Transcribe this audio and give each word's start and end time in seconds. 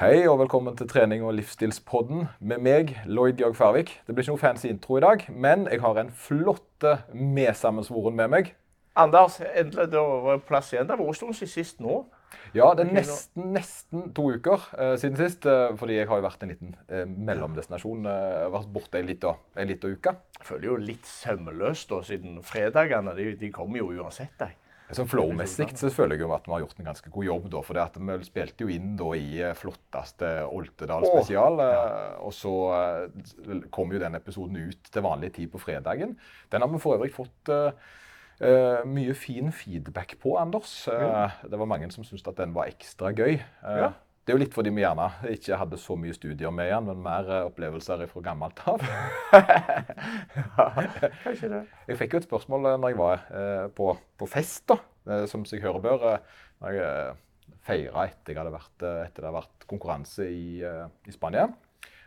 Hei 0.00 0.22
og 0.24 0.38
velkommen 0.40 0.72
til 0.78 0.88
trening- 0.88 1.20
og 1.28 1.34
livsstilspodden 1.36 2.22
med 2.40 2.62
meg, 2.64 2.94
Lloyd 3.04 3.36
Georg 3.36 3.56
Færvik. 3.58 3.90
Det 4.06 4.14
blir 4.14 4.24
ikke 4.24 4.32
noe 4.32 4.40
fancy 4.40 4.70
intro 4.70 4.96
i 4.96 5.02
dag, 5.04 5.26
men 5.28 5.66
jeg 5.68 5.82
har 5.82 5.98
en 6.00 6.08
flotte 6.08 6.94
medsammensvoren 7.12 8.16
med 8.16 8.30
meg. 8.32 8.48
Anders, 8.96 9.36
endelig 9.44 9.90
det 9.92 10.00
var 10.00 10.40
plass 10.48 10.70
igjen. 10.72 10.88
Det 10.88 10.96
en 10.96 11.18
stund 11.18 11.36
siden 11.36 11.52
sist 11.52 11.84
nå. 11.84 11.98
Ja, 12.56 12.70
det 12.72 12.86
er 12.86 12.94
nesten, 12.96 13.50
nesten 13.52 14.08
to 14.16 14.30
uker 14.32 14.64
uh, 14.72 14.96
siden 14.96 15.20
sist, 15.20 15.44
Uh, 15.44 15.76
fordi 15.76 16.00
jeg 16.00 16.08
har 16.08 16.22
jo 16.22 16.28
vært 16.30 16.48
en 16.48 16.54
liten 16.54 16.72
uh, 16.88 17.04
mellomdestinasjon. 17.04 18.08
Vært 18.56 18.72
borte 18.72 19.04
ei 19.04 19.04
lita 19.04 19.36
uke. 19.92 20.16
Jeg 20.40 20.48
føler 20.48 20.70
jo 20.70 20.80
litt 20.80 21.04
sømmeløst 21.04 21.92
da, 21.92 22.00
siden 22.08 22.40
fredagene. 22.40 23.12
De, 23.20 23.34
de 23.36 23.52
kommer 23.52 23.84
jo 23.84 23.92
uansett. 23.92 24.32
De. 24.40 24.48
Så 24.96 25.06
Flow-messig 25.06 25.68
så 25.78 25.90
føler 25.94 26.16
jeg 26.16 26.24
jo 26.24 26.32
at 26.34 26.46
vi 26.48 26.54
har 26.54 26.64
gjort 26.64 26.80
en 26.80 26.88
ganske 26.90 27.10
god 27.14 27.24
jobb. 27.24 27.48
da, 27.52 27.62
for 27.62 27.78
Vi 28.00 28.26
spilte 28.26 28.64
jo 28.66 28.68
inn 28.74 28.96
da 28.98 29.12
i 29.14 29.40
eh, 29.40 29.54
flotteste 29.54 30.30
Oltedal 30.48 31.06
spesial. 31.06 31.60
eh, 31.62 32.18
Og 32.26 32.32
så 32.34 32.54
eh, 32.74 33.62
kom 33.70 33.92
jo 33.92 34.02
den 34.02 34.18
episoden 34.18 34.56
ut 34.56 34.90
til 34.90 35.02
vanlig 35.06 35.32
tid 35.38 35.50
på 35.52 35.62
fredagen. 35.62 36.16
Den 36.50 36.62
har 36.62 36.68
vi 36.68 36.82
for 36.82 36.98
øvrig 36.98 37.12
fått 37.14 37.50
uh, 37.52 37.72
mye 38.88 39.14
fin 39.14 39.52
feedback 39.52 40.16
på, 40.20 40.36
Anders. 40.40 40.88
Eh, 40.88 41.30
Det 41.50 41.58
var 41.58 41.66
mange 41.70 41.90
som 41.92 42.04
syntes 42.04 42.26
at 42.26 42.36
den 42.40 42.54
var 42.56 42.70
ekstra 42.72 43.12
gøy. 43.12 43.38
Ja. 43.62 43.92
Det 44.20 44.34
er 44.34 44.36
jo 44.36 44.42
litt 44.42 44.52
fordi 44.52 44.70
vi 44.76 44.82
gjerne 44.82 45.06
ikke 45.32 45.56
hadde 45.56 45.78
så 45.80 45.94
mye 45.96 46.12
studier 46.12 46.52
med 46.52 46.68
igjen, 46.68 46.84
men 46.90 47.00
mer 47.02 47.30
eh, 47.32 47.46
opplevelser 47.48 48.02
fra 48.10 48.20
gammelt 48.24 48.60
av. 48.68 48.84
Kanskje 51.24 51.48
det. 51.54 51.62
Jeg 51.88 51.98
fikk 52.02 52.14
jo 52.14 52.20
et 52.20 52.28
spørsmål 52.28 52.68
eh, 52.68 52.76
når 52.82 52.92
jeg 52.92 53.00
var 53.00 53.24
eh, 53.40 53.64
på, 53.74 53.88
på 54.20 54.28
fest, 54.28 54.66
da, 54.68 55.24
som 55.30 55.46
seg 55.48 55.64
høre 55.64 55.80
bør. 55.86 56.06
Når 56.60 56.76
jeg 56.76 57.16
feira 57.64 58.06
etter, 58.10 58.34
jeg 58.34 58.40
hadde 58.42 58.54
vært, 58.54 58.76
etter 58.76 59.16
det 59.16 59.26
hadde 59.30 59.36
vært 59.40 59.68
konkurranse 59.72 60.28
i, 60.28 60.60
i 60.60 61.14
Spania, 61.16 61.48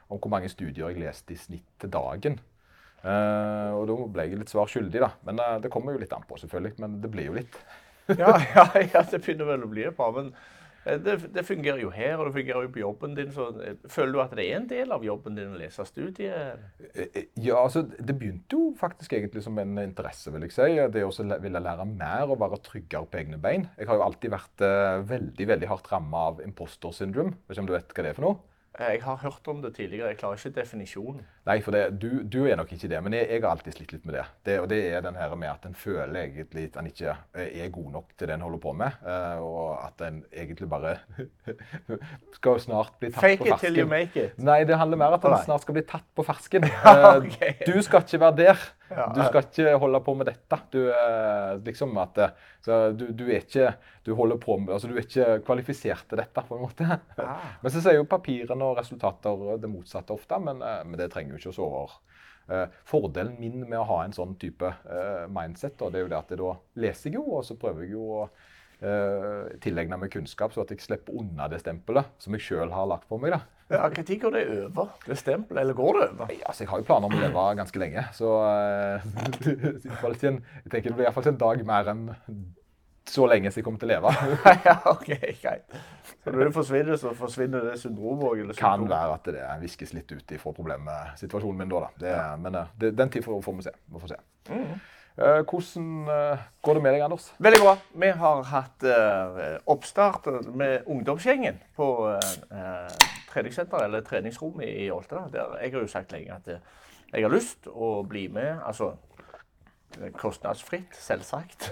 om 0.08 0.22
hvor 0.22 0.31
mange 0.31 0.52
studier 0.53 0.94
jeg 0.94 1.02
leste 1.02 1.33
i 1.33 1.39
snitt 1.39 1.67
til 1.81 1.92
dagen. 1.94 2.38
Og 3.03 3.83
da 3.89 3.95
ble 4.16 4.27
jeg 4.30 4.39
litt 4.39 4.53
svar 4.53 4.70
skyldig, 4.70 5.02
da. 5.02 5.11
Men 5.25 5.42
det 5.66 5.73
kommer 5.73 5.95
jo 5.95 6.02
litt 6.02 6.14
an 6.16 6.25
på, 6.30 6.38
selvfølgelig. 6.39 6.77
Men 6.80 7.02
det 7.03 7.11
blir 7.11 7.31
jo 7.31 7.38
litt. 7.42 7.58
Ja, 8.11 8.36
ja, 8.55 8.67
ja, 8.80 9.02
det 9.09 9.20
begynner 9.23 9.50
vel 9.53 9.66
å 9.66 9.72
bli 9.72 9.86
et 9.88 9.98
par. 9.98 10.14
Men 10.16 10.31
det, 10.84 11.16
det 11.34 11.44
fungerer 11.48 11.80
jo 11.80 11.92
her, 11.94 12.17
og 12.17 12.28
det 12.28 12.36
fungerer 12.36 12.66
jo 12.66 12.72
på 12.73 12.81
jobben 12.81 13.16
din. 13.16 13.31
Så 13.31 13.48
eh, 13.64 13.78
føler 13.92 14.14
du 14.16 14.22
at 14.23 14.36
det 14.36 14.45
er 14.45 14.58
en 14.58 14.70
del 14.70 14.92
av 14.95 15.06
jobben 15.06 15.38
din 15.38 15.53
å 15.56 15.59
lese 15.59 15.86
studiet? 15.88 16.59
Eh, 16.80 17.03
eh, 17.06 17.20
Ja, 17.39 17.62
altså, 17.62 17.86
Det 17.88 18.17
begynte 18.20 18.58
jo 18.58 18.72
faktisk 18.80 19.16
egentlig 19.16 19.45
som 19.45 19.59
en 19.61 19.78
interesse, 19.84 20.31
vil 20.34 20.48
jeg 20.48 20.56
si. 20.56 20.70
Det 20.94 21.06
å 21.08 21.14
ville 21.44 21.64
lære 21.64 21.88
mer 21.89 22.28
og 22.28 22.42
være 22.44 22.61
tryggere 22.66 23.08
på 23.09 23.22
egne 23.23 23.39
bein. 23.42 23.67
Jeg 23.80 23.89
har 23.89 24.00
jo 24.00 24.08
alltid 24.08 24.36
vært 24.36 24.66
eh, 24.67 25.04
veldig 25.14 25.52
veldig 25.54 25.72
hardt 25.72 25.92
ramma 25.92 26.28
av 26.31 26.44
imposter 26.44 26.95
syndrome. 26.95 27.38
Vet 27.48 27.56
ikke 27.56 27.66
om 27.66 27.72
du 27.72 27.78
vet 27.78 27.95
hva 27.95 28.06
det 28.06 28.14
er 28.14 28.20
for 28.20 28.28
noe? 28.28 28.42
Eh, 28.80 28.94
Jeg 28.94 29.04
har 29.04 29.16
hørt 29.22 29.48
om 29.48 29.62
det 29.62 29.76
tidligere. 29.76 30.08
Jeg 30.08 30.18
klarer 30.18 30.40
ikke 30.40 30.50
definisjonen. 30.62 31.22
Nei, 31.46 31.60
for 31.62 31.72
det, 31.76 32.02
du, 32.02 32.24
du 32.24 32.46
er 32.48 32.56
nok 32.58 32.72
ikke 32.74 32.88
det, 32.90 33.02
men 33.04 33.14
jeg, 33.14 33.28
jeg 33.30 33.42
har 33.44 33.50
alltid 33.54 33.76
slitt 33.76 33.92
litt 33.94 34.06
med 34.08 34.16
det. 34.18 34.24
det. 34.48 34.56
Og 34.64 34.70
det 34.72 34.80
er 34.94 35.02
den 35.06 35.16
her 35.20 35.36
med 35.36 35.48
at 35.52 35.66
en 35.70 35.76
føler 35.76 36.20
egentlig 36.24 36.64
at 36.72 36.80
en 36.82 36.88
ikke 36.90 37.14
eh, 37.36 37.50
er 37.66 37.70
god 37.76 37.92
nok 37.92 38.16
til 38.18 38.28
det 38.32 38.34
en 38.38 38.42
holder 38.48 38.62
på 38.64 38.74
med. 38.74 38.98
eh, 39.06 39.38
Og 39.44 39.86
at 39.86 40.02
en 40.08 40.24
egentlig 40.34 40.70
bare 40.70 40.96
skal 42.38 42.60
snart 42.64 42.96
bli 43.00 43.12
tatt 43.12 43.22
Fake 43.22 43.44
på 43.44 43.50
it 43.54 43.60
till 43.62 43.78
you 43.78 43.88
make 43.90 44.18
it. 44.26 44.38
Nei, 44.42 44.64
det 44.66 44.78
handler 44.80 44.98
mer 45.04 45.14
om 45.14 45.20
at 45.20 45.28
en 45.30 45.38
snart 45.46 45.66
skal 45.68 45.78
bli 45.78 45.86
tatt 45.94 46.08
på 46.16 46.26
fersken. 46.28 46.66
Ja, 46.84 47.18
okay. 47.18 47.54
Du 47.68 47.78
skal 47.86 48.02
ikke 48.08 48.20
være 48.26 48.38
der. 48.42 48.66
Du 49.16 49.22
skal 49.25 49.45
ikke 49.45 49.75
holde 49.81 50.02
på 50.05 50.16
med 50.19 50.30
dette. 50.30 50.59
Du, 50.73 50.80
eh, 50.89 51.52
liksom 51.66 51.97
at, 52.02 52.19
eh, 52.23 52.47
så 52.66 52.80
du, 52.95 53.05
du 53.16 53.25
er 53.30 53.41
ikke 53.41 53.73
du 54.05 54.13
med, 54.16 54.73
altså 54.73 54.89
du 54.89 54.95
er 54.95 55.03
ikke 55.05 55.39
kvalifisert 55.45 56.08
til 56.09 56.22
dette, 56.22 56.45
på 56.47 56.58
en 56.58 56.63
måte. 56.66 56.88
Ja. 57.17 57.36
Men 57.64 57.73
så 57.73 57.81
sier 57.81 57.99
jo 57.99 58.08
papirene 58.09 58.69
og 58.69 58.80
resultater 58.80 59.58
det 59.61 59.71
motsatte 59.71 60.16
ofte, 60.16 60.39
men, 60.39 60.61
eh, 60.61 60.81
men 60.86 60.99
det 60.99 61.11
trenger 61.14 61.36
jo 61.36 61.41
ikke 61.41 61.53
å 61.53 61.58
sove 61.59 61.83
over. 61.83 61.99
Eh, 62.52 62.80
Fordelen 62.89 63.38
min 63.39 63.61
med 63.64 63.80
å 63.80 63.88
ha 63.88 64.02
en 64.03 64.16
sånn 64.16 64.36
type 64.39 64.73
mindset, 65.32 65.77
da, 65.80 65.89
det 65.89 66.02
er 66.02 66.08
jo 66.08 66.11
det 66.11 66.20
at 66.20 66.33
da 66.39 66.55
leser 66.83 67.09
jeg 67.09 67.20
jo, 67.20 67.27
og 67.37 67.45
så 67.48 67.55
prøver 67.59 67.86
jeg 67.86 67.95
jo 67.95 68.08
å 68.20 68.26
eh, 68.83 69.58
tilegne 69.64 69.98
meg 69.99 70.14
kunnskap, 70.14 70.54
så 70.54 70.64
at 70.64 70.71
jeg 70.73 70.83
slipper 70.83 71.20
unna 71.23 71.49
det 71.52 71.61
stempelet 71.64 72.14
som 72.21 72.36
jeg 72.38 72.45
sjøl 72.48 72.73
har 72.76 72.89
lagt 72.89 73.08
på 73.10 73.20
meg. 73.21 73.36
da. 73.36 73.42
Ja, 73.73 73.88
Når 73.89 74.20
går 74.21 74.36
det 74.36 74.44
over? 74.66 74.89
Det 75.08 75.17
stempelet? 75.17 75.61
Eller 75.64 75.77
går 75.77 75.99
det 75.99 76.10
over? 76.10 76.26
Nei, 76.27 76.42
altså, 76.45 76.64
Jeg 76.64 76.70
har 76.70 76.82
jo 76.82 76.89
planer 76.89 77.10
om 77.10 77.16
å 77.16 77.21
leve 77.23 77.45
ganske 77.61 77.80
lenge, 77.82 78.04
så 78.14 78.33
eh, 78.49 79.08
en, 80.30 80.44
jeg 80.66 80.70
tenker 80.70 80.89
det 80.92 80.98
blir 80.99 81.08
iallfall 81.08 81.32
en 81.32 81.42
dag 81.42 81.66
mer 81.67 81.94
enn 81.94 82.04
så 83.10 83.26
lenge 83.27 83.52
som 83.52 83.60
jeg 83.60 83.66
kommer 83.66 83.82
til 83.82 83.89
å 83.89 83.95
leve. 83.98 84.11
ja, 84.67 84.76
ok, 84.88 85.10
greit. 85.42 85.73
Så 86.23 86.32
når 86.32 86.48
det 86.48 86.54
forsvinner, 86.55 87.00
så 87.00 87.11
forsvinner 87.17 87.65
det 87.67 87.76
syndromet 87.82 88.30
òg? 88.30 88.54
kan 88.58 88.86
være 88.88 89.17
at 89.17 89.27
det 89.27 89.48
viskes 89.64 89.92
litt 89.95 90.11
ut 90.14 90.36
ifra 90.38 90.54
problemsituasjonen 90.55 91.64
min 91.64 91.73
da. 91.73 91.83
da. 91.83 91.92
Det, 92.00 92.15
Men 92.45 92.60
eh, 92.61 92.71
det, 92.80 92.94
den 92.98 93.11
tid 93.11 93.26
får, 93.26 93.42
får 93.44 93.58
vi 93.60 93.67
se. 93.67 93.76
Vi 93.92 94.04
får 94.05 94.14
se. 94.14 94.21
Eh, 94.55 94.76
hvordan 95.16 96.08
eh, 96.10 96.46
går 96.62 96.74
det 96.74 96.84
med 96.84 96.96
deg, 96.96 97.04
Anders? 97.06 97.28
Veldig 97.38 97.60
bra. 97.62 97.74
Vi 98.02 98.10
har 98.18 98.44
hatt 98.50 98.86
eh, 98.90 99.42
oppstart 99.70 100.30
med 100.56 100.88
ungdomsgjengen 100.90 101.60
på 101.78 101.90
uh, 102.10 103.12
treningssenteret, 103.30 103.86
eller 103.86 104.02
treningsrommet 104.02 104.70
i 104.70 104.90
Olta. 104.92 105.28
Der 105.34 105.58
jeg 105.62 105.76
har 105.76 105.86
jo 105.86 105.92
sagt 105.92 106.12
lenge 106.16 106.34
at 106.34 106.50
eh, 106.50 106.64
jeg 107.14 107.28
har 107.28 107.34
lyst 107.34 107.70
å 107.70 108.00
bli 108.10 108.28
med. 108.34 108.58
Altså 108.66 108.96
kostnadsfritt, 110.18 110.96
selvsagt. 110.98 111.70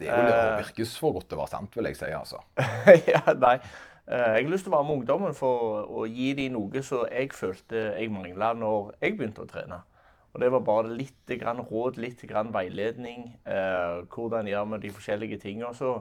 Det 0.00 0.08
er 0.08 0.16
jo 0.16 0.28
det 0.32 0.64
virkes 0.64 0.94
for 0.96 1.12
godt 1.12 1.28
til 1.28 1.36
å 1.36 1.42
være 1.42 1.52
sant, 1.52 1.74
vil 1.76 1.90
jeg 1.90 1.98
si. 1.98 2.08
altså. 2.16 2.40
ja, 3.12 3.20
nei. 3.36 3.58
Eh, 4.08 4.16
Jeg 4.40 4.46
har 4.46 4.50
lyst 4.50 4.64
til 4.64 4.72
å 4.72 4.78
være 4.78 4.88
med 4.88 5.02
ungdommen 5.02 5.36
for 5.36 5.84
å 5.84 6.06
gi 6.08 6.32
dem 6.38 6.56
noe 6.56 6.82
som 6.86 7.04
jeg 7.12 7.28
følte 7.36 7.90
jeg 7.92 8.08
mangla 8.12 8.54
når 8.56 8.94
jeg 9.02 9.18
begynte 9.18 9.44
å 9.44 9.50
trene. 9.50 9.82
Og 10.32 10.40
Det 10.40 10.50
var 10.52 10.60
bare 10.60 10.92
litt 10.94 11.32
grann 11.40 11.60
råd, 11.66 11.96
litt 11.98 12.20
grann 12.30 12.52
veiledning. 12.54 13.36
Eh, 13.44 14.02
hvordan 14.14 14.46
gjør 14.46 14.68
vi 14.74 14.82
de 14.84 14.92
forskjellige 14.94 15.40
tingene. 15.42 15.74
Så 15.74 15.96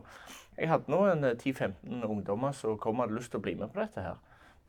jeg 0.57 0.69
hadde 0.69 0.91
nå 0.91 1.05
en 1.09 1.23
eh, 1.31 1.37
10-15 1.37 2.03
ungdommer 2.05 2.51
som 2.53 2.77
kom 2.77 2.99
og 2.99 3.07
hadde 3.07 3.17
lyst 3.17 3.33
til 3.33 3.41
å 3.41 3.45
bli 3.47 3.55
med 3.57 3.73
på 3.73 3.81
dette. 3.81 4.03
her. 4.05 4.19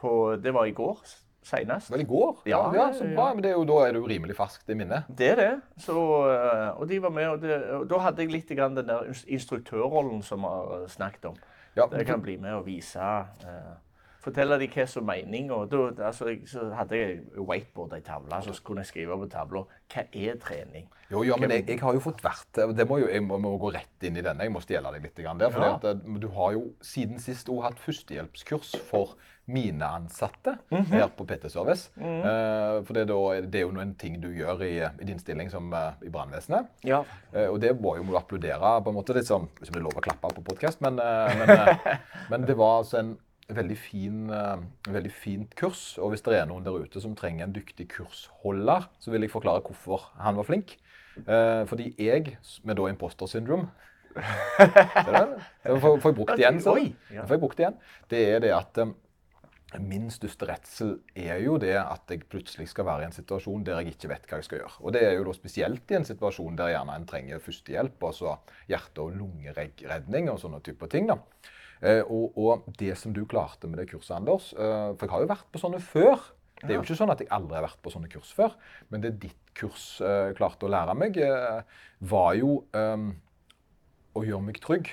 På, 0.01 0.37
det 0.41 0.55
var 0.57 0.65
i 0.65 0.73
går 0.73 1.03
senest. 1.45 1.91
Vel, 1.93 2.05
i 2.05 2.09
går? 2.09 2.43
Ja, 2.49 2.63
ja, 2.73 2.87
ja, 2.87 2.87
så 2.97 3.05
ja. 3.09 3.27
Men 3.35 3.43
det 3.45 3.53
er 3.53 3.59
jo, 3.59 3.67
da 3.69 3.79
er 3.87 3.97
jo 3.97 4.07
rimelig 4.09 4.37
ferskt 4.37 4.73
i 4.73 4.77
minnet. 4.77 5.09
Det 5.17 5.31
er 5.35 5.41
det. 5.41 5.53
Så, 5.85 5.97
eh, 6.31 6.67
og 6.81 6.89
de 6.89 7.03
var 7.03 7.15
med, 7.17 7.29
og, 7.29 7.45
det, 7.45 7.61
og 7.77 7.87
da 7.91 8.01
hadde 8.07 8.25
jeg 8.25 8.33
litt 8.33 8.53
grann 8.57 8.77
den 8.77 8.89
der 8.89 9.09
instruktørrollen 9.27 10.25
som 10.27 10.45
vi 10.45 10.53
har 10.57 10.89
snakket 10.93 11.31
om. 11.33 11.39
Ja, 11.77 11.87
Der 11.87 12.03
jeg 12.03 12.07
kan 12.09 12.23
bli 12.23 12.37
med 12.41 12.57
og 12.59 12.67
vise 12.67 13.01
eh, 13.01 13.73
Fortelle 14.21 14.59
dem 14.61 14.69
hva 14.75 14.85
som 14.87 15.09
er 15.09 15.23
meninga. 15.25 15.63
Altså, 16.05 16.35
så 16.47 16.67
hadde 16.77 16.99
jeg 16.99 17.21
whiteboard, 17.39 17.95
ei 17.97 18.03
tavle, 18.05 18.43
så 18.45 18.53
kunne 18.67 18.83
jeg 18.85 18.91
skrive 18.93 19.17
på 19.23 19.29
tavla 19.33 19.63
hva 19.95 20.05
er 20.13 20.37
trening. 20.43 20.89
Jo, 21.11 21.23
ja, 21.27 21.37
men 21.41 21.51
jeg, 21.51 21.65
jeg 21.67 21.81
har 21.81 21.97
jo 21.97 22.03
fått 22.05 22.21
vært 22.23 22.61
det 22.77 22.85
må 22.87 23.01
jo, 23.01 23.09
Jeg 23.11 23.25
må, 23.27 23.39
må 23.43 23.57
gå 23.59 23.73
rett 23.75 24.05
inn 24.07 24.17
i 24.21 24.23
denne. 24.23 24.45
Jeg 24.47 24.53
må 24.55 24.61
stjele 24.63 24.93
deg 24.95 25.03
litt 25.09 25.17
der. 25.17 25.51
For 25.51 25.65
Ja. 25.65 25.75
at, 25.75 25.85
eh, 25.85 26.19
du 26.21 26.29
har 26.37 26.53
jo 26.53 26.67
siden 26.85 27.19
sist 27.19 27.49
òg 27.49 27.63
hatt 27.65 27.81
førstehjelpskurs 27.83 28.77
for 28.91 29.17
mine 29.51 29.83
ansatte 29.83 30.59
Mhm. 30.71 30.85
her 30.93 31.09
på 31.09 31.25
PT 31.27 31.49
Service. 31.51 31.91
Eh, 31.99 32.83
for 32.85 32.93
det 32.93 33.03
er, 33.03 33.07
da, 33.11 33.41
det 33.41 33.55
er 33.59 33.65
jo 33.65 33.73
noen 33.73 33.97
ting 33.99 34.21
du 34.21 34.29
gjør 34.29 34.63
i, 34.63 34.77
i 35.01 35.05
din 35.09 35.19
stilling 35.19 35.51
som 35.51 35.73
uh, 35.73 35.93
i 36.07 36.09
brannvesenet. 36.13 36.69
Ja. 36.85 37.01
Uh, 37.35 37.49
og 37.55 37.61
det 37.61 37.73
må 37.81 37.97
jo 37.97 38.05
må 38.05 38.13
du 38.13 38.19
applaudere 38.21 38.77
på 38.85 38.93
en 38.93 38.95
måte. 39.01 39.15
Litt 39.17 39.27
sånn, 39.27 39.49
Hvis 39.59 39.73
det 39.73 39.81
er 39.81 39.89
lov 39.89 39.97
å 39.99 40.05
klappe 40.05 40.31
på 40.37 40.45
podkast, 40.45 40.81
men, 40.85 40.95
men, 41.01 41.75
men 42.31 42.47
det 42.47 42.57
var 42.57 42.83
altså 42.85 43.01
en 43.01 43.17
veldig, 43.57 43.77
fin, 43.79 44.31
eh, 44.31 44.63
veldig 44.93 45.13
fint 45.13 45.55
kurs. 45.59 45.99
Og 45.99 46.13
hvis 46.13 46.25
det 46.27 46.39
er 46.39 46.49
noen 46.51 46.65
der 46.67 46.79
ute 46.79 47.03
som 47.03 47.17
trenger 47.19 47.47
en 47.47 47.55
dyktig 47.57 47.89
kursholder, 47.97 48.89
så 49.01 49.13
vil 49.13 49.27
jeg 49.27 49.33
forklare 49.33 49.63
hvorfor 49.67 50.11
han 50.21 50.39
var 50.41 50.49
flink. 50.49 50.77
Eh, 51.27 51.67
fordi 51.67 51.95
jeg, 51.99 52.39
med 52.65 52.79
da 52.79 52.89
imposter 52.91 53.31
syndrome? 53.31 53.69
Får, 54.17 56.01
jeg 56.03 56.17
brukt 56.17 56.39
igjen, 56.39 56.59
så. 56.63 56.75
Får 56.75 57.37
jeg 57.37 57.43
brukt 57.43 57.63
igjen. 57.63 57.79
Det 58.11 58.25
er 58.35 58.43
det 58.43 58.51
at 58.57 58.83
eh, 58.83 58.97
Min 59.79 60.09
største 60.11 60.49
redsel 60.49 60.97
er 61.15 61.37
jo 61.45 61.53
det 61.63 61.77
at 61.79 62.11
jeg 62.11 62.25
plutselig 62.27 62.67
skal 62.73 62.89
være 62.89 63.05
i 63.05 63.07
en 63.07 63.15
situasjon 63.15 63.63
der 63.63 63.79
jeg 63.79 63.93
ikke 63.95 64.09
vet 64.11 64.25
hva 64.27 64.41
jeg 64.41 64.49
skal 64.49 64.59
gjøre. 64.59 64.73
Og 64.83 64.97
det 64.97 65.05
er 65.07 65.13
jo 65.15 65.29
da 65.29 65.35
spesielt 65.37 65.93
i 65.95 65.99
en 66.01 66.07
situasjon 66.09 66.59
der 66.59 66.73
gjerne 66.73 66.97
en 66.99 67.07
trenger 67.07 67.39
førstehjelp, 67.45 68.03
altså 68.09 68.35
hjerte- 68.67 69.05
og 69.05 69.15
lungeredning 69.15 70.27
og 70.33 70.41
sånne 70.43 70.59
typer 70.67 70.91
ting. 70.91 71.07
da. 71.07 71.21
Eh, 71.81 72.03
og, 72.05 72.37
og 72.37 72.69
det 72.81 72.93
som 73.01 73.15
du 73.17 73.23
klarte 73.29 73.71
med 73.71 73.81
det 73.81 73.89
kurset, 73.93 74.13
Anders 74.19 74.51
eh, 74.53 74.91
For 74.99 75.07
jeg 75.07 75.15
har 75.15 75.25
jo 75.25 75.31
vært 75.31 75.49
på 75.53 75.63
sånne 75.63 75.81
før. 75.81 76.21
Det 76.61 76.75
er 76.75 76.77
jo 76.77 76.85
ikke 76.85 76.99
sånn 76.99 77.13
at 77.15 77.23
jeg 77.23 77.31
aldri 77.33 77.57
har 77.57 77.65
vært 77.65 77.81
på 77.81 77.93
sånne 77.95 78.11
kurs 78.13 78.35
før. 78.37 78.57
Men 78.93 79.05
det 79.05 79.15
ditt 79.23 79.55
kurs 79.57 79.85
eh, 80.05 80.33
klarte 80.37 80.69
å 80.69 80.73
lære 80.73 80.97
meg, 80.99 81.17
var 82.13 82.35
jo 82.37 82.59
eh, 82.77 83.07
å 84.13 84.25
gjøre 84.27 84.47
meg 84.51 84.61
trygg 84.61 84.93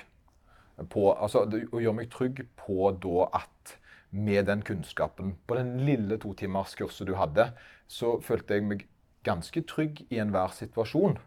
på, 0.88 1.08
altså, 1.12 1.44
å 1.44 1.82
gjøre 1.82 1.98
meg 1.98 2.10
trygg 2.12 2.44
på 2.60 2.92
da 3.02 3.28
at 3.42 3.74
med 4.10 4.46
den 4.48 4.62
kunnskapen 4.64 5.34
på 5.46 5.58
den 5.58 5.74
lille 5.84 6.16
totimerskurset 6.20 7.08
du 7.08 7.16
hadde, 7.18 7.50
så 7.90 8.16
følte 8.24 8.56
jeg 8.56 8.68
meg 8.68 8.86
ganske 9.26 9.62
trygg 9.68 10.04
i 10.08 10.20
enhver 10.22 10.54
situasjon. 10.56 11.18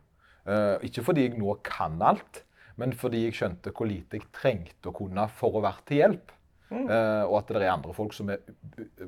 Eh, 0.49 0.87
ikke 0.87 1.03
fordi 1.05 1.27
jeg 1.27 1.37
nå 1.37 1.57
kan 1.65 1.99
alt, 2.01 2.43
men 2.79 2.93
fordi 2.97 3.25
jeg 3.25 3.37
skjønte 3.39 3.73
hvor 3.75 3.89
lite 3.89 4.19
jeg 4.19 4.29
trengte 4.35 4.91
å 4.91 4.95
kunne 4.95 5.27
for 5.37 5.57
å 5.57 5.63
være 5.65 5.85
til 5.89 6.01
hjelp. 6.01 6.31
Mm. 6.71 6.85
Uh, 6.87 7.23
og 7.27 7.35
at 7.41 7.51
det 7.51 7.59
er 7.65 7.73
andre 7.73 7.95
folk 7.95 8.15
som 8.15 8.31
er 8.31 8.45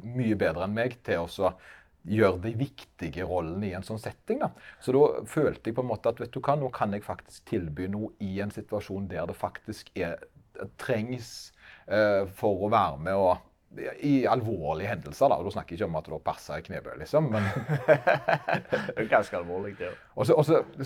mye 0.03 0.35
bedre 0.39 0.65
enn 0.65 0.75
meg 0.75 0.97
til 1.05 1.23
å 1.23 1.53
gjøre 2.03 2.41
de 2.43 2.51
viktige 2.59 3.23
rollene 3.27 3.69
i 3.69 3.75
en 3.77 3.85
sånn 3.87 4.01
setting. 4.01 4.41
Da. 4.41 4.51
Så 4.83 4.91
da 4.95 5.23
følte 5.29 5.71
jeg 5.71 5.77
på 5.77 5.85
en 5.85 5.91
måte 5.93 6.11
at 6.11 6.19
vet 6.19 6.33
du 6.33 6.41
hva, 6.43 6.57
nå 6.59 6.67
kan 6.75 6.91
jeg 6.91 7.05
faktisk 7.05 7.45
tilby 7.53 7.87
noe 7.91 8.11
i 8.23 8.35
en 8.43 8.51
situasjon 8.51 9.07
der 9.11 9.29
det 9.31 9.37
faktisk 9.39 9.93
er, 9.95 10.19
trengs 10.81 11.53
uh, 11.87 12.27
for 12.35 12.67
å 12.67 12.71
være 12.73 12.99
med 13.07 13.17
og 13.19 13.49
i 13.99 14.25
alvorlige 14.29 14.91
hendelser. 14.91 15.29
da, 15.29 15.37
og 15.39 15.47
Da 15.47 15.53
snakker 15.55 15.73
jeg 15.73 15.81
ikke 15.81 15.89
om 15.89 15.97
at 15.97 16.07
du 16.07 16.13
har 16.13 16.23
persa 16.23 16.57
i 16.59 16.65
knebøy, 16.65 16.93
liksom. 17.01 17.29
men... 17.33 17.47
det 18.93 19.03
er 19.03 19.09
ganske 19.09 19.37
alvorlig, 19.37 19.75
det 19.79 19.89
òg. 19.89 20.25
så, 20.29 20.61
det, 20.77 20.85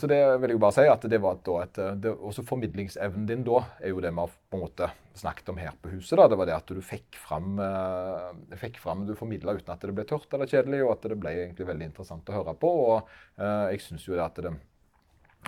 så 0.00 0.10
det 0.10 0.20
vil 0.42 0.52
jeg 0.52 0.58
jo 0.58 0.62
bare 0.64 0.76
si 0.76 0.86
at 0.90 1.06
det 1.10 1.20
var 1.22 1.40
da 1.46 1.58
et 1.62 1.82
det, 2.02 2.12
Også 2.16 2.44
formidlingsevnen 2.46 3.26
din 3.28 3.44
da 3.46 3.62
er 3.80 3.94
jo 3.94 4.02
det 4.02 4.12
vi 4.12 4.24
har 4.24 4.34
på 4.50 4.58
en 4.58 4.64
måte 4.64 4.90
snakket 5.16 5.48
om 5.52 5.60
her 5.60 5.72
på 5.80 5.94
huset. 5.94 6.16
da, 6.18 6.28
Det 6.28 6.38
var 6.40 6.50
det 6.50 6.56
at 6.56 6.74
du 6.74 6.82
fikk 6.84 7.16
fram, 7.20 7.60
uh, 7.60 8.56
fikk 8.58 8.80
fram 8.82 9.06
Du 9.06 9.14
formidla 9.18 9.56
uten 9.56 9.72
at 9.72 9.80
det 9.80 9.94
ble 9.96 10.04
tørt 10.08 10.32
eller 10.34 10.50
kjedelig, 10.50 10.82
og 10.84 10.96
at 10.96 11.08
det 11.10 11.20
ble 11.20 11.34
egentlig 11.36 11.70
veldig 11.70 11.90
interessant 11.92 12.28
å 12.30 12.36
høre 12.40 12.56
på. 12.58 12.72
og 12.90 13.08
uh, 13.40 13.70
jeg 13.72 13.82
synes 13.86 14.06
jo 14.08 14.18
det 14.18 14.26
at 14.26 14.42
det, 14.44 14.54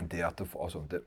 det, 0.06 0.22
at 0.24 0.40
det, 0.40 0.48
altså, 0.54 0.84
det, 0.88 1.02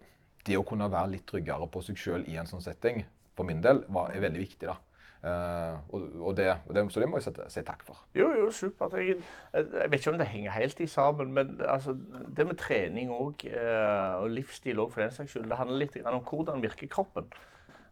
det 0.45 0.59
å 0.59 0.67
kunne 0.67 0.91
være 0.91 1.15
litt 1.15 1.27
tryggere 1.29 1.67
på 1.71 1.83
seg 1.85 2.00
sjøl 2.00 2.27
i 2.29 2.38
en 2.41 2.50
sånn 2.50 2.63
setting, 2.63 3.03
for 3.38 3.47
min 3.47 3.62
del, 3.63 3.85
var, 3.89 4.12
er 4.13 4.25
veldig 4.27 4.41
viktig. 4.44 4.67
da. 4.67 4.77
Uh, 5.21 5.77
og, 5.94 6.01
og, 6.19 6.38
det, 6.38 6.47
det, 6.73 6.81
så 6.89 7.00
det 7.00 7.07
må 7.09 7.19
jeg 7.19 7.27
si, 7.53 7.62
takk 7.62 7.83
for. 7.85 8.00
Jo, 8.18 8.31
jo, 8.39 8.47
supert. 8.57 8.95
Jeg, 8.97 9.19
jeg, 9.53 9.91
vet 9.91 10.00
ikke 10.00 10.13
om 10.15 10.18
det 10.18 10.27
henger 10.31 10.56
helt 10.56 10.81
i 10.81 10.88
sammen, 10.89 11.35
men 11.35 11.59
altså, 11.62 11.94
det 12.38 12.47
med 12.50 12.57
trening 12.57 13.13
òg, 13.13 13.45
uh, 13.45 13.53
eh, 13.53 14.15
og 14.23 14.33
livsstil 14.33 14.81
òg 14.81 14.89
for 14.89 15.06
den 15.06 15.13
saks 15.13 15.35
skyld, 15.35 15.45
det 15.51 15.62
handler 15.62 15.83
litt 15.83 16.00
om 16.01 16.25
hvordan 16.25 16.65
virker 16.65 16.89
kroppen. 16.89 17.29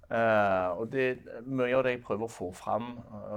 Uh, 0.09 0.81
og 0.81 0.89
det, 0.89 1.05
Mye 1.45 1.77
av 1.77 1.85
det 1.85 1.99
jeg 1.99 2.03
prøver 2.07 2.25
å 2.25 2.33
få 2.33 2.49
fram 2.57 2.95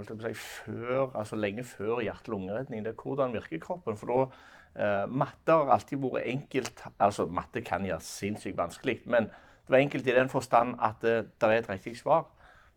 si, 0.08 0.32
før, 0.40 1.10
altså 1.10 1.36
lenge 1.36 1.68
før 1.68 2.00
hjerte-lungeredning, 2.00 2.86
det 2.86 2.94
er 2.94 3.00
hvordan 3.04 3.36
virker 3.36 3.60
kroppen. 3.60 4.00
For 4.00 4.14
da 4.14 5.06
Matte 5.12 5.52
har 5.52 5.68
alltid 5.74 6.00
vært 6.00 6.30
enkelt. 6.30 6.78
altså 6.96 7.26
Matte 7.28 7.60
kan 7.60 7.84
gjøre 7.84 8.00
sinnssykt 8.00 8.56
vanskelig, 8.56 9.02
men 9.04 9.28
det 9.28 9.74
var 9.74 9.82
enkelt 9.84 10.08
i 10.08 10.14
den 10.16 10.32
forstand 10.32 10.78
at 10.80 11.04
det, 11.04 11.18
det 11.36 11.50
er 11.50 11.60
et 11.60 11.68
riktig 11.68 11.98
svar 12.00 12.31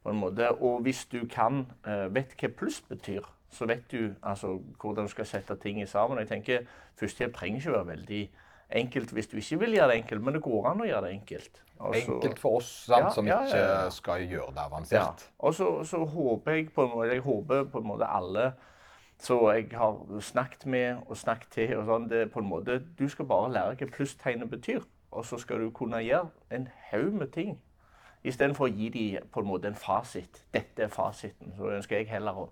på 0.05 0.13
en 0.13 0.21
måte. 0.21 0.51
Og 0.61 0.81
hvis 0.85 1.05
du 1.09 1.23
kan, 1.25 1.65
uh, 1.87 2.05
vet 2.13 2.37
hva 2.37 2.51
pluss 2.53 2.77
betyr, 2.85 3.25
så 3.49 3.65
vet 3.65 3.91
du 3.91 4.13
altså, 4.23 4.59
hvordan 4.81 5.07
du 5.07 5.11
skal 5.11 5.25
sette 5.25 5.55
ting 5.55 5.81
i 5.81 5.87
sammen. 5.89 6.19
Jeg 6.19 6.27
tenker 6.27 6.67
Førstehjelp 6.99 7.33
trenger 7.35 7.59
ikke 7.59 7.71
være 7.71 7.87
veldig 7.87 8.19
enkelt 8.79 9.11
hvis 9.13 9.27
du 9.27 9.37
ikke 9.37 9.59
vil 9.59 9.73
gjøre 9.77 9.87
det 9.91 9.97
enkelt, 10.03 10.21
men 10.23 10.37
det 10.37 10.41
går 10.45 10.69
an 10.69 10.83
å 10.83 10.87
gjøre 10.87 11.01
det 11.07 11.15
enkelt. 11.15 11.61
Også, 11.75 12.13
enkelt 12.13 12.39
for 12.39 12.59
oss 12.61 12.69
sant, 12.85 13.03
ja, 13.03 13.09
som 13.11 13.27
ja, 13.27 13.41
ikke 13.43 13.63
ja, 13.63 13.89
skal 13.91 14.23
gjøre 14.23 14.53
det 14.55 14.63
avansert. 14.63 15.25
Og 15.39 15.57
så, 15.57 15.67
så, 15.83 16.05
håper 16.05 16.51
jeg 16.55 16.69
på 16.75 16.85
en 16.85 16.93
måte, 16.93 17.09
jeg 17.11 17.25
håper 17.25 17.67
på 17.71 17.81
en 17.81 17.89
måte 17.89 18.07
alle 18.07 18.53
så 19.19 19.37
jeg 19.55 19.69
har 19.71 19.99
snakket 20.19 20.65
med 20.65 20.97
og 21.07 21.17
snakket 21.17 21.51
til 21.55 21.77
og 21.79 21.85
sånn, 21.87 22.07
det 22.11 22.25
på 22.33 22.41
en 22.43 22.49
måte, 22.49 22.81
Du 22.99 23.07
skal 23.09 23.25
bare 23.25 23.51
lære 23.51 23.77
hva 23.79 23.87
plusstegnet 23.91 24.49
betyr, 24.51 24.83
og 25.11 25.25
så 25.25 25.39
skal 25.39 25.63
du 25.63 25.69
kunne 25.71 26.03
gjøre 26.03 26.27
en 26.51 26.67
haug 26.91 27.13
med 27.15 27.31
ting 27.31 27.55
Istedenfor 28.25 28.67
å 28.67 28.73
gi 28.73 28.89
dem 28.89 29.27
på 29.31 29.43
en 29.43 29.49
måte 29.49 29.69
en 29.69 29.77
fasit. 29.77 30.43
Dette 30.53 30.87
er 30.87 30.93
fasiten. 30.93 31.53
Så 31.57 31.69
ønsker 31.75 31.99
jeg 31.99 32.09
heller 32.09 32.45
å 32.45 32.49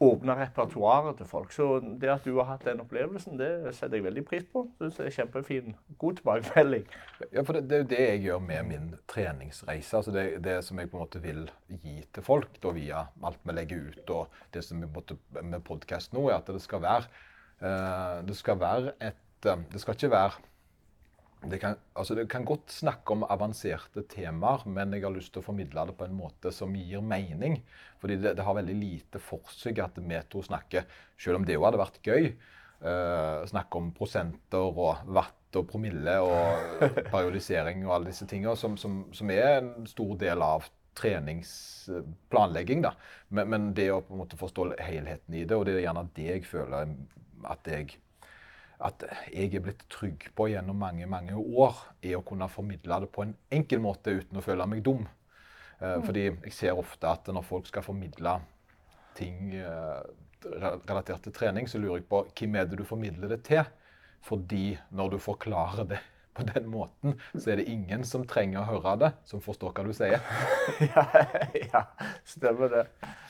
åpne 0.00 0.34
repertoaret 0.38 1.18
til 1.18 1.28
folk. 1.28 1.52
Så 1.52 1.66
det 2.00 2.08
at 2.08 2.24
du 2.24 2.38
har 2.38 2.48
hatt 2.48 2.64
den 2.64 2.80
opplevelsen, 2.80 3.36
det 3.38 3.74
setter 3.76 3.98
jeg 3.98 4.06
veldig 4.06 4.24
pris 4.28 4.46
på. 4.52 4.64
Synes 4.78 4.96
det 4.96 5.06
er 5.06 5.16
kjempefin. 5.18 5.74
God 6.00 6.20
tilbakemelding. 6.20 6.86
Ja, 7.34 7.44
for 7.44 7.58
det, 7.58 7.66
det, 7.68 7.76
er 7.76 7.82
jo 7.82 7.88
det 7.92 8.02
jeg 8.06 8.22
gjør 8.24 8.44
med 8.46 8.68
min 8.70 8.86
treningsreise. 9.12 9.96
altså 9.96 10.14
det, 10.16 10.26
det 10.44 10.56
som 10.64 10.80
jeg 10.80 10.90
på 10.90 10.96
en 10.96 11.04
måte 11.04 11.22
vil 11.22 11.42
gi 11.68 11.98
til 12.14 12.24
folk 12.24 12.56
da 12.62 12.72
via 12.76 13.04
alt 13.28 13.44
vi 13.44 13.56
legger 13.56 13.90
ut, 13.90 14.14
og 14.16 14.54
det 14.54 14.64
som 14.64 14.80
vi 14.80 14.88
måtte 14.88 15.18
med 15.42 15.60
podkast 15.68 16.16
nå, 16.16 16.28
er 16.30 16.38
at 16.38 16.48
det 16.48 16.62
skal 16.64 16.82
være 16.82 17.04
uh, 17.60 18.24
Det 18.26 18.36
skal 18.36 18.60
være 18.60 18.94
et 19.00 19.50
uh, 19.50 19.60
Det 19.72 19.80
skal 19.84 19.98
ikke 19.98 20.14
være 20.16 20.48
det 21.48 21.58
kan, 21.58 21.76
altså 21.96 22.14
det 22.14 22.26
kan, 22.28 22.44
godt 22.44 22.72
snakke 22.74 23.14
om 23.14 23.24
avanserte 23.24 24.02
temaer, 24.10 24.66
men 24.68 24.92
jeg 24.92 25.06
har 25.06 25.14
lyst 25.14 25.32
til 25.32 25.40
å 25.40 25.46
formidle 25.46 25.86
det 25.88 25.96
på 25.96 26.04
en 26.04 26.16
måte 26.18 26.52
som 26.52 26.74
gir 26.76 27.00
mening. 27.00 27.60
Fordi 28.02 28.18
det, 28.20 28.34
det 28.36 28.44
har 28.44 28.58
veldig 28.58 28.76
lite 28.76 29.22
for 29.24 29.48
seg 29.56 29.80
at 29.80 29.96
vi 29.96 30.18
to 30.28 30.42
snakker, 30.44 30.84
selv 31.20 31.40
om 31.40 31.46
det 31.48 31.56
jo 31.56 31.64
hadde 31.64 31.80
vært 31.80 32.00
gøy, 32.04 32.34
uh, 32.84 33.46
snakke 33.48 33.80
om 33.80 33.88
prosenter 33.96 34.68
og 34.68 35.06
watt 35.08 35.56
og 35.56 35.66
promille 35.70 36.18
og 36.22 36.84
periodisering 37.14 37.86
og 37.86 37.96
alle 37.96 38.12
disse 38.12 38.28
tingene, 38.28 38.56
som, 38.60 38.76
som, 38.80 39.02
som, 39.16 39.32
er 39.32 39.62
en 39.62 39.88
stor 39.88 40.12
del 40.20 40.44
av 40.44 40.68
treningsplanlegging. 41.00 42.84
da. 42.84 42.92
Men, 43.32 43.48
men, 43.48 43.72
det 43.74 43.88
å 43.94 44.02
på 44.04 44.12
en 44.12 44.22
måte 44.26 44.38
forstå 44.40 44.74
helheten 44.76 45.40
i 45.40 45.46
det, 45.48 45.56
og 45.56 45.64
det 45.66 45.78
er 45.78 45.86
gjerne 45.86 46.08
det 46.18 46.30
jeg 46.34 46.46
føler 46.50 46.94
at 47.48 47.72
jeg 47.72 47.96
at 48.80 49.04
jeg 49.32 49.54
er 49.54 49.64
blitt 49.64 49.82
trygg 49.92 50.30
på 50.36 50.48
gjennom 50.52 50.78
mange 50.80 51.08
mange 51.10 51.36
år, 51.36 51.76
er 52.02 52.16
å 52.18 52.24
kunne 52.26 52.48
formidle 52.48 53.02
det 53.02 53.10
på 53.12 53.26
en 53.26 53.34
enkel 53.52 53.82
måte 53.84 54.14
uten 54.16 54.40
å 54.40 54.44
føle 54.44 54.66
meg 54.70 54.84
dum. 54.86 55.04
Eh, 55.80 55.96
mm. 55.98 56.06
Fordi 56.06 56.24
jeg 56.28 56.54
ser 56.56 56.80
ofte 56.80 57.10
at 57.10 57.28
når 57.32 57.46
folk 57.46 57.68
skal 57.68 57.84
formidle 57.84 58.38
ting 59.18 59.52
eh, 59.58 60.00
relatert 60.88 61.26
til 61.26 61.36
trening, 61.36 61.68
så 61.68 61.80
lurer 61.80 62.00
jeg 62.00 62.08
på 62.08 62.22
hvem 62.28 62.56
er 62.56 62.70
det 62.70 62.80
du 62.80 62.86
formidler 62.88 63.34
det 63.34 63.42
til? 63.48 63.64
Fordi 64.24 64.78
når 64.96 65.14
du 65.14 65.20
forklarer 65.20 65.92
det 65.94 66.00
på 66.36 66.46
den 66.46 66.68
måten, 66.70 67.18
så 67.34 67.52
er 67.52 67.60
det 67.60 67.68
ingen 67.68 68.04
som 68.06 68.24
trenger 68.28 68.62
å 68.62 68.78
høre 68.78 68.96
det, 69.04 69.14
som 69.28 69.42
forstår 69.44 69.74
hva 69.76 69.84
du 69.84 69.92
sier. 69.96 70.20
ja, 70.94 71.06
ja, 71.58 71.86
stemmer 72.24 72.70
det. 72.72 72.84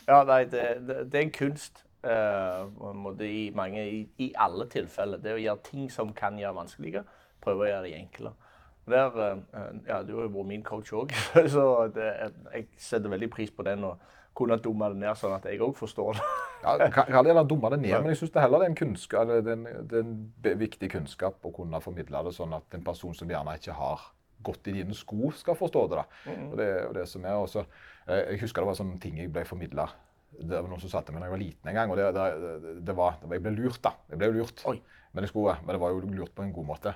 Ja, 0.07 0.23
nei, 0.29 0.45
det, 0.51 0.67
det, 0.87 1.05
det 1.11 1.19
er 1.19 1.27
en 1.27 1.39
kunst. 1.39 1.85
Uh, 2.01 3.21
i, 3.21 3.51
mange, 3.55 3.83
i, 3.85 3.99
i, 4.19 4.31
alle 4.41 4.65
tilfeller. 4.73 5.21
Det 5.21 5.35
å 5.37 5.41
gjøre 5.41 5.65
ting 5.67 5.91
som 5.93 6.15
kan 6.17 6.39
gjøre 6.41 6.57
vanskeligere, 6.57 7.05
prøve 7.45 7.67
å 7.67 7.69
gjøre 7.69 7.83
det 7.89 7.99
enklere. 7.99 8.55
Der, 8.91 9.19
uh, 9.19 9.75
ja, 9.87 10.01
Du 10.03 10.15
har 10.17 10.25
jo 10.25 10.33
vært 10.33 10.49
min 10.49 10.65
coach 10.65 10.95
òg, 10.97 11.13
så 11.55 11.67
det, 11.93 12.09
jeg 12.55 12.71
setter 12.81 13.13
veldig 13.13 13.29
pris 13.31 13.53
på 13.53 13.67
den. 13.69 13.85
og 13.85 14.01
kunne 14.35 14.57
dumme 14.63 14.89
det 14.93 15.01
ned, 15.03 15.17
sånn 15.19 15.35
at 15.37 15.45
jeg 15.51 15.61
òg 15.61 15.75
forstår 15.77 16.17
det. 16.17 16.27
ja, 16.65 16.89
kan 16.95 17.27
det 17.27 17.35
dumme 17.51 17.71
det 17.75 17.81
ned, 17.83 17.97
men 17.99 18.13
jeg 18.13 18.23
syns 18.23 18.33
det 18.35 18.45
heller 18.45 18.65
er 18.65 18.71
en, 18.71 18.79
kunnskap, 18.79 19.29
det 19.29 19.41
er 19.43 19.57
en, 19.59 19.67
det 19.91 20.01
er 20.01 20.55
en 20.55 20.63
viktig 20.63 20.91
kunnskap 20.93 21.45
å 21.45 21.53
kunne 21.55 21.81
formidle 21.85 22.23
det 22.25 22.33
sånn 22.37 22.55
at 22.57 22.79
en 22.79 22.87
person 22.87 23.17
som 23.17 23.31
gjerne 23.31 23.57
ikke 23.59 23.77
har 23.77 24.07
gått 24.47 24.71
i 24.71 24.79
dine 24.79 24.97
sko, 24.97 25.33
skal 25.37 25.59
forstå 25.59 25.83
det. 25.91 26.01
da. 26.01 26.31
Mm. 26.31 26.47
Og 26.47 26.55
det, 26.61 26.69
og 26.87 26.95
det 26.97 27.09
som 27.11 27.27
er 27.29 27.37
også, 27.37 27.67
eh, 28.07 28.23
Jeg 28.31 28.41
husker 28.47 28.63
det 28.63 28.71
var 28.71 28.79
sånne 28.79 29.01
ting 29.03 29.19
jeg 29.21 29.33
ble 29.33 29.45
formidla 29.45 29.91
det 30.39 30.57
var 30.57 30.69
noen 30.71 30.81
som 30.83 30.93
sa 30.93 31.03
til 31.05 31.15
meg 31.15 31.25
da 31.25 31.29
jeg 31.29 31.35
var 31.35 31.43
liten 31.43 31.71
en 31.71 31.77
gang, 31.77 31.93
og 31.93 31.99
det, 31.99 32.09
det, 32.17 32.75
det, 32.87 32.97
var, 32.97 33.19
Jeg 33.27 33.43
ble 33.45 33.53
lurt, 33.57 33.81
da. 33.85 33.95
Jeg 34.11 34.21
ble 34.21 34.33
lurt. 34.39 34.65
Men, 35.13 35.27
skulle, 35.27 35.57
men, 35.65 35.75
det 35.75 35.81
var 35.83 35.95
jo 35.95 36.03
lurt 36.07 36.35
på 36.35 36.45
en 36.47 36.53
god 36.55 36.67
måte. 36.69 36.95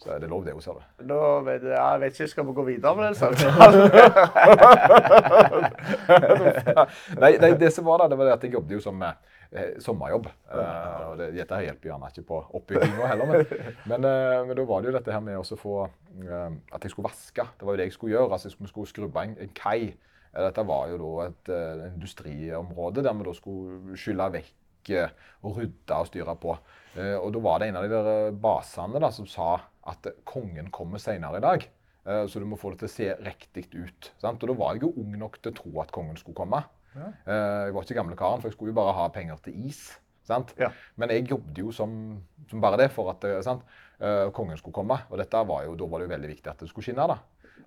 Så 0.00 0.14
det 0.16 0.24
er 0.24 0.30
lov, 0.32 0.46
det 0.46 0.54
òg, 0.56 0.62
ser 0.64 0.78
du. 0.78 0.84
Da 1.10 1.16
vet 1.44 1.64
jeg, 1.66 1.74
jeg 1.76 2.00
vet 2.00 2.14
ikke, 2.14 2.28
Skal 2.32 2.46
vi 2.48 2.52
gå 2.56 2.62
videre 2.70 2.92
med 2.96 3.04
den 3.04 3.16
samtalen? 3.18 3.82
nei, 7.20 7.32
nei, 7.42 7.50
det 7.60 7.68
som 7.74 7.84
var 7.84 8.00
da, 8.00 8.06
det 8.08 8.16
var 8.16 8.30
det 8.30 8.36
at 8.38 8.46
jeg 8.46 8.54
jobbet 8.54 8.78
jo 8.78 8.80
som 8.80 8.96
eh, 9.04 9.12
sommerjobb. 9.84 10.30
Eh, 10.54 11.04
og 11.10 11.20
det, 11.20 11.28
Dette 11.36 11.60
hjelper 11.66 11.92
gjerne 11.92 12.10
ikke 12.14 12.24
på 12.30 12.40
oppbygginga 12.62 13.10
heller, 13.12 13.28
men, 13.28 13.44
men, 13.92 14.08
eh, 14.08 14.38
men, 14.46 14.54
da 14.56 14.66
var 14.72 14.80
det 14.80 14.88
jo 14.88 14.96
dette 14.96 15.16
her 15.18 15.24
med 15.26 15.36
å 15.36 15.60
få 15.66 15.76
eh, 15.84 16.50
At 16.72 16.80
jeg 16.80 16.94
skulle 16.94 17.10
vaske. 17.10 17.44
Det 17.60 17.68
var 17.68 17.76
jo 17.76 17.82
det 17.82 17.90
jeg 17.90 17.98
skulle 17.98 18.16
gjøre. 18.16 18.32
altså 18.38 18.48
Jeg 18.48 18.72
skulle 18.72 18.88
skrubbe 18.94 19.26
en, 19.28 19.36
en 19.36 19.52
kai. 19.52 19.92
Dette 20.30 20.62
var 20.66 20.90
jo 20.92 20.98
da 21.00 21.26
et 21.26 21.50
uh, 21.50 21.86
industriområde 21.90 23.02
der 23.02 23.16
vi 23.18 23.26
da 23.26 23.34
skulle 23.34 23.98
skylle 23.98 24.28
vekk 24.36 24.92
uh, 24.94 25.16
og 25.46 25.58
rydde 25.58 25.98
og 25.98 26.08
styre 26.10 26.36
på. 26.38 26.54
Uh, 26.94 27.16
og 27.18 27.32
da 27.34 27.42
var 27.42 27.60
det 27.60 27.70
en 27.70 27.80
av 27.80 27.86
de 27.86 27.90
der 27.96 28.38
basene 28.42 29.02
da, 29.02 29.10
som 29.14 29.26
sa 29.30 29.56
at 29.90 30.06
kongen 30.28 30.70
kommer 30.74 31.02
senere 31.02 31.40
i 31.40 31.46
dag. 31.46 31.70
Så 32.00 32.40
du 32.40 32.46
må 32.48 32.56
få 32.56 32.70
det 32.72 32.78
til 32.80 32.88
å 32.88 32.90
se 32.90 33.06
riktig 33.22 33.62
ut. 33.74 34.06
Sant? 34.18 34.40
Og 34.40 34.48
da 34.48 34.54
var 34.56 34.72
jeg 34.74 34.86
jo 34.86 35.02
ung 35.02 35.12
nok 35.20 35.36
til 35.36 35.52
å 35.52 35.56
tro 35.58 35.72
at 35.82 35.90
kongen 35.94 36.16
skulle 36.18 36.38
komme. 36.38 36.62
Ja. 36.94 37.10
Jeg 37.28 37.74
var 37.76 37.84
ikke 37.84 37.96
gamle 37.98 38.16
karen, 38.18 38.40
for 38.40 38.48
jeg 38.48 38.56
skulle 38.56 38.72
jo 38.72 38.78
bare 38.78 38.94
ha 38.96 39.04
penger 39.12 39.38
til 39.44 39.58
is. 39.68 39.82
Ja. 40.58 40.70
Men 40.96 41.12
jeg 41.12 41.28
jobbet 41.28 41.60
jo 41.60 41.74
som, 41.76 41.92
som 42.48 42.64
bare 42.64 42.80
det 42.80 42.88
for 42.94 43.12
at 43.12 43.26
sant? 43.46 43.68
kongen 44.34 44.58
skulle 44.58 44.78
komme. 44.80 44.96
Og 45.12 45.20
dette 45.20 45.44
var 45.52 45.66
jo, 45.68 45.76
da 45.76 45.90
var 45.92 46.00
det 46.00 46.08
jo 46.08 46.14
veldig 46.14 46.32
viktig 46.32 46.50
at 46.54 46.64
det 46.64 46.70
skulle 46.72 46.88
skinne. 46.88 47.08
da. 47.12 47.20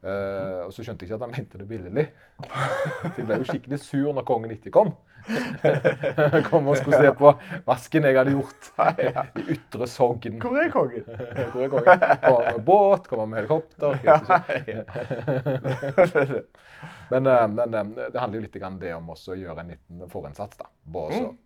Uh, 0.04 0.66
og 0.68 0.74
så 0.76 0.84
skjønte 0.84 1.06
jeg 1.06 1.14
ikke 1.14 1.16
at 1.16 1.24
han 1.24 1.32
mente 1.32 1.60
det 1.62 1.66
billig. 1.70 2.06
Så 2.44 3.12
jeg 3.18 3.28
ble 3.28 3.38
jo 3.40 3.46
skikkelig 3.48 3.78
sur 3.80 4.10
når 4.12 4.26
kongen 4.28 4.52
ikke 4.52 4.74
kom. 4.76 4.90
kom 6.50 6.66
og 6.68 6.76
skulle 6.76 7.00
se 7.00 7.12
på 7.16 7.30
vasken 7.64 8.08
jeg 8.10 8.18
hadde 8.18 8.34
gjort 8.34 8.68
i 9.40 9.46
Ytre 9.56 9.88
Sogn. 9.88 10.42
Hvor 10.44 10.60
er 10.60 10.74
kongen? 10.74 11.06
Hvor 11.54 11.64
er 11.64 11.72
kongen? 11.72 12.04
Kommer 12.26 12.50
med 12.50 12.66
båt, 12.68 13.08
kommer 13.08 13.32
med 13.32 13.40
helikopter. 13.40 13.96
men, 17.14 17.32
uh, 17.32 17.48
men 17.56 17.80
uh, 17.80 18.04
det 18.04 18.20
handler 18.20 18.42
jo 18.42 18.44
litt 18.44 18.60
om 18.68 18.80
det 18.82 18.92
om 18.98 19.12
å 19.16 19.18
gjøre 19.40 19.64
en 19.64 19.72
liten 19.72 20.04
forinnsats. 20.12 20.60
da. 20.60 20.68
Bare 20.84 21.22
mm. 21.30 21.38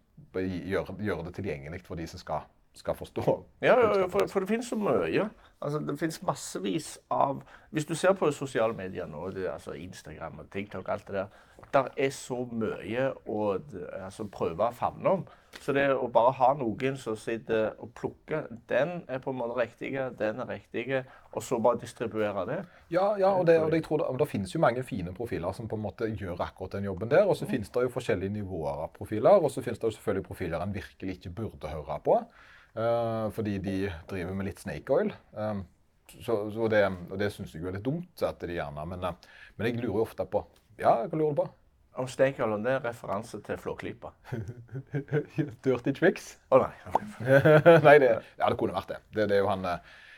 gjøre, 0.72 0.98
gjøre, 1.12 1.28
det 1.30 1.36
tilgjengelig 1.38 1.84
for 1.86 2.02
de 2.02 2.10
som 2.10 2.26
skal, 2.26 2.50
skal 2.74 2.98
forstå. 2.98 3.38
Ja, 3.62 3.78
for, 4.10 4.26
for 4.34 4.42
det 4.42 4.50
finnes 4.50 4.74
så 4.74 4.82
mye. 4.82 5.30
Altså, 5.62 5.80
det 5.80 5.98
finnes 6.00 6.22
massevis 6.22 7.00
av 7.10 7.42
Hvis 7.74 7.86
du 7.86 7.96
ser 7.98 8.14
på 8.14 8.30
sosiale 8.32 8.74
medier 8.78 9.08
nå, 9.10 9.30
det, 9.34 9.48
altså 9.50 9.74
Instagram 9.74 10.44
og 10.44 10.52
TikTok, 10.54 10.90
alt 10.90 11.08
det 11.08 11.16
der 11.16 11.28
Der 11.74 11.88
er 11.98 12.10
så 12.14 12.44
mye 12.52 13.10
å 13.26 13.58
altså, 14.04 14.28
prøve 14.32 14.68
å 14.70 14.76
favne 14.78 15.10
om. 15.10 15.24
Så 15.58 15.74
det 15.74 15.88
å 15.90 16.08
bare 16.14 16.36
ha 16.38 16.52
noen 16.60 16.98
som 17.02 17.16
sitter 17.18 17.72
og 17.82 17.90
plukker 17.98 18.46
Den 18.70 19.02
er 19.08 19.20
på 19.24 19.34
en 19.34 19.40
måte 19.40 19.58
riktig, 19.58 19.96
den 20.20 20.40
er 20.44 20.52
riktig, 20.52 21.02
og 21.34 21.44
så 21.44 21.58
bare 21.60 21.82
distribuere 21.82 22.46
det. 22.46 22.60
Ja, 22.94 23.16
ja 23.18 23.32
og, 23.34 23.48
det, 23.48 23.58
og 23.64 23.72
det, 23.72 23.82
jeg 23.82 23.88
tror 23.88 24.04
det, 24.04 24.12
det 24.20 24.28
finnes 24.30 24.54
jo 24.54 24.62
mange 24.62 24.84
fine 24.84 25.14
profiler 25.14 25.58
som 25.58 25.68
på 25.68 25.80
en 25.80 25.86
måte 25.88 26.12
gjør 26.14 26.44
akkurat 26.46 26.78
den 26.78 26.86
jobben 26.86 27.10
der. 27.10 27.26
Og 27.26 27.38
så 27.38 27.50
finnes 27.50 27.74
det 27.74 27.88
jo 27.88 27.96
forskjellige 27.98 28.36
nivåer 28.38 28.86
av 28.86 28.94
profiler, 28.94 29.42
og 29.42 29.52
så 29.52 29.66
finnes 29.66 29.82
det 29.82 29.90
jo 29.90 29.98
selvfølgelig 29.98 30.28
profiler 30.30 30.62
en 30.62 30.78
virkelig 30.78 31.18
ikke 31.18 31.34
burde 31.42 31.74
høre 31.74 32.00
på. 32.06 32.22
Uh, 32.78 33.32
fordi 33.34 33.58
de 33.58 33.78
driver 34.10 34.36
med 34.38 34.52
litt 34.52 34.60
snake 34.62 34.94
oil. 34.94 35.10
Um, 35.34 35.64
så, 36.22 36.36
så 36.54 36.68
det, 36.70 36.84
og 37.10 37.18
det 37.20 37.32
syns 37.34 37.56
jeg 37.56 37.64
jo 37.64 37.72
er 37.72 37.80
litt 37.80 37.86
dumt 37.86 38.22
at 38.24 38.40
de 38.40 38.56
gjerne 38.56 38.84
Men, 38.88 39.02
uh, 39.04 39.40
men 39.58 39.68
jeg 39.68 39.82
lurer 39.82 39.98
jo 39.98 40.04
ofte 40.06 40.24
på 40.30 40.40
Ja, 40.80 41.02
hva 41.04 41.18
lurer 41.18 41.34
du 41.34 41.42
på? 41.42 41.48
Om 41.98 42.08
snake 42.12 42.46
oil 42.46 42.54
det 42.62 42.76
er 42.76 42.84
referanse 42.86 43.40
til 43.42 43.58
Flåklypa. 43.58 44.12
Dirty 45.66 45.96
tricks? 45.98 46.36
Å 46.54 46.60
oh, 46.60 46.68
nei. 46.68 47.34
nei 47.88 47.96
det, 48.04 48.12
ja, 48.38 48.46
det 48.46 48.60
kunne 48.62 48.78
vært 48.78 48.94
det. 48.94 49.02
Det, 49.18 49.26
det 49.32 49.40
er 49.40 49.42
jo 49.42 49.50
han 49.50 49.66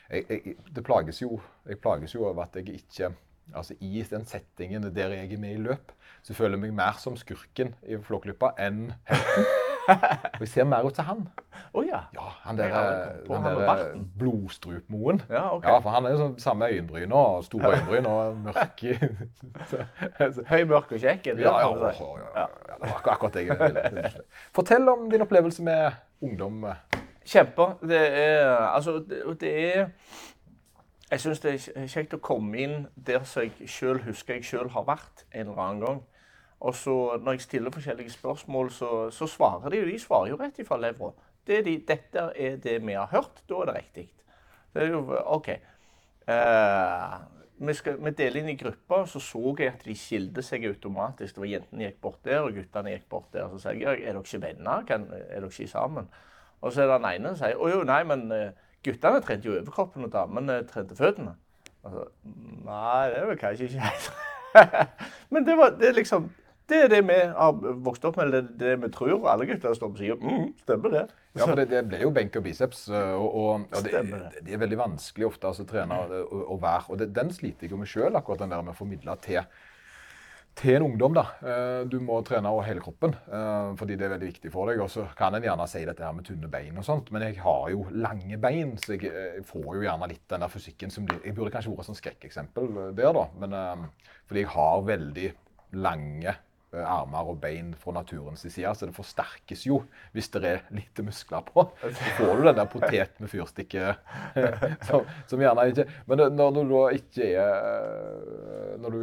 jeg, 0.09 0.25
jeg, 0.27 0.57
det 0.75 0.83
plages 0.83 1.21
jo, 1.21 1.39
Jeg 1.69 1.79
plages 1.79 2.15
jo 2.17 2.25
over 2.27 2.43
at 2.43 2.59
jeg 2.59 2.81
ikke 2.81 3.13
Altså 3.55 3.77
I 3.79 4.03
den 4.09 4.27
settingen 4.29 4.89
der 4.93 5.15
jeg 5.15 5.31
er 5.33 5.41
med 5.41 5.55
i 5.55 5.63
løp, 5.63 5.95
så 6.21 6.35
føler 6.37 6.57
jeg 6.57 6.67
meg 6.67 6.75
mer 6.77 6.99
som 7.01 7.15
skurken 7.17 7.73
i 7.87 7.97
Flåklypa 8.03 8.53
enn 8.61 8.91
helten. 9.09 9.58
Vi 10.41 10.45
ser 10.49 10.63
mer 10.63 10.85
ut 10.87 10.95
til 10.95 11.03
han. 11.03 11.27
Oh, 11.73 11.85
ja. 11.85 11.99
ja 12.13 12.27
han 12.43 12.57
der, 12.57 12.73
han 13.29 13.59
der 13.59 13.83
blodstrupmoen. 14.19 15.21
Ja, 15.29 15.55
okay. 15.55 15.71
ja, 15.71 15.77
for 15.79 15.89
han 15.89 16.05
er 16.05 16.15
jo 16.15 16.21
sånn 16.21 16.37
samme 16.41 16.69
øyenbryn 16.71 17.13
og 17.13 17.43
store 17.45 17.73
øyenbryn 17.75 18.07
og 18.09 18.39
mørk 18.47 18.85
Høy, 20.51 20.63
mørk 20.69 20.95
og 20.95 21.03
kjekk? 21.03 21.31
Ja, 21.35 21.55
ja, 21.59 22.47
Det 22.79 22.79
var 22.79 23.13
akkurat 23.13 23.37
det 23.37 23.45
jeg 23.47 23.59
ville. 23.65 24.13
Fortell 24.55 24.89
om 24.89 25.09
din 25.11 25.25
opplevelse 25.25 25.63
med 25.63 25.99
ungdom. 26.21 26.65
Kjempe. 27.25 27.73
Det 27.85 28.01
er 28.23 28.57
Altså, 28.73 28.99
det, 29.05 29.23
det 29.41 29.53
er 29.75 29.87
jeg 31.11 31.21
syns 31.23 31.39
det 31.41 31.51
er 31.73 31.87
kjekt 31.89 32.13
å 32.13 32.21
komme 32.21 32.57
inn 32.61 32.75
der 32.93 33.23
som 33.25 33.41
jeg 33.41 33.69
sjøl 33.69 34.03
husker 34.05 34.37
jeg 34.37 34.45
sjøl 34.45 34.67
har 34.75 34.85
vært 34.85 35.23
en 35.31 35.47
eller 35.47 35.61
annen 35.63 35.81
gang. 35.81 36.01
Og 36.59 36.75
så 36.75 36.93
når 37.23 37.37
jeg 37.37 37.41
stiller 37.41 37.71
forskjellige 37.71 38.11
spørsmål, 38.11 38.71
så, 38.71 39.09
så 39.15 39.27
svarer 39.27 39.69
de 39.69 39.79
jo. 39.79 39.87
De 39.87 39.99
svarer 39.99 40.33
jo 40.33 40.39
rett 40.39 40.59
ifra 40.59 40.77
levra. 40.77 41.11
Det 41.47 41.63
de, 41.65 41.77
dette 41.87 42.29
er 42.35 42.57
det 42.61 42.79
vi 42.85 42.93
har 42.93 43.07
hørt. 43.11 43.43
Da 43.49 43.61
er 43.61 43.69
det 43.69 43.75
riktig. 43.75 44.09
Det 44.73 44.83
er 44.83 44.91
jo 44.91 45.03
OK. 45.25 45.49
Uh, 46.29 47.15
vi, 47.67 47.73
skal, 47.73 47.95
vi, 48.03 48.11
deler 48.11 48.41
inn 48.41 48.51
i 48.53 48.57
grupper, 48.59 49.05
så 49.09 49.19
så 49.23 49.55
jeg 49.57 49.71
at 49.71 49.85
de 49.85 49.95
skilte 49.97 50.43
seg 50.45 50.67
automatisk. 50.67 51.35
Det 51.35 51.41
var 51.41 51.51
Jentene 51.53 51.87
gikk 51.87 52.01
bort 52.01 52.19
der, 52.27 52.41
og 52.43 52.53
guttene 52.53 52.93
gikk 52.93 53.07
bort 53.09 53.31
der. 53.33 53.47
Så 53.53 53.61
sier 53.63 53.79
jeg 53.79 54.03
er 54.03 54.13
dere 54.13 54.23
ikke 54.25 54.41
venner? 54.43 54.83
Kan, 54.87 55.07
er 55.15 55.39
dere 55.39 55.51
ikke 55.51 55.67
sammen? 55.71 56.09
Og 56.61 56.73
så 56.73 56.83
er 56.83 56.91
det 56.91 56.99
den 56.99 57.09
ene 57.13 57.31
som 57.33 57.45
sier 57.45 57.59
å 57.59 57.71
jo, 57.71 57.83
nei, 57.87 58.01
men 58.07 58.27
uh, 58.35 58.49
guttene 58.85 59.23
trente 59.23 59.47
jo 59.47 59.55
overkroppen, 59.55 60.05
og 60.05 60.13
damene 60.13 60.59
trente 60.67 60.99
føttene. 60.99 61.37
Altså, 61.87 62.05
nei, 62.67 63.07
det 63.07 63.17
er 63.21 63.29
vel 63.31 63.39
kanskje 63.39 63.69
ikke 63.69 63.87
helt 63.87 64.11
Men 65.31 65.45
det, 65.47 65.55
var, 65.57 65.69
det 65.79 65.93
liksom 65.95 66.25
det 66.69 66.79
er 66.83 66.91
det 66.91 66.99
vi 67.07 67.15
har 67.17 67.55
vokst 67.85 68.03
opp 68.05 68.19
med, 68.19 68.33
det, 68.33 68.41
det 68.59 68.75
vi 68.83 68.91
tror. 68.93 69.23
Alle 69.31 69.47
gutter 69.49 69.73
står 69.75 69.93
på 69.93 70.03
sida. 70.03 70.17
Mm, 70.21 70.51
stemmer 70.61 70.93
det. 70.93 71.07
Ja, 71.37 71.45
for 71.45 71.57
det, 71.57 71.69
det 71.71 71.81
ble 71.89 72.01
jo 72.03 72.11
benk 72.13 72.37
og 72.37 72.45
biceps. 72.45 72.85
Eh, 72.91 73.15
og, 73.15 73.33
og, 73.39 73.65
og 73.73 73.87
det, 73.87 74.03
det, 74.37 74.53
er 74.53 74.61
veldig 74.61 74.77
vanskelig 74.79 75.29
ofte 75.29 75.49
altså, 75.49 75.65
å 75.65 75.69
trene 75.69 75.97
og, 76.21 76.55
være. 76.61 76.85
Og 76.93 77.03
den 77.17 77.33
sliter 77.33 77.65
jeg 77.65 77.73
jo 77.73 77.81
med 77.81 77.89
sjøl, 77.89 78.15
akkurat 78.17 78.43
den 78.43 78.53
der 78.53 78.63
med 78.65 78.75
å 78.75 78.77
formidle 78.77 79.15
til, 79.23 79.41
til 80.59 80.77
en 80.77 80.85
ungdom. 80.91 81.17
da. 81.17 81.23
Eh, 81.41 81.79
du 81.89 81.97
må 82.05 82.19
trene 82.27 82.51
over 82.53 82.67
hele 82.67 82.83
kroppen, 82.85 83.15
eh, 83.17 83.71
fordi 83.79 83.97
det 83.97 84.05
er 84.05 84.13
veldig 84.13 84.29
viktig 84.29 84.51
for 84.53 84.69
deg. 84.69 84.81
Og 84.85 84.91
så 84.93 85.07
kan 85.17 85.37
en 85.37 85.47
gjerne 85.47 85.69
si 85.71 85.81
dette 85.89 86.05
her 86.05 86.17
med 86.17 86.27
tynne 86.29 86.51
bein 86.53 86.77
og 86.77 86.85
sånt, 86.85 87.09
men 87.15 87.25
jeg 87.25 87.39
har 87.45 87.63
jo 87.73 87.87
lange 87.95 88.37
bein, 88.41 88.75
så 88.81 88.93
jeg, 88.93 89.41
får 89.49 89.71
jo 89.71 89.87
gjerne 89.87 90.11
litt 90.11 90.27
den 90.29 90.45
der 90.45 90.53
fysikken 90.53 90.93
som 90.93 91.09
blir 91.09 91.25
Jeg 91.25 91.37
burde 91.37 91.55
kanskje 91.55 91.73
vært 91.73 91.95
et 91.95 92.03
skrekkeksempel 92.03 92.75
der, 92.97 93.09
da. 93.17 93.25
Men 93.41 93.89
fordi 94.29 94.45
jeg 94.45 94.53
har 94.53 94.85
veldig 94.85 95.33
lange 95.79 96.33
Eh, 96.33 96.48
armer 96.77 97.31
og 97.31 97.39
bein 97.41 97.71
fra 97.77 97.93
naturens 97.95 98.43
side, 98.45 98.69
så 98.77 98.85
det 98.85 98.93
forsterkes 98.93 99.65
jo 99.65 99.79
hvis 100.13 100.29
det 100.35 100.43
er 100.45 100.59
lite 100.75 101.05
muskler 101.05 101.41
på. 101.47 101.63
Så 101.81 102.11
får 102.19 102.35
du 102.37 102.43
den 102.45 102.59
der 102.59 102.69
potet 102.69 103.17
med 103.17 103.31
fyrstikke 103.31 103.95
som, 104.87 105.07
som, 105.25 105.41
gjerne 105.41 105.65
ikke 105.71 105.87
Men 106.05 106.23
når 106.37 106.51
du 106.59 106.61
da 106.69 106.83
ikke 106.93 107.31
er 107.41 108.77
når 108.79 108.93
du, 108.93 108.99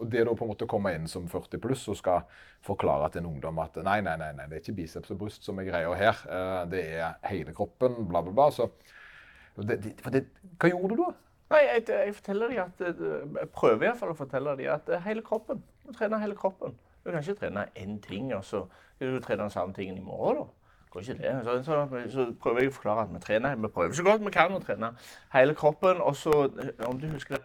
Og 0.00 0.04
det 0.10 0.24
da 0.26 0.34
på 0.34 0.46
en 0.46 0.52
måte 0.52 0.68
kommer 0.70 0.96
inn 0.96 1.06
som 1.10 1.28
40 1.30 1.62
pluss 1.62 1.86
og 1.92 2.00
skal 2.00 2.26
forklare 2.66 3.12
til 3.12 3.22
en 3.22 3.30
ungdom 3.30 3.62
at 3.62 3.78
nei, 3.86 4.00
nei, 4.02 4.16
nei, 4.18 4.32
nei 4.34 4.48
det 4.50 4.58
er 4.58 4.64
ikke 4.64 4.76
biceps 4.80 5.14
og 5.14 5.22
bryst 5.22 5.46
som 5.46 5.58
er 5.62 5.68
greia 5.68 5.94
her, 5.94 6.24
eh, 6.26 6.62
det 6.72 6.82
er 6.98 7.14
hele 7.30 7.54
kroppen, 7.54 7.94
bla, 8.10 8.22
bla, 8.26 8.34
bla. 8.34 8.48
Så 8.50 8.66
det, 9.62 9.78
det, 9.86 10.24
hva 10.58 10.70
gjorde 10.72 10.96
du 10.96 11.02
da? 11.04 11.12
Nei, 11.48 11.62
jeg, 11.64 11.84
jeg, 11.88 12.14
forteller 12.18 12.52
dem 12.52 12.60
at, 12.66 12.82
jeg 12.82 13.48
prøver 13.54 13.88
iallfall 13.88 14.12
å 14.12 14.18
fortelle 14.18 14.56
dem 14.58 14.72
at 14.74 14.90
hele 15.06 15.24
kroppen. 15.24 15.62
Du 15.86 15.94
trener 15.96 16.20
hele 16.20 16.36
kroppen. 16.36 16.74
Du 17.08 17.12
kan 17.12 17.22
ikke 17.24 17.40
trene 17.40 17.62
én 17.72 18.00
ting, 18.04 18.34
og 18.36 18.44
så 18.44 18.66
skal 18.94 19.14
du 19.14 19.20
trene 19.24 19.42
den 19.42 19.50
samme 19.50 19.72
tingen 19.74 19.96
i 19.96 20.00
morgen. 20.04 20.36
da. 20.36 20.44
Går 20.90 21.00
ikke 21.00 21.14
det. 21.22 21.40
Så, 21.44 21.62
så, 21.62 21.86
så, 22.10 22.26
prøver 22.42 22.60
jeg 22.60 22.68
å 22.68 22.74
forklare 22.74 23.04
at 23.06 23.14
vi 23.14 23.20
trener. 23.24 23.54
Vi 23.56 23.70
prøver 23.72 23.96
så 23.96 24.04
godt 24.04 24.24
vi 24.26 24.32
kan 24.34 24.52
å 24.52 24.60
trene 24.60 24.90
hele 25.32 25.54
kroppen. 25.56 26.02
Og 26.04 26.16
så, 26.20 26.34
om 26.84 27.00
du 27.00 27.08
husker 27.08 27.38
det? 27.38 27.44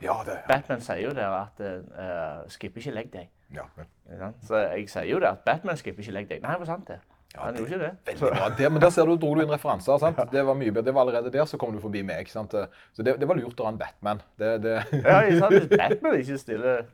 Ja, 0.00 0.16
det, 0.24 0.38
ja. 0.38 0.46
Batman 0.48 0.80
sier 0.80 1.02
jo 1.02 1.12
der 1.12 1.36
at 1.36 1.60
uh, 1.60 2.48
skipper 2.48 2.80
ikke 2.80 2.96
legg 2.96 3.12
deg. 3.12 3.28
Ja, 3.52 3.68
ja. 4.08 4.32
Så 4.46 4.56
jeg 4.56 4.88
sier 4.88 5.08
jo 5.10 5.20
det 5.20 5.28
at 5.34 5.44
Batman 5.44 5.76
skipper 5.76 6.00
ikke 6.06 6.16
legg 6.16 6.28
deg. 6.30 6.40
Nei, 6.44 6.54
det 6.54 6.64
var 6.64 6.70
sant, 6.72 6.88
det. 6.88 7.00
Ja, 7.34 7.44
han 7.44 7.58
gjorde 7.58 7.74
ikke 7.74 7.84
det. 7.84 7.92
Veldig 8.06 8.32
bra. 8.32 8.48
Det, 8.58 8.72
men 8.72 8.82
der 8.82 8.90
ser 8.94 9.04
du, 9.10 9.16
dro 9.20 9.34
du 9.36 9.42
inn 9.42 9.52
referanser. 9.52 9.98
sant? 10.04 10.20
Det 10.32 10.46
var 10.46 10.56
mye 10.56 10.72
bedre. 10.72 10.86
Det 10.88 10.94
var 10.96 11.04
allerede 11.04 11.32
der 11.34 11.44
så 11.50 11.60
kom 11.60 11.76
du 11.76 11.80
forbi 11.82 12.06
meg. 12.06 12.30
sant? 12.32 12.56
Så 12.96 13.04
det, 13.04 13.18
det 13.20 13.28
var 13.28 13.36
lurt 13.36 13.60
å 13.60 13.68
ha 13.68 13.74
en 13.74 13.80
Batman. 13.80 14.22
Det, 14.40 14.54
det... 14.64 14.76
ja, 15.02 15.18
sant? 15.42 15.74
Batman 15.74 16.20
ikke 16.22 16.38
stiller 16.40 16.86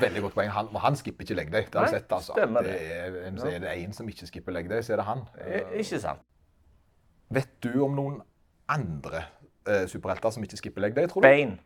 Veldig 0.00 0.22
godt 0.26 0.36
poeng. 0.36 0.50
Han, 0.54 0.70
han 0.82 0.96
skipper 0.98 1.26
ikke 1.26 1.36
legg. 1.38 1.50
Det 1.52 1.74
har 1.74 1.88
jeg 1.88 2.00
sett. 2.00 2.12
altså. 2.12 2.36
Stemmer 2.36 2.66
det. 2.66 2.76
Er, 2.96 3.18
er 3.26 3.60
det 3.64 3.74
én 3.76 3.92
som 3.96 4.08
ikke 4.08 4.28
skipper 4.28 4.56
legg 4.56 4.70
så 4.80 4.96
er 4.96 5.02
det 5.02 5.06
han. 5.08 5.26
Ikke 5.74 6.00
sant. 6.02 6.24
Vet 7.34 7.50
du 7.64 7.72
om 7.84 7.96
noen 7.96 8.20
andre 8.70 9.24
uh, 9.66 9.84
superhelter 9.90 10.34
som 10.34 10.44
ikke 10.46 10.60
skipper 10.60 10.84
legg 10.84 10.98
tror 11.10 11.24
du? 11.24 11.26
Bane. 11.26 11.58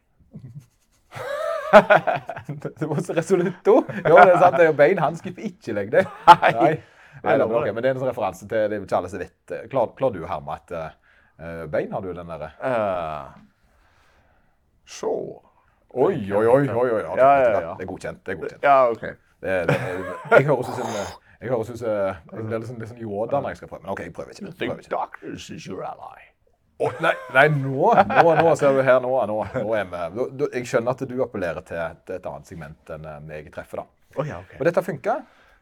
det 2.80 2.88
var 2.88 3.00
så 3.04 3.14
resolutt 3.14 3.68
Jo, 3.68 3.82
det 3.86 4.10
er 4.10 4.38
sant. 4.40 4.56
Det 4.56 4.64
er 4.64 4.70
jo 4.70 4.78
Bane. 4.78 5.04
Han 5.04 5.18
skipper 5.18 5.46
ikke 5.50 5.76
legg. 5.76 5.94
Nei. 6.00 6.54
Nei. 6.56 6.72
Nei, 7.20 7.36
okay, 7.42 7.72
men 7.74 7.82
det 7.82 7.90
er 7.90 7.98
en 7.98 8.06
referanse 8.06 8.46
til 8.48 8.70
det 8.70 8.78
ikke 8.80 8.96
alle 8.96 9.10
som 9.12 9.20
vet. 9.20 9.54
Klarer, 9.68 9.92
klarer 9.98 10.14
du 10.14 10.22
å 10.24 10.30
herme 10.30 10.54
at 10.56 10.72
uh, 10.72 11.64
Bane 11.68 11.92
har 11.92 12.04
du 12.04 12.12
den 12.16 12.30
derre? 12.30 12.50
Uh, 12.62 13.26
så 14.88 15.12
Oi, 15.90 16.14
oi, 16.32 16.46
oi. 16.46 16.68
oi, 16.68 16.90
oi. 16.90 17.02
Ja, 17.18 17.30
ja, 17.40 17.60
ja. 17.60 17.74
Det 17.78 17.82
er 17.82 17.90
godkjent. 17.90 18.26
det 18.26 18.32
er 18.32 18.38
godkjent. 18.38 18.62
Ja, 18.62 18.90
ok. 18.90 19.02
Det, 19.40 19.54
det, 19.68 19.76
jeg 20.30 20.46
høres 20.46 20.68
ut 20.68 20.76
som 20.76 20.90
jeg 21.40 21.48
høres 21.50 21.70
ut 21.70 21.78
som 21.80 21.88
jeg 21.88 22.44
blir 22.44 22.58
liksom, 22.58 22.76
liksom 22.78 22.98
Yoda 23.00 23.40
når 23.40 23.54
jeg 23.54 23.62
skal 23.62 23.70
prøve. 23.72 23.82
Men 23.82 23.94
OK, 23.94 24.02
jeg 24.04 24.12
prøver 24.12 24.30
ikke. 24.36 24.52
Prøver 24.58 24.82
ikke. 24.84 24.92
Doctors 24.92 25.48
is 25.50 25.64
your 25.66 25.82
ally. 25.88 26.26
Oh, 26.80 26.92
nei, 27.04 27.12
nei 27.34 27.46
nå, 27.52 27.90
nå, 28.08 28.34
nå, 28.38 28.52
ser 28.56 28.76
du 28.76 28.80
her 28.84 29.02
nå. 29.04 29.10
nå, 29.28 29.38
nå 29.52 29.74
er 29.76 29.88
vi. 29.90 30.48
Jeg 30.54 30.68
skjønner 30.68 30.94
at 30.94 31.02
du 31.08 31.16
appellerer 31.24 31.64
til 31.68 31.80
et, 31.80 32.04
et 32.16 32.28
annet 32.30 32.48
segment 32.48 32.92
enn 32.96 33.32
jeg 33.34 33.50
treffer. 33.52 33.82
da. 33.82 34.16
Oh, 34.16 34.26
ja, 34.26 34.38
okay. 34.40 34.60
Og 34.60 34.68
dette 34.68 34.84
funka? 34.84 35.16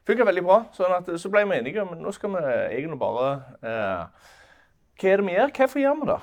Funka 0.09 0.27
veldig 0.29 0.45
bra. 0.47 0.59
sånn 0.77 0.95
at 0.99 1.09
Så 1.21 1.31
ble 1.33 1.45
vi 1.49 1.59
enige 1.59 1.83
om 1.83 1.97
nå 1.99 2.13
skal 2.17 2.37
vi 2.37 2.43
egentlig 2.49 3.01
bare 3.01 3.31
eh, 3.61 4.29
Hva 4.99 5.11
er 5.11 5.23
det 5.23 5.27
vi 5.27 5.39
gjør? 5.39 5.55
Hvorfor 5.59 5.83
gjør 5.83 5.99
vi 6.01 6.11
det? 6.13 6.19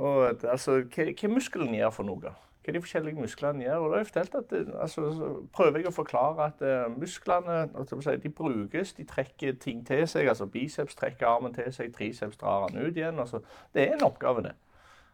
Og, 0.00 0.44
altså, 0.54 0.78
hva, 0.86 1.06
hva 1.12 1.30
muskelen 1.34 1.76
gjør 1.76 1.94
for 1.94 2.08
noe? 2.08 2.34
Hva 2.70 2.76
de 2.76 2.82
forskjellige 2.84 3.18
musklene 3.18 3.66
gjør. 3.66 3.84
Og 3.84 3.92
da 3.92 3.98
har 3.98 4.06
jeg 4.14 4.30
at 4.38 4.50
det, 4.50 4.62
altså, 4.78 5.10
prøver 5.56 5.82
jeg 5.82 5.90
å 5.90 5.94
forklare 5.94 6.48
at 6.52 6.62
uh, 6.62 6.86
musklene 6.94 7.58
si, 7.90 8.16
de 8.22 8.30
brukes, 8.30 8.94
de 8.96 9.06
trekker 9.10 9.58
ting 9.60 9.82
til 9.86 10.06
seg. 10.08 10.30
altså 10.30 10.46
Biceps 10.46 10.98
trekker 10.98 11.26
armen 11.26 11.54
til 11.54 11.68
seg, 11.74 11.92
triceps 11.96 12.38
drar 12.40 12.68
den 12.70 12.86
ut 12.86 12.96
igjen. 12.96 13.18
altså 13.18 13.42
Det 13.74 13.88
er 13.88 13.98
en 13.98 14.06
oppgave, 14.06 14.46
det. 14.46 14.54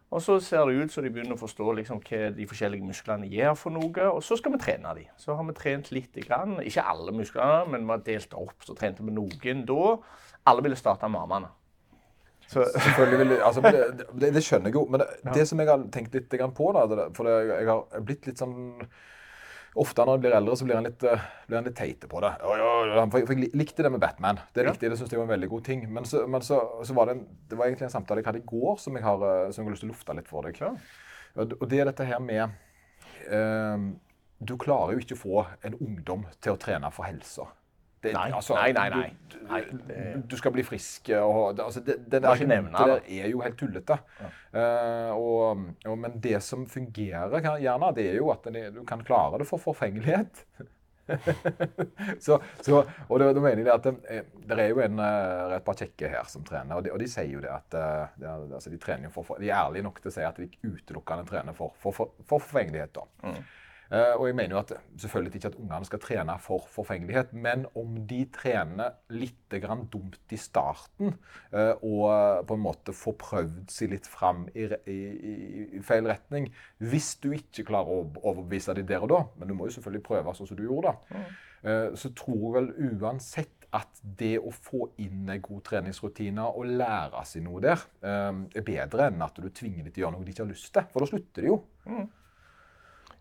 Og 0.07 0.21
så 0.23 0.37
ser 0.39 0.69
det 0.69 0.83
ut 0.83 0.91
som 0.91 1.03
de 1.03 1.09
begynner 1.11 1.35
å 1.35 1.41
forstå 1.41 1.73
liksom, 1.81 1.99
hva 2.07 2.29
de 2.31 2.47
forskjellige 2.47 2.87
musklene 2.87 3.27
gjør 3.27 3.57
for 3.59 3.75
noe. 3.75 4.07
Og 4.07 4.21
så 4.23 4.37
skal 4.39 4.53
vi 4.53 4.61
trene 4.63 4.93
dem. 4.95 5.09
Så 5.19 5.35
har 5.35 5.43
vi 5.49 5.55
trent 5.57 5.91
litt. 5.91 6.15
Ikke 6.15 6.85
alle 6.85 7.15
musklene, 7.15 7.65
men 7.73 7.83
vi 7.83 7.91
har 7.91 8.05
delt 8.05 8.37
opp. 8.39 8.55
Så 8.63 8.77
trente 8.77 9.03
vi 9.03 9.15
noen 9.15 9.65
da. 9.67 9.97
Alle 10.47 10.63
ville 10.63 10.79
starte 10.79 11.09
med 11.11 11.25
armene. 11.25 11.51
Så. 12.47 12.63
Selvfølgelig 12.71 13.19
vil, 13.19 13.35
altså, 13.43 13.61
det, 13.61 13.83
det, 14.21 14.31
det, 14.37 14.43
skjønner 14.43 14.71
jeg 14.71 14.79
jo. 14.79 14.85
Men 14.91 15.03
det, 15.03 15.07
det, 15.35 15.45
som 15.49 15.59
jeg 15.59 15.69
har 15.69 15.85
tenkt 15.93 16.15
litt 16.15 16.31
på 16.31 16.71
da, 16.75 16.87
For 17.15 17.27
jeg 17.29 17.67
har 17.67 18.03
blitt 18.07 18.27
litt 18.29 18.43
sånn 18.43 18.57
Ofte 19.77 20.01
når 20.07 20.17
en 20.17 20.21
blir 20.23 20.33
eldre, 20.33 20.55
så 20.57 20.65
blir 20.65 20.77
en 20.79 20.87
litt, 20.87 21.03
uh, 21.05 21.25
litt 21.53 21.75
teite 21.77 22.07
på 22.09 22.21
det. 22.23 22.31
Ja, 22.41 22.53
ja, 22.57 22.95
og 23.03 23.11
for 23.13 23.21
jeg 23.21 23.51
likte 23.53 23.83
det 23.85 23.91
med 23.93 24.01
Batman. 24.01 24.39
Det 24.55 24.63
likte 24.65 24.87
jeg, 24.87 24.93
det 24.93 24.97
synes 24.97 25.11
jeg 25.13 25.19
var 25.19 25.27
en 25.27 25.33
veldig 25.35 25.49
god 25.51 25.67
ting. 25.67 25.83
Men 25.93 26.07
så, 26.09 26.23
men 26.25 26.41
så, 26.41 26.57
så 26.87 26.95
var 26.97 27.11
det, 27.11 27.17
en, 27.19 27.43
det 27.51 27.59
var 27.59 27.69
egentlig 27.69 27.85
en 27.85 27.93
samtale 27.93 28.23
jeg 28.23 28.29
hadde 28.31 28.41
i 28.41 28.47
går 28.49 28.79
som 28.81 28.97
jeg 28.97 29.05
har, 29.05 29.25
eh, 29.27 29.43
som 29.51 29.61
jeg 29.61 29.67
har 29.67 29.75
lyst 29.75 29.85
til 29.85 29.91
å 29.91 29.93
lufte 29.93 30.15
litt 30.17 30.31
for 30.31 30.47
deg. 30.47 30.57
Ja. 30.63 30.71
Og 31.43 31.67
det 31.69 31.83
er 31.83 31.91
dette 31.91 32.07
her 32.09 32.23
med 32.23 32.41
eh, 33.29 33.85
Du 34.49 34.55
klarer 34.57 34.95
jo 34.95 35.03
ikke 35.03 35.19
å 35.19 35.21
få 35.21 35.45
en 35.67 35.77
ungdom 35.77 36.25
til 36.41 36.55
å 36.55 36.61
trene 36.63 36.89
for 36.95 37.05
helsa. 37.05 37.45
Det- 38.03 38.13
Nei, 38.13 38.27
altså, 38.31 38.53
nei, 38.55 38.71
nei, 38.73 38.89
nei. 38.93 39.09
Du, 39.31 39.37
Nei, 39.47 39.61
du, 39.65 39.77
det- 39.87 40.27
du 40.29 40.35
skal 40.37 40.51
bli 40.51 40.63
frisk. 40.63 41.09
Og, 41.17 41.59
altså, 41.59 41.81
det, 41.81 41.95
det 42.11 42.19
ikke 42.21 42.29
argumentet 42.33 42.73
der 43.07 43.23
er 43.23 43.29
jo 43.31 43.39
helt 43.41 43.57
tullete. 43.57 43.97
Eh, 44.53 45.11
og, 45.15 45.63
og, 45.87 45.97
men 45.97 46.19
det 46.21 46.41
som 46.43 46.65
fungerer 46.69 47.41
gjerne, 47.63 47.93
det 47.95 48.09
er 48.11 48.17
jo 48.19 48.29
at 48.33 48.43
du 48.75 48.83
kan 48.85 49.01
klare 49.07 49.39
det 49.41 49.47
for 49.49 49.57
forfengelighet. 49.57 50.43
så, 52.19 52.35
så, 52.61 52.81
og 53.07 53.19
da 53.21 53.29
mener 53.39 53.61
jeg 53.61 53.65
det 53.67 53.73
at 53.73 53.85
det, 53.87 54.23
det 54.49 54.57
er 54.59 54.71
jo 54.73 54.81
en, 54.83 54.99
eh, 54.99 55.53
et 55.57 55.63
par 55.67 55.77
kjekke 55.79 56.09
her 56.11 56.27
som 56.27 56.43
trener, 56.47 56.75
og 56.75 56.83
de, 56.83 56.91
og 56.91 56.99
de 56.99 57.07
sier 57.07 57.29
jo 57.31 57.39
det 57.43 57.51
at 57.53 57.77
eh, 57.79 58.25
er- 58.27 58.49
altså 58.57 58.69
de, 58.73 58.79
for, 59.13 59.37
de 59.39 59.47
er 59.49 59.55
ærlige 59.61 59.85
nok 59.87 60.01
til 60.03 60.11
å 60.11 60.15
si 60.17 60.25
at 60.27 60.41
de 60.41 60.49
utelukkende 60.67 61.27
trener 61.29 61.55
for, 61.57 61.73
for, 61.79 61.95
for, 61.95 62.11
for 62.27 62.43
forfengelighet. 62.43 62.93
da. 62.99 63.05
Eh, 63.31 63.39
og 63.89 64.25
jeg 64.27 64.35
mener 64.35 64.55
jo 64.55 64.59
at 64.59 64.73
selvfølgelig 64.99 65.39
ikke 65.39 65.51
at 65.51 65.57
ungene 65.61 65.87
skal 65.87 66.01
trene 66.03 66.35
for 66.43 66.65
forfengelighet, 66.71 67.33
men 67.33 67.65
om 67.77 67.95
de 68.09 68.19
trener 68.35 68.97
litt 69.13 69.55
grann 69.63 69.85
dumt 69.91 70.33
i 70.33 70.39
starten, 70.39 71.15
eh, 71.53 71.73
og 71.85 72.03
eh, 72.11 72.41
på 72.47 72.57
en 72.57 72.63
måte 72.63 72.95
får 72.95 73.17
prøvd 73.21 73.71
seg 73.71 73.93
litt 73.93 74.09
fram 74.09 74.45
i, 74.53 74.67
i, 74.91 74.97
i, 75.77 75.81
feil 75.85 76.07
retning, 76.09 76.49
hvis 76.83 77.13
du 77.23 77.31
ikke 77.35 77.67
klarer 77.69 77.93
å 77.93 78.05
overbevise 78.23 78.75
dem 78.77 78.89
der 78.89 79.05
og 79.05 79.13
da, 79.13 79.21
men 79.37 79.51
du 79.51 79.55
må 79.57 79.69
jo 79.69 79.77
selvfølgelig 79.77 80.07
prøve 80.07 80.35
sånn 80.35 80.51
som 80.51 80.59
du 80.59 80.65
gjorde 80.67 80.93
da, 80.93 81.23
eh, 81.63 81.87
så 81.99 82.11
tror 82.17 82.43
jeg 82.43 82.55
vel 82.59 82.99
uansett 82.99 83.53
at 83.75 83.99
det 84.19 84.37
å 84.39 84.51
få 84.53 84.85
inn 85.03 85.27
en 85.27 85.41
god 85.43 85.65
treningsrutine 85.67 86.45
og 86.47 86.69
lære 86.79 87.23
seg 87.27 87.43
noe 87.47 87.63
der, 87.63 87.83
eh, 88.03 88.43
er 88.55 88.67
bedre 88.67 89.09
enn 89.09 89.23
at 89.23 89.39
du 89.39 89.49
tvinger 89.49 89.83
dem 89.87 89.93
til 89.93 90.03
å 90.03 90.07
gjøre 90.07 90.17
noe 90.17 90.27
de 90.27 90.35
ikke 90.35 90.45
har 90.45 90.53
lyst 90.53 90.71
til, 90.75 90.87
for 90.91 91.03
da 91.03 91.11
slutter 91.11 91.47
de 91.47 91.53
jo. 91.53 91.61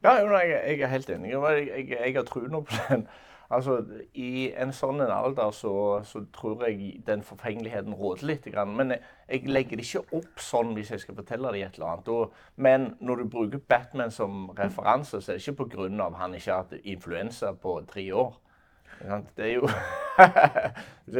Ja, 0.06 0.42
jeg, 0.46 0.80
er 0.80 0.92
helt 0.92 1.08
enig. 1.10 1.32
Jeg, 1.32 1.62
jeg, 1.66 1.88
jeg 1.98 2.14
har 2.14 2.26
tro 2.28 2.44
nå 2.46 2.60
på 2.66 2.82
den. 2.88 3.06
Altså, 3.46 3.76
I 4.18 4.48
en 4.58 4.72
sånn 4.74 5.02
alder 5.04 5.52
så, 5.54 5.72
så 6.06 6.24
tror 6.34 6.64
jeg 6.66 7.02
den 7.06 7.22
forfengeligheten 7.26 7.94
råder 7.94 8.26
litt. 8.30 8.48
Men 8.70 8.94
jeg, 8.96 9.04
jeg 9.30 9.52
legger 9.54 9.78
det 9.78 9.86
ikke 9.86 10.18
opp 10.18 10.42
sånn 10.42 10.72
hvis 10.74 10.90
jeg 10.94 11.04
skal 11.04 11.18
fortelle 11.18 11.52
deg 11.54 11.66
et 11.66 11.78
eller 11.78 11.92
annet. 11.92 12.10
Og, 12.10 12.40
men 12.58 12.88
når 12.98 13.22
du 13.22 13.30
bruker 13.36 13.62
Batman 13.62 14.14
som 14.14 14.48
referanse, 14.58 15.20
så 15.20 15.34
er 15.34 15.38
det 15.38 15.46
ikke 15.46 15.68
pga. 15.76 16.10
han 16.18 16.34
ikke 16.34 16.52
har 16.52 16.64
hatt 16.64 16.74
influensa 16.82 17.54
på 17.54 17.78
tre 17.90 18.08
år. 18.14 18.34
Det 18.96 19.22
det 19.36 19.44
er 19.44 19.52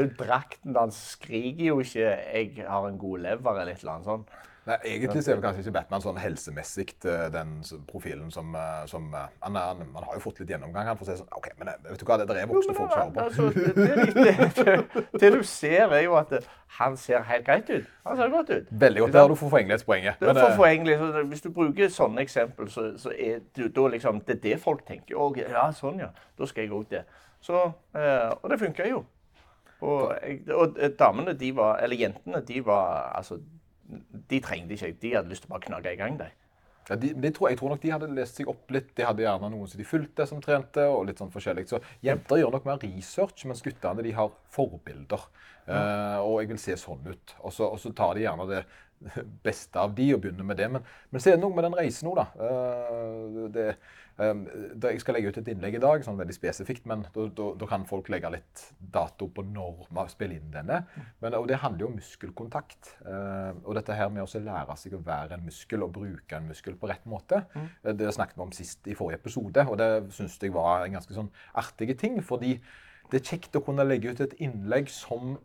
jo 0.01 0.07
Drakten 0.17 0.77
hans 0.77 0.97
skriker 1.13 1.67
jo 1.67 1.81
ikke 1.81 2.01
'jeg 2.01 2.65
har 2.67 2.89
en 2.89 2.99
god 2.99 3.19
lever' 3.19 3.61
eller 3.61 3.73
et 3.73 3.79
eller 3.79 3.93
annet 3.93 4.05
sånt. 4.05 4.29
Nei, 4.67 4.77
Egentlig 4.97 5.23
så 5.23 5.31
er 5.31 5.37
vel 5.39 5.45
kanskje 5.45 5.63
ikke 5.63 5.73
Batman 5.77 6.03
sånn 6.03 6.17
helsemessig 6.19 6.89
eh, 7.07 7.27
den 7.31 7.53
profilen 7.87 8.33
som, 8.35 8.51
eh, 8.59 8.83
som 8.91 9.05
eh, 9.15 9.29
han, 9.45 9.59
han, 9.61 9.85
han 9.95 10.07
har 10.09 10.17
jo 10.17 10.23
fått 10.25 10.41
litt 10.43 10.51
gjennomgang. 10.51 10.89
Han 10.91 10.99
får 10.99 11.11
si 11.13 11.19
sånn 11.21 11.31
OK, 11.39 11.47
men 11.61 11.71
vet 11.85 12.01
du 12.01 12.07
hva, 12.09 12.17
det 12.19 12.27
er 12.35 12.51
voksne 12.51 12.75
folk 12.75 12.91
som 12.91 13.03
hører 13.03 13.15
på. 13.15 13.27
Altså, 13.27 13.51
det, 13.55 14.09
det, 14.17 14.49
det, 14.59 15.05
det 15.23 15.31
du 15.37 15.39
ser, 15.47 15.95
er 15.95 16.03
jo 16.09 16.17
at 16.19 16.35
det, 16.35 16.43
han 16.81 16.97
ser 16.99 17.23
helt 17.29 17.47
greit 17.47 17.71
ut. 17.71 17.87
Han 18.09 18.19
ser 18.19 18.33
godt 18.35 18.51
ut. 18.51 18.73
Veldig 18.83 19.05
godt. 19.05 19.15
Der 19.15 19.21
har 19.21 19.31
du 19.31 19.39
forfengelighetspoenget. 19.39 20.19
Det 20.19 20.29
er 20.29 20.35
Men, 20.35 20.43
for, 20.43 21.13
så 21.15 21.23
hvis 21.31 21.47
du 21.47 21.51
bruker 21.55 21.93
sånne 21.93 22.27
eksempel, 22.27 22.71
så, 22.73 22.89
så 22.99 23.15
er 23.15 23.45
det, 23.55 23.71
da 23.77 23.87
liksom, 23.95 24.19
det 24.27 24.41
er 24.41 24.43
det 24.49 24.57
folk 24.65 24.83
tenker. 24.89 25.15
«Å, 25.15 25.31
ja, 25.39 25.69
sånn 25.77 26.03
ja. 26.03 26.11
Da 26.37 26.49
skal 26.51 26.67
jeg 26.67 26.75
òg 26.75 26.91
det. 26.91 27.05
Så, 27.45 27.69
eh, 27.95 28.33
og 28.35 28.51
det 28.51 28.59
funka 28.61 28.91
jo. 28.91 29.05
Og, 29.87 30.11
og 30.57 30.79
damene, 30.99 31.35
de 31.37 31.51
var 31.53 31.83
Eller 31.85 32.01
jentene, 32.01 32.41
de 32.49 32.63
var 32.65 33.11
Altså, 33.19 33.37
de 34.31 34.41
trengte 34.43 34.77
ikke 34.77 34.93
De 35.03 35.15
hadde 35.15 35.31
lyst 35.31 35.47
til 35.47 35.51
å 35.51 35.57
bare 35.57 35.67
knagge 35.69 35.95
i 35.95 36.01
gang, 36.01 36.19
de. 36.21 36.29
Ja, 36.87 36.95
de, 37.03 37.11
de 37.19 37.31
tror, 37.35 37.49
jeg 37.51 37.59
tror 37.59 37.73
nok 37.73 37.83
de 37.83 37.91
hadde 37.91 38.09
lest 38.15 38.39
seg 38.39 38.51
opp 38.51 38.71
litt. 38.71 38.93
De 38.95 39.07
hadde 39.07 39.25
gjerne 39.25 39.51
noen 39.51 39.71
som 39.71 39.81
de 39.81 39.87
fulgte, 39.89 40.27
som 40.31 40.43
trente. 40.43 40.85
og 40.87 41.09
litt 41.09 41.19
sånn 41.19 41.33
forskjellig. 41.35 41.67
Så 41.71 41.81
Jenter 42.07 42.41
gjør 42.41 42.55
nok 42.55 42.69
mer 42.69 42.79
research, 42.85 43.43
mens 43.51 43.63
guttene 43.65 44.05
de 44.07 44.15
har 44.15 44.31
forbilder. 44.55 45.27
Eh, 45.67 46.19
og 46.23 46.39
jeg 46.41 46.53
vil 46.53 46.63
se 46.63 46.77
sånn 46.79 47.03
ut. 47.09 47.35
Og 47.43 47.55
så, 47.55 47.67
og 47.67 47.81
så 47.83 47.91
tar 47.97 48.15
de 48.15 48.23
gjerne 48.23 48.47
det 48.53 48.63
beste 49.47 49.83
av 49.83 49.95
de 49.97 50.13
og 50.15 50.23
begynner 50.23 50.47
med 50.47 50.61
det. 50.63 50.71
Men, 50.77 50.87
men 51.11 51.23
så 51.23 51.33
er 51.33 51.39
det 51.39 51.43
noe 51.43 51.57
med 51.57 51.67
den 51.67 51.79
reisen 51.79 52.07
nå, 52.07 52.15
da. 52.19 52.29
Uh, 52.39 53.47
det. 53.53 53.73
Jeg 54.17 55.01
skal 55.03 55.17
legge 55.19 55.29
ut 55.29 55.39
et 55.43 55.49
innlegg 55.53 55.75
i 55.77 55.81
dag, 55.83 56.05
sånn 56.05 56.17
veldig 56.17 56.35
spesifikt, 56.37 56.87
men 56.89 57.03
da, 57.13 57.67
kan 57.69 57.85
folk 57.89 58.09
legge 58.13 58.31
litt 58.33 58.63
dato 58.81 59.29
på 59.29 59.45
når 59.45 59.91
man 59.95 60.09
spiller 60.09 60.39
inn 60.39 60.55
denne. 60.55 60.79
Men, 61.21 61.37
og 61.37 61.49
det 61.51 61.59
handler 61.61 61.85
jo 61.85 61.91
om 61.91 61.99
muskelkontakt. 61.99 62.95
Eh, 63.05 63.59
og 63.61 63.77
dette 63.77 63.97
her 63.99 64.09
med 64.15 64.25
å 64.25 64.43
lære 64.47 64.79
seg 64.81 64.97
å 64.97 65.03
være 65.05 65.37
en 65.37 65.45
muskel 65.45 65.85
og 65.85 65.93
bruke 65.99 66.39
en 66.39 66.49
muskel 66.49 66.79
på 66.81 66.89
rett 66.89 67.05
måte. 67.09 67.43
Eh, 67.57 67.93
Det 67.93 68.15
snakket 68.17 68.39
vi 68.41 68.47
om 68.47 68.57
sist 68.57 68.89
i 68.89 68.97
forrige 68.97 69.21
episode, 69.21 69.67
og 69.69 69.77
det 69.83 69.91
syns 70.17 70.39
jeg 70.41 70.55
var 70.57 70.87
en 70.87 70.97
ganske 70.97 71.17
sånn 71.17 71.31
artig 71.55 71.99
ting. 72.01 72.17
Fordi 72.25 72.57
det 73.13 73.21
er 73.21 73.29
kjekt 73.35 73.57
å 73.61 73.65
kunne 73.65 73.85
legge 73.87 74.11
ut 74.15 74.25
et 74.25 74.39
innlegg 74.41 74.89
som 74.91 75.37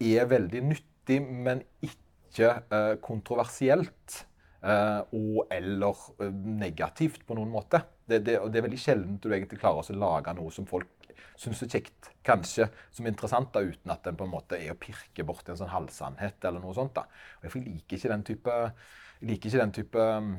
er 0.00 0.28
veldig 0.28 0.62
nyttig, 0.68 1.20
men 1.24 1.64
ikke 1.80 2.52
eh, 2.60 2.96
kontroversielt. 3.02 4.26
Eh, 4.62 5.00
og 5.16 5.52
eller 5.52 6.06
eh, 6.20 6.32
negativt 6.60 7.26
på 7.26 7.36
noen 7.38 7.52
måte. 7.52 7.82
Det, 8.04 8.22
det, 8.26 8.38
det 8.50 8.60
er 8.60 8.66
veldig 8.66 8.80
sjelden 8.80 9.18
du 9.22 9.30
egentlig 9.30 9.60
klarer 9.60 9.86
å 9.86 10.00
lage 10.00 10.34
noe 10.36 10.54
som 10.54 10.68
folk 10.68 10.96
syns 11.40 11.62
er 11.64 11.72
kjekt, 11.72 12.10
kanskje 12.26 12.68
som 12.92 13.06
er 13.06 13.14
interessant, 13.14 13.50
da, 13.54 13.62
uten 13.64 13.92
at 13.94 14.04
den 14.04 14.16
på 14.18 14.26
en 14.26 14.32
måte 14.32 14.58
er 14.60 14.74
å 14.74 14.78
pirke 14.80 15.24
bort 15.26 15.48
en 15.48 15.58
sånn 15.58 15.72
halvsannhet 15.72 16.44
eller 16.44 16.62
noe 16.62 16.76
sånt. 16.76 16.94
da. 16.98 17.06
Og 17.40 17.48
jeg 17.48 17.64
liker 17.64 17.96
ikke 17.96 18.12
den 18.12 18.24
type, 18.28 18.56
liker 19.24 19.50
ikke 19.50 19.62
den 19.62 19.76
type 19.78 20.08
um, 20.20 20.32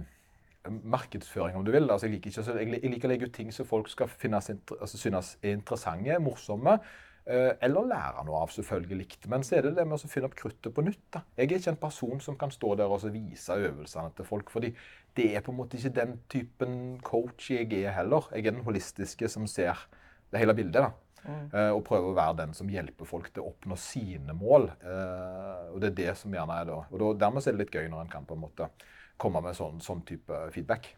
markedsføring, 0.93 1.57
om 1.57 1.65
du 1.65 1.71
vil. 1.73 1.89
Altså, 1.89 2.07
jeg, 2.07 2.19
liker 2.19 2.34
ikke, 2.34 2.57
jeg, 2.60 2.93
liker 2.93 3.10
å 3.10 3.13
legge 3.13 3.29
ut 3.29 3.36
ting 3.39 3.49
som 3.55 3.69
folk 3.69 3.89
skal 3.89 4.12
finnes, 4.13 4.51
altså, 4.77 4.99
synes 5.01 5.36
er 5.41 5.57
interessante, 5.57 6.19
morsomme, 6.21 6.77
eller 7.25 7.86
lære 7.86 8.23
noe 8.25 8.39
av, 8.41 8.49
selvfølgelig. 8.49 9.05
Men 9.29 9.43
så 9.45 9.57
er 9.57 9.67
det 9.67 9.75
det 9.77 9.86
med 9.88 9.99
å 9.99 10.10
finne 10.10 10.27
opp 10.27 10.38
kruttet 10.39 10.73
på 10.73 10.84
nytt. 10.84 11.03
da. 11.13 11.21
Jeg 11.38 11.51
er 11.51 11.60
ikke 11.60 11.73
en 11.75 11.84
person 11.84 12.23
som 12.23 12.38
kan 12.39 12.51
stå 12.51 12.73
der 12.79 12.89
og 12.91 13.05
vise 13.13 13.53
øvelsene 13.53 14.10
til 14.17 14.25
folk, 14.25 14.49
fordi 14.49 14.73
det 15.15 15.27
er 15.36 15.45
på 15.45 15.53
en 15.53 15.60
måte 15.60 15.77
ikke 15.77 15.93
den 15.99 16.17
typen 16.31 16.73
coach 17.05 17.51
jeg 17.51 17.69
er 17.84 17.93
heller. 17.93 18.25
Jeg 18.34 18.47
er 18.47 18.57
den 18.57 18.65
holistiske 18.65 19.29
som 19.29 19.47
ser 19.47 19.86
det 20.31 20.41
hele 20.41 20.57
bildet. 20.57 20.81
da. 20.81 20.91
Mm. 21.21 21.75
og 21.75 21.84
prøver 21.86 22.10
å 22.10 22.17
være 22.17 22.38
den 22.39 22.53
som 22.57 22.69
hjelper 22.71 23.05
folk 23.05 23.27
til 23.29 23.43
å 23.43 23.51
oppnå 23.51 23.75
sine 23.77 24.34
mål. 24.34 24.71
Eh, 24.81 25.67
og 25.69 25.77
det 25.84 25.91
er 25.91 25.97
det 25.99 26.15
som 26.17 26.34
gjerne 26.34 26.57
er 26.57 26.69
da. 26.71 26.79
Og 26.97 27.19
dermed 27.21 27.45
er 27.45 27.53
det 27.53 27.62
litt 27.62 27.75
gøy 27.75 27.89
når 27.91 28.05
en 28.05 28.13
kan 28.15 28.25
på 28.25 28.38
en 28.38 28.41
måte 28.41 28.69
komme 29.21 29.43
med 29.45 29.57
sånn, 29.57 29.81
sånn 29.84 30.01
type 30.07 30.39
feedback. 30.55 30.95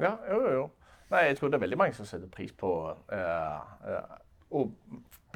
Ja, 0.00 0.14
jo, 0.30 0.40
jo. 0.54 0.64
Nei, 1.12 1.26
jeg 1.28 1.36
tror 1.38 1.52
det 1.52 1.58
er 1.58 1.66
veldig 1.66 1.78
mange 1.78 1.96
som 1.96 2.08
setter 2.08 2.30
pris 2.32 2.54
på 2.56 2.70
eh, 3.12 3.74
eh, 3.92 4.16
å 4.56 4.64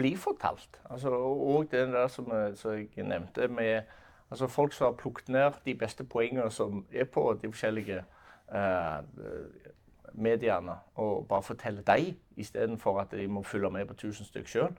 bli 0.01 0.15
fortalt. 0.17 0.81
Altså, 0.91 1.13
og 1.13 1.69
det 1.71 1.87
der 1.93 2.09
som, 2.13 2.33
eh, 2.33 2.55
som 2.59 2.73
jeg 2.73 3.07
nevnte 3.07 3.49
med 3.49 3.83
altså 4.31 4.47
folk 4.47 4.73
som 4.73 4.91
har 4.91 4.99
plukket 4.99 5.29
ned 5.29 5.59
de 5.65 5.75
beste 5.75 6.05
poengene 6.05 6.51
som 6.51 6.85
er 6.93 7.05
på 7.05 7.27
de 7.43 7.51
forskjellige 7.51 8.03
eh, 8.55 9.01
mediene, 10.13 10.77
og 10.95 11.27
bare 11.29 11.43
fortelle 11.43 11.83
dem 11.87 12.15
istedenfor 12.37 13.01
at 13.01 13.11
de 13.11 13.29
må 13.29 13.43
følge 13.43 13.71
med 13.71 13.87
på 13.87 13.95
tusen 13.95 14.27
stykker 14.27 14.51
sjøl. 14.51 14.77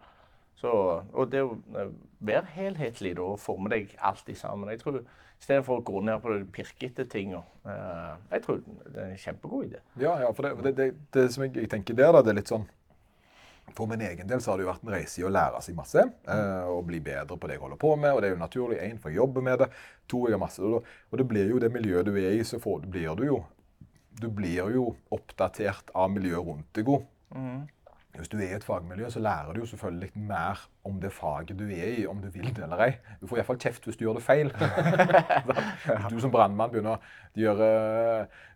Og 0.63 1.31
det 1.31 1.41
å 1.41 1.57
eh, 1.77 1.91
være 2.19 2.45
helhetlig 2.55 3.15
da, 3.17 3.33
og 3.33 3.39
forme 3.41 3.71
deg 3.71 3.95
alltid 3.99 4.35
sammen. 4.35 4.69
Jeg 4.69 4.83
tror 4.83 5.03
Istedenfor 5.41 5.79
å 5.79 5.81
gå 5.81 6.01
ned 6.05 6.19
på 6.21 6.35
de 6.35 6.43
pirkete 6.53 7.07
tinga. 7.09 7.39
Eh, 7.65 8.09
jeg 8.35 8.43
tror 8.43 8.59
det 8.61 8.99
er 9.01 9.07
en 9.07 9.21
kjempegod 9.23 9.71
idé. 9.71 9.79
Ja, 9.97 10.11
ja, 10.21 10.29
for 10.37 10.45
det, 10.45 10.51
det, 10.67 10.73
det, 10.77 11.07
det 11.17 11.23
som 11.33 11.47
jeg, 11.47 11.55
jeg 11.63 11.71
tenker 11.71 11.97
der, 11.97 12.11
da, 12.13 12.21
det 12.21 12.29
er 12.35 12.37
litt 12.37 12.51
sånn 12.51 12.67
For 13.77 13.89
min 13.89 14.03
egen 14.05 14.27
del 14.29 14.41
så 14.43 14.51
har 14.51 14.59
det 14.59 14.65
jo 14.65 14.71
vært 14.71 14.85
en 14.85 14.93
reise 14.93 15.21
i 15.21 15.25
å 15.27 15.31
lære 15.31 15.61
seg 15.65 15.77
masse 15.77 16.03
eh, 16.03 16.69
og 16.71 16.85
bli 16.89 17.01
bedre 17.03 17.37
på 17.37 17.49
det 17.49 17.57
jeg 17.57 17.63
holder 17.63 17.81
på 17.81 17.95
med. 17.95 18.13
Og 18.13 18.21
det 18.21 18.29
er 18.29 18.35
jo 18.35 18.41
naturlig. 18.41 18.79
Én, 18.83 18.99
for 19.01 19.13
jeg 19.13 19.21
jobber 19.21 19.45
med 19.47 19.63
det. 19.63 19.69
To, 20.11 20.25
jeg 20.27 20.37
har 20.37 20.43
masse 20.43 20.61
Og, 20.61 20.85
det 21.17 21.27
blir 21.29 21.51
jo 21.53 21.59
det 21.61 21.71
miljøet 21.73 22.07
du 22.09 22.15
er 22.15 22.35
i, 22.35 22.45
så 22.47 22.59
får, 22.61 22.87
blir 22.91 23.15
du 23.19 23.25
jo 23.29 23.41
Du 24.21 24.27
blir 24.29 24.73
jo 24.75 24.89
oppdatert 25.09 25.93
av 25.95 26.11
miljøet 26.13 26.45
rundt 26.45 26.73
deg 26.77 26.95
Mm. 27.31 27.61
Hvis 28.17 28.27
du 28.27 28.33
er 28.41 28.49
i 28.49 28.55
et 28.57 28.65
fagmiljø, 28.67 29.07
så 29.07 29.21
lærer 29.23 29.55
du 29.55 29.61
jo 29.61 29.69
selvfølgelig 29.71 30.09
mer 30.27 30.59
om 30.87 30.99
det 31.01 31.11
faget 31.13 31.57
du 31.59 31.65
er 31.69 31.91
i, 32.01 32.05
om 32.09 32.21
du 32.21 32.29
vil 32.33 32.47
det 32.55 32.63
eller 32.65 32.85
ei. 32.87 32.93
Du 33.21 33.27
får 33.29 33.41
iallfall 33.41 33.59
kjeft 33.61 33.85
hvis 33.85 33.99
du 33.99 34.05
gjør 34.07 34.17
det 34.17 34.25
feil. 34.25 34.49
Du 36.11 36.17
som 36.21 36.31
brannmann 36.33 36.71
begynner 36.71 36.97
å 36.97 37.37
gjøre 37.37 37.67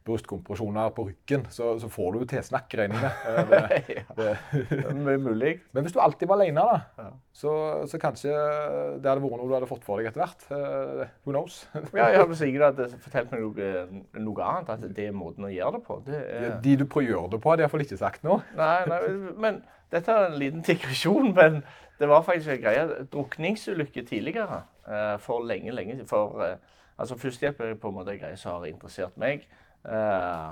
brystkompresjoner 0.05 0.91
på 0.93 1.07
ryggen, 1.07 1.45
så, 1.49 1.71
så 1.81 1.89
får 1.89 2.13
du 2.19 2.25
tilsnakk, 2.29 2.73
regner 2.77 3.07
jeg 3.07 3.45
med. 3.49 4.17
Det- 4.19 4.93
mulig. 5.25 5.53
Men 5.73 5.85
hvis 5.85 5.95
du 5.95 5.99
alltid 6.03 6.29
var 6.29 6.38
alene, 6.41 6.61
da, 6.61 7.07
så, 7.33 7.53
så 7.89 7.99
kanskje 8.01 8.33
det 8.33 9.09
hadde 9.09 9.23
vært 9.23 9.39
noe 9.39 9.49
du 9.49 9.55
hadde 9.55 9.69
fått 9.69 9.85
for 9.88 10.01
deg 10.01 10.11
etter 10.11 10.21
hvert. 10.21 10.45
Eh, 10.53 11.13
who 11.25 11.33
knows? 11.33 11.63
Ja, 11.95 12.11
jeg 12.13 12.21
har 12.21 12.35
sikkert 12.38 12.67
hadde 12.69 12.89
fortalt 13.05 13.33
meg 13.33 13.45
noe, 13.47 14.03
noe 14.27 14.49
annet, 14.49 14.73
at 14.75 14.85
det 14.97 15.07
er 15.09 15.17
måten 15.17 15.47
å 15.47 15.53
gjøre 15.53 15.79
det 15.79 15.85
på. 15.88 15.97
Det 16.05 16.21
er, 16.21 16.51
De 16.65 16.75
du 16.81 16.85
prøver 16.85 17.09
å 17.09 17.15
gjøre 17.15 17.33
det 17.33 17.41
på, 17.41 17.51
har 17.53 17.57
de 17.61 17.65
iallfall 17.65 17.85
ikke 17.88 18.01
sagt 18.01 18.27
noe. 18.27 18.43
nei, 18.59 18.77
nei, 18.91 19.01
men 19.41 19.63
dette 19.93 20.11
er 20.11 20.29
en 20.29 20.39
liten 20.41 20.63
digresjon, 20.65 21.33
men 21.38 21.61
det 21.99 22.10
var 22.10 22.21
faktisk 22.21 22.49
en 22.49 22.62
greie. 22.62 23.05
Drukningsulykke 23.12 24.05
tidligere. 24.05 24.63
eh, 24.88 25.19
for 25.19 25.43
lenge, 25.43 25.71
lenge 25.71 26.05
for, 26.05 26.41
eh, 26.43 26.58
altså 26.97 27.17
Førstehjelp 27.17 27.60
er 27.60 27.73
på 27.73 27.88
en 27.88 27.93
måte 27.93 28.12
en 28.12 28.19
greie 28.19 28.38
som 28.38 28.51
har 28.51 28.65
interessert 28.65 29.17
meg. 29.17 29.47
Eh, 29.86 30.51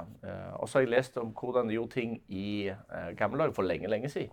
og 0.54 0.70
så 0.70 0.78
har 0.78 0.82
jeg 0.82 0.90
lest 0.90 1.18
om 1.18 1.28
hvordan 1.42 1.68
de 1.68 1.74
gjorde 1.74 1.92
ting 1.92 2.22
i 2.30 2.70
uh, 2.70 3.18
gamle 3.18 3.40
dager 3.40 3.54
for 3.54 3.64
lenge, 3.64 3.88
lenge 3.88 4.10
siden. 4.10 4.30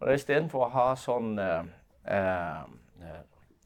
Og 0.00 0.06
det 0.06 0.12
er 0.12 0.14
Istedenfor 0.14 0.64
å 0.66 0.68
ha 0.68 0.94
sånn 0.94 1.38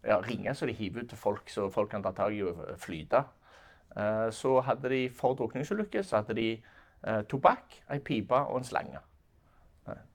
ja, 0.05 0.19
ringer 0.21 0.53
som 0.53 0.69
de 0.69 0.75
hiver 0.75 1.03
ut 1.03 1.09
til 1.09 1.19
folk, 1.19 1.49
så 1.51 1.71
folk 1.71 1.91
kan 1.91 2.03
ta 2.03 2.13
tak 2.13 2.33
i 2.33 2.43
og 2.45 2.61
flyte, 2.79 3.23
så 4.31 4.61
hadde 4.61 4.91
de 4.93 5.11
for 5.11 5.35
drukningsulykke 5.35 6.03
så 6.05 6.17
hadde 6.21 6.37
de 6.37 6.51
eh, 7.07 7.23
tobakk, 7.31 7.79
ei 7.91 7.99
pipe 7.99 8.35
og 8.35 8.59
en 8.61 8.65
slange. 8.65 9.01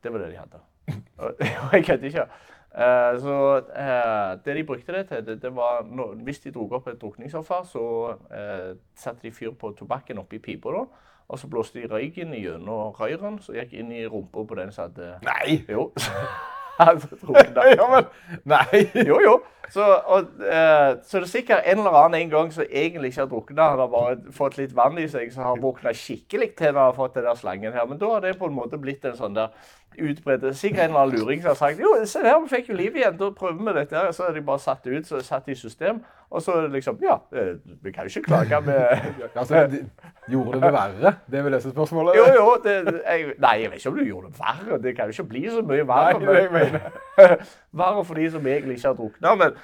Det 0.03 0.13
var 0.13 0.19
det 0.19 0.31
de 0.31 0.37
hadde. 0.37 0.61
Og 1.17 1.33
og 1.63 1.73
jeg 1.73 1.85
kødder 1.85 2.05
ikke. 2.05 2.25
Eh, 2.71 3.19
så 3.19 3.61
eh, 3.75 4.37
det 4.45 4.55
de 4.55 4.63
brukte 4.63 4.93
det 4.95 5.07
til, 5.07 5.25
det, 5.27 5.41
det 5.41 5.55
var 5.55 5.83
når, 5.83 6.13
Hvis 6.23 6.39
de 6.39 6.51
dro 6.51 6.69
opp 6.71 6.87
et 6.87 7.01
drukningsoffer, 7.01 7.63
så 7.67 7.85
eh, 8.31 8.77
satte 8.95 9.27
de 9.27 9.31
fyr 9.31 9.51
på 9.51 9.73
tobakken 9.79 10.17
oppi 10.17 10.39
pipa, 10.39 10.71
da. 10.71 10.85
Og 11.27 11.39
så 11.39 11.47
blåste 11.47 11.79
de 11.79 11.87
røyken 11.87 12.33
gjennom 12.35 12.95
røyren, 12.95 13.39
som 13.39 13.55
gikk 13.55 13.73
inn 13.73 13.91
i 13.91 14.05
rumpa 14.07 14.43
på 14.47 14.55
den 14.55 14.71
som 14.71 14.87
hadde 14.87 15.17
Nei! 15.23 15.61
Jo. 15.67 15.91
ja, 16.79 17.87
men 17.91 18.07
Nei! 18.47 18.81
Jo, 19.07 19.19
jo. 19.23 19.35
Så, 19.71 19.83
og, 19.83 20.31
eh, 20.43 20.97
så 21.07 21.19
det 21.21 21.27
er 21.27 21.31
sikkert 21.31 21.67
en 21.71 21.79
eller 21.79 21.95
annen 21.95 22.17
en 22.21 22.31
gang 22.33 22.49
som 22.51 22.65
egentlig 22.67 23.13
ikke 23.13 23.21
har 23.21 23.29
drukna, 23.31 23.67
han 23.69 23.79
har 23.79 23.91
bare 23.91 24.33
fått 24.35 24.57
litt 24.59 24.73
vann 24.75 24.99
i 24.99 25.07
seg, 25.11 25.31
så 25.31 25.45
har 25.45 25.61
våkna 25.63 25.93
skikkelig 25.95 26.49
til 26.59 26.73
når 26.73 26.79
han 26.81 26.89
har 26.89 26.97
fått 26.97 27.15
den 27.15 27.27
der 27.29 27.39
slangen 27.39 27.75
her. 27.77 27.87
Men 27.87 28.01
da 28.01 28.09
har 28.11 28.25
det 28.25 28.33
på 28.39 28.49
en 28.51 28.57
måte 28.57 28.79
blitt 28.81 29.07
en 29.07 29.15
sånn 29.15 29.37
der 29.37 29.55
utbredt 29.99 30.55
Sikkert 30.55 30.79
en 30.79 30.89
eller 30.89 30.99
annen 30.99 31.19
luring 31.19 31.41
som 31.41 31.49
har 31.49 31.55
sagt 31.59 31.79
jo, 31.79 31.91
se 32.05 32.19
her, 32.23 32.39
vi 32.43 32.49
fikk 32.49 32.69
jo 32.69 32.77
liv 32.77 32.95
igjen, 32.95 33.17
da 33.19 33.29
prøver 33.35 33.59
vi 33.59 33.79
dette. 33.79 33.95
her. 33.97 34.11
Så 34.11 34.23
er 34.23 34.33
de 34.33 34.41
bare 34.41 34.59
satt 34.59 34.87
ut, 34.87 35.07
så 35.07 35.15
er 35.15 35.19
det 35.19 35.27
satt 35.27 35.47
i 35.47 35.55
system. 35.55 36.01
Og 36.29 36.41
så 36.41 36.67
liksom 36.67 36.99
Ja, 37.03 37.17
eh, 37.35 37.55
vi 37.83 37.91
kan 37.91 38.07
jo 38.07 38.19
ikke 38.19 38.27
klage 38.27 38.61
med 38.67 38.87
Altså, 39.35 39.67
de, 39.67 39.85
gjorde 40.31 40.53
det 40.53 40.61
det 40.61 40.73
verre? 40.73 41.13
Det 41.31 41.39
er 41.39 41.43
vel 41.43 41.53
det 41.53 41.61
som 41.61 41.71
er 41.71 41.73
spørsmålet? 41.73 42.15
Jo, 42.15 42.25
jo. 42.35 42.57
Det, 42.63 43.01
jeg, 43.09 43.33
nei, 43.39 43.53
jeg 43.61 43.71
vet 43.71 43.77
ikke 43.77 43.89
om 43.89 43.97
du 43.97 44.05
gjorde 44.05 44.27
det 44.27 44.39
verre. 44.39 44.81
Det 44.81 44.95
kan 44.95 45.05
jo 45.05 45.17
ikke 45.17 45.29
bli 45.33 45.43
så 45.49 45.61
mye 45.61 45.87
verre. 45.87 46.19
Nei, 46.19 46.35
det 46.35 46.51
men, 46.51 46.81
verre 47.83 48.05
for 48.05 48.13
de 48.21 48.31
som 48.31 48.47
egentlig 48.47 48.77
ikke 48.79 48.87
har 48.87 48.99
drukna. 49.01 49.35
Men 49.35 49.59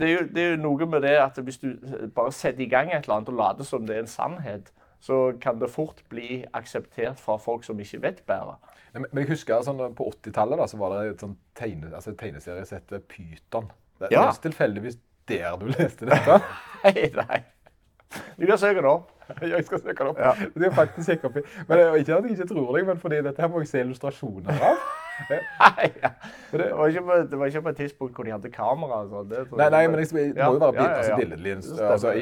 det 0.00 0.08
er, 0.08 0.12
jo, 0.12 0.24
det 0.34 0.42
er 0.42 0.50
jo 0.50 0.62
noe 0.62 0.86
med 0.86 1.04
det 1.06 1.14
at 1.20 1.38
hvis 1.38 1.58
du 1.62 1.68
bare 2.14 2.32
setter 2.32 2.64
i 2.64 2.70
gang 2.70 2.90
et 2.90 3.04
eller 3.04 3.20
annet 3.20 3.28
og 3.28 3.38
later 3.38 3.68
som 3.68 3.86
det 3.86 3.96
er 3.96 4.02
en 4.06 4.10
sannhet, 4.10 4.72
så 5.00 5.32
kan 5.40 5.60
det 5.60 5.70
fort 5.70 6.00
bli 6.08 6.44
akseptert 6.56 7.20
fra 7.20 7.36
folk 7.36 7.64
som 7.64 7.78
ikke 7.80 8.02
vet 8.02 8.22
bedre. 8.26 8.56
Men 8.96 9.22
jeg 9.22 9.30
husker 9.34 9.64
sånn, 9.66 9.82
på 9.96 10.06
80-tallet 10.12 10.70
så 10.72 10.78
var 10.80 10.94
det 10.96 11.02
et 11.14 11.24
sånn 11.24 11.36
tegne, 11.58 11.90
altså, 11.94 12.14
tegneserie 12.18 12.64
som 12.68 12.80
het 12.80 13.10
Pyton. 13.10 13.68
Det 14.00 14.10
er 14.10 14.16
ja. 14.16 14.24
tilfeldigvis 14.42 14.98
der 15.28 15.58
du 15.60 15.68
leste 15.72 16.08
dette? 16.08 16.40
Nei, 16.86 17.08
nei. 17.16 17.38
Du 18.38 18.44
kan 18.46 18.58
søke 18.60 18.82
nå. 18.84 18.92
jeg 19.42 19.64
skal 19.66 19.80
søke 19.82 20.04
det 20.04 20.10
opp. 20.12 20.20
Ja. 20.20 20.34
Det 20.54 20.68
er 20.68 20.74
faktisk 20.76 21.16
ikke 21.16 21.30
opp 21.30 21.38
i. 21.40 21.42
Men 21.66 21.78
det 21.78 21.86
er 21.86 21.96
ikke 22.02 22.18
at 22.18 22.28
jeg 22.28 22.36
ikke 22.36 22.46
tror 22.52 22.68
deg, 22.76 22.86
men 22.86 23.00
fordi 23.02 23.22
dette 23.26 23.42
her 23.42 23.50
må 23.50 23.62
jeg 23.64 23.70
se 23.72 23.82
illustrasjoner 23.82 24.60
av. 24.68 24.84
Nei, 25.32 25.88
ja. 26.02 26.10
Det- 26.52 26.60
det, 26.60 26.68
var 26.76 26.92
ikke 26.92 27.02
på, 27.08 27.16
det 27.30 27.40
var 27.40 27.50
ikke 27.50 27.62
på 27.64 27.72
et 27.72 27.80
tidspunkt 27.80 28.20
hvor 28.20 28.28
de 28.28 28.34
hadde 28.36 28.52
kamera. 28.54 29.00
sånn. 29.10 29.32
Det 29.32 29.42
Nei, 29.50 29.68
nei, 29.74 29.82
men 29.88 29.98
det 29.98 30.06
må 30.12 30.22
jo 30.22 30.60
være 30.60 30.76
ja, 30.76 30.92
altså, 31.00 31.18
billedlig. 31.22 31.56
Det. 31.64 31.90
Altså, 31.90 32.14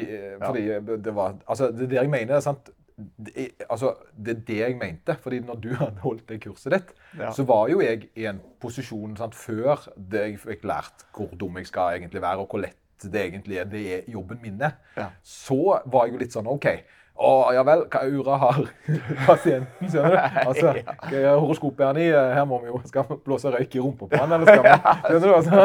fordi 0.45 0.65
det 1.05 1.15
var 1.15 1.37
Altså, 1.45 1.69
det 1.71 1.87
er 1.89 1.93
det 1.93 2.01
jeg 2.01 2.09
mener. 2.09 2.39
sant? 2.39 2.73
Det 2.97 3.49
altså, 3.69 3.89
det 4.15 4.31
er 4.37 4.41
det 4.47 4.57
jeg 4.59 4.75
mente. 4.79 5.15
fordi 5.21 5.39
når 5.43 5.55
du 5.63 5.69
hadde 5.81 5.99
holdt 6.03 6.29
det 6.29 6.41
kurset 6.45 6.71
ditt, 6.71 6.93
Ja. 7.19 7.31
så 7.31 7.43
var 7.43 7.67
jo 7.69 7.81
jeg 7.81 8.09
i 8.15 8.25
en 8.29 8.39
posisjon 8.61 9.17
sant, 9.17 9.35
før 9.35 9.87
det 9.97 10.21
jeg 10.29 10.39
fikk 10.39 10.63
lært 10.63 11.03
hvor 11.15 11.27
dum 11.39 11.57
jeg 11.57 11.67
skal 11.67 11.97
egentlig 11.99 12.21
være, 12.21 12.37
og 12.43 12.47
hvor 12.49 12.59
lett 12.63 12.77
det 13.03 13.21
egentlig 13.25 13.57
er. 13.59 13.65
Det 13.67 13.81
er 13.93 14.01
jobben 14.11 14.39
min. 14.41 14.61
Ja. 14.97 15.09
Så 15.23 15.57
var 15.85 16.05
jeg 16.05 16.13
jo 16.15 16.21
litt 16.23 16.31
sånn 16.33 16.47
OK. 16.47 16.65
Å, 17.15 17.51
ja 17.55 17.61
vel, 17.63 17.85
hva 17.91 18.01
ura 18.11 18.37
har 18.41 18.57
pasienten, 19.27 19.87
skjønner 19.91 20.15
du? 20.15 20.17
Altså, 20.49 20.73
hva 20.83 21.19
er 21.19 21.37
horoskopet 21.39 21.85
han 21.87 21.99
i? 22.01 22.09
Her 22.11 22.43
må 22.47 22.57
vi 22.63 22.67
jo 22.73 22.81
Skal 22.87 23.05
vi 23.07 23.15
blåse 23.23 23.51
røyk 23.53 23.75
i 23.75 23.79
rumpa 23.83 24.07
på 24.11 24.19
han, 24.19 24.33
eller 24.35 24.45
skal 24.51 24.63
vi 24.63 24.71
Skjønner 25.07 25.27
du? 25.27 25.35
Altså? 25.35 25.55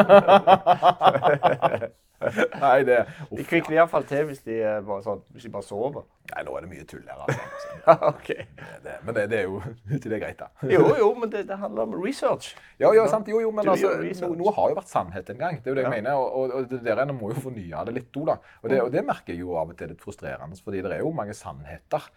Nei, 2.63 2.77
det 2.87 2.97
De 3.31 3.43
kvikner 3.47 3.77
iallfall 3.79 4.05
til 4.09 4.25
hvis 4.29 4.41
de, 4.45 4.57
eh, 4.61 4.79
bare 4.85 5.03
sånn, 5.05 5.21
hvis 5.33 5.47
de 5.47 5.51
bare 5.53 5.65
sover. 5.67 6.03
Nei, 6.31 6.43
nå 6.47 6.53
er 6.55 6.65
det 6.65 6.69
mye 6.71 6.85
tull 6.87 7.03
her. 7.09 7.21
Altså. 7.25 7.69
ok. 8.11 8.29
Det, 8.85 8.95
men 9.05 9.17
det, 9.17 9.25
det 9.31 9.39
er 9.41 9.47
jo 9.49 9.61
ikke 9.97 10.11
det 10.13 10.19
greit, 10.23 10.41
da. 10.43 10.49
Jo, 10.71 10.83
jo, 10.99 11.09
men 11.19 11.31
det, 11.33 11.45
det 11.49 11.57
handler 11.61 11.89
om 11.89 11.95
research. 12.01 12.51
Ja, 12.81 12.91
ja, 12.95 13.07
sant. 13.11 13.29
Jo, 13.31 13.41
jo, 13.43 13.53
men 13.55 13.67
altså, 13.73 13.93
noe, 13.99 14.37
noe 14.39 14.53
har 14.57 14.73
jo 14.73 14.77
vært 14.81 14.91
sannhet 14.91 15.31
en 15.33 15.41
gang. 15.41 15.61
Det 15.61 15.71
er 15.71 15.75
jo 15.75 15.79
det 15.81 15.87
jeg 15.87 15.91
Ja. 15.91 15.95
mener. 15.97 16.21
Og, 16.21 16.53
og, 16.59 16.69
det 16.71 16.83
der 16.85 17.15
må 17.15 17.31
jo 17.33 17.41
fornye 17.47 17.85
det 17.89 17.97
litt 17.97 18.21
òg, 18.21 18.29
da. 18.33 18.37
Og 18.61 18.69
det, 18.71 18.83
og 18.85 18.93
det 18.93 19.05
merker 19.07 19.33
jeg 19.35 19.43
jo 19.43 19.57
av 19.59 19.73
og 19.73 19.79
til 19.79 19.91
litt 19.91 20.05
frustrerende, 20.05 20.59
fordi 20.61 20.83
det 20.85 20.93
er 20.97 21.03
jo 21.03 21.11
mange 21.15 21.35
sannheter. 21.37 22.07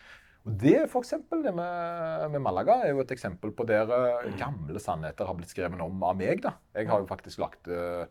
Og 0.45 0.57
det 0.61 0.77
for 0.93 1.01
eksempel, 1.01 1.41
det 1.41 1.55
med, 1.57 2.25
med 2.35 2.43
Malaga 2.45 2.83
er 2.85 2.93
jo 2.93 3.01
et 3.01 3.13
eksempel 3.15 3.55
på 3.57 3.65
der 3.65 3.89
eh, 3.97 4.27
gamle 4.37 4.81
sannheter 4.83 5.25
har 5.25 5.37
blitt 5.39 5.55
skrevet 5.55 5.81
om 5.81 6.03
av 6.05 6.19
meg. 6.21 6.43
da. 6.45 6.53
Jeg 6.77 6.91
har 6.91 7.01
jo 7.01 7.09
faktisk 7.09 7.41
lagt 7.41 7.71
eh, 7.73 8.05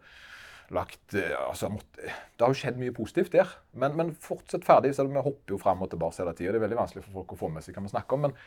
lagt, 0.70 1.14
eh, 1.14 1.34
altså, 1.48 1.70
Det 1.98 2.42
har 2.42 2.52
jo 2.54 2.60
skjedd 2.60 2.78
mye 2.80 2.94
positivt 2.96 3.34
der. 3.36 3.50
Men, 3.74 3.96
men 4.00 4.14
fortsett 4.16 4.66
ferdig, 4.66 4.96
selv 4.96 5.12
om 5.12 5.18
vi 5.18 5.26
hopper 5.26 5.56
jo 5.56 5.62
fram 5.62 5.82
og 5.82 5.90
tilbake 5.92 6.22
hele 6.22 6.36
tida. 6.38 6.52
Det 6.52 6.62
er 6.62 6.68
veldig 6.68 6.80
vanskelig 6.80 7.04
for 7.08 7.20
folk 7.22 7.34
å 7.36 7.42
få 7.44 7.50
med 7.54 7.66
seg 7.66 7.76
hva 7.76 7.86
vi 7.86 7.94
snakker 7.94 8.18
om. 8.18 8.28
Men 8.28 8.38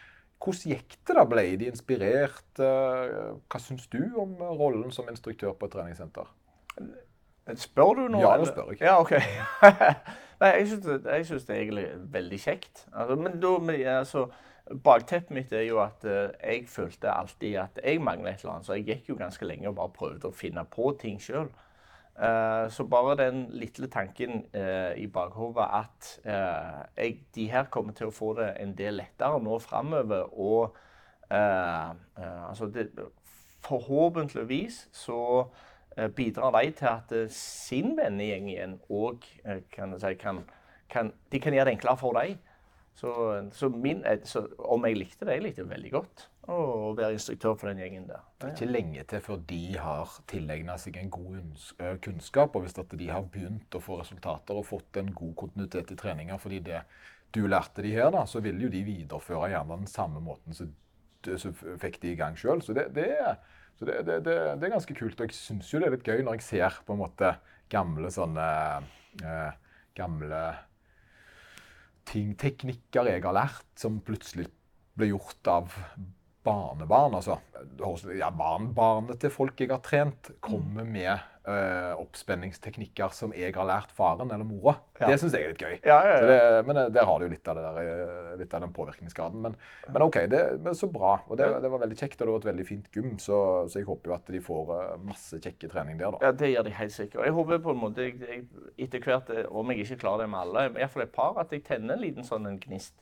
hvordan 0.43 0.73
gikk 0.73 0.99
det? 1.01 1.17
da? 1.17 1.25
Ble 1.29 1.45
de 1.57 1.71
inspirert? 1.71 2.61
Eh, 2.61 3.35
Hva 3.49 3.61
syns 3.63 3.87
du 3.93 4.01
om 4.21 4.37
eh, 4.41 4.55
rollen 4.61 4.93
som 4.95 5.09
instruktør 5.13 5.57
på 5.57 5.69
et 5.69 5.77
treningssenter? 5.77 6.33
Spør 7.57 8.01
du 8.01 8.09
nå? 8.11 8.21
Ja, 8.21 8.35
nå 8.37 8.49
spør 8.49 8.73
jeg. 8.75 8.83
Ja, 8.85 8.99
OK. 9.01 9.15
Nei, 10.41 10.51
jeg 10.59 10.67
syns 10.73 10.85
det, 10.85 10.99
jeg 11.07 11.29
synes 11.31 11.47
det 11.49 11.55
er 11.55 11.63
egentlig 11.63 11.87
veldig 12.13 12.41
kjekt. 12.43 12.85
Altså, 12.93 13.17
men 13.17 13.39
da, 13.41 13.53
altså, 13.95 14.27
bakteppet 14.85 15.33
mitt 15.33 15.55
er 15.55 15.65
jo 15.65 15.79
at 15.81 16.05
uh, 16.05 16.35
jeg 16.43 16.67
følte 16.69 17.09
alltid 17.09 17.55
at 17.63 17.79
jeg 17.81 18.03
mangla 18.03 18.35
et 18.35 18.43
eller 18.43 18.57
annet. 18.57 18.67
Så 18.67 18.77
jeg 18.77 18.85
gikk 18.91 19.13
jo 19.15 19.21
ganske 19.21 19.49
lenge 19.49 19.71
og 19.71 19.79
bare 19.79 19.95
prøvde 19.95 20.29
å 20.29 20.37
finne 20.37 20.67
på 20.69 20.91
ting 21.01 21.17
sjøl. 21.23 21.49
Så 22.73 22.87
bare 22.89 23.17
den 23.21 23.43
lille 23.53 23.91
tanken 23.93 24.47
uh, 24.57 24.95
i 24.97 25.05
bakhodet 25.13 25.67
at 25.69 26.07
uh, 26.25 26.79
jeg, 26.97 27.19
de 27.35 27.45
her 27.53 27.67
kommer 27.69 27.93
til 27.93 28.09
å 28.09 28.15
få 28.15 28.31
det 28.39 28.55
en 28.63 28.73
del 28.79 28.97
lettere 29.03 29.43
nå 29.45 29.59
framover. 29.61 30.31
Og 30.33 30.77
eh, 31.31 31.91
eh, 32.19 32.49
altså 32.49 32.67
det, 32.67 32.91
forhåpentligvis 33.61 34.89
så 34.93 35.47
eh, 35.97 36.09
bidrar 36.09 36.51
de 36.51 36.71
til 36.71 36.87
at 36.87 37.13
eh, 37.13 37.31
sin 37.31 37.97
vennegjeng 37.99 38.51
igjen 38.51 38.79
òg 38.91 39.27
kan, 39.73 39.99
si, 39.99 40.15
kan, 40.21 40.45
kan, 40.91 41.13
de 41.33 41.41
kan 41.41 41.55
gjøre 41.55 41.71
det 41.71 41.79
enklere 41.79 41.97
for 41.97 42.21
dem. 42.21 42.39
Så, 42.97 43.11
så, 43.53 43.69
min, 43.69 44.01
eh, 44.09 44.23
så 44.25 44.47
om 44.65 44.87
jeg 44.89 44.97
likte 44.97 45.27
det, 45.29 45.37
jeg 45.37 45.45
likte 45.45 45.65
det 45.67 45.73
veldig 45.75 45.91
godt 45.93 46.23
å 46.49 46.95
være 46.97 47.17
instruktør 47.17 47.57
for 47.59 47.69
den 47.69 47.83
gjengen 47.83 48.07
der. 48.09 48.23
Det 48.39 48.49
er 48.49 48.55
ikke 48.55 48.69
lenge 48.71 49.03
til 49.11 49.23
før 49.25 49.41
de 49.51 49.61
har 49.83 50.15
tilegna 50.31 50.77
seg 50.81 50.97
en 51.01 51.11
god 51.13 51.59
kunnskap. 52.05 52.57
Og 52.57 52.65
hvis 52.65 52.77
de 52.79 53.11
har 53.11 53.27
begynt 53.33 53.77
å 53.77 53.83
få 53.83 53.99
resultater 54.01 54.57
og 54.57 54.69
fått 54.69 55.01
en 55.03 55.11
god 55.17 55.35
kontinuitet 55.43 55.93
i 55.93 55.99
treninga 55.99 56.39
fordi 56.41 56.63
det 56.71 56.81
du 57.35 57.43
lærte 57.51 57.83
de 57.85 57.91
her, 57.93 58.09
da, 58.15 58.23
så 58.31 58.41
vil 58.41 58.63
jo 58.63 58.71
de 58.73 58.81
videreføre 58.87 59.51
gjerne 59.53 59.81
den 59.83 59.91
samme 59.91 60.23
måten 60.25 60.57
som 60.57 60.73
fikk 61.83 61.99
de 62.01 62.15
i 62.15 62.19
gang 62.19 62.39
sjøl. 62.39 62.63
Så, 62.65 62.73
det, 62.77 62.87
det, 62.97 63.11
så 63.77 63.89
det, 63.91 63.99
det 64.25 64.39
er 64.39 64.73
ganske 64.73 64.97
kult. 64.97 65.19
Og 65.19 65.27
jeg 65.27 65.37
syns 65.37 65.73
jo 65.73 65.83
det 65.83 65.91
er 65.91 65.97
litt 65.99 66.07
gøy 66.07 66.23
når 66.23 66.39
jeg 66.39 66.47
ser 66.47 66.81
på 66.87 66.97
en 66.97 67.03
måte 67.03 67.35
gamle 67.73 68.13
sånne 68.15 68.49
eh, 69.27 69.63
Gamle 69.97 70.41
ting, 72.07 72.35
teknikker 72.39 73.11
jeg 73.11 73.25
har 73.25 73.37
lært, 73.37 73.67
som 73.79 74.01
plutselig 74.05 74.49
ble 74.97 75.11
gjort 75.11 75.51
av 75.51 75.75
barnebarn. 76.47 77.17
Altså, 77.19 77.39
ja, 78.17 78.31
barnebarnet 78.31 79.21
til 79.23 79.33
folk 79.35 79.61
jeg 79.61 79.73
har 79.75 79.83
trent, 79.85 80.33
kommer 80.45 80.87
med 80.87 81.17
eh, 81.47 81.93
oppspenningsteknikker 82.01 83.13
som 83.15 83.33
jeg 83.37 83.55
har 83.55 83.69
lært 83.69 83.93
faren 83.95 84.31
eller 84.35 84.47
mora. 84.47 84.77
Ja. 84.99 85.11
Det 85.11 85.19
syns 85.21 85.37
jeg 85.37 85.47
er 85.47 85.53
litt 85.53 85.63
gøy. 85.63 85.77
Ja, 85.87 85.99
ja, 86.07 86.17
Så 86.19 86.29
det, 86.31 86.39
men 86.69 86.81
eh, 86.83 86.91
der 86.95 87.09
har 87.09 87.21
du 87.21 87.27
jo 87.27 87.33
litt 87.33 87.51
av, 87.51 87.59
det 87.59 87.65
der, 87.67 87.91
eh, 87.93 88.35
litt 88.43 88.57
av 88.57 88.65
den 88.65 88.75
påvirkningsgraden. 88.77 89.45
Men, 89.47 89.57
men 89.93 90.07
OK, 90.07 90.21
det, 90.33 90.43
men 90.65 90.79
så 90.79 90.91
bra. 90.93 91.17
Og 91.29 91.41
det, 91.41 91.49
det 91.63 91.73
var 91.73 91.85
veldig 91.85 91.99
kjekt, 92.01 92.21
og 92.21 92.27
det 92.27 92.35
var 92.35 92.45
et 92.45 92.51
veldig 92.51 92.69
fint 92.69 92.91
gym. 92.95 93.17
Så, 93.23 93.41
så 93.71 93.81
jeg 93.81 93.89
håper 93.89 94.13
jo 94.13 94.19
at 94.19 94.35
de 94.37 94.43
får 94.51 94.75
masse 95.07 95.41
kjekke 95.41 95.71
trening 95.73 96.01
der, 96.03 96.17
da. 96.17 96.29
Ja, 96.29 96.35
Det 96.37 96.53
gjør 96.53 96.69
de 96.69 96.77
helt 96.81 96.97
sikkert. 96.97 97.25
Jeg 97.29 97.39
håper 97.39 97.65
på 97.65 97.77
en 97.77 97.83
måte, 97.83 98.09
jeg, 98.09 98.21
jeg, 98.27 98.45
etter 98.87 99.07
hvert, 99.07 99.35
om 99.49 99.73
jeg 99.73 99.87
ikke 99.87 100.03
klarer 100.05 100.27
det 100.27 100.31
med 100.35 100.43
alle, 100.43 100.69
i 100.71 100.79
hvert 100.81 100.95
fall 100.95 101.07
et 101.07 101.17
par, 101.17 101.41
at 101.43 101.55
jeg 101.55 101.65
tenner 101.67 101.97
en 101.97 102.03
liten 102.05 102.27
sånn 102.27 102.49
en 102.51 102.61
gnist. 102.63 102.97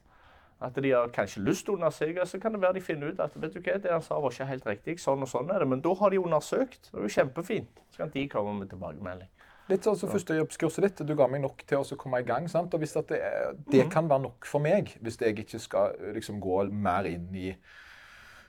At 0.63 0.75
de 0.81 0.91
har 0.95 1.09
kanskje 1.13 1.43
lyst 1.45 1.65
til 1.67 1.75
å 1.75 1.77
undersøke, 1.77 2.25
så 2.27 2.39
kan 2.41 2.53
det 2.55 2.61
være 2.63 2.75
de 2.79 2.81
finner 2.81 3.11
ut 3.13 3.21
at 3.21 3.35
vet 3.37 3.53
du 3.55 3.61
hva, 3.61 3.79
det 3.83 3.91
han 3.91 4.03
sa 4.03 4.21
var 4.23 4.31
ikke 4.33 4.47
helt 4.49 4.67
riktig, 4.67 4.99
sånn 5.03 5.23
og 5.23 5.29
sånn 5.29 5.51
er 5.51 5.59
det. 5.65 5.69
Men 5.69 5.81
da 5.85 5.95
har 5.99 6.11
de 6.15 6.19
undersøkt. 6.23 6.91
Det 6.93 6.99
er 7.01 7.03
jo 7.09 7.15
kjempefint. 7.17 7.83
Så 7.91 8.05
kan 8.05 8.13
de 8.15 8.29
komme 8.33 8.55
med 8.61 8.71
tilbakemelding. 8.71 9.29
Litt 9.69 9.85
sånn 9.87 9.97
som 9.97 10.11
førstehjelpskurset 10.13 10.85
ditt. 10.85 11.03
Du 11.09 11.15
ga 11.17 11.27
meg 11.27 11.41
nok 11.41 11.65
til 11.67 11.81
å 11.81 11.97
komme 11.97 12.21
i 12.21 12.27
gang. 12.29 12.49
sant? 12.49 12.75
Og 12.75 12.81
hvis 12.81 12.93
det, 12.93 13.19
er- 13.19 13.55
det 13.73 13.91
kan 13.93 14.09
være 14.09 14.23
nok 14.29 14.45
for 14.47 14.61
meg, 14.61 14.95
hvis 15.01 15.17
jeg 15.21 15.39
ikke 15.39 15.59
skal 15.59 15.97
liksom 16.15 16.41
gå 16.41 16.71
mer 16.71 17.05
inn 17.09 17.35
i 17.35 17.55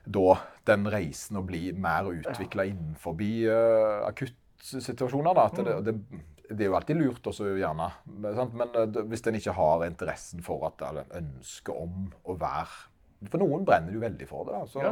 da 0.05 0.35
den 0.67 0.85
reisen 0.91 1.37
og 1.37 1.47
bli 1.47 1.71
mer 1.71 2.05
utvikla 2.11 2.67
innenfor 2.69 3.15
uh, 3.17 4.05
akuttsituasjoner. 4.07 5.33
da, 5.33 5.45
at 5.45 5.55
det, 5.65 5.85
det 5.87 5.95
det 6.49 6.65
er 6.65 6.69
jo 6.69 6.75
alltid 6.77 6.99
lurt 6.99 7.27
også, 7.29 7.51
gjerne. 7.59 7.87
Sant? 8.37 8.57
Men 8.57 8.75
uh, 8.75 8.99
hvis 9.09 9.23
en 9.27 9.37
ikke 9.39 9.55
har 9.57 9.85
interessen 9.87 10.43
for 10.45 10.67
at, 10.69 10.83
eller 10.89 11.15
ønske 11.21 11.73
om 11.73 12.09
å 12.23 12.35
være 12.39 13.29
For 13.31 13.41
noen 13.41 13.63
brenner 13.65 13.95
jo 13.95 14.03
veldig 14.03 14.27
for 14.29 14.45
det. 14.47 14.57
Da. 14.57 14.67
Så, 14.69 14.83
ja, 14.83 14.91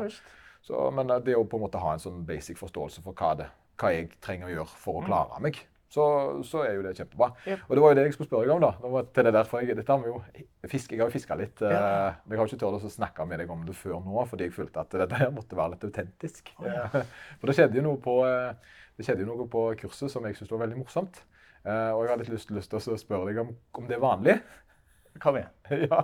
så, 0.64 0.88
men 0.96 1.12
uh, 1.12 1.20
det 1.24 1.36
å 1.38 1.44
på 1.50 1.60
en 1.60 1.66
måte 1.68 1.82
ha 1.82 1.94
en 1.94 2.02
sånn 2.02 2.24
basic 2.28 2.58
forståelse 2.62 3.04
for 3.06 3.18
hva, 3.20 3.36
det, 3.40 3.52
hva 3.82 3.94
jeg 3.94 4.10
trenger 4.24 4.50
å 4.50 4.58
gjøre 4.58 4.82
for 4.86 5.00
å 5.00 5.04
mm. 5.04 5.08
klare 5.12 5.42
meg, 5.44 5.60
så, 5.94 6.06
så, 6.42 6.64
er 6.66 6.72
jo 6.74 6.86
det 6.88 6.96
kjempebra. 6.98 7.28
Yep. 7.46 7.66
Og 7.68 7.76
det 7.78 7.82
var 7.84 7.92
jo 7.92 7.98
det 8.00 8.06
jeg 8.08 8.14
skulle 8.16 8.30
spørre 8.32 8.48
deg 8.48 8.54
om. 8.56 8.64
da. 8.64 8.72
Det 8.82 9.02
til 9.14 9.28
det 9.28 9.34
der, 9.36 9.50
for 9.50 9.62
jeg, 9.62 9.76
dette 9.78 9.94
har 9.94 10.00
vi 10.02 10.10
jo, 10.10 10.46
fisk, 10.72 10.96
jeg 10.96 11.04
har 11.04 11.12
jo 11.12 11.14
fiska 11.14 11.38
litt. 11.38 11.62
Ja. 11.62 11.82
Uh, 11.84 12.24
men 12.24 12.34
jeg 12.34 12.42
har 12.42 12.50
ikke 12.50 12.62
turt 12.64 12.88
å 12.88 12.94
snakke 12.96 13.28
med 13.30 13.44
deg 13.44 13.52
om 13.54 13.68
det 13.68 13.76
før 13.78 14.00
nå, 14.02 14.24
fordi 14.32 14.48
jeg 14.48 14.56
følte 14.56 14.82
at 14.82 14.96
dette 15.04 15.30
måtte 15.36 15.60
være 15.60 15.76
litt 15.76 15.86
autentisk. 15.92 16.50
Oh, 16.58 16.66
ja. 16.66 16.88
for 17.38 17.52
det 17.52 17.58
skjedde 17.60 17.78
jo 17.78 17.86
noe 17.86 18.02
på, 18.02 18.16
det 18.98 19.06
skjedde 19.06 19.28
jo 19.28 19.30
noe 19.30 19.46
på 19.54 19.68
kurset 19.84 20.10
som 20.10 20.26
jeg 20.26 20.40
syntes 20.40 20.56
var 20.56 20.64
veldig 20.66 20.82
morsomt. 20.82 21.22
Uh, 21.64 21.96
og 21.96 22.04
jeg 22.04 22.12
har 22.12 22.20
litt 22.20 22.34
lyst, 22.34 22.52
lyst 22.52 22.74
til 22.74 22.82
å 22.94 23.00
spørre 23.00 23.30
deg 23.30 23.40
om, 23.46 23.54
om 23.80 23.86
det 23.88 23.96
er 23.96 24.04
vanlig. 24.04 24.36
Kom 25.22 25.38
igjen. 25.38 25.50
ja. 25.90 26.04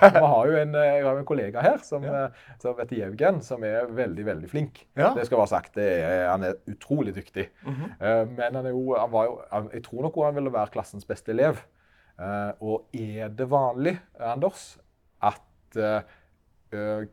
Vi 0.00 0.20
har 0.20 0.46
jo 0.48 0.56
en, 0.56 0.74
eh, 0.74 0.86
jeg 0.98 1.04
har 1.04 1.18
en 1.20 1.26
kollega 1.28 1.62
her 1.62 1.82
som, 1.84 2.04
ja. 2.04 2.24
Eh, 2.24 2.54
som 2.62 2.78
heter 2.80 2.96
Jevgen, 3.02 3.40
som 3.44 3.64
er 3.66 3.90
veldig 3.92 4.24
veldig 4.24 4.48
flink. 4.50 4.80
Ja. 4.96 5.10
Det 5.16 5.26
skal 5.28 5.42
være 5.42 5.52
sagt. 5.52 5.76
Er, 5.82 6.28
han 6.30 6.46
er 6.48 6.56
utrolig 6.70 7.14
dyktig. 7.16 7.48
Mm 7.66 7.74
-hmm. 7.74 7.90
uh, 8.00 8.30
men 8.38 8.54
han 8.54 8.66
er 8.66 8.70
jo, 8.70 8.96
han 8.96 9.12
var 9.12 9.24
jo, 9.24 9.40
jeg 9.72 9.84
tror 9.84 10.02
nok 10.02 10.24
han 10.24 10.34
ville 10.34 10.52
være 10.52 10.72
klassens 10.72 11.04
beste 11.04 11.32
elev. 11.32 11.60
Uh, 12.18 12.52
og 12.60 12.88
er 12.92 13.28
det 13.28 13.50
vanlig, 13.50 13.98
Anders, 14.20 14.78
at 15.22 15.76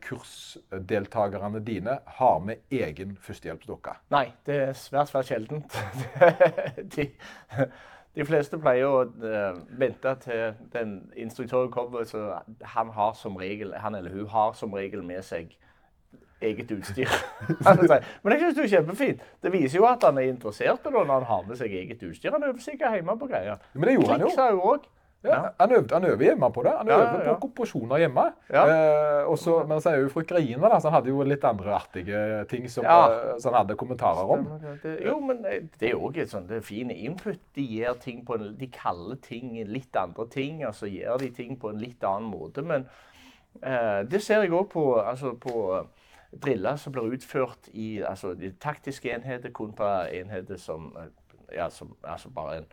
kursdeltakerne 0.02 1.60
dine 1.64 1.98
har 2.06 2.38
med 2.38 2.56
egen 2.70 3.16
førstehjelpsdukke? 3.20 3.96
Nei, 4.10 4.30
det 4.46 4.56
er 4.68 4.72
svært, 4.72 5.08
svært 5.08 5.30
sjeldent. 5.30 5.76
de, 6.96 7.08
de, 8.14 8.26
fleste 8.28 8.58
pleier 8.60 8.88
å 8.88 9.04
uh, 9.06 9.60
vente 9.80 10.16
til 10.24 10.58
den 10.72 10.98
instruktøren 11.16 11.70
kommer. 11.72 12.04
Så 12.04 12.26
han 12.76 12.92
har 12.96 13.14
som 13.16 13.36
regel, 13.40 13.74
han 13.80 13.94
eller 13.94 14.12
hun 14.12 14.28
har 14.32 14.52
som 14.58 14.74
regel 14.76 15.04
med 15.04 15.24
seg 15.24 15.56
eget 16.40 16.70
utstyr. 16.70 17.08
Men 18.22 18.32
jeg 18.32 18.40
synes 18.40 18.56
det 18.56 18.64
er 18.64 18.68
kjempefint. 18.68 19.24
Det 19.42 19.52
viser 19.52 19.78
jo 19.78 19.86
at 19.88 20.04
han 20.04 20.18
er 20.18 20.28
interessert 20.30 20.84
når 20.84 21.08
han 21.12 21.24
har 21.24 21.48
med 21.48 21.56
seg 21.56 21.72
eget 21.72 22.02
utstyr. 22.02 22.34
Han 22.34 22.44
øver 22.44 22.60
sikkert 22.60 22.98
hjemme 22.98 23.18
på 23.18 23.30
greier. 23.30 23.62
Men 23.74 23.88
det 23.88 23.96
gjorde 23.96 24.12
han 24.12 24.26
jo. 24.26 24.76
Ja, 25.26 25.40
han, 25.60 25.72
øvde, 25.78 25.94
han, 25.94 26.04
øver 26.04 26.24
hjemme 26.24 26.50
på 26.52 26.62
det. 26.66 26.72
Han 26.78 26.90
øver 26.90 27.02
ja, 27.02 27.24
ja, 27.24 27.32
på 27.34 27.40
komposisjoner 27.46 28.02
hjemme. 28.02 28.26
Eh, 28.50 29.22
også, 29.32 29.56
men 29.68 29.80
så 29.80 29.90
er 29.90 30.04
jo 30.04 30.10
Ukraina, 30.22 30.68
da, 30.68 30.80
så 30.80 30.90
han 30.90 30.96
hadde 30.98 31.12
jo 31.12 31.26
litt 31.26 31.44
andre 31.44 31.74
artige 31.76 32.20
ting 32.50 32.68
som, 32.70 32.84
eh, 32.84 33.16
som 33.42 33.52
han 33.52 33.60
hadde 33.62 33.78
kommentarer 33.80 34.32
om. 34.36 34.46
Det, 34.82 34.94
jo, 35.06 35.18
men 35.24 35.42
det 35.80 35.90
er 35.90 35.98
òg 35.98 36.20
et 36.22 36.32
sånt 36.32 36.52
fint 36.66 36.94
input. 36.94 37.42
De 37.56 37.66
gir 37.66 37.98
ting 38.02 38.22
på 38.26 38.38
en, 38.38 38.48
de 38.58 38.70
kaller 38.72 39.20
ting 39.24 39.56
litt 39.66 39.96
andre 39.96 40.28
ting, 40.32 40.64
og 40.66 40.74
så 40.74 40.90
gjør 40.90 41.20
de 41.24 41.30
ting 41.34 41.58
på 41.60 41.72
en 41.72 41.82
litt 41.82 42.04
annen 42.06 42.30
måte. 42.30 42.64
Men 42.66 42.88
eh, 43.62 44.02
det 44.08 44.22
ser 44.24 44.46
jeg 44.46 44.54
òg 44.54 44.70
på, 44.72 44.88
altså 45.02 45.34
på 45.40 45.84
driller 46.42 46.76
som 46.76 46.92
blir 46.92 47.14
utført 47.16 47.68
i 47.72 48.00
altså, 48.02 48.34
de 48.34 48.50
taktiske 48.60 49.10
enheter 49.14 49.52
kontra 49.54 50.08
enheter 50.12 50.58
som, 50.60 50.90
ja, 51.54 51.68
som 51.70 51.96
altså 52.02 52.30
bare 52.30 52.58
en 52.58 52.68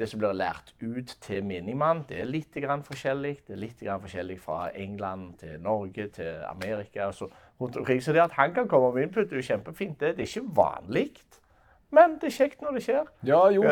det 0.00 0.08
som 0.08 0.20
blir 0.20 0.32
lært 0.36 0.72
ut 0.80 1.12
til 1.20 1.44
menigmann, 1.44 2.04
det 2.08 2.22
er 2.22 2.30
litt 2.30 2.56
forskjellig. 2.56 3.34
Det 3.46 3.54
er 3.54 3.60
litt 3.60 3.82
forskjellig 3.84 4.38
fra 4.40 4.70
England 4.74 5.34
til 5.42 5.60
Norge 5.60 6.08
til 6.08 6.40
Amerika. 6.48 7.10
Så. 7.12 7.28
Så 7.60 8.12
det 8.12 8.22
at 8.22 8.32
han 8.32 8.54
kan 8.54 8.68
komme 8.68 8.94
med 8.94 9.08
input, 9.08 9.32
er 9.32 9.36
jo 9.36 9.42
kjempefint. 9.42 10.00
Det, 10.00 10.16
det 10.16 10.24
er 10.24 10.30
ikke 10.40 10.56
vanlig. 10.56 11.10
Men 11.90 12.14
det 12.22 12.28
er 12.30 12.34
kjekt 12.36 12.60
når 12.62 12.76
det 12.76 12.82
skjer. 12.84 13.06
Ja, 13.26 13.40
jo. 13.50 13.64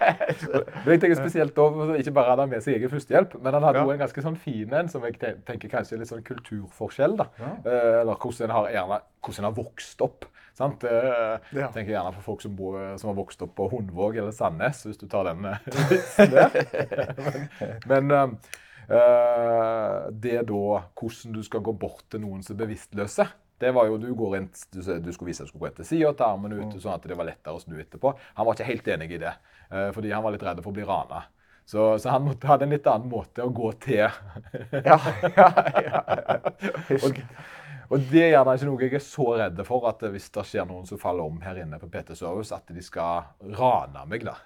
jeg 0.86 1.00
tenker 1.02 1.16
spesielt 1.18 1.56
da, 1.56 1.64
Ikke 1.98 2.14
bare 2.14 2.30
hadde 2.30 2.44
han 2.46 2.52
med 2.52 2.62
seg 2.62 2.76
egen 2.78 2.92
førstehjelp, 2.92 3.34
men 3.42 3.56
han 3.56 3.66
hadde 3.66 3.82
ja. 3.82 3.88
en 3.96 4.02
ganske 4.04 4.22
sånn 4.22 4.38
fin 4.38 4.76
en 4.78 4.90
som 4.92 5.02
jeg 5.08 5.18
tenker 5.18 5.72
kanskje 5.72 5.96
er 5.96 6.04
litt 6.04 6.12
sånn 6.12 6.22
kulturforskjell. 6.26 7.18
da. 7.18 7.26
Ja. 7.40 7.50
Eh, 7.66 7.96
eller 8.04 8.20
hvordan 8.22 8.48
en 8.48 8.54
har, 8.54 8.70
gjerne, 8.76 9.00
hvordan 9.26 9.42
en 9.42 9.50
har 9.50 9.58
vokst 9.58 10.06
opp. 10.06 10.28
Sant? 10.54 10.84
Uh, 10.86 11.34
ja. 11.50 11.66
tenker 11.74 11.96
gjerne 11.96 12.14
på 12.14 12.22
folk 12.22 12.42
som, 12.44 12.52
bor, 12.54 12.78
som, 12.98 13.08
har 13.10 13.16
vokst 13.18 13.42
opp 13.42 13.56
på 13.58 13.66
Hundvåg 13.72 14.16
eller 14.20 14.30
Sandnes, 14.34 14.84
hvis 14.86 15.00
du 15.00 15.08
tar 15.10 15.24
den 15.26 15.42
uh, 15.50 15.58
men, 17.90 18.06
men 18.06 18.36
uh, 18.86 20.06
det 20.10 20.46
da 20.46 20.82
hvordan 20.94 21.34
du 21.34 21.42
skal 21.42 21.60
gå 21.66 21.72
bort 21.74 22.06
til 22.14 22.22
noen 22.22 22.42
som 22.46 22.54
er 22.54 22.62
bevisstløse 22.64 23.26
det 23.62 23.70
var 23.74 23.86
jo, 23.88 23.98
Du 24.02 24.08
går 24.18 24.36
inn, 24.38 24.48
du, 24.74 24.80
du 24.82 25.12
skulle 25.14 25.30
vise 25.30 25.42
at 25.42 25.48
du 25.48 25.52
skulle 25.54 25.70
gå 25.70 25.76
til 25.78 25.88
sida, 25.88 26.10
ta 26.18 26.24
armen 26.34 26.52
ut, 26.52 26.74
mm. 26.74 26.80
sånn 26.82 26.96
at 26.96 27.06
det 27.08 27.16
var 27.16 27.28
lettere 27.28 27.54
å 27.54 27.62
snu 27.62 27.78
etterpå. 27.80 28.08
Han 28.34 28.46
var 28.48 28.54
ikke 28.58 28.66
helt 28.66 28.88
enig 28.96 29.08
i 29.14 29.20
det, 29.22 29.30
fordi 29.94 30.10
han 30.10 30.24
var 30.26 30.32
litt 30.34 30.44
redd 30.44 30.60
for 30.60 30.72
å 30.72 30.76
bli 30.76 30.86
rana. 30.88 31.20
Så, 31.64 31.98
så, 31.98 32.10
han 32.10 32.24
måtte, 32.26 32.46
hadde 32.50 32.66
en 32.66 32.74
litt 32.74 32.86
annen 32.90 33.08
måte 33.08 33.46
å 33.46 33.52
gå 33.54 33.70
til. 33.80 34.02
ja, 34.04 34.10
ja, 34.82 34.98
ja, 35.38 35.48
ja. 35.86 36.00
og, 36.98 37.22
og 37.90 38.06
det 38.10 38.22
er 38.22 38.32
gjerne 38.34 38.54
ikke 38.56 38.68
noe 38.68 38.84
jeg 38.84 38.96
er 38.98 39.04
så 39.04 39.26
redd 39.40 39.62
for, 39.68 39.88
at 39.90 40.04
hvis 40.14 40.30
det 40.34 40.46
skjer 40.48 40.68
noen 40.68 40.86
som 40.88 41.00
faller 41.00 41.26
om 41.26 41.40
her 41.44 41.60
inne 41.62 41.80
på 41.80 41.90
PT 41.92 42.16
Service, 42.18 42.54
at 42.54 42.70
de 42.72 42.84
skal 42.84 43.26
rane 43.58 44.06
meg. 44.10 44.24
da. 44.28 44.36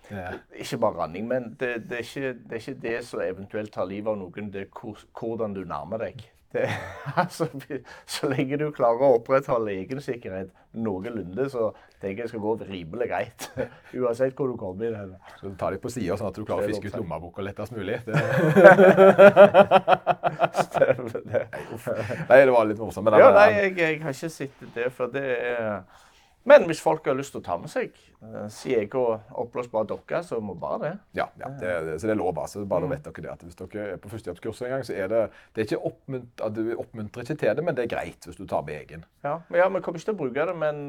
Ikke 0.58 0.80
bare 0.82 1.04
raning, 1.04 1.28
men 1.30 1.52
det, 1.60 1.74
det, 1.90 2.00
er 2.00 2.06
ikke, 2.06 2.34
det, 2.38 2.56
er 2.56 2.64
ikke, 2.64 2.80
det 2.86 2.96
som 3.06 3.22
eventuelt 3.24 3.74
tar 3.74 3.88
livet 3.90 4.12
av 4.14 4.18
noen, 4.20 4.50
det 4.54 4.66
er 4.66 4.98
hvordan 5.20 5.56
du 5.56 5.64
nærmer 5.68 6.06
deg. 6.08 6.26
Det, 6.52 6.64
altså, 7.20 7.46
så 8.06 8.28
lenge 8.30 8.56
du 8.56 8.70
klarer 8.72 9.04
å 9.04 9.18
opprettholde 9.18 9.74
egensikkerhet 9.82 10.48
noenlunde, 10.80 11.44
så 11.52 11.66
tenker 12.00 12.22
jeg 12.22 12.22
det 12.22 12.30
skal 12.30 12.42
gå 12.44 12.54
rimelig 12.70 13.08
greit. 13.10 13.48
Uansett 13.98 14.38
hvor 14.38 14.48
du 14.48 14.56
kommer 14.60 14.88
inn. 14.88 15.12
Så 15.36 15.52
du 15.52 15.58
tar 15.60 15.76
dem 15.76 15.82
på 15.82 15.92
sida, 15.92 16.16
sånn 16.16 16.30
at 16.30 16.40
du 16.40 16.46
klarer 16.48 16.64
å 16.64 16.72
fiske 16.72 16.88
ut 16.88 16.96
lommeboka 17.02 17.44
lettest 17.44 17.76
mulig? 17.76 18.00
Det... 18.06 18.16
Stemmer 20.68 21.20
det. 21.28 21.44
Nei, 22.30 22.40
det 22.40 22.52
var 22.54 22.68
litt 22.70 22.80
morsomt. 22.80 23.12
Ja, 23.12 23.30
nei, 23.36 23.48
jeg, 23.58 23.76
jeg, 23.76 24.02
har 24.06 24.16
ikke 24.16 24.32
sett 24.32 24.68
det, 24.76 24.88
for 24.96 25.12
det 25.12 25.26
er 25.52 25.82
men 26.48 26.64
hvis 26.68 26.80
folk 26.82 27.06
har 27.08 27.16
lyst 27.18 27.34
til 27.34 27.42
å 27.42 27.44
ta 27.44 27.56
med 27.60 27.70
seg 27.72 27.92
uh, 28.22 28.46
si 28.52 28.72
jeg 28.72 28.88
og 28.96 29.34
oppblåsbar 29.42 29.88
dokke, 29.90 30.22
så 30.24 30.38
må 30.44 30.54
bare 30.58 30.78
det. 30.84 30.92
Ja, 31.18 31.28
ja 31.40 31.50
det, 31.60 31.98
så 32.00 32.08
det 32.08 32.14
er 32.14 32.20
lov. 32.20 32.38
altså. 32.40 32.64
Bare 32.68 32.88
mm. 32.88 32.94
vet 32.94 33.04
dere 33.08 33.24
det 33.26 33.32
at 33.34 33.44
Hvis 33.44 33.58
dere 33.60 33.84
er 33.94 34.00
på 34.02 34.12
førstehjelpskurs 34.12 34.62
en 34.64 34.74
gang, 34.74 34.86
så 34.86 34.96
er 34.96 35.12
det, 35.12 35.22
det 35.54 35.62
er 35.62 35.68
ikke 35.68 35.90
oppmunt, 35.90 36.44
du 36.56 36.62
oppmuntrer 36.78 37.26
ikke 37.26 37.38
til 37.42 37.58
det, 37.58 37.64
men 37.64 37.76
det 37.76 37.84
er 37.84 37.92
greit 37.92 38.28
hvis 38.28 38.40
du 38.40 38.46
tar 38.48 38.64
med 38.66 38.80
egen. 38.80 39.04
Ja, 39.26 39.38
ja, 39.54 39.68
vi 39.68 39.82
kommer 39.84 40.00
ikke 40.00 40.10
til 40.10 40.16
å 40.16 40.22
bruke 40.22 40.48
det, 40.50 40.56
men 40.58 40.84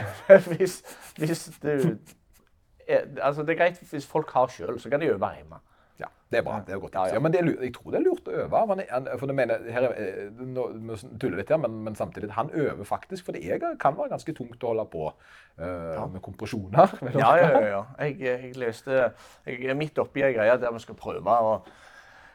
hvis, 0.54 0.80
hvis 1.20 1.46
du 1.62 1.70
er, 2.88 3.06
Altså, 3.22 3.42
det 3.42 3.54
er 3.54 3.62
greit 3.62 3.78
hvis 3.90 4.06
folk 4.06 4.32
har 4.36 4.50
sjøl, 4.52 4.76
så 4.80 4.90
kan 4.92 5.00
de 5.00 5.12
øve 5.14 5.30
hjemme. 5.38 5.62
Ja, 6.00 6.08
det 6.30 6.38
er 6.38 6.42
bra. 6.42 6.56
det 6.66 6.74
er 6.74 6.80
godt. 6.82 6.94
Ja, 6.94 7.14
ja. 7.14 7.20
Men 7.22 7.34
er, 7.38 7.48
jeg 7.62 7.74
tror 7.74 7.92
det 7.94 8.00
er 8.00 8.04
lurt 8.04 8.26
å 8.26 8.34
øve. 8.42 8.62
Man, 8.66 8.82
for 9.20 9.30
det 9.30 9.36
mener, 9.38 9.62
her, 9.70 9.86
nå, 10.40 10.64
Vi 10.74 10.98
tuller 11.22 11.38
litt 11.38 11.52
her, 11.54 11.60
men, 11.62 11.76
men, 11.86 11.94
samtidig, 11.94 12.32
han 12.34 12.50
øver 12.50 12.84
faktisk. 12.88 13.28
For 13.28 13.36
det 13.36 13.60
kan 13.80 13.94
være 13.98 14.10
ganske 14.16 14.34
tungt 14.34 14.66
å 14.66 14.72
holde 14.72 14.86
på 14.90 15.06
uh, 15.06 16.04
med 16.10 16.20
kompresjoner. 16.24 16.96
Ja, 17.14 17.30
ja, 17.38 17.48
ja. 17.52 17.64
ja. 17.68 17.82
Jeg, 18.02 18.18
jeg, 18.26 18.52
leste 18.58 19.10
Jeg 19.46 19.70
er 19.70 19.78
midt 19.78 19.98
oppi 20.02 20.24
ei 20.26 20.34
greie 20.34 20.58
der 20.58 20.74
vi 20.74 20.82
skal 20.82 20.98
prøve 20.98 21.38
å 21.46 21.58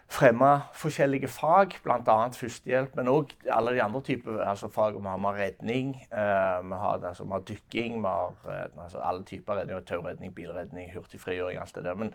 fremme 0.09 0.61
forskjellige 0.73 1.27
fag, 1.29 1.75
bl.a. 1.83 2.15
førstehjelp, 2.33 2.95
men 2.97 3.09
òg 3.11 3.33
alle 3.53 3.75
de 3.75 3.81
andre 3.83 4.01
typer 4.01 4.39
altså 4.41 4.67
fag. 4.73 4.97
Vi 4.97 5.05
har 5.05 5.35
redning, 5.37 5.91
uh, 6.11 6.65
vi, 6.65 6.79
har, 6.81 7.03
altså, 7.05 7.23
vi 7.23 7.35
har 7.35 7.43
dykking, 7.49 7.99
vi 8.01 8.07
har 8.07 8.33
uh, 8.45 8.83
altså, 8.83 8.99
alle 8.99 9.23
typer 9.23 9.59
redning. 9.59 9.85
Tauredning, 9.85 10.35
bilredning, 10.35 10.89
hurtigfrigjøring, 10.93 11.59
alt 11.61 11.75
det 11.75 11.83
der. 11.85 11.93
Men 11.93 12.13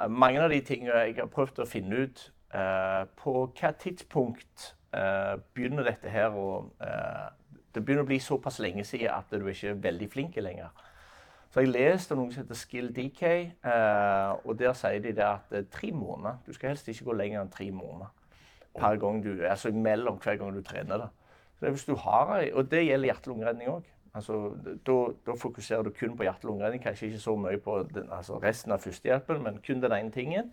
uh, 0.00 0.08
mange 0.10 0.42
av 0.42 0.50
de 0.50 0.60
tingene 0.60 1.04
jeg 1.06 1.20
har 1.20 1.30
prøvd 1.30 1.62
å 1.62 1.68
finne 1.70 2.06
ut 2.06 2.30
På 3.18 3.32
hva 3.58 3.72
tidspunkt 3.74 4.70
begynner 5.54 5.84
dette 5.84 6.08
her 6.08 6.32
å 6.32 6.70
Det 7.74 7.82
begynner 7.82 8.04
å 8.04 8.08
bli 8.08 8.20
såpass 8.22 8.60
lenge 8.62 8.84
siden 8.86 9.10
at 9.12 9.34
du 9.34 9.48
ikke 9.50 9.74
er 9.74 9.80
veldig 9.82 10.08
flink 10.08 10.38
lenger. 10.40 10.70
Så 11.56 11.62
jeg 11.64 11.70
leste 11.72 12.12
noe 12.18 12.28
som 12.28 12.42
heter 12.42 12.58
Skill 12.60 12.90
DK, 12.92 13.22
eh, 13.64 14.32
og 14.44 14.58
der 14.60 14.74
sier 14.76 14.98
de 15.00 15.14
det 15.16 15.24
at 15.24 15.54
eh, 15.56 15.62
tre 15.72 15.88
måneder 15.88 16.36
Du 16.44 16.52
skal 16.52 16.74
helst 16.74 16.90
ikke 16.92 17.06
gå 17.06 17.14
lenger 17.16 17.40
enn 17.40 17.52
tre 17.54 17.70
måneder 17.72 18.10
per 18.76 18.98
gang 19.00 19.22
du, 19.24 19.30
altså 19.40 19.72
mellom 19.72 20.18
hver 20.20 20.36
gang 20.36 20.52
du 20.52 20.60
trener. 20.60 20.98
det. 20.98 21.08
Så 21.56 21.70
hvis 21.70 21.84
du 21.84 21.94
har, 21.94 22.44
Og 22.52 22.70
det 22.70 22.84
gjelder 22.84 23.08
hjerte-lungeredning 23.08 23.70
òg. 23.72 23.88
Altså, 24.14 24.52
da, 24.86 25.32
fokuserer 25.40 25.82
du 25.82 25.90
kun 25.90 26.16
på 26.16 26.28
hjerte-lungeredning, 26.28 26.82
kanskje 26.82 27.06
ikke 27.06 27.24
så 27.24 27.36
mye 27.36 27.56
på 27.56 27.78
den, 27.94 28.12
altså 28.12 28.36
resten 28.42 28.72
av 28.72 28.84
førstehjelpen, 28.84 29.42
men 29.42 29.58
kun 29.66 29.80
den 29.80 29.92
ene 29.92 30.12
tingen. 30.12 30.52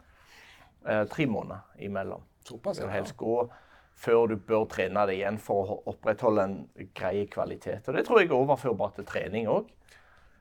Eh, 0.88 1.04
tre 1.08 1.26
måneder 1.26 1.68
imellom. 1.80 2.24
Såpass, 2.48 2.80
ja. 2.80 2.88
helst 2.88 3.18
gå 3.18 3.50
før 3.96 4.28
du 4.28 4.38
bør 4.38 4.66
trene 4.72 5.04
det 5.08 5.20
igjen 5.20 5.38
for 5.38 5.68
å 5.68 5.82
opprettholde 5.86 6.44
en 6.44 6.58
grei 6.96 7.26
kvalitet. 7.26 7.88
Og 7.88 7.94
Det 7.94 8.06
tror 8.06 8.20
jeg 8.20 8.32
er 8.32 8.40
overførbart 8.40 8.96
til 8.96 9.06
trening 9.06 9.52
òg. 9.52 9.68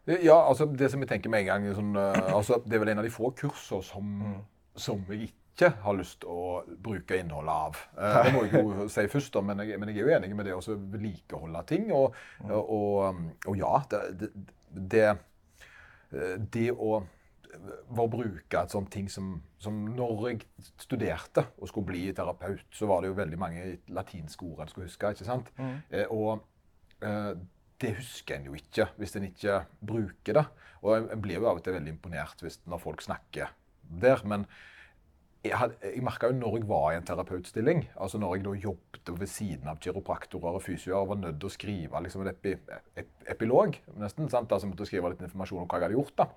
Ja, 0.06 0.34
altså 0.48 0.66
det 0.66 0.90
som 0.90 1.02
jeg 1.02 1.12
tenker 1.12 1.30
med 1.30 1.44
en 1.44 1.50
gang 1.50 1.76
sånn, 1.76 1.92
uh, 1.94 2.34
altså, 2.34 2.58
Det 2.64 2.74
er 2.74 2.82
vel 2.82 2.90
en 2.90 3.02
av 3.02 3.06
de 3.06 3.12
få 3.14 3.30
kursene 3.38 3.86
som, 3.86 4.08
mm. 4.18 4.40
som 4.74 5.04
jeg 5.12 5.30
ikke 5.30 5.68
har 5.84 5.94
lyst 5.94 6.22
til 6.24 6.32
å 6.32 6.62
bruke 6.82 7.18
innholdet 7.20 7.52
av. 7.52 7.80
Eh, 8.00 8.18
det 8.24 8.30
må 8.32 8.40
jeg 8.46 8.62
jo 8.64 8.86
si 8.90 9.04
først, 9.12 9.34
da, 9.34 9.42
men 9.44 9.60
jeg, 9.62 9.78
men 9.78 9.90
jeg 9.92 10.00
er 10.00 10.08
jo 10.08 10.14
enig 10.16 10.30
med 10.38 10.48
det 10.48 10.54
å 10.56 10.62
vedlikeholde 10.64 11.62
ting. 11.68 11.90
Og, 11.92 12.16
og, 12.48 13.20
og 13.44 13.58
ja, 13.60 13.74
det, 13.92 14.30
det, 14.72 15.10
det 16.56 16.70
å 16.72 17.02
var 17.92 18.06
å 18.06 18.12
bruke 18.12 18.60
et 18.60 18.72
sånt 18.72 18.90
ting 18.92 19.08
som, 19.12 19.34
som 19.60 19.82
Når 19.96 20.28
jeg 20.30 20.38
studerte 20.80 21.44
og 21.58 21.70
skulle 21.70 21.90
bli 21.92 22.04
terapeut, 22.16 22.64
så 22.74 22.88
var 22.90 23.02
det 23.02 23.12
jo 23.12 23.18
veldig 23.18 23.40
mange 23.40 23.66
latinske 23.92 24.46
ord 24.46 24.64
en 24.64 24.72
skulle 24.72 24.88
huske. 24.88 25.12
ikke 25.12 25.28
sant? 25.28 25.52
Mm. 25.58 25.74
Eh, 25.90 26.06
og 26.12 26.42
eh, 27.04 27.34
det 27.82 27.96
husker 27.98 28.36
en 28.38 28.50
jo 28.50 28.58
ikke 28.58 28.88
hvis 28.98 29.16
en 29.18 29.28
ikke 29.28 29.62
bruker 29.84 30.38
det. 30.38 30.44
Og 30.82 30.96
en 30.98 31.22
blir 31.22 31.38
jo 31.38 31.48
av 31.48 31.60
og 31.60 31.64
til 31.64 31.76
veldig 31.76 31.94
imponert 31.94 32.42
hvis, 32.42 32.60
når 32.66 32.82
folk 32.82 33.02
snakker 33.04 33.52
der. 34.02 34.22
Men 34.26 34.46
jeg, 35.42 35.56
had, 35.58 35.74
jeg 35.82 36.02
merka 36.06 36.30
jo 36.30 36.38
når 36.38 36.60
jeg 36.60 36.68
var 36.70 36.88
i 36.90 36.98
en 37.00 37.06
terapeutstilling, 37.06 37.84
altså 37.96 38.20
når 38.22 38.36
jeg 38.36 38.44
da 38.46 38.52
jobbet 38.66 39.14
ved 39.18 39.30
siden 39.30 39.70
av 39.70 39.80
kiropraktorer 39.82 40.58
og 40.58 40.62
fysioer, 40.62 41.08
var 41.10 41.18
nødt 41.18 41.40
til 41.42 41.50
å 41.50 41.54
skrive 41.56 42.02
liksom 42.04 42.22
en 42.22 42.30
epi, 42.30 42.54
ep, 42.98 43.10
epilog, 43.34 43.78
nesten, 43.98 44.30
sant? 44.30 44.54
altså 44.54 44.70
måtte 44.70 44.86
skrive 44.86 45.10
litt 45.10 45.24
informasjon 45.26 45.64
om 45.64 45.70
hva 45.70 45.80
jeg 45.80 45.88
hadde 45.88 45.98
gjort. 45.98 46.22
da 46.22 46.30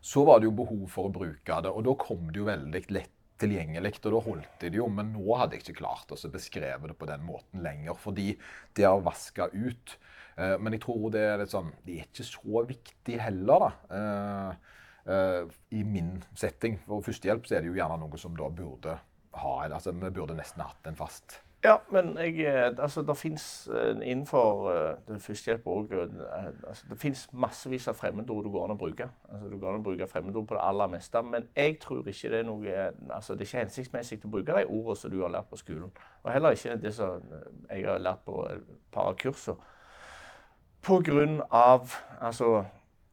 så 0.00 0.24
var 0.24 0.38
det 0.38 0.46
jo 0.46 0.56
behov 0.58 0.84
for 0.92 1.08
å 1.08 1.12
bruke 1.14 1.60
det. 1.62 1.70
Og 1.72 1.84
da 1.86 1.94
kom 1.98 2.28
det 2.30 2.40
jo 2.40 2.48
veldig 2.48 2.82
lett 2.94 3.14
tilgjengelig, 3.40 3.94
og 4.02 4.12
da 4.14 4.22
holdt 4.26 4.60
de 4.62 4.70
det 4.72 4.80
jo. 4.80 4.88
Men 4.92 5.12
nå 5.14 5.26
hadde 5.38 5.56
jeg 5.56 5.66
ikke 5.66 5.80
klart 5.82 6.12
å 6.14 6.18
beskrive 6.32 6.90
det 6.90 6.96
på 6.98 7.08
den 7.10 7.24
måten 7.26 7.62
lenger, 7.64 7.98
fordi 7.98 8.32
det 8.76 8.86
har 8.86 9.04
vaska 9.04 9.50
ut. 9.54 9.96
Eh, 10.38 10.56
men 10.60 10.76
jeg 10.76 10.84
tror 10.86 11.08
det 11.14 11.24
er 11.24 11.40
litt 11.40 11.50
sånn 11.50 11.72
Det 11.82 11.96
er 11.96 12.06
ikke 12.06 12.26
så 12.28 12.64
viktig 12.68 13.18
heller, 13.22 13.66
da. 13.66 13.98
Eh, 13.98 14.78
eh, 15.14 15.58
I 15.80 15.84
min 15.84 16.16
setting. 16.38 16.78
For 16.86 17.04
førstehjelp 17.06 17.48
så 17.48 17.58
er 17.58 17.64
det 17.64 17.72
jo 17.72 17.78
gjerne 17.80 18.00
noe 18.04 18.20
som 18.20 18.36
da 18.38 18.50
burde 18.50 18.98
ha 19.38 19.54
altså 19.66 19.92
Vi 19.94 20.14
burde 20.14 20.38
nesten 20.38 20.64
hatt 20.64 20.88
en 20.88 20.98
fast 20.98 21.40
ja, 21.64 21.76
men 21.90 22.16
jeg, 22.18 22.40
eh, 22.46 22.66
altså, 22.78 23.02
det 23.02 23.16
fins 23.16 23.68
eh, 23.74 23.96
innenfor 24.10 24.68
uh, 25.10 25.16
førstehjelp 25.18 25.64
òg 25.66 25.94
altså, 25.98 26.84
Det 26.90 26.98
fins 27.00 27.24
massevis 27.32 27.88
av 27.90 27.96
fremmedord 27.98 28.44
du 28.46 28.50
går 28.54 28.68
an 28.68 28.76
å 28.76 28.78
bruke. 28.78 29.08
Altså, 29.26 29.48
du 29.50 29.56
går 29.58 29.72
an 29.72 29.80
å 29.80 29.86
bruke 29.88 30.06
fremmedord 30.06 30.46
på 30.46 30.54
det 30.54 30.62
aller 30.62 30.92
meste. 30.92 31.22
Men 31.26 31.48
jeg 31.56 31.80
tror 31.82 32.06
ikke 32.06 32.30
det 32.30 32.38
er 32.44 32.46
noe 32.46 32.76
altså, 33.10 33.34
Det 33.34 33.42
er 33.42 33.50
ikke 33.50 33.64
hensiktsmessig 33.64 34.20
å 34.22 34.32
bruke 34.36 34.54
de 34.54 34.64
ordene 34.68 34.96
som 35.02 35.10
du 35.10 35.18
har 35.24 35.34
lært 35.34 35.50
på 35.50 35.58
skolen. 35.58 35.90
Og 36.22 36.32
heller 36.32 36.54
ikke 36.54 36.78
det 36.78 36.94
som 36.94 37.26
jeg 37.66 37.86
har 37.90 38.06
lært 38.06 38.22
på 38.28 38.46
et 38.52 38.72
par 38.94 39.10
av 39.10 39.18
kursene. 39.18 39.58
På 40.86 41.02
grunn 41.02 41.40
av 41.50 41.90
altså, 42.22 42.62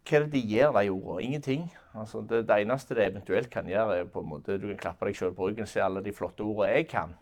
hva 0.06 0.20
er 0.20 0.28
det 0.28 0.36
de 0.38 0.46
gjør, 0.54 0.78
de 0.78 0.90
ordene? 0.94 1.22
Ingenting. 1.26 1.70
Altså, 1.98 2.22
det, 2.22 2.46
det, 2.46 2.62
eneste 2.62 2.94
det 2.94 3.10
eventuelt 3.10 3.50
kan 3.50 3.66
gjøre, 3.66 4.04
er 4.04 4.10
på 4.12 4.22
en 4.22 4.36
måte 4.38 4.62
du 4.62 4.68
kan 4.76 4.84
klappe 4.84 5.10
deg 5.10 5.18
sjøl 5.18 5.34
på 5.34 5.50
ryggen 5.50 5.66
og 5.66 5.72
se 5.72 5.82
alle 5.82 6.06
de 6.06 6.14
flotte 6.14 6.46
ordene 6.46 6.76
jeg 6.76 6.94
kan. 6.94 7.18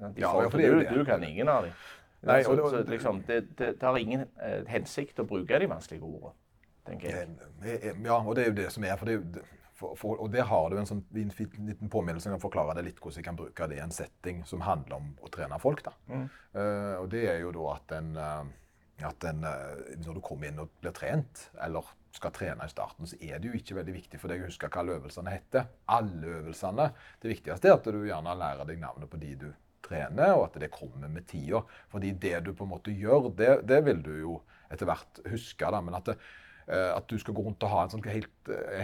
De 0.00 0.22
ja, 0.22 0.32
for 0.32 0.58
du, 0.58 0.82
du, 0.88 1.00
kan 1.04 1.24
ingen 1.24 1.48
av 1.52 1.66
dem. 1.68 1.72
Nei, 2.28 2.42
så, 2.44 2.56
så, 2.56 2.82
liksom, 2.88 3.22
det, 3.28 3.40
det, 3.56 3.74
har 3.80 3.96
ingen 3.96 4.26
eh, 4.42 4.60
hensikt 4.68 5.20
å 5.22 5.26
bruke 5.28 5.60
de 5.60 5.68
vanskelige 5.70 6.04
ordene, 6.04 6.34
tenker 6.88 7.16
jeg. 7.16 7.94
Ja, 8.04 8.18
og 8.20 8.34
det 8.36 8.44
er 8.44 8.52
jo 8.52 8.58
det 8.60 8.68
som 8.74 8.84
er. 8.84 8.96
for 9.00 9.08
det 9.08 9.44
for, 9.80 9.96
for, 9.96 10.18
og 10.20 10.28
der 10.32 10.44
har 10.44 10.66
du 10.68 10.76
en 10.76 10.88
sånn 10.88 11.00
liten 11.16 11.88
påminnelse 11.88 12.26
som 12.26 12.34
kan 12.34 12.42
forklare 12.42 12.74
deg 12.76 12.90
litt 12.90 12.98
hvordan 13.00 13.22
jeg 13.22 13.26
kan 13.30 13.38
bruke 13.38 13.68
det 13.70 13.78
i 13.78 13.80
en 13.80 13.94
setting 13.94 14.42
som 14.48 14.60
handler 14.66 14.98
om 14.98 15.14
å 15.24 15.30
trene 15.32 15.56
folk. 15.62 15.80
da. 15.86 15.94
Mm. 16.10 16.26
Uh, 16.52 16.96
og 16.98 17.06
det 17.14 17.22
er 17.30 17.38
jo 17.40 17.54
da 17.56 17.70
at 17.78 17.94
en, 17.96 18.10
uh, 18.20 19.06
at 19.08 19.24
en 19.30 19.46
Når 20.04 20.18
du 20.18 20.20
kommer 20.20 20.50
inn 20.50 20.60
og 20.60 20.74
blir 20.82 20.92
trent, 20.92 21.46
eller 21.64 21.88
skal 22.12 22.34
trene 22.36 22.66
i 22.66 22.72
starten, 22.72 23.08
så 23.08 23.16
er 23.24 23.40
det 23.40 23.48
jo 23.48 23.56
ikke 23.56 23.78
veldig 23.78 23.94
viktig 23.94 24.20
for 24.20 24.28
deg 24.28 24.42
å 24.42 24.50
huske 24.50 24.68
hva 24.68 24.84
øvelsene 24.84 25.32
heter. 25.32 25.70
Alle 25.96 26.36
øvelsene. 26.40 26.90
Det 27.22 27.32
viktigste 27.32 27.70
er 27.70 27.78
at 27.78 27.88
du 27.88 28.02
gjerne 28.04 28.36
lærer 28.36 28.68
deg 28.68 28.82
navnet 28.82 29.08
på 29.08 29.20
de 29.22 29.34
du 29.46 29.48
trener, 29.90 30.36
og 30.36 30.46
at 30.48 30.60
det 30.62 30.72
kommer 30.74 31.10
med 31.10 31.26
tida. 31.30 31.62
Fordi 31.92 32.14
det 32.22 32.38
du 32.46 32.54
på 32.54 32.66
en 32.66 32.74
måte 32.76 32.94
gjør, 32.94 33.32
det, 33.36 33.56
det 33.68 33.82
vil 33.86 34.04
du 34.04 34.14
jo 34.20 34.36
etter 34.70 34.88
hvert 34.88 35.22
huske. 35.30 35.72
Da, 35.74 35.80
men 35.84 35.96
at, 35.98 36.10
det, 36.10 36.16
eh, 36.68 36.90
at, 36.94 37.06
du 37.10 37.18
skal 37.20 37.36
gå 37.36 37.44
rundt 37.46 37.66
og 37.66 37.72
ha 37.72 37.84
en 37.84 37.94
sånn 37.94 38.06
eh, 38.10 38.28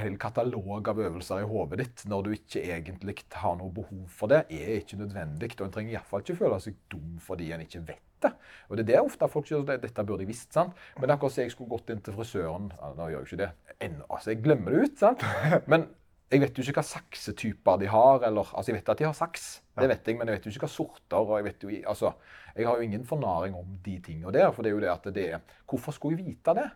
hel 0.03 0.19
katalog 0.23 0.91
av 0.93 1.03
øvelser 1.07 1.45
i 1.45 1.51
hodet 1.51 1.81
ditt 1.83 2.07
når 2.11 2.27
du 2.27 2.33
ikke 2.37 2.65
egentlig 2.65 3.19
har 3.39 3.59
noe 3.61 3.73
behov 3.75 4.07
for 4.13 4.33
det, 4.33 4.45
er 4.51 4.81
ikke 4.81 5.01
nødvendig. 5.03 5.55
Og 5.59 5.69
en 5.69 5.77
trenger 5.77 5.97
iallfall 5.97 6.25
ikke 6.25 6.41
føle 6.43 6.61
seg 6.63 6.81
dum 6.93 7.17
fordi 7.23 7.53
en 7.55 7.65
ikke 7.67 7.85
vet 7.87 8.03
det. 8.25 8.33
Og 8.71 8.79
det 8.79 8.87
er 8.87 8.91
det 8.95 9.05
ofte 9.05 9.29
folk 9.31 9.47
sier 9.49 9.63
dette 9.69 10.07
burde 10.07 10.25
jeg 10.25 10.33
visst. 10.33 10.51
sant? 10.55 10.75
Men 11.01 11.13
akkurat 11.15 11.37
som 11.37 11.45
jeg 11.45 11.55
skulle 11.55 11.77
gått 11.77 11.93
inn 11.93 12.03
til 12.03 12.17
frisøren 12.17 12.71
Nå 12.97 13.11
gjør 13.13 13.23
jeg 13.23 13.29
ikke 13.29 13.43
det 13.45 13.53
ennå, 13.85 14.07
altså 14.09 14.33
jeg 14.33 14.43
glemmer 14.43 14.73
det 14.73 14.87
ut. 14.87 14.99
sant? 14.99 15.25
Men 15.71 15.87
jeg 16.27 16.43
vet 16.43 16.57
jo 16.59 16.65
ikke 16.65 16.81
hva 16.81 16.87
saksetyper 16.87 17.77
de 17.79 17.91
har. 17.91 18.25
eller, 18.27 18.49
altså 18.51 18.73
Jeg 18.73 18.81
vet 18.81 18.89
at 18.91 18.99
de 18.99 19.07
har 19.07 19.15
saks, 19.15 19.45
det 19.79 19.89
vet 19.89 20.09
jeg, 20.09 20.17
men 20.19 20.27
jeg 20.27 20.39
vet 20.39 20.47
jo 20.47 20.55
ikke 20.55 20.65
hva 20.67 20.73
sorter. 20.73 21.21
og 21.21 21.37
Jeg 21.39 21.47
vet 21.47 21.63
jo, 21.63 21.71
altså, 21.93 22.13
jeg 22.57 22.67
har 22.67 22.81
jo 22.81 22.89
ingen 22.89 23.05
fornaring 23.07 23.55
om 23.55 23.79
de 23.85 24.01
tingene 24.03 24.33
der. 24.35 24.51
For 24.51 24.67
det 24.67 24.73
er 24.73 24.75
jo 24.75 24.83
det 24.83 24.91
at 24.91 25.07
det 25.15 25.29
er 25.37 25.55
Hvorfor 25.69 25.95
skulle 25.95 26.19
jeg 26.19 26.27
vite 26.27 26.57
det? 26.59 26.67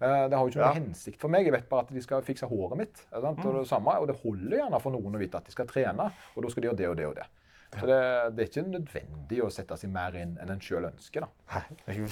Eh, 0.00 0.24
det 0.30 0.34
har 0.34 0.42
jo 0.42 0.50
ikke 0.50 0.60
noe 0.60 0.66
ja. 0.66 0.74
hensikt 0.78 1.22
for 1.22 1.30
meg. 1.30 1.46
Jeg 1.46 1.54
vet 1.54 1.68
bare 1.70 1.86
at 1.86 1.94
de 1.94 2.02
skal 2.02 2.26
fikse 2.26 2.46
håret 2.50 2.78
mitt. 2.78 3.02
Mm. 3.12 3.32
Og, 3.32 3.48
det 3.60 3.66
samme, 3.70 3.94
og 3.98 4.10
det 4.10 4.18
holder 4.22 4.60
gjerne 4.62 4.82
for 4.82 4.94
noen 4.94 5.18
å 5.18 5.22
vite 5.22 5.40
at 5.40 5.46
de 5.46 5.54
skal 5.54 5.70
trene, 5.70 6.10
og 6.34 6.44
da 6.44 6.52
skal 6.52 6.64
de 6.64 6.70
gjøre 6.70 6.80
det 6.82 6.88
og 6.90 6.98
det 6.98 7.08
og 7.08 7.18
det. 7.18 7.28
Så 7.68 7.86
det, 7.86 7.98
det 8.34 8.44
er 8.44 8.48
ikke 8.48 8.62
nødvendig 8.64 9.42
å 9.44 9.50
sette 9.52 9.76
seg 9.76 9.90
mer 9.92 10.14
inn 10.16 10.38
enn 10.40 10.54
en 10.54 10.62
sjøl 10.64 10.88
ønsker. 10.88 11.26
da. 11.26 11.64
Jeg, 11.86 12.08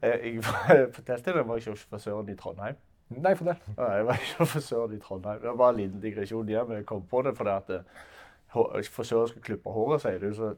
jeg, 0.00 0.36
jeg 0.72 0.92
fortalte 0.96 1.34
jeg 1.34 1.44
var 1.44 1.58
ikke 1.60 1.74
hos 1.74 1.82
frisøren 1.84 2.30
i 2.32 2.36
Trondheim. 2.38 2.78
Nei, 3.10 3.34
fortell. 3.34 3.56
Jeg 3.76 4.06
var 4.06 4.20
ikke 4.22 4.46
frisøren 4.46 4.92
i 4.94 5.00
Trondheim. 5.02 5.40
Det 5.42 5.58
var 5.58 5.70
en 5.70 5.76
liten 5.76 6.02
digresjon 6.02 6.48
der, 6.48 6.64
men 6.64 6.76
jeg 6.76 6.86
kom 6.86 7.02
på 7.10 7.22
det 7.26 7.36
fordi 7.36 7.50
at 7.50 7.70
eh, 7.70 8.84
frisøren 8.92 9.28
skal 9.28 9.42
klippe 9.42 9.70
håret, 9.70 10.00
sier 10.04 10.18
du. 10.22 10.34
så 10.34 10.54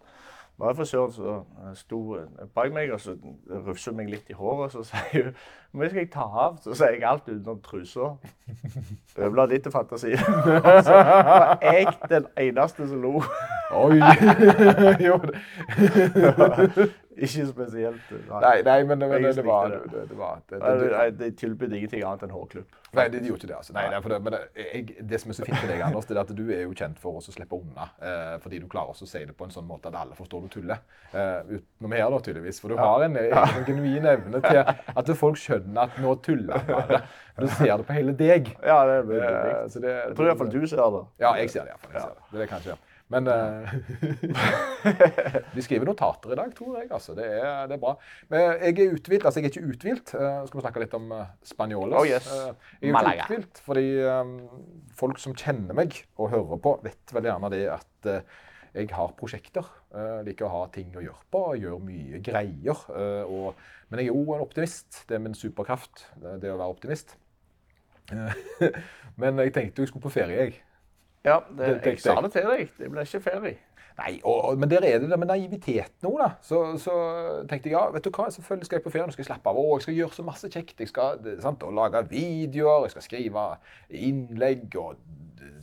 var 0.59 0.75
frisøren 0.75 1.13
som 1.13 1.47
sto 1.75 2.17
bak 2.55 2.73
meg 2.73 2.93
og 2.93 3.01
så 3.01 3.17
rufset 3.67 3.95
meg 3.97 4.11
litt 4.13 4.29
i 4.31 4.37
håret. 4.37 4.73
Så 4.73 4.85
sier 4.85 5.25
hun 5.25 5.35
men 5.73 5.89
skal 5.89 6.03
jeg 6.03 6.11
ta 6.13 6.21
av? 6.21 6.59
Så 6.61 6.75
sier 6.77 6.99
jeg 6.99 7.05
alt 7.09 7.29
utenom 7.29 7.63
trusa. 7.65 8.11
Øvla 9.17 9.47
litt 9.49 9.63
til 9.65 9.73
fantasi. 9.73 10.13
Så 10.21 10.99
var 10.99 11.59
jeg 11.65 11.87
den 12.11 12.27
eneste 12.37 12.89
som 12.91 13.01
lo. 13.01 13.23
Oi! 13.73 13.97
Ikke 17.17 17.47
spesielt. 17.47 18.13
Nei, 18.31 18.63
nei 18.65 18.79
men, 18.89 18.99
men 18.99 19.25
det, 19.25 19.35
det, 19.37 19.45
var, 19.45 19.69
det, 19.69 20.05
det, 20.09 20.17
var 20.17 20.41
det, 20.49 20.61
det, 20.61 21.19
det 21.19 21.29
tilbød 21.37 21.75
ingenting 21.77 22.05
annet 22.07 22.25
enn 22.25 22.33
hårklubb. 22.33 22.79
Nei, 22.93 23.07
det, 23.09 23.23
gjorde 23.25 23.41
ikke 23.41 23.49
det. 23.49 23.57
altså. 23.57 23.73
Nei, 23.73 23.85
det, 23.89 24.19
men 24.25 24.35
jeg, 24.57 24.97
det 25.09 25.21
som 25.21 25.33
er 25.33 25.37
så 25.39 25.47
fint 25.47 25.57
med 25.63 25.71
deg, 25.73 25.83
Anders, 25.87 26.09
det 26.09 26.17
er 26.17 26.21
at 26.23 26.33
du 26.37 26.43
er 26.53 26.63
jo 26.67 26.75
kjent 26.77 26.99
for 27.01 27.17
å 27.17 27.23
slippe 27.25 27.57
unna. 27.57 27.87
Eh, 28.05 28.35
fordi 28.43 28.61
du 28.61 28.67
klarer 28.73 28.93
å 28.93 29.09
si 29.09 29.23
det 29.25 29.37
på 29.37 29.49
en 29.49 29.55
sånn 29.55 29.69
måte 29.69 29.89
at 29.89 29.97
alle 30.03 30.17
forstår 30.19 30.45
du 30.45 30.53
tuller. 30.53 30.83
Eh, 31.13 31.55
utenom 31.55 31.97
her, 31.97 32.05
da, 32.13 32.21
tydeligvis. 32.29 32.61
For 32.61 32.73
du 32.73 32.81
har 32.81 33.07
en, 33.07 33.17
en, 33.17 33.33
en 33.41 33.67
genuin 33.69 34.09
evne 34.13 34.43
til 34.45 34.61
at 34.63 35.13
folk 35.17 35.41
skjønner 35.41 35.87
at 35.87 36.01
nå 36.05 36.17
tuller 36.25 36.61
han 36.61 36.69
bare. 36.69 37.03
Du 37.41 37.49
ser 37.49 37.79
det 37.81 37.89
på 37.89 37.97
hele 37.97 38.13
deg. 38.17 38.53
Ja, 38.61 38.83
det 38.89 38.97
er 39.01 39.07
veldig 39.09 39.29
eh, 39.33 39.77
det, 39.81 39.93
Jeg 39.97 40.17
tror 40.19 40.33
iallfall 40.33 40.53
du 40.53 40.63
ser 40.69 40.97
det. 40.97 41.05
Ja, 41.25 41.37
jeg 41.41 41.53
ser 41.55 41.69
det 41.69 41.77
iallfall. 41.77 41.97
Ja. 41.97 42.09
Det. 42.13 42.43
det 42.43 42.49
kan 42.51 42.61
jeg 42.61 42.75
gjøre. 42.75 42.92
Men 43.13 43.29
uh, 43.29 43.73
De 45.55 45.65
skriver 45.65 45.89
notater 45.89 46.33
i 46.33 46.39
dag, 46.39 46.53
tror 46.57 46.79
jeg. 46.81 46.89
altså. 46.91 47.17
Det 47.17 47.27
er, 47.27 47.67
det 47.69 47.77
er 47.77 47.83
bra. 47.83 47.97
Men 48.33 48.45
jeg 48.63 48.79
er 48.87 48.95
uthvilt. 48.97 49.27
Altså, 49.27 49.41
jeg 49.41 49.51
er 49.51 49.53
ikke 49.53 49.73
uthvilt. 49.75 50.15
Uh, 50.15 50.47
skal 50.47 50.59
vi 50.59 50.65
snakke 50.65 50.85
litt 50.85 50.97
om 50.99 51.13
uh, 51.13 51.27
spanjoles? 51.47 51.99
Oh, 51.99 52.09
yes. 52.09 52.31
uh, 52.31 52.55
jeg 52.81 52.95
er 52.95 53.11
ikke 53.13 53.29
uthvilt 53.29 53.63
fordi 53.67 53.85
um, 54.07 54.33
folk 54.97 55.21
som 55.23 55.37
kjenner 55.39 55.77
meg 55.77 55.99
og 56.17 56.33
hører 56.33 56.63
på, 56.63 56.75
vet 56.87 57.15
vel 57.15 57.29
gjerne 57.29 57.53
det 57.53 57.63
at 57.75 58.11
jeg 58.73 58.89
har 58.97 59.13
prosjekter. 59.19 59.69
Uh, 59.93 60.23
liker 60.25 60.49
å 60.49 60.55
ha 60.55 60.65
ting 60.73 60.95
å 60.97 61.05
gjøre 61.05 61.29
på. 61.33 61.45
Gjør 61.61 61.85
mye 61.85 62.23
greier. 62.25 62.87
Og, 63.29 63.61
men 63.91 64.01
jeg 64.01 64.09
er 64.09 64.17
jo 64.17 64.37
en 64.39 64.47
optimist. 64.47 65.05
Det 65.09 65.19
er 65.19 65.25
min 65.25 65.37
superkraft, 65.37 66.07
det, 66.23 66.39
det 66.47 66.55
å 66.55 66.61
være 66.61 66.79
optimist. 66.79 67.19
men 69.21 69.39
jeg 69.45 69.53
tenkte 69.55 69.85
jeg 69.85 69.93
skulle 69.93 70.09
på 70.09 70.17
ferie, 70.17 70.47
jeg. 70.47 70.72
Ja, 71.25 71.39
det, 71.59 71.75
jeg 71.87 72.01
sa 72.03 72.17
det 72.23 72.33
til 72.35 72.49
deg. 72.51 72.73
Det 72.79 72.91
blir 72.91 73.07
ikke 73.07 73.21
ferie. 73.23 73.59
Nei, 73.99 74.21
og, 74.25 74.59
men 74.59 74.71
der 74.71 74.85
er 74.89 74.99
det 74.99 75.11
det 75.11 75.19
med 75.21 75.29
naiviteten 75.29 76.09
òg, 76.09 76.19
da. 76.23 76.29
Så, 76.43 76.61
så, 76.81 76.95
tenkte 77.49 77.69
jeg 77.69 77.77
ja, 77.77 77.83
vet 77.93 78.07
du 78.07 78.11
hva, 78.15 78.31
selvfølgelig 78.33 78.67
skal 78.69 78.79
jeg 78.79 78.85
på 78.87 78.93
ferie. 78.95 79.07
Nå 79.07 79.15
skal 79.15 79.23
jeg 79.23 79.29
slappe 79.29 79.53
av. 79.53 79.59
Å, 79.61 79.77
jeg 79.77 79.87
skal 79.87 79.99
gjøre 79.99 80.17
så 80.17 80.25
masse 80.27 80.51
kjekt. 80.51 80.81
Jeg 80.81 80.91
skal 80.91 81.21
sant, 81.45 81.67
og 81.67 81.77
lage 81.77 82.03
videoer, 82.11 82.87
jeg 82.87 82.95
skal 82.97 83.07
skrive 83.07 83.45
innlegg 84.03 84.79
og, 84.81 85.03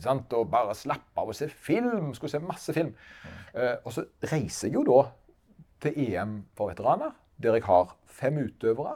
sant, 0.02 0.32
og 0.38 0.46
bare 0.52 0.76
slappe 0.78 1.20
av 1.20 1.32
og 1.32 1.36
se 1.36 1.50
film. 1.50 2.12
Skal 2.16 2.34
se 2.36 2.42
masse 2.44 2.76
film. 2.76 2.94
Mm. 2.94 3.40
Uh, 3.56 3.74
og 3.82 3.96
så 3.96 4.06
reiser 4.30 4.70
jeg 4.70 4.78
jo 4.78 4.86
da 4.86 5.02
til 5.82 5.98
EM 6.06 6.36
for 6.54 6.70
veteraner, 6.70 7.16
der 7.42 7.58
jeg 7.58 7.66
har 7.66 7.96
fem 8.06 8.38
utøvere. 8.44 8.94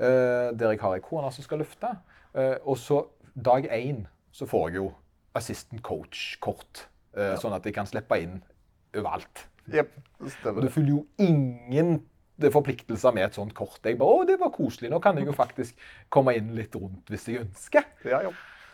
Uh, 0.00 0.48
der 0.56 0.72
jeg 0.72 0.80
har 0.80 0.96
ei 0.96 1.04
kone 1.04 1.30
som 1.34 1.44
skal 1.44 1.60
løfte. 1.60 1.92
Uh, 2.32 2.56
og 2.64 2.80
så 2.80 3.04
dag 3.36 3.68
én 3.68 4.06
så 4.32 4.48
får 4.48 4.70
jeg 4.70 4.80
jo 4.80 4.90
assistant 5.38 5.82
coach-kort. 5.84 6.86
Uh, 7.16 7.32
ja. 7.32 7.40
Sånn 7.40 7.54
at 7.56 7.64
de 7.66 7.74
kan 7.74 7.88
slippe 7.88 8.18
inn 8.22 8.40
overalt. 8.96 9.46
Yep, 9.72 9.92
og 10.50 10.62
du 10.64 10.68
følger 10.72 10.96
jo 10.96 11.02
ingen 11.22 12.00
forpliktelser 12.50 13.14
med 13.14 13.28
et 13.28 13.36
sånt 13.38 13.54
kort. 13.54 13.78
Jeg 13.84 13.98
bare, 14.00 14.22
å, 14.22 14.24
det 14.26 14.38
var 14.40 14.50
koselig. 14.54 14.90
Nå 14.90 14.98
kan 15.04 15.18
jeg 15.18 15.28
jo 15.28 15.34
faktisk 15.36 15.78
komme 16.12 16.34
inn 16.38 16.50
litt 16.56 16.74
rundt 16.74 17.12
hvis 17.12 17.28
jeg 17.30 17.44
ønsker. 17.44 17.86
Ja, 18.08 18.24
ja. 18.26 18.32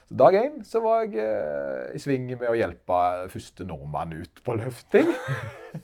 Så 0.08 0.16
dag 0.16 0.38
én 0.38 0.62
så 0.64 0.80
var 0.80 1.02
jeg 1.04 1.20
eh, 1.20 1.90
i 1.92 2.00
sving 2.00 2.30
med 2.30 2.46
å 2.48 2.56
hjelpe 2.56 3.00
første 3.28 3.66
nordmann 3.68 4.14
ut 4.16 4.40
på 4.44 4.56
løfting. 4.56 5.10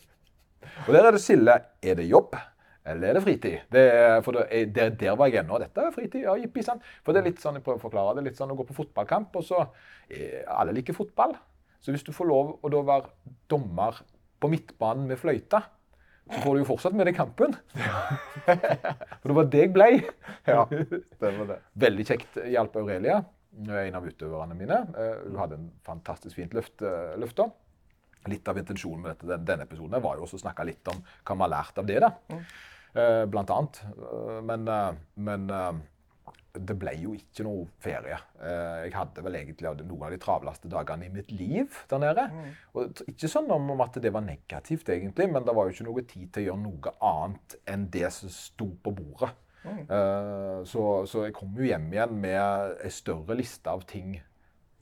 og 0.86 0.90
der 0.96 1.10
er 1.10 1.12
det 1.12 1.20
skille. 1.20 1.58
Er 1.84 1.98
det 2.00 2.08
jobb? 2.08 2.32
Eller 2.84 3.08
er 3.08 3.16
det 3.16 3.22
fritid? 3.24 3.60
Det, 3.72 3.82
er- 3.96 4.20
for 4.22 4.36
det, 4.36 4.42
er- 4.52 4.66
der, 4.76 4.90
der 5.00 5.14
var 5.16 5.30
jeg 5.32 5.40
ennå. 5.44 5.58
Dette 5.62 5.80
er 5.86 5.90
fritid. 5.94 6.22
ja, 6.26 6.34
jippi, 6.36 6.62
sant? 6.62 6.82
For 7.04 7.12
det 7.16 7.22
er 7.22 7.28
litt 7.30 7.40
sånn 7.40 7.56
jeg 7.56 7.64
prøver 7.64 7.80
å 7.80 7.84
forklare, 7.86 8.16
det 8.18 8.24
litt 8.28 8.36
sånn 8.40 8.52
å 8.52 8.56
gå 8.58 8.66
på 8.68 8.76
fotballkamp, 8.76 9.36
og 9.40 9.44
så 9.46 9.62
eh, 10.10 10.42
Alle 10.52 10.72
liker 10.76 10.92
fotball. 10.96 11.32
Så 11.80 11.92
hvis 11.92 12.04
du 12.04 12.12
får 12.16 12.28
lov 12.28 12.58
å 12.64 12.68
da 12.72 12.82
være 12.84 13.10
dommer 13.48 14.02
på 14.40 14.48
midtbanen 14.52 15.06
med 15.08 15.18
fløyta, 15.20 15.62
så 16.24 16.40
får 16.40 16.54
du 16.56 16.60
jo 16.62 16.68
fortsatt 16.70 16.94
med 16.96 17.04
deg 17.08 17.16
kampen. 17.18 17.52
For 18.44 19.28
det 19.28 19.36
var 19.36 19.48
det 19.52 19.60
jeg 19.66 19.72
ble. 19.74 19.88
Ja, 20.48 20.62
stemmer 21.18 21.48
det. 21.50 21.58
Veldig 21.84 22.06
kjekt 22.08 22.38
hjalp 22.52 22.76
Aurelia, 22.80 23.18
en 23.64 23.98
av 23.98 24.06
utøverne 24.08 24.56
mine. 24.58 24.78
Eh, 24.98 25.18
Hun 25.28 25.36
hadde 25.40 25.58
en 25.60 25.68
fantastisk 25.86 26.36
fint 26.40 26.56
løft, 26.56 26.80
eh, 26.84 27.12
løft. 27.20 27.40
Litt 28.32 28.48
av 28.48 28.56
intensjonen 28.56 29.02
med 29.04 29.12
dette, 29.18 29.36
denne 29.44 29.66
episoden 29.68 30.00
var 30.00 30.16
jo 30.16 30.24
også 30.24 30.38
å 30.40 30.44
snakke 30.46 30.64
litt 30.64 30.88
om 30.88 31.02
hva 31.04 31.34
vi 31.36 31.44
har 31.44 31.52
lært 31.58 31.78
av 31.82 31.88
det. 31.92 32.00
da. 32.00 32.12
Eh, 32.94 33.24
Blant 33.26 33.50
annet. 33.50 33.82
Eh, 33.98 34.40
Men, 34.46 34.68
eh, 34.68 34.92
men 35.16 35.46
det 36.54 36.76
ble 36.78 36.92
jo 37.02 37.12
ikke 37.18 37.42
noe 37.42 37.64
ferie. 37.82 38.16
Jeg 38.38 38.92
hadde 38.94 39.22
vel 39.26 39.34
egentlig 39.34 39.66
noen 39.88 40.04
av 40.06 40.12
de 40.14 40.18
travleste 40.22 40.68
dagene 40.70 41.06
i 41.08 41.10
mitt 41.10 41.32
liv 41.34 41.66
der 41.90 41.98
nede. 41.98 42.28
Og 42.78 42.92
ikke 43.10 43.26
sånn 43.26 43.50
om 43.50 43.80
at 43.82 43.98
det 44.00 44.12
var 44.14 44.22
negativt, 44.22 44.86
egentlig, 44.94 45.26
men 45.32 45.42
det 45.44 45.52
var 45.56 45.66
jo 45.66 45.72
ikke 45.74 45.88
noe 45.88 46.04
tid 46.06 46.30
til 46.32 46.44
å 46.44 46.46
gjøre 46.52 46.62
noe 46.62 46.92
annet 47.02 47.56
enn 47.66 47.88
det 47.90 48.12
som 48.12 48.28
sto 48.30 48.68
på 48.84 48.94
bordet. 48.94 49.32
Eh, 49.66 50.62
Så, 50.64 50.84
så 51.10 51.24
jeg 51.24 51.34
kom 51.34 51.50
jo 51.58 51.64
hjem 51.66 51.90
igjen 51.92 52.14
med 52.20 52.78
ei 52.84 52.90
større 52.90 53.34
liste 53.34 53.66
av 53.66 53.82
ting 53.90 54.20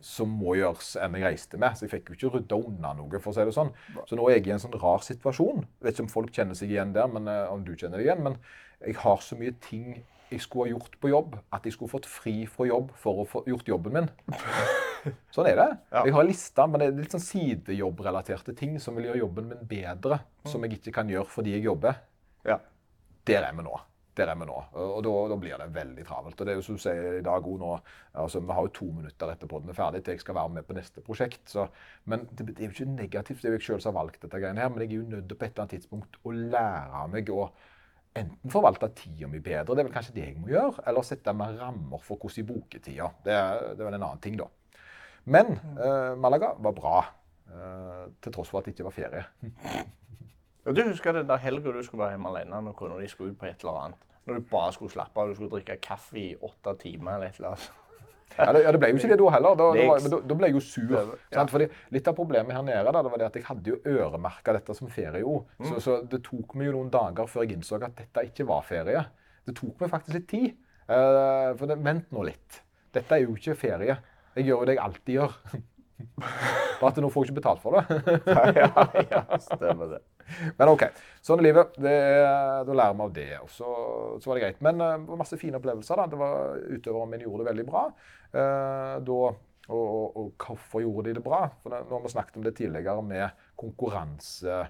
som 0.02 0.30
må 0.34 0.56
gjøres 0.58 0.96
enn 1.00 1.16
jeg 1.16 1.24
reiste 1.24 1.60
med. 1.60 1.76
Så 1.78 1.86
jeg 1.86 1.94
fikk 1.94 2.10
jo 2.10 2.16
ikke 2.18 2.32
rydda 2.36 2.58
unna 2.58 2.92
noe, 2.98 3.20
for 3.22 3.32
å 3.32 3.36
si 3.36 3.46
det 3.46 3.54
sånn. 3.56 3.72
Så 4.08 4.18
nå 4.18 4.28
er 4.28 4.38
jeg 4.38 4.48
i 4.50 4.54
en 4.56 4.62
sånn 4.62 4.78
rar 4.82 5.04
situasjon. 5.06 5.64
Jeg 5.64 5.86
vet 5.86 5.96
ikke 5.96 6.06
om 6.08 6.14
folk 6.16 6.32
kjenner 6.34 6.58
seg 6.58 6.74
igjen 6.74 6.94
der, 6.96 7.10
men 7.10 7.30
eh, 7.30 7.44
om 7.52 7.62
du 7.66 7.74
kjenner 7.76 8.00
deg 8.02 8.10
igjen. 8.10 8.24
Men 8.26 8.38
jeg 8.82 8.98
har 9.02 9.22
så 9.22 9.38
mye 9.38 9.54
ting 9.62 10.02
jeg 10.32 10.40
skulle 10.40 10.70
ha 10.70 10.72
gjort 10.72 10.96
på 11.00 11.10
jobb, 11.12 11.36
at 11.52 11.66
jeg 11.68 11.74
skulle 11.76 11.92
fått 11.92 12.08
fri 12.08 12.34
fra 12.48 12.64
jobb 12.64 12.92
for 12.98 13.20
å 13.22 13.28
få 13.28 13.42
gjort 13.50 13.68
jobben 13.68 13.98
min. 13.98 14.10
Sånn 15.34 15.48
er 15.50 15.58
det. 15.58 15.68
Ja. 15.92 16.04
Jeg 16.06 16.16
har 16.16 16.26
lista, 16.26 16.66
men 16.70 16.80
det 16.80 16.88
er 16.88 16.98
litt 17.02 17.14
sånn 17.14 17.24
sidejobbrelaterte 17.24 18.54
ting 18.56 18.76
som 18.80 18.94
vil 18.96 19.08
gjøre 19.10 19.24
jobben 19.24 19.48
min 19.50 19.64
bedre, 19.68 20.20
som 20.48 20.62
jeg 20.64 20.78
ikke 20.78 20.94
kan 20.94 21.10
gjøre 21.10 21.26
fordi 21.28 21.56
jeg 21.56 21.66
jobber. 21.66 21.98
Ja. 22.46 22.60
Der 23.28 23.48
er 23.48 23.56
vi 23.58 23.66
nå. 23.66 23.74
Der 24.16 24.28
er 24.28 24.36
vi 24.36 24.44
nå. 24.44 24.58
Og 24.76 24.98
da, 25.06 25.36
blir 25.40 25.56
det 25.56 25.68
veldig 25.72 26.04
travelt. 26.04 26.36
Og 26.36 26.46
det 26.46 26.52
er 26.52 26.58
jo 26.58 26.64
som 26.66 26.76
du 26.76 26.82
sier 26.84 27.18
i 27.18 27.24
dag 27.24 27.46
òg 27.48 27.58
nå 27.62 27.72
altså 28.20 28.42
Vi 28.44 28.52
har 28.52 28.66
jo 28.66 28.74
to 28.76 28.88
minutter 28.92 29.32
etter 29.32 29.48
podden 29.48 29.72
er 29.72 29.78
ferdig 29.78 30.02
til 30.04 30.18
jeg 30.18 30.20
skal 30.20 30.36
være 30.36 30.52
med 30.58 30.66
på 30.68 30.76
neste 30.76 31.04
prosjekt. 31.06 31.44
Så, 31.48 31.66
men 32.04 32.26
det, 32.30 32.50
det 32.50 32.58
er 32.60 32.68
jo 32.68 32.76
ikke 32.76 32.90
negativt. 32.92 33.40
Det 33.40 33.48
er 33.48 33.56
jo 33.56 33.60
jeg 33.60 33.68
sjøl 33.70 33.84
som 33.84 33.94
har 33.94 34.02
valgt 34.02 34.20
dette 34.26 34.40
greiene 34.42 34.60
her. 34.60 34.72
Men 34.72 34.84
jeg 34.84 34.90
er 34.92 34.98
jo 35.00 35.10
nødt 35.14 35.30
til 35.30 35.38
på 35.40 35.48
et 35.48 35.54
eller 35.54 35.64
annet 35.64 35.76
tidspunkt 35.78 36.20
å 36.22 36.34
lære 36.36 37.06
meg 37.14 37.32
å 37.32 37.46
enten 38.12 38.52
forvalte 38.52 38.90
tida 38.96 39.28
mi 39.30 39.40
bedre, 39.40 39.72
det 39.72 39.80
er 39.80 39.86
vel 39.88 39.94
kanskje 39.94 40.14
det 40.18 40.26
jeg 40.26 40.40
må 40.40 40.50
gjøre, 40.50 40.82
eller 40.90 41.06
sette 41.06 41.32
meg 41.36 41.56
rammer 41.56 42.02
for 42.04 42.20
hvordan 42.20 42.42
jeg 42.42 42.48
bruker 42.50 42.82
tida. 42.84 43.08
Det, 43.24 43.38
det 43.72 43.80
er 43.80 43.88
vel 43.88 43.96
en 43.96 44.04
annen 44.04 44.20
ting, 44.20 44.36
da. 44.36 44.50
Men 45.32 45.54
eh, 45.54 46.12
Malaga 46.20 46.52
var 46.58 46.76
bra. 46.76 46.96
eh, 47.52 48.04
til 48.20 48.32
tross 48.34 48.50
for 48.50 48.60
at 48.60 48.68
det 48.68 48.74
ikke 48.76 48.88
var 48.90 48.96
ferie. 48.96 49.24
Og 50.66 50.76
du 50.76 50.82
husker 50.86 51.16
den 51.16 51.28
der 51.28 51.40
helga 51.42 51.74
du 51.74 51.82
skulle 51.82 52.04
være 52.04 52.16
hjemme 52.16 52.32
alene 52.32 52.64
når 52.68 52.74
kona 52.78 52.98
di 53.00 53.08
skulle 53.10 53.34
ut 53.34 53.38
på 53.40 53.48
et 53.48 53.64
eller 53.64 53.78
annet? 53.84 54.08
Når 54.26 54.38
du 54.38 54.50
bare 54.50 54.72
skulle 54.76 54.92
slappe 54.92 55.18
av, 55.18 55.30
du 55.30 55.34
skulle 55.34 55.50
drikke 55.50 55.80
kaffe 55.82 56.18
i 56.20 56.28
åtte 56.38 56.76
timer 56.84 57.16
eller 57.16 57.32
et 57.32 57.40
eller 57.40 57.56
annet. 57.56 57.70
Ja, 58.38 58.52
det, 58.54 58.62
ja, 58.64 58.70
det 58.72 58.80
ble 58.80 58.88
jo 58.92 58.96
ikke 58.96 59.10
det 59.10 59.18
da 59.20 59.30
heller. 59.34 59.56
Da, 59.58 59.66
da, 59.76 59.96
da, 60.08 60.20
da 60.30 60.36
ble 60.38 60.48
jeg 60.48 60.56
jo 60.56 60.62
sur. 60.64 60.92
Ja. 61.34 61.44
Fordi 61.50 61.66
litt 61.92 62.06
av 62.08 62.16
problemet 62.16 62.56
her 62.56 62.64
nede 62.64 62.84
da, 62.94 63.02
det 63.04 63.12
var 63.12 63.20
det 63.20 63.28
at 63.28 63.38
jeg 63.38 63.46
hadde 63.48 63.74
jo 63.74 63.80
øremerka 63.92 64.54
dette 64.56 64.76
som 64.78 64.90
ferie. 64.92 65.22
Mm. 65.22 65.66
Så, 65.68 65.82
så 65.84 65.98
det 66.08 66.22
tok 66.24 66.54
meg 66.56 66.70
jo 66.70 66.76
noen 66.78 66.92
dager 66.94 67.28
før 67.28 67.44
jeg 67.44 67.58
innså 67.58 67.80
at 67.80 67.98
dette 67.98 68.24
ikke 68.30 68.46
var 68.48 68.64
ferie. 68.68 69.04
Det 69.44 69.56
tok 69.58 69.82
meg 69.82 69.92
faktisk 69.92 70.16
litt 70.16 70.30
tid. 70.30 70.54
Uh, 70.86 71.52
for 71.58 71.68
det, 71.70 71.78
vent 71.84 72.08
nå 72.14 72.24
litt. 72.30 72.62
Dette 72.94 73.18
er 73.18 73.26
jo 73.26 73.36
ikke 73.36 73.58
ferie. 73.58 73.98
Jeg 74.36 74.48
gjør 74.48 74.62
jo 74.62 74.70
det 74.70 74.78
jeg 74.78 74.84
alltid 74.86 75.18
gjør. 75.18 75.36
Bare 76.80 76.90
at 76.90 77.02
nå 77.04 77.10
får 77.12 77.24
jeg 77.24 77.30
ikke 77.30 77.40
betalt 77.42 77.62
for 77.62 77.78
det. 77.78 78.16
ja, 78.62 78.86
ja, 79.12 79.22
stemmer 79.42 79.96
det. 79.96 80.02
Men 80.58 80.72
OK. 80.72 80.84
Sånn 81.22 81.42
er 81.42 81.48
livet. 81.48 81.78
Det, 81.78 81.94
da 82.66 82.76
lærer 82.76 82.98
vi 82.98 83.06
av 83.06 83.14
det. 83.16 83.30
Og 83.44 83.50
så, 83.52 83.70
så 84.18 84.30
var 84.30 84.38
det 84.38 84.44
greit. 84.46 84.60
Men 84.64 84.82
eh, 84.82 84.98
det 85.02 85.12
var 85.12 85.22
masse 85.22 85.38
fine 85.40 85.58
opplevelser. 85.60 86.02
da. 86.02 86.10
Det 86.12 86.20
var 86.20 86.60
Utøverne 86.72 87.14
mine 87.14 87.26
gjorde 87.28 87.44
det 87.44 87.50
veldig 87.52 87.66
bra. 87.68 87.86
Eh, 88.32 88.94
da, 89.06 89.20
og, 89.68 89.82
og, 89.82 90.06
og 90.18 90.46
hvorfor 90.46 90.84
gjorde 90.84 91.08
de 91.10 91.18
det 91.20 91.24
bra? 91.24 91.44
For 91.62 91.74
Nå 91.74 91.96
har 91.96 92.06
vi 92.06 92.14
snakket 92.14 92.38
om 92.40 92.46
det 92.46 92.56
tidligere 92.58 93.04
med 93.06 93.44
konkurranse. 93.60 94.64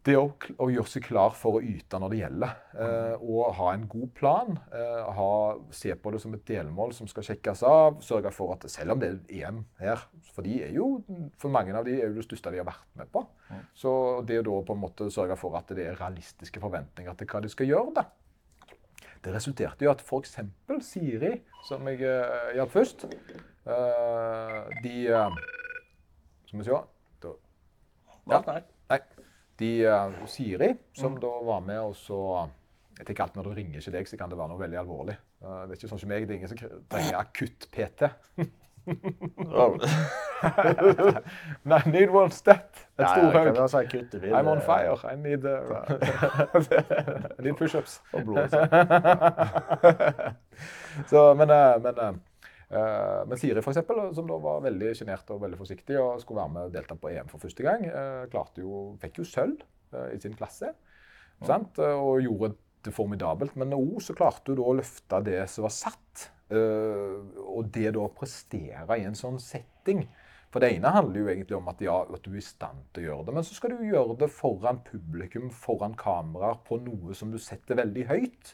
Det 0.00 0.14
å, 0.16 0.30
å 0.32 0.66
gjøre 0.72 0.88
seg 0.88 1.04
klar 1.04 1.34
for 1.36 1.58
å 1.58 1.60
yte 1.60 1.98
når 2.00 2.12
det 2.12 2.20
gjelder. 2.22 2.52
Eh, 2.84 3.16
og 3.20 3.50
ha 3.58 3.72
en 3.74 3.82
god 3.90 4.12
plan. 4.16 4.54
Eh, 4.72 5.10
ha, 5.18 5.32
se 5.76 5.92
på 5.92 6.12
det 6.14 6.22
som 6.22 6.32
et 6.36 6.46
delmål 6.48 6.94
som 6.96 7.10
skal 7.10 7.26
sjekkes 7.26 7.64
av. 7.68 7.98
Sørge 8.04 8.32
for 8.32 8.54
at 8.54 8.64
selv 8.72 8.94
om 8.94 9.02
det 9.02 9.10
er 9.10 9.42
EM 9.42 9.60
her, 9.82 10.06
for 10.32 10.48
er 10.48 10.72
jo, 10.72 10.88
for 11.40 11.52
mange 11.52 11.76
av 11.76 11.84
de 11.84 11.98
er 11.98 12.08
jo 12.08 12.16
det 12.16 12.24
største 12.24 12.54
de 12.54 12.62
har 12.62 12.70
vært 12.70 12.88
med 12.96 13.12
på. 13.12 13.26
Så 13.76 13.92
det 14.24 14.40
å 14.40 14.46
da 14.46 14.56
på 14.64 14.78
en 14.78 14.82
måte 14.86 15.10
sørge 15.12 15.36
for 15.40 15.58
at 15.60 15.68
det 15.76 15.84
er 15.84 16.00
realistiske 16.00 16.62
forventninger 16.64 17.20
til 17.20 17.28
hva 17.28 17.44
de 17.44 17.52
skal 17.52 17.68
gjøre, 17.68 17.94
da. 18.00 18.08
Det 19.20 19.34
resulterte 19.34 19.84
jo 19.84 19.92
at 19.92 20.00
f.eks. 20.00 20.38
Siri, 20.86 21.34
som 21.68 21.88
jeg 21.90 22.00
uh, 22.08 22.54
hjalp 22.56 22.72
først, 22.72 23.04
eh, 23.04 24.60
de 24.80 24.94
eh, 25.12 25.40
Skal 26.48 26.62
vi 26.62 26.64
se 26.64 26.78
da, 27.20 27.34
Ja, 28.30 28.40
Nei. 29.60 29.62
De, 29.66 29.84
eh, 29.84 30.10
Siri, 30.26 30.74
som 30.96 31.18
da 31.20 31.28
var 31.44 31.60
med, 31.60 31.80
og 31.80 31.94
så 31.96 32.48
Jeg 32.98 33.06
tenker 33.06 33.22
alltid 33.24 33.36
når 33.40 33.46
det 33.48 33.56
ringer 33.56 33.78
ikke 33.80 33.92
deg, 33.94 34.08
så 34.08 34.16
kan 34.20 34.28
det 34.28 34.36
være 34.36 34.48
noe 34.52 34.60
veldig 34.60 34.76
alvorlig. 34.76 35.14
Uh, 35.40 35.62
det 35.64 35.72
er 35.72 35.76
ikke 35.78 35.88
sånn 35.88 36.00
som 36.02 36.10
meg, 36.12 36.26
det 36.28 36.34
er 36.34 36.36
ingen 36.36 36.50
som 36.50 36.58
trenger 36.92 37.16
akutt-PT. 37.16 38.10
I 41.64 41.88
need 41.88 42.10
one 42.10 42.30
step. 42.30 42.76
Et 42.98 43.04
Ja, 43.04 43.16
ja, 43.16 43.30
kan 43.30 43.46
haug. 43.46 43.56
være 43.56 43.68
så 43.68 43.78
akutt 43.78 44.12
du 44.12 44.18
vil. 44.18 44.32
I'm 44.32 44.48
on 44.48 44.58
eh, 44.58 44.64
fire. 44.64 45.12
I 45.12 45.16
need, 45.16 45.44
uh, 45.44 45.84
I 47.38 47.42
need 47.42 47.54
pushups. 47.56 48.02
Og 48.12 48.24
blod. 48.24 48.48
så. 51.10 51.34
Men, 51.34 51.50
eh, 51.50 51.82
men, 51.82 51.94
eh, 51.98 52.08
eh, 52.08 52.14
men 52.70 53.38
Siri, 53.40 53.62
for 53.64 53.72
eksempel, 53.72 53.98
som 54.14 54.28
da 54.30 54.36
var 54.38 54.60
veldig 54.62 54.92
sjenert 54.94 55.30
og 55.34 55.40
veldig 55.42 55.58
forsiktig 55.58 55.96
og 55.98 56.20
skulle 56.22 56.42
være 56.44 56.54
med 56.54 56.68
og 56.68 56.74
delta 56.76 56.94
på 56.94 57.10
EM 57.10 57.30
for 57.32 57.42
første 57.42 57.66
gang, 57.66 57.86
eh, 57.90 58.38
jo, 58.62 58.82
fikk 59.02 59.18
jo 59.18 59.26
sølv 59.26 59.64
eh, 59.92 60.12
i 60.14 60.20
sin 60.22 60.36
klasse. 60.38 60.70
Sant? 61.46 61.78
Eh, 61.82 61.96
Og 61.98 62.22
gjorde 62.22 62.54
det 62.86 62.94
formidabelt. 62.94 63.56
Men 63.60 63.74
òg 63.76 64.00
så 64.04 64.14
klarte 64.16 64.52
hun 64.52 64.60
da 64.60 64.68
å 64.70 64.76
løfte 64.78 65.22
det 65.26 65.40
som 65.50 65.66
var 65.66 65.74
satt. 65.74 66.30
eh, 66.50 67.18
og 67.46 67.68
det 67.70 67.92
da 67.94 68.00
å 68.02 68.10
prestere 68.14 68.96
i 68.98 69.04
en 69.06 69.14
sånn 69.14 69.38
setting. 69.38 70.04
For 70.50 70.58
det 70.58 70.72
ene 70.74 70.90
handler 70.90 71.20
jo 71.20 71.28
egentlig 71.30 71.56
om 71.56 71.68
at, 71.70 71.78
ja, 71.84 72.00
at 72.02 72.24
du 72.24 72.32
er 72.32 72.40
i 72.40 72.42
stand 72.42 72.80
til 72.92 73.04
å 73.04 73.06
gjøre 73.06 73.26
det, 73.28 73.34
men 73.36 73.44
så 73.46 73.54
skal 73.54 73.70
du 73.76 73.84
gjøre 73.86 74.16
det 74.18 74.28
foran 74.34 74.80
publikum, 74.82 75.46
foran 75.54 75.94
kameraer, 75.94 76.58
på 76.66 76.80
noe 76.82 77.14
som 77.14 77.30
du 77.30 77.38
setter 77.38 77.78
veldig 77.78 78.06
høyt. 78.08 78.50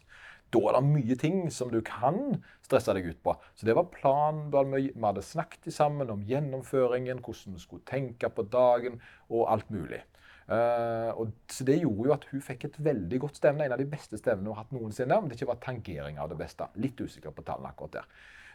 Da 0.56 0.70
er 0.70 0.78
det 0.78 0.88
mye 0.88 1.16
ting 1.20 1.46
som 1.52 1.70
du 1.72 1.82
kan 1.84 2.38
stresse 2.64 2.94
deg 2.96 3.10
ut 3.10 3.22
på. 3.24 3.34
Så 3.54 3.68
det 3.68 3.76
var 3.76 3.90
planen. 3.92 4.48
Vi 4.72 4.88
hadde 5.02 5.24
snakket 5.24 5.68
sammen 5.74 6.10
om 6.12 6.24
gjennomføringen, 6.26 7.20
hvordan 7.20 7.56
vi 7.58 7.64
skulle 7.64 7.86
tenke 7.88 8.30
på 8.32 8.46
dagen 8.48 9.00
og 9.28 9.50
alt 9.52 9.68
mulig. 9.74 10.00
Uh, 10.46 11.10
og 11.18 11.32
så 11.50 11.64
Det 11.66 11.80
gjorde 11.80 12.06
jo 12.06 12.14
at 12.14 12.24
hun 12.30 12.42
fikk 12.48 12.68
et 12.68 12.80
veldig 12.88 13.20
godt 13.26 13.40
stevne. 13.42 13.66
En 13.66 13.76
av 13.76 13.82
de 13.82 13.88
beste 13.90 14.18
stevnene 14.18 14.48
hun 14.48 14.56
har 14.56 14.64
hatt 14.64 14.74
noensinne. 14.76 15.18
Om 15.18 15.28
det 15.28 15.38
ikke 15.38 15.52
var 15.52 15.62
tangering 15.62 16.20
av 16.22 16.32
det 16.32 16.40
beste. 16.40 16.70
Litt 16.80 17.00
usikker 17.00 17.34
på 17.34 17.44
tallene 17.46 17.74
akkurat 17.74 18.00
der. 18.00 18.10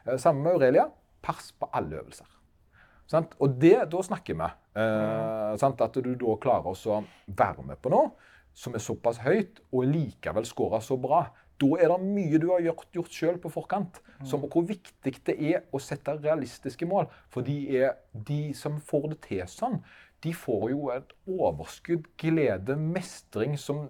Uh, 0.08 0.18
Sammen 0.18 0.48
med 0.48 0.58
Aurelia. 0.58 0.90
Pass 1.22 1.52
på 1.54 1.70
alle 1.78 2.02
øvelser. 2.02 2.38
Sant? 3.12 3.36
Og 3.44 3.60
det, 3.60 3.76
da 3.92 4.02
snakker 4.08 4.38
vi. 4.40 4.48
Eh, 4.82 5.54
sant? 5.60 5.82
At 5.84 5.98
du 6.00 6.14
da 6.16 6.36
klarer 6.42 6.72
å 6.72 7.00
være 7.28 7.66
med 7.68 7.82
på 7.84 7.92
noe 7.92 8.14
som 8.58 8.76
er 8.76 8.84
såpass 8.84 9.22
høyt, 9.24 9.62
og 9.72 9.88
likevel 9.88 10.48
scorer 10.48 10.84
så 10.84 10.98
bra. 11.00 11.26
Da 11.62 11.70
er 11.78 11.92
det 11.92 12.00
mye 12.02 12.40
du 12.42 12.48
har 12.50 12.64
gjort, 12.66 12.88
gjort 12.96 13.18
sjøl 13.18 13.42
på 13.42 13.52
forkant. 13.54 14.00
Som 14.28 14.46
hvor 14.46 14.66
viktig 14.66 15.14
det 15.28 15.36
er 15.38 15.66
å 15.74 15.82
sette 15.82 16.18
realistiske 16.18 16.88
mål. 16.90 17.10
For 17.34 17.46
de, 17.46 17.58
er, 17.82 18.00
de 18.14 18.52
som 18.58 18.80
får 18.82 19.12
det 19.14 19.20
til 19.28 19.44
sånn, 19.50 19.80
de 20.22 20.34
får 20.38 20.68
jo 20.74 20.90
et 20.94 21.14
overskudd, 21.30 22.06
glede, 22.22 22.78
mestring 22.78 23.58
som 23.58 23.88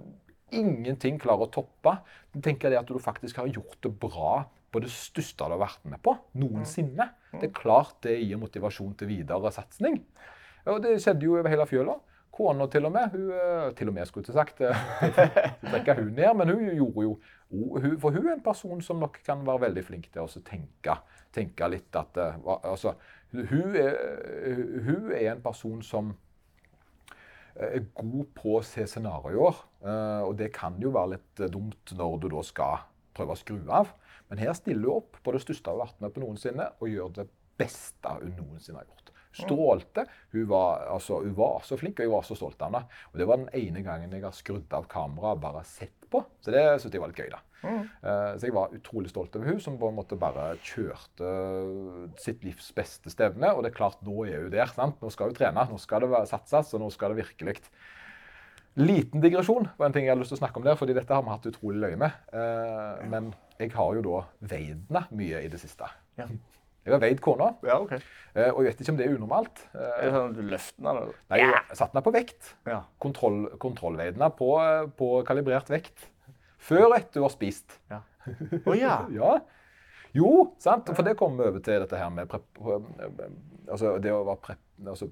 ingenting 0.52 1.20
klarer 1.20 1.48
å 1.48 1.52
toppe. 1.52 1.98
Du 2.32 2.40
tenker 2.44 2.72
det 2.72 2.80
at 2.80 2.92
du 2.92 3.00
faktisk 3.00 3.42
har 3.42 3.52
gjort 3.52 3.80
det 3.84 3.92
bra 4.00 4.44
på 4.72 4.80
det 4.84 4.92
største 4.94 5.48
du 5.48 5.56
har 5.56 5.64
vært 5.66 5.84
med 5.92 6.00
på 6.04 6.16
noensinne. 6.40 7.10
Det 7.34 7.50
er 7.50 7.56
klart 7.56 8.00
det 8.06 8.20
gir 8.22 8.40
motivasjon 8.40 8.96
til 9.00 9.12
videre 9.12 9.52
satsing. 9.52 10.00
Og 10.72 10.80
det 10.84 10.98
skjedde 11.02 11.28
jo 11.28 11.38
over 11.40 11.52
hele 11.52 11.68
fjøla. 11.68 11.98
Kona 12.32 12.68
til 12.72 12.88
og 12.88 12.94
med. 12.96 13.12
Hun, 13.12 13.28
eh, 13.36 13.72
til 13.76 13.92
og 13.92 13.96
med, 13.98 14.08
skulle 14.08 14.28
jeg 14.28 14.38
sagt. 14.38 14.62
trekke 15.72 15.98
hun 16.00 16.14
ned, 16.16 16.32
men 16.40 16.54
hun 16.54 16.70
gjorde 16.70 17.08
jo 17.10 17.16
For 17.52 18.16
hun 18.16 18.28
er 18.30 18.38
en 18.38 18.44
person 18.44 18.82
som 18.84 19.02
nok 19.02 19.20
kan 19.26 19.42
være 19.48 19.66
veldig 19.68 19.84
flink 19.84 20.10
til 20.14 20.24
å 20.24 20.44
tenke, 20.48 20.96
tenke 21.36 21.68
litt 21.72 21.96
at 22.00 22.20
eh, 22.22 22.38
altså, 22.48 22.94
hun, 23.34 23.76
er, 23.76 23.98
hun 24.86 25.12
er 25.12 25.34
en 25.34 25.44
person 25.44 25.82
som 25.84 26.14
er 27.60 27.84
god 27.98 28.30
på 28.38 28.56
å 28.58 28.64
se 28.64 28.86
scenarioer. 28.88 29.58
Og 30.24 30.32
det 30.40 30.54
kan 30.56 30.78
jo 30.80 30.94
være 30.96 31.18
litt 31.18 31.42
dumt 31.52 31.92
når 31.98 32.16
du 32.24 32.30
da 32.32 32.44
skal 32.48 32.86
prøve 33.18 33.36
å 33.36 33.40
skru 33.40 33.60
av. 33.68 33.92
Men 34.32 34.40
her 34.40 34.56
stiller 34.56 34.88
hun 34.88 35.02
opp 35.02 35.20
på 35.24 35.34
det 35.36 35.44
største 35.44 35.68
hun 35.68 35.82
har 35.82 35.90
vært 35.90 36.04
med 36.04 36.16
på 36.16 36.24
noensinne, 36.24 36.70
og 36.80 36.92
gjør 36.92 37.16
det 37.20 37.28
beste 37.60 38.14
hun 38.22 38.32
noensinne 38.38 38.80
har 38.80 38.88
gjort. 38.88 39.11
Strålte. 39.36 40.06
Hun 40.34 40.48
var, 40.50 40.86
altså, 40.92 41.22
hun 41.24 41.36
var, 41.38 41.62
så 41.68 41.78
flink, 41.80 42.00
og 42.00 42.08
jeg 42.08 42.14
var 42.14 42.28
så 42.28 42.38
stolt 42.38 42.60
av 42.62 42.72
henne. 42.72 43.00
Og 43.12 43.22
det 43.22 43.28
var 43.30 43.40
den 43.40 43.52
ene 43.62 43.84
gangen 43.86 44.12
jeg 44.12 44.26
har 44.26 44.36
skrudd 44.36 44.76
av 44.76 44.90
kameraet 44.92 45.40
og 45.40 45.46
bare 45.46 45.64
sett 45.68 46.10
på. 46.12 46.24
Så 46.44 46.54
det 46.54 46.66
syntes 46.82 46.98
jeg 46.98 47.04
var 47.04 47.14
litt 47.14 47.24
gøy, 47.24 47.32
da. 47.32 47.42
Mm. 47.62 47.82
Uh, 48.02 48.32
så 48.42 48.48
jeg 48.48 48.56
var 48.58 48.74
utrolig 48.74 49.12
stolt 49.12 49.36
over 49.38 49.52
hun 49.52 49.60
som 49.62 49.76
på 49.78 49.92
en 49.92 49.98
måte 50.00 50.18
bare 50.20 50.48
kjørte 50.66 51.32
sitt 52.20 52.44
livs 52.48 52.72
beste 52.76 53.14
stevne. 53.14 53.54
Og 53.56 53.64
det 53.64 53.72
er 53.72 53.80
klart, 53.80 54.02
nå 54.06 54.26
er 54.26 54.46
hun 54.46 54.54
der. 54.54 54.72
sant? 54.76 55.00
Nå 55.02 55.12
skal 55.14 55.32
hun 55.32 55.38
trene, 55.38 55.68
nå 55.70 55.80
skal 55.82 56.08
det 56.08 56.26
satses, 56.32 56.74
og 56.76 56.84
nå 56.84 56.92
skal 56.94 57.14
det 57.14 57.24
virkelig 57.26 57.60
Liten 58.80 59.20
digresjon 59.20 59.66
var 59.76 59.90
en 59.90 59.94
ting 59.94 60.06
jeg 60.06 60.14
hadde 60.14 60.24
lyst 60.24 60.32
til 60.32 60.38
å 60.38 60.42
snakke 60.46 60.62
om 60.62 60.64
der, 60.64 60.78
fordi 60.80 60.94
dette 60.96 61.12
har 61.12 61.26
vi 61.26 61.34
hatt 61.34 61.48
utrolig 61.50 61.82
løye 61.84 61.98
med. 62.00 62.22
Uh, 62.32 63.04
men 63.12 63.34
jeg 63.60 63.74
har 63.76 63.98
jo 63.98 64.04
da 64.06 64.22
veid 64.48 64.96
mye 65.12 65.42
i 65.44 65.50
det 65.52 65.60
siste. 65.60 65.90
Ja. 66.16 66.30
Jeg 66.82 66.96
har 66.96 67.02
veid 67.04 67.22
kona. 67.22 67.52
Ja, 67.68 67.78
ok. 67.84 67.94
Eh, 68.34 68.50
og 68.50 68.64
jeg 68.64 68.72
vet 68.72 68.82
ikke 68.82 68.94
om 68.94 69.00
det 69.00 69.06
er 69.06 69.16
unormalt. 69.18 69.64
Eh, 69.76 69.82
er 69.86 70.06
det 70.08 70.14
sånn 70.16 70.32
at 70.32 70.38
du 70.38 70.46
løfter 70.50 70.86
den? 70.88 71.16
Nei, 71.30 71.42
jeg 71.44 71.78
satte 71.78 71.98
den 71.98 72.06
på 72.06 72.14
vekt. 72.16 72.54
Ja. 72.70 72.80
Kontroll, 73.04 73.42
kontrollveide 73.62 74.18
den 74.18 74.38
på, 74.38 74.52
på, 74.98 75.10
kalibrert 75.28 75.70
vekt. 75.72 76.08
Før 76.62 76.88
og 76.90 76.96
etter 76.98 77.22
du 77.22 77.26
har 77.28 77.34
spist. 77.34 77.78
Ja. 77.92 78.02
Oh, 78.66 78.74
ja. 78.78 79.02
ja. 79.20 79.36
Jo, 80.18 80.32
sant. 80.62 80.90
For 80.96 81.06
det 81.06 81.18
kommer 81.20 81.44
vi 81.44 81.54
over 81.54 81.66
til 81.66 81.84
dette 81.84 82.00
her 82.00 82.10
med 82.14 82.30
prep, 82.32 82.62
altså 83.72 83.96
det 84.04 84.12
å 84.12 84.26
være 84.28 84.42
prep, 84.44 84.64
altså 84.84 85.08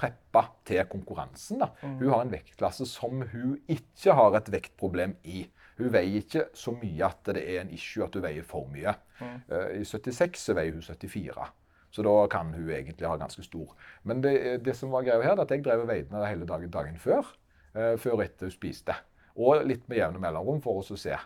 preppa 0.00 0.46
til 0.66 0.82
konkurransen. 0.90 1.60
Da. 1.60 1.70
Mm. 1.84 1.96
Hun 2.00 2.12
har 2.14 2.24
en 2.24 2.32
vektklasse 2.32 2.88
som 2.88 3.22
hun 3.32 3.58
ikke 3.70 4.16
har 4.16 4.38
et 4.40 4.52
vektproblem 4.52 5.18
i. 5.28 5.44
Hun 5.80 5.92
veier 5.94 6.20
ikke 6.20 6.44
så 6.56 6.74
mye 6.76 7.06
at 7.06 7.32
det 7.32 7.42
er 7.42 7.62
en 7.62 7.72
issue 7.74 8.04
at 8.04 8.14
hun 8.16 8.24
veier 8.24 8.46
for 8.46 8.68
mye. 8.72 8.94
Mm. 9.20 9.36
Uh, 9.50 9.68
I 9.80 9.84
76 9.88 10.46
så 10.48 10.56
veier 10.58 10.76
hun 10.76 10.84
74. 10.84 11.50
Så 11.90 12.04
da 12.06 12.14
kan 12.30 12.52
hun 12.54 12.70
egentlig 12.70 13.08
ha 13.08 13.16
ganske 13.18 13.42
stor. 13.42 13.74
Men 14.06 14.22
det, 14.22 14.64
det 14.64 14.76
som 14.78 14.92
var 14.94 15.06
greia 15.06 15.22
her, 15.24 15.34
er 15.34 15.44
at 15.44 15.50
jeg 15.50 15.64
drev 15.66 15.84
og 15.84 15.90
veide 15.90 16.26
hele 16.28 16.46
dagen, 16.46 16.70
dagen 16.70 16.98
før. 17.00 17.26
Uh, 17.74 17.96
før 17.98 18.18
og 18.18 18.24
etter 18.26 18.50
hun 18.50 18.54
spiste. 18.54 18.94
Og 19.40 19.64
litt 19.66 19.86
med 19.88 20.02
jevne 20.02 20.22
mellomrom 20.22 20.62
for 20.62 20.82
oss 20.82 20.92
å 20.94 20.98
se. 21.00 21.16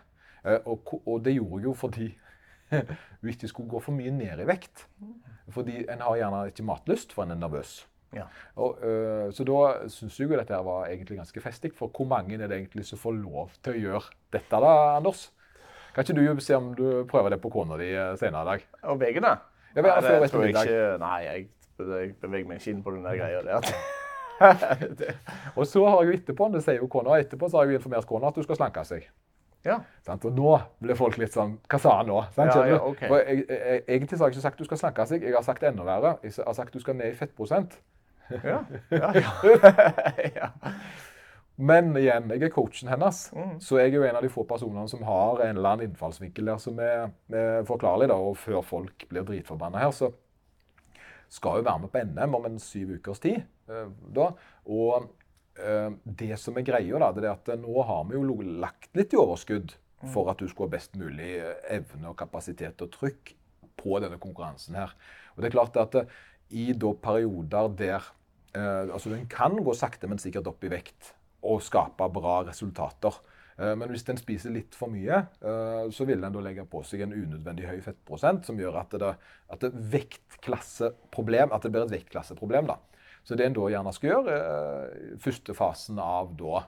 Uh, 0.45 0.59
og, 0.63 0.95
og, 1.03 1.19
det 1.25 1.35
gjorde 1.37 1.61
jeg 1.61 1.69
jo 1.69 1.73
fordi 1.77 2.11
hun 3.21 3.33
ikke 3.33 3.49
skulle 3.51 3.69
gå 3.69 3.81
for 3.83 3.97
mye 3.97 4.13
ned 4.13 4.41
i 4.41 4.47
vekt. 4.49 4.87
Fordi 5.53 5.83
en 5.91 6.01
har 6.01 6.17
gjerne 6.17 6.47
ikke 6.49 6.65
matlyst, 6.65 7.13
for 7.13 7.25
en 7.25 7.35
er 7.35 7.41
nervøs. 7.43 7.83
Ja. 8.15 8.25
Og, 8.55 8.83
øh, 8.83 9.31
så 9.35 9.45
da 9.47 9.89
syns 9.91 10.19
jeg 10.19 10.29
jo 10.29 10.37
dette 10.39 10.59
var 10.67 10.87
egentlig 10.87 11.19
ganske 11.19 11.41
festig. 11.43 11.73
For 11.75 11.91
hvor 11.91 12.07
mange 12.09 12.37
er 12.37 12.47
det 12.47 12.57
egentlig 12.57 12.85
som 12.87 13.01
får 13.01 13.17
lov 13.19 13.51
til 13.61 13.75
å 13.75 13.81
gjøre 13.87 14.15
dette, 14.35 14.61
da, 14.63 14.75
Anders? 14.95 15.27
Kan 15.95 16.03
ikke 16.03 16.15
du 16.35 16.41
se 16.43 16.55
om 16.55 16.73
du 16.75 16.87
prøver 17.07 17.35
det 17.35 17.41
på 17.41 17.49
kona 17.49 17.77
di 17.79 17.91
øh, 17.91 18.15
senere 18.19 18.41
i 18.41 18.49
dag? 18.51 18.65
Og 18.83 18.99
da. 18.99 19.35
Ja, 19.75 19.81
nei, 19.81 19.99
det 20.01 20.31
tror 20.31 20.43
jeg 20.43 20.55
ikke. 20.55 20.97
Nei, 20.99 21.19
jeg, 21.23 21.45
jeg 21.79 22.15
beveger 22.21 22.49
meg 22.49 22.59
ikke 22.59 22.71
inn 22.71 22.81
på 22.83 22.95
den 22.95 23.05
der 23.05 23.19
greia 23.19 23.43
der. 23.43 23.69
og 25.57 25.67
så 25.67 25.85
har 25.87 26.01
jeg 26.01 26.09
jo 26.09 26.17
etterpå, 26.19 26.49
det 26.51 26.63
sier 26.63 26.81
jo 26.81 26.89
kona, 26.91 27.19
etterpå 27.23 27.47
så 27.47 27.59
har 27.59 27.67
jeg 27.67 27.75
jo 27.75 27.79
informert 27.79 28.07
kona 28.07 28.31
at 28.31 28.35
du 28.35 28.43
skal 28.43 28.59
slanke 28.59 28.83
seg. 28.87 29.07
Ja. 29.65 29.79
Og 30.13 30.27
nå 30.35 30.51
ble 30.83 30.95
folk 30.97 31.15
litt 31.17 31.33
sånn 31.33 31.55
Hva 31.71 31.79
sa 31.81 31.95
han 31.97 32.09
nå? 32.11 32.19
Ja, 32.37 32.45
ja, 32.69 32.77
okay. 32.85 33.09
jeg, 33.09 33.45
jeg, 33.49 33.79
egentlig 33.87 34.19
har 34.19 34.29
jeg 34.29 34.35
ikke 34.35 34.43
sagt 34.43 34.59
at 34.59 34.61
du 34.61 34.67
skal 34.67 34.81
slanke 34.83 35.05
seg. 35.09 35.25
Jeg 35.25 35.33
har 35.33 35.45
sagt 35.47 35.65
enda 35.65 35.87
verre. 35.87 36.11
Jeg 36.21 36.35
har 36.37 36.57
sagt 36.57 36.69
at 36.69 36.77
du 36.77 36.83
skal 36.83 36.99
ned 36.99 37.15
i 37.15 37.17
fettprosent. 37.17 37.79
Ja. 38.29 38.63
ja, 38.89 39.11
ja. 40.35 40.49
Men 41.55 41.93
igjen, 41.95 42.27
jeg 42.33 42.43
er 42.43 42.51
coachen 42.51 42.89
hennes. 42.91 43.21
Mm. 43.35 43.57
Så 43.63 43.79
jeg 43.79 43.93
er 43.93 43.99
jo 43.99 44.05
en 44.07 44.17
av 44.19 44.25
de 44.25 44.31
få 44.31 44.43
personene 44.47 44.89
som 44.91 45.05
har 45.07 45.39
en 45.45 45.55
eller 45.55 45.69
annen 45.71 45.89
innfallsvinkel 45.89 46.51
der 46.51 46.59
som 46.61 46.79
er, 46.83 47.13
er 47.31 47.63
forklarlig. 47.67 48.09
da, 48.11 48.17
Og 48.19 48.35
før 48.37 48.65
folk 48.65 49.07
blir 49.09 49.27
dritforbanna 49.27 49.85
her, 49.85 49.93
så 49.95 50.11
skal 51.31 51.59
jo 51.59 51.67
være 51.67 51.85
med 51.85 51.93
på 51.93 52.03
NM 52.11 52.35
om 52.37 52.49
en 52.49 52.59
syv 52.61 52.97
ukers 52.97 53.23
tid. 53.23 53.45
Uh, 53.71 53.87
da. 54.17 54.29
Og 54.67 55.07
uh, 55.61 55.95
det 56.03 56.35
som 56.41 56.59
er 56.59 56.67
greia, 56.67 56.99
da, 57.01 57.13
det 57.15 57.29
er 57.29 57.33
at 57.37 57.55
nå 57.61 57.87
har 57.87 58.03
vi 58.09 58.19
jo 58.19 58.37
lagt 58.59 58.91
litt 58.97 59.15
i 59.15 59.21
overskudd 59.21 59.77
mm. 60.03 60.11
for 60.11 60.31
at 60.31 60.43
du 60.43 60.49
skulle 60.49 60.69
ha 60.69 60.75
best 60.75 60.99
mulig 60.99 61.37
evne 61.71 62.11
og 62.11 62.19
kapasitet 62.19 62.83
og 62.83 62.91
trykk 62.99 63.35
på 63.79 63.99
denne 64.03 64.19
konkurransen 64.19 64.75
her. 64.79 64.91
Og 65.35 65.43
det 65.43 65.49
er 65.49 65.55
klart 65.55 65.79
at 65.79 65.97
i 66.53 66.71
da 66.77 66.91
perioder 67.01 67.71
der 67.77 67.95
eh, 67.95 68.11
altså 68.55 69.11
Den 69.11 69.25
kan 69.27 69.57
gå 69.63 69.73
sakte, 69.75 70.07
men 70.07 70.21
sikkert 70.21 70.47
opp 70.47 70.63
i 70.63 70.71
vekt 70.71 71.13
og 71.45 71.63
skape 71.63 72.07
bra 72.13 72.39
resultater. 72.47 73.17
Eh, 73.57 73.73
men 73.77 73.91
hvis 73.91 74.05
den 74.07 74.19
spiser 74.19 74.53
litt 74.53 74.75
for 74.75 74.91
mye, 74.91 75.21
eh, 75.39 75.85
så 75.95 76.07
vil 76.07 76.23
den 76.23 76.35
da 76.35 76.43
legge 76.43 76.65
på 76.69 76.81
seg 76.87 77.05
en 77.05 77.15
unødvendig 77.15 77.69
høy 77.69 77.79
fettprosent, 77.85 78.47
som 78.47 78.59
gjør 78.59 78.81
at 78.81 78.97
det, 78.99 79.13
at 79.55 79.63
det, 79.63 79.71
vektklasseproblem, 79.95 81.55
at 81.55 81.65
det 81.65 81.71
blir 81.71 81.87
et 81.87 81.95
vektklasseproblem. 81.95 82.71
da. 82.71 82.79
Så 83.25 83.37
det 83.37 83.47
en 83.47 83.57
da 83.57 83.69
gjerne 83.71 83.93
skal 83.95 84.11
gjøre, 84.11 84.39
eh, 84.39 85.19
første 85.21 85.55
fasen 85.57 85.99
av 85.99 86.35
da 86.37 86.65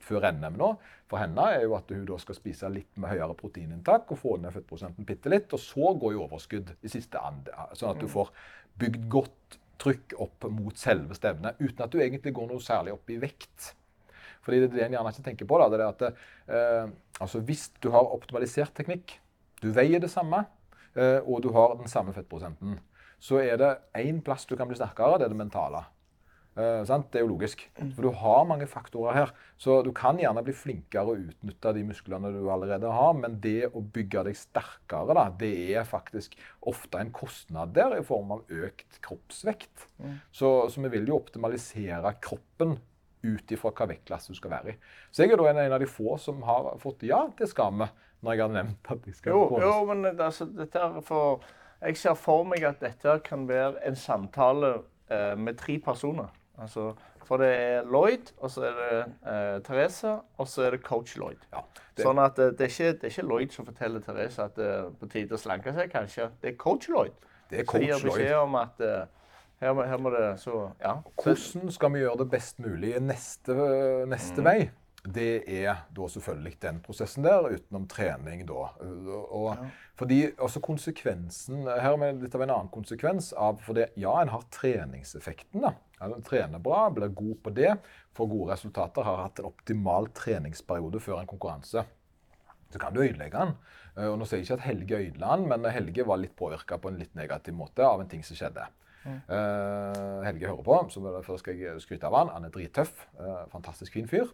før 0.00 0.26
NM 0.32 0.56
nå, 0.58 0.68
for 1.10 1.20
henne 1.20 1.44
er 1.54 1.64
jo 1.64 1.74
at 1.76 1.90
hun 1.92 2.06
da 2.08 2.16
skal 2.18 2.34
spise 2.34 2.68
litt 2.72 2.96
med 2.98 3.10
høyere 3.12 3.34
proteininntak 3.36 4.10
og 4.10 4.18
få 4.18 4.36
ned 4.40 4.54
fettprosenten 4.54 5.06
bitte 5.06 5.30
litt. 5.30 5.52
Og 5.52 5.60
så 5.60 5.92
går 5.94 6.14
i 6.14 6.20
overskudd 6.20 6.72
i 6.82 6.90
siste 6.90 7.20
ande, 7.20 7.52
sånn 7.74 7.92
at 7.92 8.00
du 8.00 8.08
mm. 8.08 8.12
får 8.14 8.32
bygd 8.80 9.08
godt 9.12 9.59
trykk 9.80 10.16
opp 10.20 10.46
mot 10.52 10.76
selve 10.78 11.16
stevnet 11.16 11.60
uten 11.60 11.84
at 11.84 11.92
du 11.92 12.00
egentlig 12.00 12.34
går 12.36 12.50
noe 12.50 12.64
særlig 12.64 12.94
opp 12.94 13.10
i 13.12 13.18
vekt. 13.22 13.72
Fordi 14.44 14.62
det, 14.62 14.70
er 14.70 14.76
det 14.76 14.84
en 14.86 14.96
gjerne 14.96 15.12
ikke 15.14 15.26
tenker 15.26 15.48
på, 15.48 15.58
da, 15.60 15.68
det 15.72 15.80
er 15.80 15.88
at 15.88 16.04
eh, 16.08 16.92
altså 17.20 17.42
hvis 17.44 17.68
du 17.82 17.90
har 17.94 18.12
optimalisert 18.14 18.72
teknikk, 18.76 19.18
du 19.60 19.68
veier 19.76 20.00
det 20.00 20.12
samme, 20.12 20.44
eh, 20.96 21.18
og 21.20 21.42
du 21.44 21.50
har 21.56 21.76
den 21.76 21.90
samme 21.92 22.14
fettprosenten, 22.16 22.78
så 23.20 23.40
er 23.42 23.60
det 23.60 23.74
én 24.00 24.22
plass 24.24 24.46
du 24.48 24.56
kan 24.56 24.68
bli 24.68 24.78
sterkere, 24.78 25.18
det 25.20 25.28
er 25.28 25.34
det 25.34 25.40
mentale. 25.42 25.84
Uh, 26.58 26.82
det 26.82 27.20
er 27.20 27.22
jo 27.22 27.30
logisk. 27.30 27.62
Mm. 27.78 27.92
For 27.94 28.06
du 28.06 28.10
har 28.20 28.48
mange 28.48 28.66
faktorer 28.68 29.16
her. 29.16 29.32
Så 29.60 29.80
du 29.86 29.92
kan 29.96 30.18
gjerne 30.20 30.42
bli 30.44 30.54
flinkere 30.56 31.12
å 31.12 31.18
utnytte 31.18 31.72
de 31.76 31.84
musklene 31.86 32.32
du 32.34 32.42
allerede 32.50 32.90
har, 32.90 33.14
men 33.16 33.38
det 33.44 33.70
å 33.70 33.82
bygge 33.82 34.26
deg 34.26 34.38
sterkere, 34.38 35.16
da, 35.16 35.28
det 35.40 35.52
er 35.78 35.88
faktisk 35.88 36.36
ofte 36.68 37.00
en 37.00 37.14
kostnad 37.14 37.74
der 37.76 37.98
i 38.00 38.04
form 38.06 38.34
av 38.36 38.44
økt 38.50 39.00
kroppsvekt. 39.04 39.88
Mm. 40.02 40.20
Så, 40.32 40.52
så, 40.72 40.84
vi 40.84 40.92
vil 40.96 41.10
jo 41.12 41.20
optimalisere 41.20 42.16
kroppen 42.24 42.78
ut 43.20 43.52
ifra 43.52 43.72
hva 43.76 43.86
vektklasse 43.90 44.32
du 44.32 44.38
skal 44.38 44.54
være 44.54 44.72
i. 44.72 44.78
Så 45.12 45.24
jeg 45.24 45.34
er 45.34 45.40
da 45.40 45.50
en, 45.50 45.64
en 45.66 45.76
av 45.76 45.82
de 45.82 45.88
få 45.90 46.16
som 46.20 46.40
har 46.48 46.72
fått 46.80 47.04
ja, 47.08 47.26
til 47.36 47.50
skamme 47.50 47.90
når 48.20 48.36
jeg 48.36 48.42
har 48.42 48.52
nevnt 48.52 48.90
at 48.92 49.04
de 49.04 49.14
skal 49.16 49.32
jo, 49.32 49.44
jo, 49.62 49.72
men 49.88 50.04
altså, 50.12 50.46
dette 50.52 50.80
er 50.80 51.00
for 51.04 51.44
Jeg 51.80 51.96
ser 51.96 52.16
for 52.20 52.44
meg 52.44 52.64
at 52.68 52.82
dette 52.82 53.14
kan 53.24 53.46
være 53.48 53.80
en 53.88 53.94
samtale 53.96 54.82
eh, 55.08 55.32
med 55.40 55.56
tre 55.56 55.78
personer. 55.80 56.28
Altså, 56.60 56.90
for 57.24 57.40
det 57.40 57.48
er 57.48 57.84
Lloyd, 57.86 58.32
og 58.38 58.50
så 58.50 58.64
er 58.68 58.78
det 58.78 58.96
eh, 59.32 59.62
Therese, 59.64 60.16
og 60.36 60.48
så 60.48 60.66
er 60.66 60.74
det 60.74 60.82
coach 60.82 61.16
Lloyd. 61.16 61.38
Ja, 61.52 61.62
det... 61.96 62.04
Sånn 62.04 62.20
at 62.20 62.40
eh, 62.42 62.50
det, 62.58 62.66
er 62.66 62.74
ikke, 62.74 62.90
det, 62.92 63.06
er 63.06 63.14
ikke, 63.14 63.26
Lloyd 63.30 63.54
som 63.54 63.68
forteller 63.68 64.04
Therese 64.04 64.44
at 64.44 64.58
det 64.58 64.66
er 64.66 64.90
på 65.00 65.08
tide 65.12 65.36
å 65.36 65.40
slanke 65.40 65.74
seg, 65.76 65.92
kanskje. 65.92 66.28
Det 66.42 66.52
er 66.52 66.58
coach 66.60 66.90
Lloyd. 66.92 67.16
Det 67.52 67.62
er 67.62 67.68
coach 67.70 67.86
Lloyd. 67.86 67.94
Som 67.94 68.10
gir 68.10 68.18
beskjed 68.18 68.36
om 68.40 68.58
at 68.60 68.84
eh, 68.84 69.06
her, 69.60 69.76
må, 69.76 69.86
her, 69.86 70.02
må, 70.02 70.12
det 70.16 70.26
så 70.42 70.66
Ja. 70.82 70.98
Hvordan 71.22 71.72
skal 71.76 71.94
vi 71.94 72.04
gjøre 72.04 72.24
det 72.24 72.30
best 72.32 72.60
mulig 72.64 72.94
neste, 73.04 73.56
neste 74.10 74.42
mm. 74.42 74.48
vei? 74.50 74.58
Det 75.00 75.30
er 75.48 75.86
da 75.96 76.06
selvfølgelig 76.12 76.58
den 76.60 76.80
prosessen 76.84 77.24
der, 77.24 77.46
utenom 77.48 77.86
trening 77.88 78.42
da. 78.48 78.66
Og, 78.82 79.46
ja. 79.54 79.68
Fordi 79.96 80.18
også 80.36 80.60
konsekvensen 80.60 81.62
Her 81.70 81.94
er 82.04 82.18
litt 82.20 82.36
av 82.36 82.44
en 82.44 82.52
annen 82.52 82.68
konsekvens 82.72 83.30
av 83.32 83.62
For 83.64 83.80
ja, 83.80 84.12
en 84.20 84.32
har 84.34 84.44
treningseffekten. 84.52 85.64
da. 85.64 85.72
En 86.00 86.22
trener 86.24 86.62
bra, 86.62 86.86
blir 86.94 87.12
god 87.16 87.40
på 87.44 87.52
det, 87.56 87.74
får 88.16 88.30
gode 88.30 88.54
resultater, 88.54 89.06
har 89.06 89.24
hatt 89.26 89.40
en 89.42 89.50
optimal 89.50 90.10
treningsperiode 90.16 91.02
før 91.02 91.20
en 91.20 91.30
konkurranse. 91.30 91.84
Så 92.70 92.78
kan 92.80 92.94
du 92.94 93.02
ødelegge 93.02 93.36
den. 93.36 93.56
Eh, 93.96 94.06
og 94.06 94.18
nå 94.20 94.28
sier 94.28 94.40
jeg 94.40 94.48
ikke 94.48 94.58
at 94.60 94.66
Helge 94.68 95.00
ødela 95.00 95.36
den, 95.36 95.48
men 95.50 95.72
Helge 95.74 96.06
var 96.06 96.20
litt 96.22 96.36
påvirka 96.38 96.78
på 96.80 96.92
en 96.92 97.00
litt 97.00 97.16
negativ 97.18 97.56
måte 97.56 97.86
av 97.86 98.02
en 98.02 98.10
ting 98.10 98.22
som 98.26 98.38
skjedde. 98.38 98.66
Mm. 99.00 99.16
Uh, 99.30 100.20
Helge 100.26 100.48
hører 100.50 100.64
på, 100.64 100.76
så 100.92 101.00
derfor 101.06 101.38
skal 101.40 101.56
jeg 101.56 101.80
skryte 101.80 102.08
av 102.08 102.18
han. 102.18 102.32
Han 102.34 102.46
er 102.46 102.54
drittøff. 102.54 102.92
Uh, 103.16 103.46
fantastisk 103.52 103.96
fin 103.96 104.08
fyr. 104.10 104.28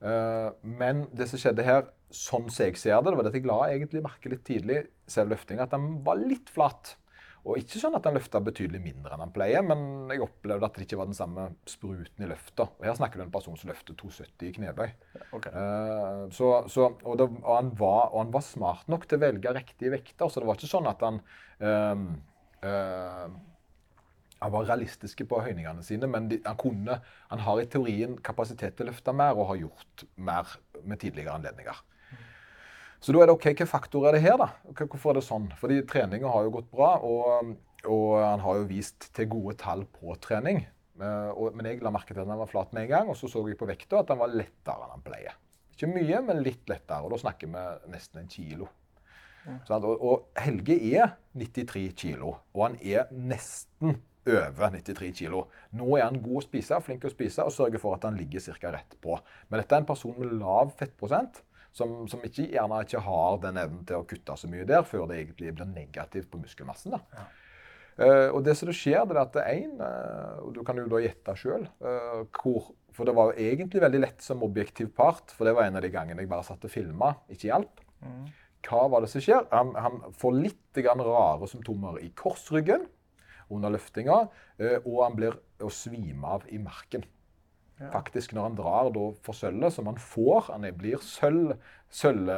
Uh, 0.00 0.50
men 0.64 1.04
det 1.16 1.28
som 1.30 1.40
skjedde 1.40 1.66
her, 1.66 1.86
sånn 2.14 2.48
som 2.48 2.66
jeg 2.66 2.78
ser 2.80 3.00
det, 3.00 3.12
det 3.12 3.18
var 3.20 3.28
det 3.28 3.34
jeg 3.36 3.48
la 3.48 3.58
egentlig 3.70 4.04
merke 4.04 4.32
litt 4.32 4.44
tidlig, 4.46 4.84
selv 5.10 5.34
løfting, 5.34 5.60
at 5.62 5.74
han 5.76 5.98
var 6.06 6.20
litt 6.20 6.52
flat. 6.52 6.94
Og 7.44 7.60
ikke 7.60 7.76
sånn 7.80 7.96
at 7.98 8.06
han 8.08 8.16
løfta 8.16 8.40
betydelig 8.40 8.80
mindre 8.80 9.12
enn 9.12 9.22
han 9.26 9.32
pleier, 9.34 9.64
men 9.66 10.08
jeg 10.08 10.22
opplevde 10.24 10.64
at 10.64 10.78
det 10.78 10.86
ikke 10.86 10.96
var 10.96 11.10
den 11.10 11.16
samme 11.16 11.50
spruten 11.68 12.24
i 12.24 12.28
løfta. 12.30 12.70
Og 12.78 12.86
her 12.88 12.96
snakker 12.96 13.20
du 13.20 13.24
om 13.24 13.28
en 13.28 13.34
person 13.34 13.58
som 13.60 13.68
løfter 13.68 13.96
270 14.00 14.48
i 14.48 14.52
knebøy. 14.56 14.94
Okay. 15.36 15.52
Uh, 15.52 16.22
så, 16.32 16.52
så, 16.72 16.88
og, 17.02 17.18
det, 17.20 17.28
og, 17.42 17.50
han 17.52 17.72
var, 17.76 18.14
og 18.14 18.22
han 18.22 18.32
var 18.32 18.46
smart 18.46 18.88
nok 18.88 19.04
til 19.10 19.20
å 19.20 19.26
velge 19.26 19.56
riktige 19.58 19.92
vekter, 19.92 20.30
så 20.32 20.40
det 20.40 20.48
var 20.48 20.60
ikke 20.60 20.72
sånn 20.72 20.88
at 20.88 21.04
han 21.04 21.20
um, 21.60 22.06
uh, 22.64 23.28
han 24.44 24.52
var 24.52 24.66
realistisk 24.68 25.22
på 25.28 25.40
høyningene 25.40 25.84
sine, 25.84 26.08
men 26.10 26.26
de, 26.28 26.40
han, 26.44 26.56
kunne, 26.60 26.98
han 27.30 27.42
har 27.46 27.60
i 27.60 27.68
teorien 27.70 28.16
kapasitet 28.24 28.76
til 28.76 28.88
å 28.88 28.92
løfte 28.92 29.14
mer 29.16 29.36
og 29.38 29.52
har 29.52 29.62
gjort 29.62 30.04
mer 30.16 30.56
med 30.84 31.00
tidligere 31.00 31.36
anledninger. 31.38 31.78
Så 33.04 33.12
da 33.12 33.20
er 33.20 33.28
det 33.28 33.34
OK, 33.36 33.50
hvilke 33.50 33.66
faktorer 33.68 34.14
er 34.14 34.16
det 34.16 34.24
her, 34.24 34.38
da? 34.40 34.46
Hvorfor 34.86 35.12
er 35.12 35.18
det 35.18 35.26
sånn? 35.26 35.50
Fordi 35.60 35.82
treninga 35.88 36.30
har 36.32 36.46
jo 36.46 36.54
gått 36.54 36.70
bra, 36.72 36.94
og, 37.04 37.50
og 37.84 38.06
han 38.16 38.40
har 38.40 38.62
jo 38.62 38.68
vist 38.70 39.10
til 39.12 39.28
gode 39.28 39.58
tall 39.60 39.84
på 39.98 40.14
trening. 40.24 40.62
Eh, 40.96 41.42
men 41.52 41.68
jeg 41.68 41.82
la 41.84 41.92
merke 41.92 42.14
til 42.14 42.22
at 42.22 42.30
han 42.32 42.40
var 42.40 42.48
flat 42.48 42.72
med 42.72 42.86
en 42.86 42.94
gang, 42.94 43.10
og 43.12 43.18
så 43.20 43.28
så 43.28 43.42
jeg 43.44 43.60
på 43.60 43.68
vekta 43.68 44.00
at 44.00 44.14
han 44.14 44.22
var 44.22 44.32
lettere 44.32 44.86
enn 44.86 44.96
han 44.96 45.04
pleier. 45.04 45.36
Ikke 45.74 45.90
mye, 45.90 46.22
men 46.24 46.40
litt 46.46 46.64
lettere. 46.70 47.02
Og 47.04 47.12
da 47.12 47.20
snakker 47.26 47.52
vi 47.52 47.68
nesten 47.92 48.22
en 48.22 48.32
kilo. 48.32 48.70
Og, 49.44 49.86
og 49.92 50.40
Helge 50.40 50.80
er 50.88 51.18
93 51.36 51.90
kilo, 52.00 52.38
og 52.56 52.62
han 52.64 52.80
er 52.80 53.10
nesten 53.12 53.98
over 54.24 54.70
93 54.72 55.10
kilo. 55.18 55.48
Nå 55.76 55.98
er 55.98 56.06
han 56.06 56.22
god 56.24 56.40
å 56.40 56.44
spise, 56.46 56.80
flink 56.86 57.04
å 57.04 57.12
spise 57.12 57.44
og 57.44 57.52
sørger 57.52 57.82
for 57.82 57.98
at 57.98 58.06
han 58.08 58.16
ligger 58.16 58.40
ca. 58.54 58.72
rett 58.78 58.96
på. 59.04 59.18
Men 59.50 59.60
dette 59.60 59.76
er 59.76 59.84
en 59.84 59.90
person 59.92 60.16
med 60.16 60.32
lav 60.40 60.72
fettprosent, 60.78 61.42
som, 61.74 62.04
som 62.10 62.22
ikke, 62.22 62.46
gjerne 62.54 62.82
ikke 62.84 63.02
har 63.02 63.40
den 63.42 63.58
evnen 63.58 63.86
til 63.88 63.98
å 63.98 64.06
kutte 64.08 64.36
så 64.38 64.50
mye 64.50 64.66
der 64.68 64.84
før 64.86 65.08
det 65.10 65.18
egentlig 65.20 65.54
blir 65.56 65.72
negativt 65.72 66.30
på 66.30 66.40
muskelmassen. 66.42 66.94
da. 66.94 67.26
Uh, 67.94 68.28
og 68.34 68.40
det 68.46 68.56
som 68.58 68.66
det 68.70 68.74
skjer, 68.74 69.04
det 69.06 69.14
er 69.14 69.20
at 69.20 69.36
er 69.38 69.50
en, 69.52 69.74
eh, 69.86 70.38
og 70.42 70.48
du 70.56 70.64
kan 70.66 70.78
jo 70.80 70.88
da 70.90 70.98
gjette 70.98 71.36
sjøl 71.38 71.68
hvor 71.78 72.72
For 72.94 73.06
det 73.06 73.14
var 73.14 73.30
jo 73.30 73.44
egentlig 73.44 73.82
veldig 73.82 74.00
lett 74.02 74.22
som 74.22 74.42
objektiv 74.46 74.92
part, 74.94 75.30
for 75.34 75.46
det 75.46 75.54
var 75.54 75.66
en 75.66 75.78
av 75.78 75.82
de 75.82 75.90
gangene 75.90 76.22
jeg 76.22 76.30
bare 76.30 76.46
satt 76.46 76.66
og 76.66 76.70
filma, 76.70 77.08
ikke 77.26 77.48
hjalp. 77.48 77.80
Hva 78.64 78.84
var 78.90 79.02
det 79.02 79.10
som 79.10 79.22
skjer? 79.24 79.48
Han, 79.50 79.72
han 79.74 80.14
får 80.14 80.36
litt 80.38 80.78
rare 80.78 81.48
symptomer 81.50 81.98
i 82.02 82.12
korsryggen 82.14 82.86
under 83.52 83.74
løftinga, 83.74 84.20
eh, 84.58 84.78
og 84.84 85.02
han 85.04 85.18
blir 85.18 85.36
å 85.62 85.70
svime 85.72 86.36
av 86.36 86.46
i 86.54 86.60
marken. 86.62 87.04
Faktisk 87.92 88.32
når 88.32 88.42
han 88.48 88.54
drar 88.58 88.90
da 88.94 89.04
for 89.26 89.34
sølvet, 89.34 89.72
som 89.74 89.86
han 89.90 89.96
får 89.98 90.46
Han 90.52 90.64
er- 90.64 90.72
blir 90.78 90.96
sølv, 91.02 91.56
sølv 91.90 92.28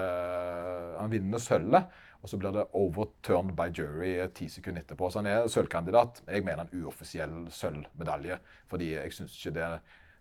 Han 1.01 1.11
vinner 1.13 1.39
sølvet, 1.39 1.87
og 2.23 2.29
så 2.31 2.39
blir 2.41 2.53
det 2.57 2.65
overturned 2.75 3.55
by 3.57 3.69
jury 3.71 4.15
ti 4.35 4.49
sekunder 4.49 4.83
etterpå. 4.83 5.11
Så 5.13 5.21
han 5.21 5.27
er 5.27 5.47
sølvkandidat. 5.53 6.23
Jeg 6.27 6.45
mener 6.45 6.65
en 6.65 6.83
uoffisiell 6.85 7.47
sølvmedalje, 7.53 8.39
fordi 8.71 8.95
jeg 8.95 9.13
syns 9.13 9.37
ikke 9.37 9.55
det, 9.59 9.69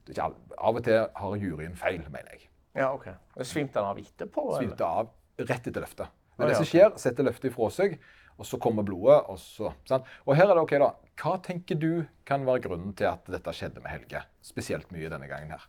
det 0.06 0.18
ikke 0.18 0.28
Av 0.60 0.76
og 0.76 0.84
til 0.84 1.08
har 1.16 1.38
juryen 1.42 1.76
feil, 1.80 2.04
mener 2.12 2.36
jeg. 2.36 2.50
Ja, 2.76 2.92
ok. 2.94 3.08
Svimte 3.42 3.80
han 3.80 3.86
av 3.86 3.98
etterpå? 4.04 4.58
Svimte 4.60 4.86
av 4.86 5.10
rett 5.40 5.68
etter 5.68 5.82
løftet. 5.82 6.08
Men 6.38 6.50
det 6.50 6.58
som 6.58 6.66
skjer, 6.68 6.92
setter 7.00 7.24
løftet 7.24 7.50
ifra 7.54 7.70
seg, 7.72 7.98
og 8.38 8.46
så 8.46 8.58
kommer 8.62 8.84
blodet, 8.84 9.22
og 9.32 9.40
så 9.40 9.72
sant? 9.88 10.06
Og 10.26 10.36
her 10.36 10.50
er 10.50 10.56
det 10.58 10.64
OK, 10.66 10.76
da. 10.82 10.92
Hva 11.22 11.38
tenker 11.44 11.80
du 11.80 12.06
kan 12.28 12.46
være 12.46 12.66
grunnen 12.68 12.94
til 12.98 13.08
at 13.10 13.26
dette 13.32 13.54
skjedde 13.56 13.82
med 13.84 13.92
Helge? 13.94 14.22
Spesielt 14.44 14.92
mye 14.92 15.10
denne 15.10 15.28
gangen 15.32 15.52
her. 15.56 15.68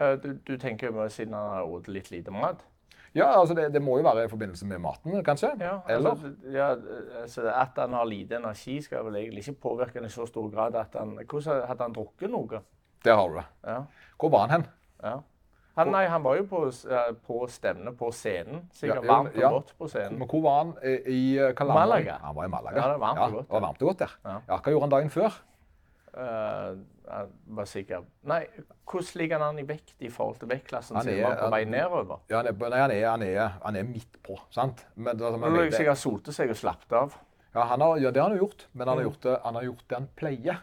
Eh, 0.00 0.14
Du, 0.22 0.32
du 0.46 0.56
tenker 0.58 0.88
jo 0.92 1.08
siden 1.08 1.34
han 1.34 1.50
har 1.58 1.66
spist 1.68 1.92
litt 1.92 2.10
lite 2.10 2.30
mat? 2.34 2.64
Ja, 3.14 3.26
altså 3.38 3.52
det, 3.54 3.66
det 3.74 3.82
må 3.84 3.98
jo 4.00 4.04
være 4.06 4.24
i 4.24 4.28
forbindelse 4.32 4.64
med 4.66 4.80
maten, 4.80 5.18
kanskje? 5.24 5.50
Ja, 5.60 5.80
Eller? 5.88 6.14
altså, 6.14 6.30
ja, 6.48 6.70
altså 7.20 7.42
At 7.52 7.76
han 7.76 7.92
har 7.92 8.06
lite 8.08 8.38
energi, 8.38 8.78
skal 8.80 9.04
vel 9.04 9.18
egentlig 9.20 9.42
ikke 9.44 9.60
påvirke 9.66 10.00
han 10.00 10.08
i 10.08 10.12
så 10.12 10.24
stor 10.26 10.48
grad 10.48 10.78
at 10.80 10.96
han 10.96 11.18
Hvordan 11.28 11.66
hadde 11.68 11.82
han 11.84 11.92
drukket 11.92 12.32
noe? 12.32 12.62
Det 13.04 13.12
har 13.12 13.28
du. 13.28 13.42
Ja. 13.68 13.82
Hvor 14.16 14.30
var 14.32 14.46
han 14.46 14.50
hen? 14.62 14.66
ja. 15.02 15.18
Han, 15.76 15.88
nei, 15.94 16.02
han 16.06 16.22
var 16.22 16.36
jo 16.36 16.44
på, 16.50 16.58
eh, 16.68 17.12
på 17.26 17.36
stevne 17.48 17.94
på 17.96 18.10
scenen. 18.12 18.66
Sikkert 18.76 18.98
Ja, 18.98 19.02
ja, 19.06 19.12
varmt 19.12 19.36
og 19.36 19.40
ja. 19.40 19.50
godt 19.54 19.70
på 19.78 19.88
scenen. 19.88 20.18
Men 20.20 20.28
hvor 20.28 20.42
var 20.44 20.58
han 20.58 20.74
i, 20.84 20.96
i 21.14 21.20
eh, 21.38 21.52
hva 21.56 21.64
land? 21.64 21.78
Malaga. 21.78 22.18
Han 22.26 22.34
var 22.36 22.44
i 22.44 22.52
Malaga. 22.52 22.76
Ja, 22.76 22.88
det 22.92 23.00
var 23.00 23.06
varmt 23.06 23.22
og 23.22 23.32
godt 23.38 23.46
det 23.48 23.54
var 23.56 23.64
varmt 23.66 23.82
og 23.82 23.88
godt 23.88 23.98
der. 24.04 24.16
Ja. 24.24 24.34
Ja, 24.50 24.58
Hva 24.58 24.74
gjorde 24.74 24.84
han 24.88 24.94
dagen 24.98 25.10
før? 25.14 25.38
Uh, 26.12 26.76
jeg 27.08 27.28
var 27.56 27.64
sikker 27.70 28.02
Nei, 28.28 28.42
hvordan 28.84 29.16
ligger 29.16 29.40
han 29.40 29.58
i 29.58 29.64
vekt 29.64 30.02
i 30.04 30.10
forhold 30.12 30.36
til 30.42 30.50
vektklassen 30.50 30.98
sin? 31.00 31.22
Var 31.24 31.38
på 31.40 31.48
vei 31.54 31.62
nedover? 31.64 32.18
Ja, 32.28 32.42
han, 32.42 32.50
er, 32.50 32.58
nei, 32.68 32.80
han, 32.82 32.92
er, 32.92 33.06
han, 33.08 33.22
er, 33.24 33.54
han 33.64 33.78
er 33.80 33.86
midt 33.88 34.18
på, 34.26 34.36
sant? 34.52 34.84
Men, 34.94 35.16
det, 35.16 35.30
Han 35.40 35.56
har 35.56 35.70
sikkert 35.72 36.02
solte 36.02 36.34
seg 36.36 36.52
og 36.52 36.58
slappet 36.60 36.92
av. 36.98 37.16
Ja, 37.56 37.64
han 37.72 37.80
har, 37.80 37.96
ja, 38.00 38.10
det 38.12 38.20
har 38.20 38.28
han 38.28 38.36
jo 38.36 38.44
gjort, 38.44 38.66
men 38.72 38.84
han 38.88 38.92
har 38.98 39.02
Mm. 39.02 39.08
gjort 39.08 39.22
det 39.24 39.38
han, 39.44 39.54
har 39.56 39.62
gjort 39.70 39.88
det 39.88 39.96
han 39.96 40.08
pleier 40.20 40.60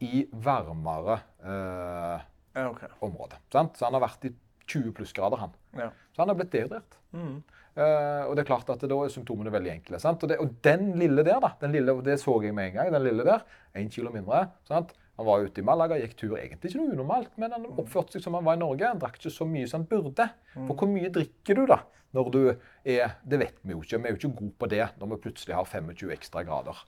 i 0.00 0.22
varmere 0.32 1.18
eh, 1.44 2.22
Ja, 2.56 2.68
område. 3.06 3.38
Sant? 3.52 3.78
Så 3.78 3.86
han 3.86 3.96
har 3.96 4.04
vært 4.04 4.26
i 4.26 4.32
20 4.70 4.94
plussgrader, 4.96 5.40
han. 5.42 5.56
Ja. 5.78 5.90
Så 6.14 6.22
han 6.22 6.32
har 6.32 6.38
blitt 6.38 6.52
dehydrert. 6.54 6.98
Mm. 7.14 7.40
Uh, 7.70 8.26
og 8.26 8.34
det 8.34 8.42
er 8.42 8.48
klart 8.48 8.70
at 8.72 8.82
da 8.82 8.96
er 8.98 9.12
symptomene 9.12 9.52
veldig 9.54 9.70
enkle. 9.76 10.00
Sant? 10.02 10.22
Og, 10.24 10.30
det, 10.32 10.40
og 10.42 10.56
den 10.66 10.90
lille 10.98 11.24
der, 11.26 11.38
da, 11.42 11.52
den 11.62 11.74
lille, 11.76 11.94
det 12.06 12.18
så 12.22 12.34
jeg 12.42 12.54
med 12.56 12.70
en 12.70 12.80
gang, 12.80 12.90
den 12.94 13.06
lille 13.06 13.26
der, 13.26 13.44
én 13.78 13.90
kilo 13.92 14.12
mindre. 14.14 14.48
Sant? 14.68 14.92
Han 15.20 15.28
var 15.28 15.42
ute 15.44 15.60
i 15.60 15.64
Malaga, 15.68 15.98
gikk 16.00 16.14
tur. 16.16 16.36
Egentlig 16.40 16.70
ikke 16.70 16.80
noe 16.80 16.94
unormalt, 16.96 17.32
men 17.36 17.52
han 17.52 17.66
oppførte 17.68 18.16
seg 18.16 18.24
som 18.24 18.38
han 18.38 18.46
var 18.46 18.56
i 18.56 18.60
Norge. 18.62 18.88
Han 18.88 19.00
drakk 19.02 19.18
ikke 19.18 19.32
så 19.34 19.44
mye 19.44 19.68
som 19.68 19.82
han 19.82 19.90
burde. 19.90 20.30
For 20.54 20.72
hvor 20.72 20.88
mye 20.88 21.10
drikker 21.12 21.58
du 21.60 21.66
da 21.68 21.82
når 22.16 22.30
du 22.34 22.38
er 22.48 23.12
Det 23.22 23.38
vet 23.38 23.58
vi 23.62 23.74
jo 23.74 23.82
ikke. 23.84 23.98
Vi 24.00 24.08
er 24.08 24.14
jo 24.14 24.18
ikke 24.18 24.38
gode 24.38 24.54
på 24.58 24.68
det 24.72 24.86
når 24.98 25.10
vi 25.12 25.18
plutselig 25.26 25.54
har 25.54 25.68
25 25.68 26.14
ekstra 26.16 26.42
grader. 26.48 26.78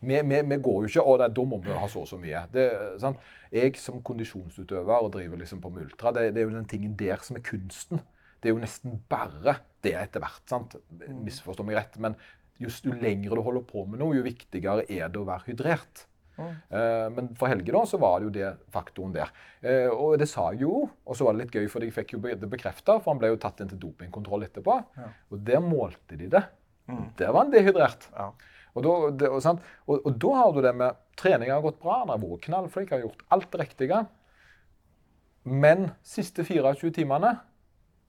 Vi, 0.00 0.14
vi, 0.14 0.38
vi 0.48 0.58
går 0.68 0.78
jo 0.84 0.92
ikke 0.92 1.04
og 1.04 1.24
da 1.26 1.44
må 1.44 1.58
vi 1.64 1.74
ha 1.76 1.88
så 1.90 2.04
og 2.04 2.08
så 2.08 2.20
mye. 2.22 2.44
Det? 2.54 2.68
Jeg 3.52 3.76
som 3.82 3.98
kondisjonsutøver 4.02 5.02
og 5.02 5.10
driver 5.12 5.42
liksom 5.42 5.60
på 5.60 5.72
multra, 5.74 6.14
det, 6.14 6.30
det 6.36 6.44
er 6.44 6.48
jo 6.48 6.54
den 6.54 6.70
tingen 6.70 6.94
der 6.96 7.20
som 7.26 7.36
er 7.36 7.44
kunsten. 7.44 8.00
Det 8.40 8.48
er 8.48 8.54
jo 8.54 8.62
nesten 8.62 9.02
bare 9.10 9.58
det 9.82 9.96
etter 9.98 10.22
hvert. 10.22 10.46
sant? 10.48 10.78
Misforstå 11.26 11.66
meg 11.66 11.78
rett, 11.78 11.98
men 11.98 12.16
just 12.62 12.86
jo 12.86 12.94
lengre 12.94 13.36
du 13.36 13.42
holder 13.42 13.66
på 13.66 13.84
med 13.90 14.00
noe, 14.00 14.16
jo 14.16 14.24
viktigere 14.24 14.86
er 14.86 15.10
det 15.10 15.20
å 15.20 15.26
være 15.26 15.50
hydrert. 15.50 16.06
Eh, 16.38 17.08
men 17.12 17.32
for 17.38 17.52
Helge 17.52 17.74
da, 17.74 17.82
så 17.88 18.00
var 18.02 18.20
det 18.20 18.28
jo 18.28 18.34
det 18.34 18.52
faktoren 18.74 19.12
der. 19.14 19.32
Eh, 19.60 19.90
og 19.90 20.16
det 20.20 20.28
sa 20.30 20.48
jeg 20.52 20.64
jo, 20.64 20.86
og 20.88 21.18
så 21.18 21.26
var 21.26 21.36
det 21.36 21.44
litt 21.44 21.58
gøy, 21.58 21.68
for 21.72 21.84
jeg 21.84 21.94
fikk 21.94 22.16
jo 22.16 22.22
det 22.24 22.48
bekrefta, 22.50 22.98
for 23.00 23.12
han 23.12 23.20
ble 23.20 23.32
jo 23.34 23.42
tatt 23.42 23.62
inn 23.62 23.70
til 23.72 23.80
dopingkontroll 23.82 24.48
etterpå. 24.48 24.78
Og 25.32 25.44
der 25.46 25.62
målte 25.64 26.18
de 26.18 26.30
det. 26.32 26.42
Der 27.18 27.30
var 27.30 27.44
han 27.44 27.52
dehydrert. 27.52 28.08
Ja. 28.16 28.32
Og 28.72 28.84
da, 28.84 28.96
det, 29.20 29.28
og, 29.28 29.38
sant? 29.44 29.62
Og, 29.84 30.00
og 30.00 30.18
da 30.20 30.34
har 30.38 30.52
du 30.54 30.60
det 30.64 30.72
med 30.76 30.98
Treninga 31.20 31.58
har 31.58 31.64
gått 31.64 31.80
bra, 31.82 32.00
han 32.02 32.12
har 32.14 32.20
vært 32.22 32.44
knallflink, 32.46 32.92
har 32.94 33.04
gjort 33.04 33.24
alt 33.34 33.50
det 33.52 33.60
riktige. 33.60 34.02
Men 35.42 35.90
siste 36.06 36.44
24 36.46 36.92
timene 36.96 37.34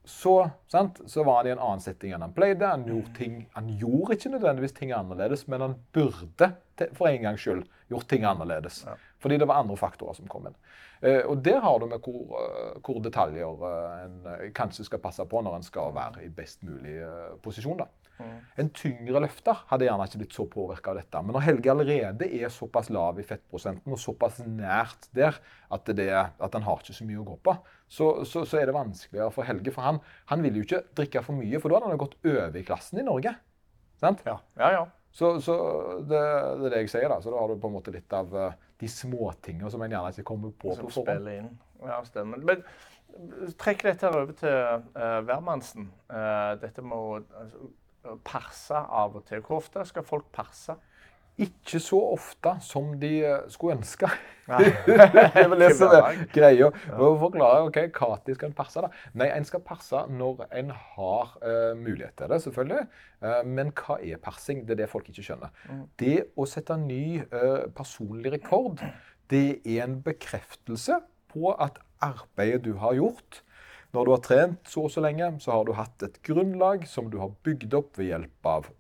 så, 0.06 0.50
sant, 0.72 1.00
så 1.08 1.24
var 1.24 1.42
han 1.42 1.50
i 1.50 1.54
en 1.54 1.64
annen 1.64 1.84
setting 1.84 2.14
enn 2.16 2.24
han 2.26 2.36
pleide. 2.36 2.68
Han 2.68 2.86
gjorde, 2.88 3.14
ting, 3.18 3.38
han 3.56 3.70
gjorde 3.80 4.18
ikke 4.18 4.34
nødvendigvis 4.34 4.76
ting 4.78 4.92
annerledes, 4.96 5.46
men 5.52 5.64
han 5.64 5.76
burde 5.96 6.50
for 6.98 7.10
en 7.10 7.26
gangs 7.28 7.44
skyld 7.44 7.66
gjort 7.92 8.08
ting 8.10 8.26
annerledes. 8.26 8.84
Fordi 9.24 9.38
det 9.40 9.48
var 9.48 9.62
andre 9.62 9.78
faktorer 9.80 10.18
som 10.18 10.28
kom 10.32 10.48
inn. 10.50 10.58
Eh, 11.04 11.22
og 11.28 11.42
der 11.44 11.60
har 11.64 11.80
du 11.80 11.86
med 11.92 12.00
hvor, 12.04 12.38
eh, 12.40 12.80
hvor 12.84 13.02
detaljer 13.04 13.66
eh, 13.70 14.06
en 14.06 14.16
eh, 14.32 14.46
kanskje 14.56 14.86
skal 14.88 15.02
passe 15.04 15.26
på 15.28 15.42
når 15.44 15.60
en 15.60 15.66
skal 15.68 15.92
være 15.96 16.24
i 16.24 16.32
best 16.32 16.64
mulig 16.64 16.96
eh, 17.04 17.36
posisjon. 17.44 17.84
da. 17.84 17.90
En 18.62 18.70
tyngre 18.72 19.20
løfter 19.24 19.64
hadde 19.72 19.88
gjerne 19.88 20.06
ikke 20.08 20.20
blitt 20.22 20.36
så 20.38 20.46
påvirka 20.48 20.92
av 20.94 21.00
dette. 21.02 21.22
Men 21.26 21.36
når 21.36 21.46
Helge 21.48 21.72
allerede 21.74 22.30
er 22.40 22.54
såpass 22.54 22.92
lav 22.94 23.20
i 23.20 23.26
fettprosenten 23.28 23.96
og 23.96 24.00
såpass 24.00 24.40
nært 24.46 25.10
der 25.18 25.40
at, 25.74 25.92
det, 25.98 26.10
at 26.14 26.56
han 26.56 26.64
har 26.68 26.84
ikke 26.84 26.96
så 26.96 27.08
mye 27.10 27.20
å 27.24 27.28
gå 27.34 27.40
på, 27.44 27.56
så, 27.90 28.10
så, 28.30 28.46
så 28.48 28.62
er 28.62 28.70
det 28.70 28.78
vanskeligere 28.78 29.34
for 29.34 29.50
Helge. 29.50 29.74
For 29.76 29.86
han, 29.86 30.00
han 30.32 30.46
vil 30.46 30.62
jo 30.62 30.68
ikke 30.68 30.84
drikke 31.02 31.26
for 31.26 31.42
mye, 31.42 31.60
for 31.60 31.74
da 31.74 31.82
hadde 31.82 31.96
han 31.98 32.04
gått 32.06 32.20
over 32.22 32.60
i 32.62 32.68
klassen 32.68 33.02
i 33.02 33.08
Norge. 33.08 33.36
Sant? 34.04 34.24
Ja, 34.30 34.40
ja. 34.62 34.76
ja. 34.78 34.86
Så, 35.14 35.42
så 35.46 35.56
det, 36.10 36.20
det 36.58 36.66
er 36.66 36.74
det 36.74 36.80
jeg 36.84 36.94
sier, 36.96 37.12
da. 37.12 37.20
Så 37.22 37.30
da 37.30 37.38
har 37.38 37.52
du 37.52 37.60
på 37.62 37.70
en 37.70 37.76
måte 37.76 37.94
litt 37.94 38.14
av 38.18 38.34
eh, 38.34 38.56
de 38.82 38.90
småtinga 38.90 39.70
som 39.70 39.84
en 39.86 39.94
gjerne 39.94 40.10
ikke 40.16 40.26
kommer 40.26 40.56
på 40.58 40.74
Som 40.74 40.90
på 40.90 40.96
forhånd. 40.96 41.30
inn. 41.30 41.52
Ja, 41.86 42.00
stemmer. 42.08 42.42
Men 42.42 42.64
eh, 42.64 43.52
trekk 43.62 43.86
dette 43.86 44.10
her 44.10 44.18
over 44.24 44.34
til 44.40 44.58
uh, 44.98 45.20
hvermannsen. 45.28 45.92
Eh, 46.10 46.50
dette 46.64 46.82
med 46.82 46.98
å 46.98 47.20
altså, 47.44 47.70
perse 48.26 48.82
av 49.04 49.20
og 49.20 49.28
til. 49.30 49.44
Hvor 49.46 49.62
ofte 49.62 49.86
skal 49.86 50.08
folk 50.08 50.34
perse? 50.34 50.80
Ikke 51.42 51.80
så 51.82 51.98
ofte 52.14 52.52
som 52.62 52.92
de 53.02 53.12
eh, 53.26 53.46
skulle 53.50 53.80
ønske. 53.80 54.10
Nei. 54.52 54.68
det 54.86 55.24
er 55.24 55.48
vel 55.50 55.64
det 55.64 55.70
som 55.80 55.94
er 55.98 56.20
greia. 56.34 56.68
Og 56.94 57.16
forklare 57.22 57.64
ok, 57.70 57.80
når 57.96 58.36
skal 58.36 58.52
en 58.52 58.58
perse. 58.58 58.84
da? 58.84 58.92
Nei, 59.18 59.30
en 59.34 59.48
skal 59.48 59.64
passe 59.66 60.04
når 60.14 60.44
en 60.52 60.70
har 60.76 61.32
uh, 61.42 61.72
mulighet 61.80 62.14
til 62.20 62.30
det, 62.30 62.42
selvfølgelig. 62.44 62.84
Uh, 63.24 63.40
men 63.48 63.72
hva 63.80 63.98
er 64.04 64.22
persing? 64.22 64.62
Det 64.68 64.76
er 64.76 64.84
det 64.84 64.90
folk 64.92 65.10
ikke 65.10 65.26
skjønner. 65.26 65.56
Det 66.00 66.18
å 66.38 66.46
sette 66.50 66.78
ny 66.78 67.24
uh, 67.24 67.66
personlig 67.74 68.36
rekord, 68.36 68.84
det 69.32 69.64
er 69.64 69.88
en 69.88 69.98
bekreftelse 70.06 71.00
på 71.34 71.56
at 71.56 71.80
arbeidet 72.04 72.62
du 72.68 72.76
har 72.84 73.00
gjort 73.00 73.42
når 73.94 74.06
du 74.06 74.12
har 74.12 74.22
trent 74.26 74.70
så 74.70 74.88
og 74.88 74.92
så 74.92 75.04
lenge, 75.06 75.28
så 75.40 75.54
har 75.54 75.68
du 75.68 75.76
hatt 75.78 76.02
et 76.06 76.16
grunnlag 76.26 76.88
som 76.90 77.12
du 77.14 77.20
har 77.22 77.34
bygd 77.46 77.76
opp 77.78 78.00
ved 78.00 78.10
hjelp 78.10 78.50
av 78.50 78.72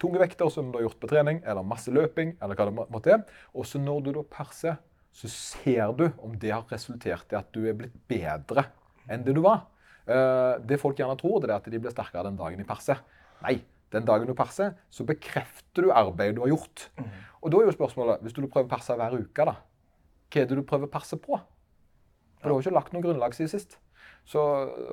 tunge 0.00 0.20
vekter 0.22 0.50
som 0.52 0.70
du 0.70 0.78
har 0.78 0.86
gjort 0.88 1.00
på 1.02 1.10
trening, 1.10 1.42
eller 1.44 1.66
masse 1.66 1.92
løping, 1.92 2.34
eller 2.40 2.56
hva 2.56 2.68
det 2.68 2.76
måtte 2.78 3.12
være. 3.12 3.40
Og 3.54 3.68
så 3.68 3.80
når 3.82 4.06
du 4.06 4.12
da 4.16 4.24
perser, 4.36 4.78
så 5.12 5.28
ser 5.32 5.92
du 5.98 6.06
om 6.22 6.36
det 6.38 6.52
har 6.54 6.68
resultert 6.70 7.32
i 7.34 7.38
at 7.38 7.50
du 7.54 7.64
er 7.66 7.76
blitt 7.76 7.96
bedre 8.10 8.68
enn 9.10 9.24
det 9.26 9.34
du 9.36 9.42
var. 9.44 9.66
Eh, 10.06 10.54
det 10.66 10.78
folk 10.80 10.98
gjerne 10.98 11.18
tror, 11.20 11.40
det 11.42 11.50
er 11.50 11.58
at 11.58 11.68
de 11.70 11.82
blir 11.82 11.92
sterkere 11.94 12.28
den 12.28 12.38
dagen 12.38 12.62
de 12.62 12.66
perser. 12.68 13.02
Nei, 13.42 13.58
den 13.90 14.06
dagen 14.06 14.30
du 14.30 14.36
perser, 14.38 14.76
så 14.92 15.06
bekrefter 15.06 15.86
du 15.86 15.92
arbeidet 15.94 16.38
du 16.38 16.44
har 16.44 16.52
gjort. 16.52 16.86
Og 17.40 17.50
da 17.50 17.60
er 17.60 17.70
jo 17.70 17.76
spørsmålet, 17.76 18.22
hvis 18.22 18.36
du 18.36 18.44
prøver 18.46 18.68
å 18.68 18.70
perse 18.70 18.96
hver 18.96 19.16
uke, 19.18 19.46
da, 19.48 19.56
hva 20.30 20.42
er 20.42 20.50
det 20.50 20.58
du 20.58 20.66
prøver 20.66 20.86
å 20.86 20.92
perse 20.92 21.18
på? 21.18 21.38
For 22.40 22.48
du 22.48 22.54
har 22.54 22.60
jo 22.60 22.64
ikke 22.64 22.78
lagt 22.78 22.94
noe 22.94 23.04
grunnlag 23.04 23.34
siden 23.36 23.52
sist. 23.52 23.78
Så, 24.28 24.40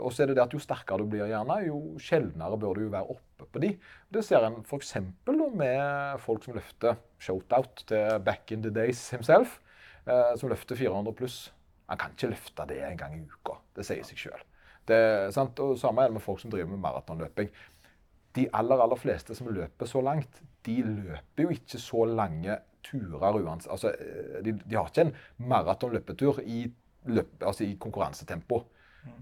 og 0.01 0.13
så 0.13 0.23
er 0.23 0.31
det 0.31 0.37
det 0.39 0.45
at 0.47 0.53
jo 0.55 0.61
sterkere 0.61 1.03
du 1.03 1.11
blir, 1.11 1.27
gjerne, 1.29 1.59
jo 1.67 1.79
sjeldnere 2.01 2.57
bør 2.57 2.77
du 2.77 2.85
jo 2.87 2.93
være 2.93 3.13
oppe 3.13 3.47
på 3.53 3.61
de. 3.61 3.73
Det 4.13 4.23
ser 4.25 4.47
en 4.47 4.59
f.eks. 4.63 4.95
med 5.27 6.21
folk 6.23 6.45
som 6.45 6.57
løfter 6.57 6.97
shout-out 7.21 7.85
til 7.91 8.19
back 8.25 8.51
in 8.51 8.63
the 8.65 8.73
days 8.73 9.09
himself, 9.13 9.59
eh, 10.07 10.33
som 10.39 10.49
løfter 10.49 10.79
400 10.79 11.13
pluss. 11.17 11.39
Han 11.87 11.99
kan 12.01 12.15
ikke 12.15 12.33
løfte 12.33 12.67
det 12.67 12.81
en 12.83 12.97
gang 12.99 13.15
i 13.15 13.23
uka. 13.23 13.59
Det 13.75 13.85
sier 13.87 14.03
seg 14.07 14.19
sjøl. 14.25 14.45
Samme 14.87 16.03
er 16.03 16.09
det 16.09 16.15
med 16.15 16.23
folk 16.23 16.39
som 16.41 16.51
driver 16.51 16.71
med 16.71 16.81
maratonløping. 16.83 17.51
De 18.35 18.47
aller, 18.53 18.79
aller 18.83 18.99
fleste 18.99 19.35
som 19.35 19.49
løper 19.51 19.89
så 19.89 20.01
langt, 20.01 20.41
de 20.65 20.81
løper 20.83 21.45
jo 21.45 21.53
ikke 21.55 21.79
så 21.81 22.05
lange 22.09 22.57
turer 22.87 23.39
uansett. 23.39 23.71
Altså, 23.71 23.91
eh, 23.91 24.41
de, 24.45 24.55
de 24.63 24.75
har 24.75 24.89
ikke 24.89 25.07
en 25.07 25.15
maratonløpetur 25.49 26.41
i, 26.43 26.65
løp, 27.07 27.37
altså 27.41 27.65
i 27.67 27.77
konkurransetempo. 27.79 28.63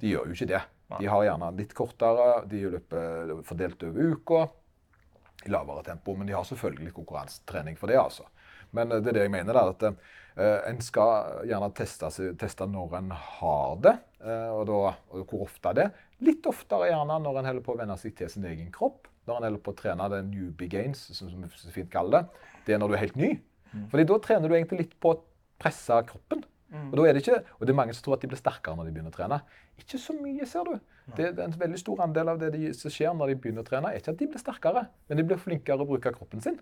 De 0.02 0.12
gjør 0.14 0.30
jo 0.30 0.38
ikke 0.38 0.52
det. 0.54 0.62
De 1.00 1.08
har 1.10 1.24
gjerne 1.26 1.50
litt 1.58 1.74
kortere, 1.76 2.28
de 2.50 2.62
løper 2.76 3.34
fordelt 3.48 3.84
over 3.88 4.14
uka 4.14 4.44
i 5.46 5.52
lavere 5.54 5.84
tempo. 5.86 6.16
Men 6.16 6.30
de 6.30 6.36
har 6.38 6.46
selvfølgelig 6.48 6.94
konkurransetrening 6.96 7.78
for 7.80 7.92
det, 7.92 7.98
altså. 8.00 8.28
Men 8.76 8.92
eh, 8.92 9.02
det 9.02 9.12
er 9.12 9.20
det 9.20 9.26
jeg 9.28 9.34
mener, 9.34 9.58
da, 9.58 9.66
at 9.72 9.86
uh, 9.90 10.70
en 10.70 10.82
skal 10.84 11.44
gjerne 11.50 11.72
teste, 11.78 12.12
teste 12.40 12.70
når 12.70 12.98
en 13.00 13.12
har 13.16 13.76
det, 13.84 13.96
uh, 14.26 14.52
og, 14.60 14.64
da, 14.70 14.80
og 15.16 15.28
hvor 15.32 15.46
ofte 15.48 15.76
det. 15.78 15.90
Litt 16.26 16.48
oftere 16.50 16.92
gjerne 16.92 17.20
når 17.24 17.42
en 17.42 17.52
holder 17.52 17.66
på 17.66 17.76
å 17.76 17.82
venne 17.82 17.98
seg 18.00 18.16
til 18.18 18.32
sin 18.32 18.48
egen 18.50 18.72
kropp. 18.74 19.10
Når 19.26 19.40
en 19.40 19.48
holder 19.50 19.64
på 19.66 19.74
å 19.74 19.80
trene 19.80 20.10
det 20.14 20.22
newbie 20.30 20.70
gains, 20.72 21.08
som 21.18 21.32
som 21.32 21.42
vi 21.42 21.50
så 21.58 21.74
fint 21.74 21.90
kaller 21.92 22.20
det. 22.20 22.44
Det 22.68 22.76
er 22.76 22.82
når 22.82 22.92
du 22.92 22.98
er 22.98 23.06
helt 23.08 23.18
ny. 23.20 23.32
Fordi 23.92 24.06
da 24.08 24.18
trener 24.24 24.48
du 24.48 24.56
egentlig 24.56 24.84
litt 24.86 24.94
på 25.02 25.12
å 25.12 25.22
presse 25.60 25.98
kroppen. 26.08 26.44
Og, 26.90 26.96
da 26.98 27.06
er 27.08 27.18
det 27.18 27.24
ikke, 27.24 27.42
og 27.58 27.68
det 27.68 27.74
er 27.74 27.78
mange 27.80 27.96
som 27.96 28.06
tror 28.06 28.18
at 28.18 28.24
de 28.26 28.30
blir 28.32 28.40
sterkere 28.40 28.78
når 28.78 28.88
de 28.88 28.94
begynner 28.96 29.14
å 29.14 29.16
trene. 29.16 29.42
Ikke 29.82 30.00
så 30.02 30.16
mye, 30.18 30.48
ser 30.50 30.70
du. 30.70 30.78
Det, 31.18 31.28
er 31.32 31.44
en 31.46 31.58
veldig 31.60 31.82
stor 31.82 32.02
andel 32.06 32.34
av 32.34 32.40
det 32.42 32.54
de, 32.56 32.72
som 32.78 32.94
skjer 32.94 33.14
når 33.18 33.34
de 33.34 33.38
begynner 33.44 33.66
å 33.66 33.68
trene, 33.68 33.92
er 33.92 34.02
ikke 34.02 34.16
at 34.16 34.22
de 34.22 34.30
blir 34.32 34.42
sterkere, 34.42 34.88
men 35.10 35.22
de 35.22 35.28
blir 35.28 35.42
flinkere 35.42 35.86
å 35.86 35.90
bruke 35.90 36.14
kroppen 36.16 36.44
sin. 36.44 36.58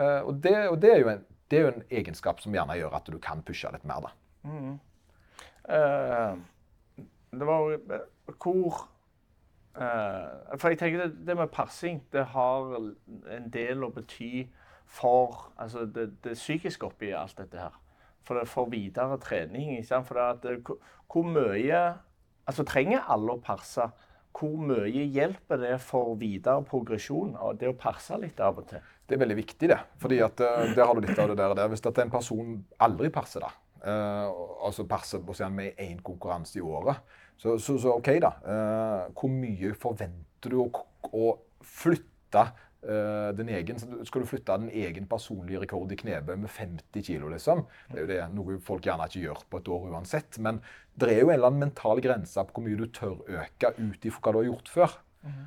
Uh, 0.00 0.26
og 0.26 0.40
det, 0.42 0.56
og 0.68 0.80
det, 0.82 0.90
er 0.90 1.04
jo 1.04 1.12
en, 1.12 1.22
det 1.50 1.58
er 1.58 1.62
jo 1.62 1.74
en 1.74 1.84
egenskap 2.00 2.42
som 2.42 2.54
gjerne 2.56 2.76
gjør 2.80 2.98
at 2.98 3.12
du 3.14 3.20
kan 3.22 3.44
pushe 3.46 3.70
litt 3.74 3.86
mer. 3.88 4.08
da. 4.08 4.16
Eh, 5.68 6.36
det 7.30 7.46
var 7.46 7.78
hvor 8.42 8.88
eh, 9.80 10.58
For 10.58 10.68
jeg 10.68 10.78
tenker 10.78 11.06
det, 11.06 11.26
det 11.26 11.36
med 11.36 11.48
persing 11.48 12.02
det 12.12 12.24
har 12.34 12.76
en 13.32 13.48
del 13.52 13.84
å 13.84 13.92
bety 13.94 14.44
for 14.84 15.48
altså 15.56 15.86
det, 15.88 16.10
det 16.24 16.36
psykiske 16.36 16.86
oppi 16.86 17.14
alt 17.16 17.38
dette 17.38 17.58
her. 17.58 17.72
For, 18.24 18.40
for 18.48 18.70
videre 18.72 19.18
trening. 19.20 19.76
For 19.84 20.20
at, 20.22 20.46
hvor, 20.64 20.80
hvor 21.12 21.28
mye 21.28 21.84
Altså 22.44 22.60
trenger 22.68 23.06
alle 23.08 23.32
å 23.32 23.40
perse? 23.40 23.86
Hvor 24.34 24.58
mye 24.68 25.06
hjelper 25.14 25.60
det 25.62 25.76
for 25.80 26.16
videre 26.20 26.60
progresjon 26.68 27.36
av 27.40 27.54
det 27.56 27.70
å 27.70 27.76
perse 27.78 28.18
litt 28.20 28.40
av 28.42 28.58
og 28.60 28.66
til? 28.68 28.82
Det 29.06 29.16
er 29.16 29.20
veldig 29.22 29.36
viktig, 29.38 29.68
det. 29.70 29.78
Fordi 30.02 30.18
at 30.24 30.40
eh, 30.42 30.72
der 30.74 30.88
har 30.88 30.96
du 30.96 31.04
litt 31.04 31.20
av 31.20 31.30
det 31.30 31.38
der. 31.38 31.54
der. 31.56 31.70
Hvis 31.72 31.84
at 31.86 32.00
en 32.02 32.12
person 32.12 32.56
aldri 32.84 33.10
perser, 33.14 33.44
da, 33.46 33.52
uh, 33.84 34.28
altså 34.66 34.86
perser 34.90 35.22
på 35.24 35.36
seg 35.36 35.52
med 35.54 35.80
én 35.80 36.00
konkurranse 36.04 36.58
i 36.58 36.64
året, 36.64 37.00
så, 37.36 37.56
så, 37.58 37.78
så 37.80 37.94
OK, 37.98 38.10
da. 38.22 38.32
Uh, 38.44 39.14
hvor 39.16 39.32
mye 39.32 39.74
forventer 39.78 40.52
du 40.52 40.60
å, 40.64 40.68
å 41.12 41.32
flytte 41.64 42.42
eh, 42.42 42.52
din 43.38 43.48
egen 43.48 43.78
Skal 43.80 44.22
du 44.22 44.28
flytte 44.28 44.56
din 44.60 44.72
egen 44.84 45.06
personlige 45.08 45.62
rekord 45.62 45.92
i 45.94 45.96
knebøy 45.96 46.34
med 46.36 46.50
50 46.52 47.06
kg, 47.06 47.30
liksom? 47.32 47.64
Det 47.88 47.96
er 47.96 48.04
jo 48.04 48.10
det, 48.10 48.18
noe 48.36 48.58
folk 48.64 48.84
gjerne 48.84 49.06
ikke 49.08 49.22
gjør 49.22 49.40
på 49.50 49.60
et 49.62 49.70
år 49.76 49.86
uansett. 49.94 50.38
Men 50.44 50.60
det 51.00 51.08
er 51.12 51.22
jo 51.22 51.30
en 51.30 51.38
eller 51.38 51.50
annen 51.50 51.64
mental 51.66 52.02
grense 52.04 52.44
på 52.44 52.58
hvor 52.58 52.66
mye 52.66 52.80
du 52.80 52.86
tør 52.92 53.22
øke 53.24 53.72
ut 53.78 54.04
ifra 54.04 54.20
hva 54.20 54.34
du 54.34 54.40
har 54.42 54.50
gjort 54.50 54.70
før. 54.74 54.98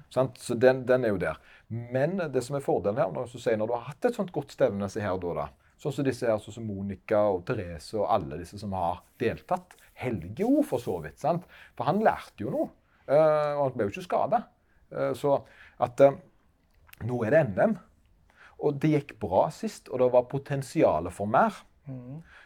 Sant? 0.10 0.40
Så 0.42 0.58
den, 0.58 0.82
den 0.90 1.06
er 1.06 1.14
jo 1.14 1.22
der. 1.22 1.38
Men 1.68 2.18
det 2.34 2.42
som 2.46 2.58
er 2.58 2.66
fordelen 2.66 2.98
her, 2.98 3.12
når, 3.14 3.30
du 3.30 3.38
når 3.62 3.70
du 3.70 3.76
har 3.76 3.88
hatt 3.92 4.10
et 4.10 4.18
sånt 4.18 4.34
godt 4.34 4.56
stevne 4.56 4.90
som 4.90 5.04
her, 5.04 5.20
da, 5.22 5.34
da, 5.44 5.76
sånn 5.82 5.94
som 5.94 6.08
disse 6.08 6.26
her, 6.26 6.42
sånn 6.42 6.58
som 6.58 6.66
Monica 6.66 7.22
og 7.36 7.44
Therese 7.46 8.00
og 8.00 8.10
alle 8.16 8.42
disse 8.42 8.58
som 8.62 8.74
har 8.78 9.04
deltatt, 9.22 9.78
Helge 9.98 10.46
òg, 10.46 10.62
for 10.70 10.82
så 10.82 11.00
vidt. 11.02 11.18
sant? 11.22 11.46
For 11.78 11.90
han 11.90 12.04
lærte 12.06 12.46
jo 12.46 12.54
noe, 12.54 12.74
Uh, 13.08 13.54
og 13.56 13.62
han 13.62 13.76
ble 13.78 13.86
jo 13.88 13.94
ikke 13.94 14.04
skada. 14.04 14.42
Så 15.16 15.34
at 15.84 16.00
eh, 16.00 16.14
nå 17.06 17.22
er 17.26 17.36
det 17.36 17.44
NM. 17.52 17.78
Og 18.66 18.80
det 18.82 18.94
gikk 18.94 19.18
bra 19.22 19.48
sist, 19.54 19.90
og 19.92 20.02
det 20.02 20.10
var 20.14 20.30
potensial 20.32 21.12
for 21.14 21.30
mer. 21.30 21.54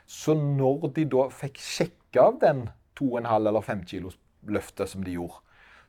Så 0.06 0.36
når 0.36 0.92
de 0.96 1.06
da 1.10 1.28
fikk 1.34 1.62
sjekke 1.64 2.22
av 2.22 2.40
den 2.42 2.66
2,5 3.00 3.48
eller 3.48 3.64
5 3.66 3.86
kilos 3.88 4.18
løftet 4.48 4.90
som 4.92 5.06
de 5.06 5.16
gjorde, 5.16 5.40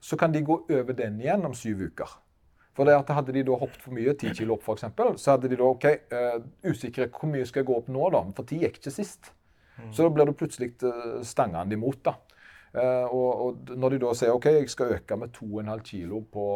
så 0.03 0.17
kan 0.19 0.33
de 0.33 0.43
gå 0.47 0.57
over 0.71 0.95
den 0.97 1.21
igjen 1.21 1.45
om 1.47 1.55
syv 1.55 1.83
uker. 1.91 2.19
For 2.73 2.89
det 2.89 2.95
at 2.97 3.11
Hadde 3.13 3.35
de 3.37 3.43
da 3.45 3.57
hoppet 3.61 3.83
for 3.85 3.93
mye, 3.93 4.15
10 4.15 4.33
kilo 4.39 4.57
opp 4.57 4.65
f.eks., 4.65 4.87
så 5.21 5.35
hadde 5.35 5.51
de 5.53 5.59
da 5.61 5.69
OK, 5.69 5.85
uh, 6.15 6.39
usikre 6.65 7.11
hvor 7.13 7.29
mye 7.29 7.45
skal 7.49 7.63
jeg 7.63 7.69
gå 7.69 7.77
opp 7.77 7.91
nå, 7.93 8.07
da? 8.15 8.23
For 8.37 8.49
10 8.49 8.63
gikk 8.65 8.79
ikke 8.81 8.95
sist. 8.95 9.33
Så 9.91 10.05
da 10.05 10.13
blir 10.15 10.29
du 10.29 10.35
plutselig 10.37 10.73
uh, 10.85 11.21
stangende 11.27 11.77
imot. 11.77 12.01
da. 12.05 12.17
Eh, 12.73 13.05
og, 13.13 13.41
og 13.45 13.73
når 13.77 13.93
de 13.93 13.99
da 14.01 14.15
sier 14.17 14.33
OK, 14.33 14.47
jeg 14.49 14.71
skal 14.73 14.95
øke 14.95 15.17
med 15.21 15.35
2,5 15.37 15.83
kilo 15.85 16.23
på, 16.33 16.47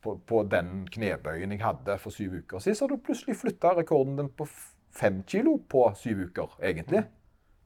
på, 0.00 0.14
på 0.24 0.42
den 0.48 0.86
knebøyen 0.94 1.52
jeg 1.52 1.60
hadde 1.60 1.98
for 2.00 2.14
syv 2.14 2.38
uker 2.38 2.62
siden, 2.64 2.78
så 2.78 2.86
har 2.86 2.94
du 2.94 3.02
plutselig 3.04 3.36
flytta 3.36 3.74
rekorden 3.76 4.16
din 4.16 4.30
på 4.32 4.46
f- 4.48 4.72
fem 4.96 5.20
kilo 5.28 5.58
på 5.68 5.90
syv 6.00 6.22
uker, 6.30 6.56
egentlig. 6.64 7.04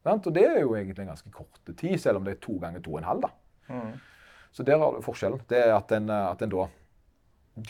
Mm. 0.02 0.10
Og 0.16 0.34
det 0.34 0.46
er 0.48 0.60
jo 0.64 0.74
egentlig 0.74 1.04
en 1.04 1.12
ganske 1.12 1.30
kort 1.30 1.60
tid, 1.76 1.94
selv 2.00 2.18
om 2.18 2.26
det 2.26 2.34
er 2.34 2.42
to 2.42 2.56
ganger 2.58 2.82
to 2.82 2.96
og 2.96 3.02
en 3.04 3.22
da. 3.22 3.30
Så 4.50 4.64
der 4.66 4.78
har 4.82 4.96
du 4.96 5.02
forskjellen. 5.04 5.42
Det 5.46 5.58
er 5.60 5.74
at 5.76 5.92
en, 5.94 6.10
at 6.10 6.42
en 6.42 6.50
da 6.50 6.66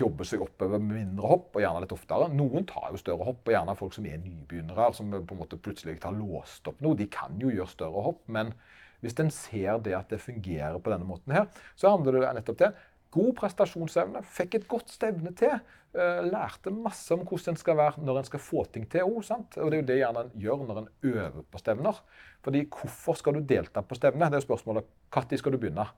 jobber 0.01 0.24
seg 0.24 0.40
oppover 0.44 0.78
med 0.80 0.96
mindre 0.96 1.28
hopp, 1.28 1.51
og 1.57 1.61
gjerne 1.61 1.82
litt 1.84 1.92
oftere. 1.92 2.28
Noen 2.32 2.64
tar 2.68 2.88
jo 2.94 3.01
større 3.01 3.26
hopp, 3.26 3.42
og 3.44 3.53
gjerne 3.53 3.74
folk 3.76 3.96
som 3.96 4.07
er 4.09 4.20
nybegynnere, 4.22 4.86
som 4.96 5.11
på 5.12 5.34
en 5.36 5.40
måte 5.42 5.59
plutselig 5.61 5.98
har 6.05 6.16
låst 6.16 6.70
opp 6.70 6.80
noe. 6.84 6.96
De 6.96 7.09
kan 7.12 7.36
jo 7.42 7.51
gjøre 7.53 7.68
større 7.74 8.05
hopp, 8.07 8.22
men 8.32 8.55
hvis 9.01 9.18
en 9.20 9.32
ser 9.34 9.80
det 9.84 9.96
at 9.96 10.12
det 10.12 10.20
fungerer 10.22 10.78
på 10.78 10.92
denne 10.92 11.09
måten 11.09 11.34
her, 11.34 11.46
så 11.76 11.92
handler 11.94 12.20
det 12.20 12.32
nettopp 12.40 12.59
det. 12.61 12.72
God 13.11 13.32
prestasjonsevne, 13.40 14.22
fikk 14.22 14.55
et 14.55 14.66
godt 14.70 14.92
stevne 14.94 15.32
til. 15.34 15.59
eh, 15.98 16.20
lærte 16.22 16.70
masse 16.70 17.11
om 17.11 17.24
hvordan 17.26 17.57
en 17.57 17.59
skal 17.59 17.76
være 17.76 18.05
når 18.05 18.20
en 18.20 18.28
skal 18.28 18.38
få 18.38 18.64
ting 18.70 18.84
til 18.90 19.03
òg. 19.03 19.24
Og 19.59 19.70
det 19.70 19.78
er 19.78 19.80
jo 19.80 19.86
det 19.88 19.96
gjerne 19.98 20.22
en 20.22 20.36
gjør 20.38 20.62
når 20.68 20.78
en 20.78 20.88
øver 21.03 21.42
på 21.42 21.59
stevner. 21.59 21.98
Fordi 22.44 22.61
hvorfor 22.68 23.18
skal 23.18 23.34
du 23.34 23.40
delta 23.40 23.82
på 23.82 23.98
stevne? 23.98 24.30
Det 24.30 24.38
er 24.38 24.46
spørsmålet. 24.46 24.86
Når 25.11 25.36
skal 25.36 25.53
du 25.53 25.59
begynne? 25.59 25.88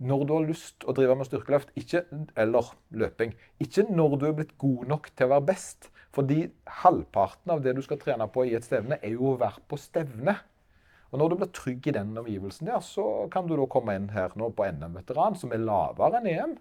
Når 0.00 0.24
du 0.24 0.34
har 0.34 0.44
lyst 0.44 0.84
å 0.84 0.92
drive 0.96 1.16
med 1.16 1.28
styrkeløft, 1.28 1.72
ikke, 1.76 2.04
eller 2.36 2.74
løping. 2.90 3.34
Ikke 3.60 3.84
når 3.88 4.16
du 4.16 4.26
er 4.28 4.36
blitt 4.36 4.58
god 4.58 4.86
nok 4.88 5.10
til 5.16 5.26
å 5.26 5.34
være 5.34 5.48
best. 5.48 5.90
Fordi 6.12 6.50
halvparten 6.82 7.52
av 7.52 7.60
det 7.64 7.74
du 7.76 7.82
skal 7.84 8.00
trene 8.00 8.28
på 8.28 8.44
i 8.44 8.54
et 8.56 8.64
stevne, 8.64 8.98
er 9.00 9.12
jo 9.16 9.32
å 9.32 9.40
være 9.40 9.64
på 9.68 9.78
stevne. 9.80 10.36
Og 11.10 11.18
når 11.18 11.30
du 11.30 11.38
blir 11.40 11.50
trygg 11.54 11.88
i 11.90 11.94
den 11.94 12.12
omgivelsen 12.18 12.70
der, 12.70 12.82
så 12.86 13.04
kan 13.32 13.48
du 13.48 13.56
da 13.58 13.66
komme 13.70 13.96
inn 13.98 14.10
her 14.14 14.34
nå 14.38 14.52
på 14.54 14.66
NM-veteran, 14.76 15.38
som 15.38 15.54
er 15.54 15.62
lavere 15.62 16.20
enn 16.20 16.30
EM, 16.30 16.54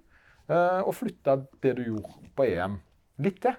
eh, 0.49 0.81
og 0.81 0.95
flytte 0.97 1.37
det 1.63 1.75
du 1.77 1.83
gjorde 1.85 2.33
på 2.37 2.47
EM, 2.47 2.79
litt 3.21 3.39
til. 3.45 3.57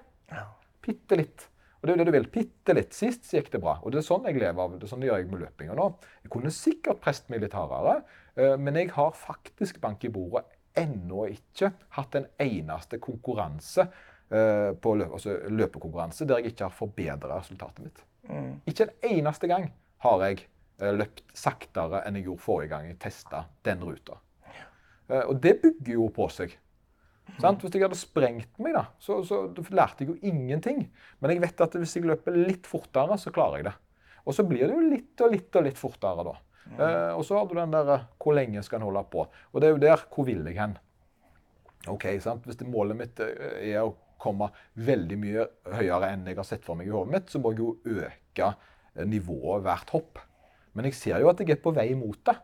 Bitte 0.81 1.17
litt. 1.19 1.47
Og 1.79 1.87
det 1.87 1.93
er 1.93 1.95
jo 1.95 2.01
det 2.03 2.11
du 2.11 2.15
vil. 2.17 2.27
Bitte 2.33 2.75
litt. 2.77 2.93
Sist 2.93 3.29
gikk 3.33 3.49
det 3.53 3.61
bra. 3.61 3.77
Og 3.81 3.93
det 3.93 4.01
er 4.01 4.05
sånn 4.05 4.25
jeg 4.29 4.37
lever 4.41 4.61
av. 4.61 4.75
Det 4.77 4.85
er 4.85 4.91
sånn 4.91 5.05
gjør 5.05 5.21
jeg 5.21 5.29
med 5.31 5.43
løpinga 5.45 5.77
nå. 5.77 5.87
Jeg 6.25 6.33
kunne 6.33 6.53
sikkert 6.53 7.01
prest 7.01 7.31
meg 7.33 7.41
litt 7.45 7.57
hardere, 7.57 8.01
eh, 8.35 8.55
men 8.59 8.77
jeg 8.77 8.91
har 8.97 9.15
faktisk 9.17 9.81
bank 9.81 10.03
i 10.05 10.13
bordet 10.13 10.45
ennå 10.77 11.25
ikke 11.31 11.71
hatt 11.97 12.15
en 12.15 12.29
eneste 12.39 12.99
konkurranse 13.03 13.83
eh, 13.83 14.71
på 14.71 14.93
løp, 14.95 15.17
altså 15.17 15.35
løpekonkurranse 15.51 16.27
der 16.29 16.39
jeg 16.39 16.53
ikke 16.53 16.69
har 16.69 16.77
forbedra 16.77 17.39
resultatet 17.41 17.83
mitt. 17.83 18.03
Ikke 18.69 18.85
en 18.85 19.17
eneste 19.17 19.49
gang 19.49 19.65
har 20.05 20.23
jeg 20.29 20.45
løpt 20.81 21.23
saktere 21.37 22.01
enn 22.07 22.17
jeg 22.17 22.25
gjorde 22.25 22.45
forrige 22.45 22.71
gang 22.73 22.89
jeg 22.89 22.99
testa 23.03 23.45
den 23.67 23.83
ruta. 23.85 24.17
Eh, 25.09 25.23
Og 25.27 25.37
det 25.43 25.59
bygger 25.61 25.93
jo 25.99 26.09
på 26.15 26.27
seg. 26.33 26.57
Sant? 27.39 27.61
Hvis 27.63 27.75
jeg 27.77 27.85
hadde 27.85 27.95
sprengt 27.99 28.57
meg, 28.59 28.73
da, 28.75 28.87
så, 28.99 29.21
så 29.23 29.45
lærte 29.71 30.03
jeg 30.03 30.09
jo 30.11 30.17
ingenting. 30.27 30.87
Men 31.21 31.31
jeg 31.31 31.41
vet 31.43 31.61
at 31.63 31.77
hvis 31.79 31.95
jeg 31.95 32.07
løper 32.09 32.35
litt 32.35 32.67
fortere, 32.67 33.15
så 33.21 33.31
klarer 33.31 33.61
jeg 33.61 33.69
det. 33.69 33.75
Og 34.25 34.35
så 34.35 34.43
blir 34.45 34.65
det 34.67 34.75
jo 34.75 34.89
litt 34.91 35.21
og 35.23 35.31
litt 35.33 35.55
og 35.55 35.63
litt 35.65 35.79
fortere, 35.79 36.25
da. 36.27 36.33
Eh, 36.71 37.11
og 37.17 37.23
så 37.25 37.37
har 37.37 37.47
du 37.49 37.55
den 37.57 37.71
der 37.73 37.93
eh, 37.95 38.03
hvor 38.21 38.35
lenge 38.37 38.61
skal 38.65 38.81
en 38.81 38.87
holde 38.89 39.03
på. 39.13 39.23
Og 39.51 39.61
det 39.61 39.69
er 39.69 39.73
jo 39.75 39.81
der 39.85 40.03
hvor 40.11 40.27
vil 40.27 40.43
jeg 40.49 40.59
hen? 40.59 40.75
Ok, 41.89 42.05
sant? 42.21 42.45
Hvis 42.45 42.59
det 42.59 42.67
målet 42.69 42.99
mitt 42.99 43.21
eh, 43.23 43.71
er 43.71 43.81
å 43.85 43.95
komme 44.21 44.51
veldig 44.77 45.17
mye 45.17 45.47
høyere 45.73 46.11
enn 46.13 46.27
jeg 46.29 46.37
har 46.37 46.45
sett 46.45 46.65
for 46.67 46.77
meg 46.77 46.91
i 46.91 46.93
hodet 46.93 47.15
mitt, 47.15 47.31
så 47.33 47.41
må 47.41 47.55
jeg 47.55 47.63
jo 47.63 47.71
øke 47.95 48.51
eh, 48.51 49.07
nivået 49.09 49.63
hvert 49.65 49.95
hopp. 49.95 50.21
Men 50.73 50.87
jeg 50.87 50.97
ser 50.97 51.21
jo 51.21 51.29
at 51.31 51.41
jeg 51.41 51.55
er 51.55 51.61
på 51.63 51.73
vei 51.75 51.89
mot 51.99 52.19
det. 52.27 52.37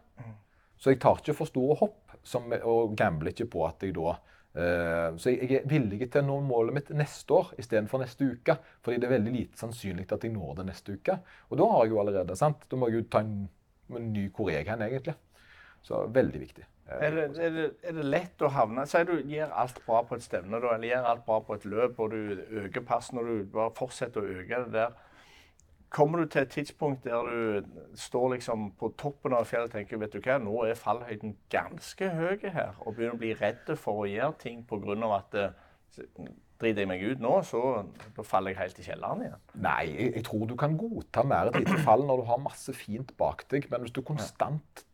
Så 0.78 0.94
jeg 0.94 1.02
tar 1.02 1.22
ikke 1.22 1.36
for 1.38 1.50
store 1.50 1.78
hopp 1.80 2.18
som, 2.28 2.52
og 2.70 2.96
gambler 2.98 3.32
ikke 3.34 3.48
på 3.50 3.64
at 3.66 3.82
jeg 3.82 3.96
da 3.98 4.12
uh, 4.14 5.16
Så 5.18 5.32
jeg, 5.34 5.48
jeg 5.50 5.62
er 5.62 5.70
villig 5.70 6.10
til 6.12 6.22
å 6.22 6.28
nå 6.28 6.40
målet 6.46 6.76
mitt 6.76 6.92
neste 6.98 7.34
år 7.34 7.54
istedenfor 7.58 8.04
neste 8.04 8.28
uke. 8.30 8.58
Fordi 8.86 9.00
det 9.02 9.10
er 9.10 9.16
veldig 9.16 9.34
lite 9.34 9.62
sannsynlig 9.62 10.06
at 10.12 10.26
jeg 10.28 10.36
når 10.36 10.60
det 10.60 10.68
neste 10.72 10.98
uke. 10.98 11.20
Og 11.50 11.62
da 11.62 11.70
har 11.72 11.86
jeg 11.86 11.96
jo 11.96 12.02
allerede 12.04 12.38
sant? 12.40 12.68
Da 12.70 12.80
må 12.80 12.92
jeg 12.92 13.02
jo 13.02 13.08
ta 13.10 13.24
en, 13.26 13.48
en 13.96 14.12
ny 14.14 14.28
hvor 14.36 14.52
jeg 14.54 14.68
hen, 14.70 14.84
egentlig. 14.86 15.16
Så 15.88 16.04
veldig 16.14 16.40
viktig. 16.42 16.66
Eh, 16.90 17.04
Er 17.08 17.16
det, 17.16 17.26
er, 17.40 17.50
det, 17.56 17.68
er 17.84 17.98
det 17.98 18.06
lett 18.06 18.42
å 18.44 18.50
havne 18.52 18.86
Si 18.90 19.02
du 19.08 19.18
gjør 19.18 19.54
alt 19.64 19.82
bra 19.88 20.02
på 20.08 20.18
et 20.18 20.26
stevne, 20.26 20.60
eller 20.60 20.84
gjør 20.84 21.10
alt 21.14 21.26
bra 21.26 21.40
på 21.48 21.58
et 21.58 21.66
løp, 21.66 22.00
og 22.00 22.12
du 22.12 22.64
øker 22.64 22.86
passen 22.88 23.22
og 23.22 23.30
du 23.30 23.46
bare 23.54 23.74
fortsetter 23.78 24.24
å 24.24 24.42
øke 24.42 24.64
det 24.66 24.74
der. 24.76 24.98
Kommer 25.90 26.20
du 26.20 26.26
til 26.26 26.42
et 26.42 26.50
tidspunkt 26.52 27.06
der 27.08 27.30
du 27.30 27.68
står 27.96 28.34
liksom 28.34 28.72
på 28.80 28.90
toppen 29.00 29.34
av 29.34 29.46
fjellet 29.48 29.70
og 29.70 29.78
tenker 29.78 30.02
vet 30.02 30.18
du 30.18 30.20
hva, 30.20 30.36
nå 30.44 30.66
er 30.68 30.80
fallhøyden 30.80 31.38
ganske 31.54 32.10
høy 32.12 32.44
her, 32.44 32.76
og 32.84 32.98
begynner 32.98 33.16
å 33.16 33.22
bli 33.22 33.32
redd 33.40 33.72
for 33.80 34.04
å 34.04 34.10
gjøre 34.10 34.36
ting 34.42 34.66
pga. 34.68 34.98
at 35.16 35.40
eh, 35.40 35.56
driter 36.60 36.84
jeg 36.84 36.90
meg 36.90 37.06
ut 37.06 37.22
nå, 37.24 37.34
så 37.46 37.62
faller 38.26 38.52
jeg 38.52 38.60
helt 38.60 38.82
i 38.82 38.88
kjelleren 38.90 39.24
igjen. 39.28 39.42
Nei, 39.64 39.84
jeg, 39.94 40.12
jeg 40.18 40.28
tror 40.28 40.46
du 40.50 40.56
kan 40.60 40.78
godta 40.80 41.24
mer 41.28 41.52
et 41.52 41.62
lite 41.62 41.80
fall 41.86 42.06
når 42.08 42.22
du 42.22 42.30
har 42.32 42.44
masse 42.44 42.76
fint 42.76 43.14
bak 43.18 43.46
deg. 43.54 43.70
Men 43.72 43.86
hvis 43.86 43.96
du 43.96 44.02
konstant 44.06 44.87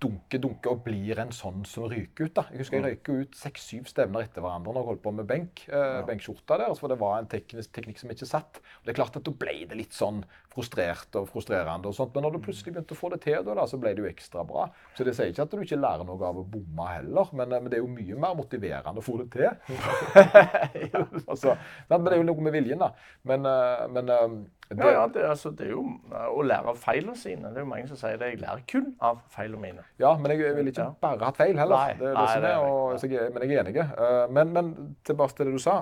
dunker, 0.00 0.40
dunke 0.42 0.70
og 0.72 0.82
blir 0.86 1.18
en 1.22 1.32
sånn 1.34 1.64
som 1.68 1.88
ryker 1.90 2.30
ut 2.30 2.36
da. 2.38 2.46
Jeg 2.50 2.62
husker 2.62 2.78
jeg 2.78 2.86
røyker 2.86 3.24
ut 3.24 3.36
seks-syv 3.36 3.88
stevner 3.90 4.24
etter 4.26 4.44
hverandre 4.44 4.72
når 4.72 4.80
jeg 4.80 4.90
holdt 4.90 5.02
på 5.04 5.14
med 5.18 5.28
benk, 5.28 5.64
eh, 5.68 6.00
benkskjorta 6.08 6.60
der, 6.62 6.74
for 6.78 6.92
det 6.92 7.00
var 7.02 7.18
en 7.20 7.30
teknisk, 7.30 7.72
teknikk 7.76 8.00
som 8.02 8.12
ikke 8.14 8.28
satt. 8.28 8.62
Og 8.80 8.88
det 8.88 8.94
er 8.94 9.00
klart 9.02 9.20
at 9.20 9.26
da 9.28 9.34
ble 9.44 9.56
det 9.70 9.78
litt 9.78 9.96
sånn 9.96 10.22
frustrert 10.60 11.16
og 11.16 11.28
frustrerende 11.30 11.88
og 11.88 11.94
sånt. 11.96 12.12
Men 12.14 12.26
når 12.26 12.36
du 12.36 12.42
plutselig 12.44 12.74
begynte 12.74 12.94
å 12.96 12.98
få 12.98 13.10
det 13.14 13.22
til, 13.24 13.40
da, 13.46 13.64
så 13.68 13.78
ble 13.80 13.94
det 13.96 14.04
jo 14.04 14.10
ekstra 14.10 14.44
bra. 14.46 14.66
Så 14.96 15.06
det 15.06 15.14
sier 15.16 15.32
ikke 15.32 15.46
at 15.46 15.54
du 15.54 15.62
ikke 15.64 15.80
lærer 15.80 16.04
noe 16.06 16.20
av 16.28 16.40
å 16.42 16.46
bomme 16.46 16.88
heller, 16.90 17.32
men, 17.32 17.52
eh, 17.52 17.62
men 17.62 17.72
det 17.72 17.78
er 17.78 17.84
jo 17.84 17.90
mye 17.92 18.18
mer 18.20 18.36
motiverende 18.38 19.00
å 19.00 19.04
få 19.04 19.16
det 19.22 19.28
til. 19.34 19.50
altså, 21.30 21.56
men 21.88 22.04
det 22.06 22.14
er 22.14 22.20
jo 22.20 22.26
noe 22.30 22.46
med 22.46 22.56
viljen, 22.58 22.82
da. 22.82 22.90
Men, 23.30 23.46
eh, 23.48 23.84
men 23.96 24.12
eh, 24.14 24.26
det, 24.70 24.78
Ja, 24.84 24.90
ja, 24.94 25.06
det, 25.10 25.24
altså, 25.26 25.50
det 25.56 25.66
er 25.66 25.72
jo 25.72 25.84
å 26.30 26.44
lære 26.46 26.70
av 26.70 26.76
feilene 26.78 27.16
sine. 27.18 27.50
Det 27.50 27.58
er 27.58 27.64
jo 27.64 27.70
mange 27.72 27.88
som 27.90 27.98
sier 27.98 28.20
det. 28.20 28.28
Jeg 28.34 28.42
lærer 28.44 28.60
kun 28.70 28.92
av 29.02 29.24
feilene 29.34 29.64
mine. 29.64 29.86
Ja, 29.98 30.12
men 30.20 30.30
jeg 30.36 30.54
vil 30.58 30.70
ikke 30.70 30.84
Ja. 30.84 30.92
bare 31.00 31.26
hatt 31.26 31.40
feil 31.40 31.58
heller. 31.58 31.74
Nei, 31.88 31.96
det 31.98 32.06
det 32.06 32.12
nei, 32.14 32.36
det 32.44 32.52
er, 32.52 32.68
og, 32.68 33.02
jeg, 33.02 33.32
men 33.34 33.42
jeg 33.48 33.58
er 33.58 33.64
enig. 33.64 33.88
Men, 34.36 34.52
men 34.54 34.70
tilbake 35.08 35.34
til 35.40 35.50
det 35.50 35.56
du 35.56 35.64
sa. 35.64 35.80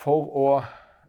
for 0.00 0.30
å 0.44 0.46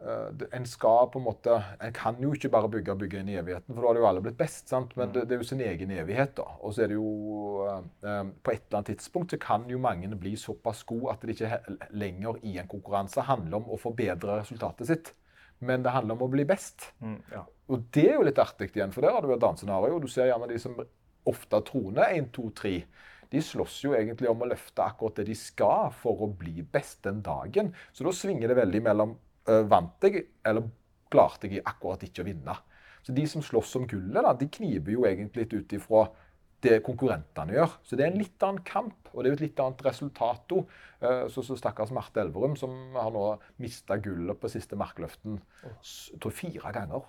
En 0.01 0.65
skal 0.65 1.09
på 1.13 1.19
en 1.19 1.25
måte 1.27 1.55
En 1.77 1.93
kan 1.93 2.17
jo 2.21 2.31
ikke 2.33 2.49
bare 2.49 2.69
bygge 2.73 2.93
og 2.95 3.01
bygge 3.03 3.19
inn 3.21 3.29
i 3.29 3.37
evigheten, 3.37 3.75
for 3.75 3.83
da 3.83 3.91
hadde 3.91 4.01
jo 4.01 4.07
alle 4.09 4.23
blitt 4.25 4.39
best. 4.39 4.69
sant? 4.71 4.95
Men 4.97 5.13
det, 5.13 5.27
det 5.29 5.35
er 5.35 5.43
jo 5.43 5.49
sin 5.51 5.61
egen 5.61 5.93
evighet, 5.93 6.33
da. 6.39 6.47
Og 6.61 6.73
så 6.73 6.85
er 6.85 6.91
det 6.91 6.97
jo 6.97 7.65
eh, 7.67 7.83
eh, 8.09 8.21
På 8.41 8.53
et 8.53 8.63
eller 8.65 8.79
annet 8.79 8.91
tidspunkt 8.95 9.35
så 9.35 9.41
kan 9.41 9.67
jo 9.69 9.81
mange 9.81 10.09
bli 10.17 10.33
såpass 10.39 10.83
gode 10.89 11.13
at 11.13 11.25
det 11.25 11.37
ikke 11.37 11.59
lenger 11.93 12.41
i 12.47 12.57
en 12.57 12.71
konkurranse 12.71 13.27
handler 13.29 13.61
om 13.61 13.69
å 13.75 13.79
forbedre 13.81 14.39
resultatet 14.41 14.89
sitt, 14.89 15.13
men 15.61 15.85
det 15.85 15.93
handler 15.93 16.17
om 16.17 16.25
å 16.25 16.31
bli 16.33 16.47
best. 16.49 16.89
Mm, 17.05 17.19
ja. 17.31 17.45
Og 17.69 17.85
det 17.93 18.07
er 18.09 18.17
jo 18.17 18.25
litt 18.25 18.41
artig 18.41 18.71
igjen, 18.73 18.93
for 18.95 19.05
der 19.05 19.13
har 19.15 19.21
du 19.21 19.31
et 19.35 19.45
annet 19.45 19.61
scenario. 19.61 20.01
Du 20.01 20.09
ser 20.09 20.31
gjerne 20.31 20.49
de 20.49 20.57
som 20.59 20.79
ofte 21.29 21.61
troner 21.67 22.17
1, 22.17 22.31
2, 22.33 22.49
3. 22.57 22.77
De 23.31 23.41
slåss 23.45 23.77
jo 23.85 23.93
egentlig 23.95 24.27
om 24.27 24.41
å 24.43 24.49
løfte 24.49 24.83
akkurat 24.83 25.21
det 25.21 25.29
de 25.29 25.35
skal 25.39 25.93
for 25.95 26.25
å 26.25 26.31
bli 26.35 26.65
best 26.67 27.03
den 27.05 27.21
dagen. 27.23 27.71
Så 27.93 28.03
da 28.03 28.11
svinger 28.15 28.51
det 28.51 28.57
veldig 28.59 28.81
mellom 28.89 29.13
vant 29.45 30.05
jeg, 30.05 30.25
eller 30.45 30.67
klarte 31.11 31.49
jeg 31.51 31.63
akkurat 31.65 32.03
ikke 32.07 32.23
å 32.23 32.27
vinne. 32.27 32.55
Så 33.01 33.13
de 33.17 33.23
som 33.27 33.43
slåss 33.43 33.75
om 33.79 33.87
gullet, 33.89 34.21
da, 34.21 34.33
de 34.37 34.47
kniver 34.53 34.93
jo 34.93 35.07
egentlig 35.09 35.47
litt 35.47 35.55
ut 35.57 35.73
ifra 35.77 36.05
det 36.61 36.77
konkurrentene 36.85 37.55
gjør. 37.55 37.71
Så 37.81 37.97
det 37.97 38.05
er 38.05 38.11
en 38.11 38.21
litt 38.21 38.43
annen 38.45 38.61
kamp, 38.65 39.09
og 39.11 39.23
det 39.23 39.29
er 39.29 39.33
jo 39.33 39.39
et 39.39 39.45
litt 39.47 39.61
annet 39.63 39.81
resultat 39.87 40.53
òg. 40.53 40.75
Så, 41.33 41.41
så 41.45 41.57
stakkars 41.57 41.93
Marte 41.95 42.21
Elverum, 42.21 42.53
som 42.59 42.93
har 42.93 43.09
nå 43.13 43.23
mista 43.63 43.97
gullet 44.01 44.37
på 44.37 44.51
siste 44.53 44.77
markløften 44.77 45.39
tror 46.21 46.35
fire 46.37 46.73
ganger. 46.75 47.07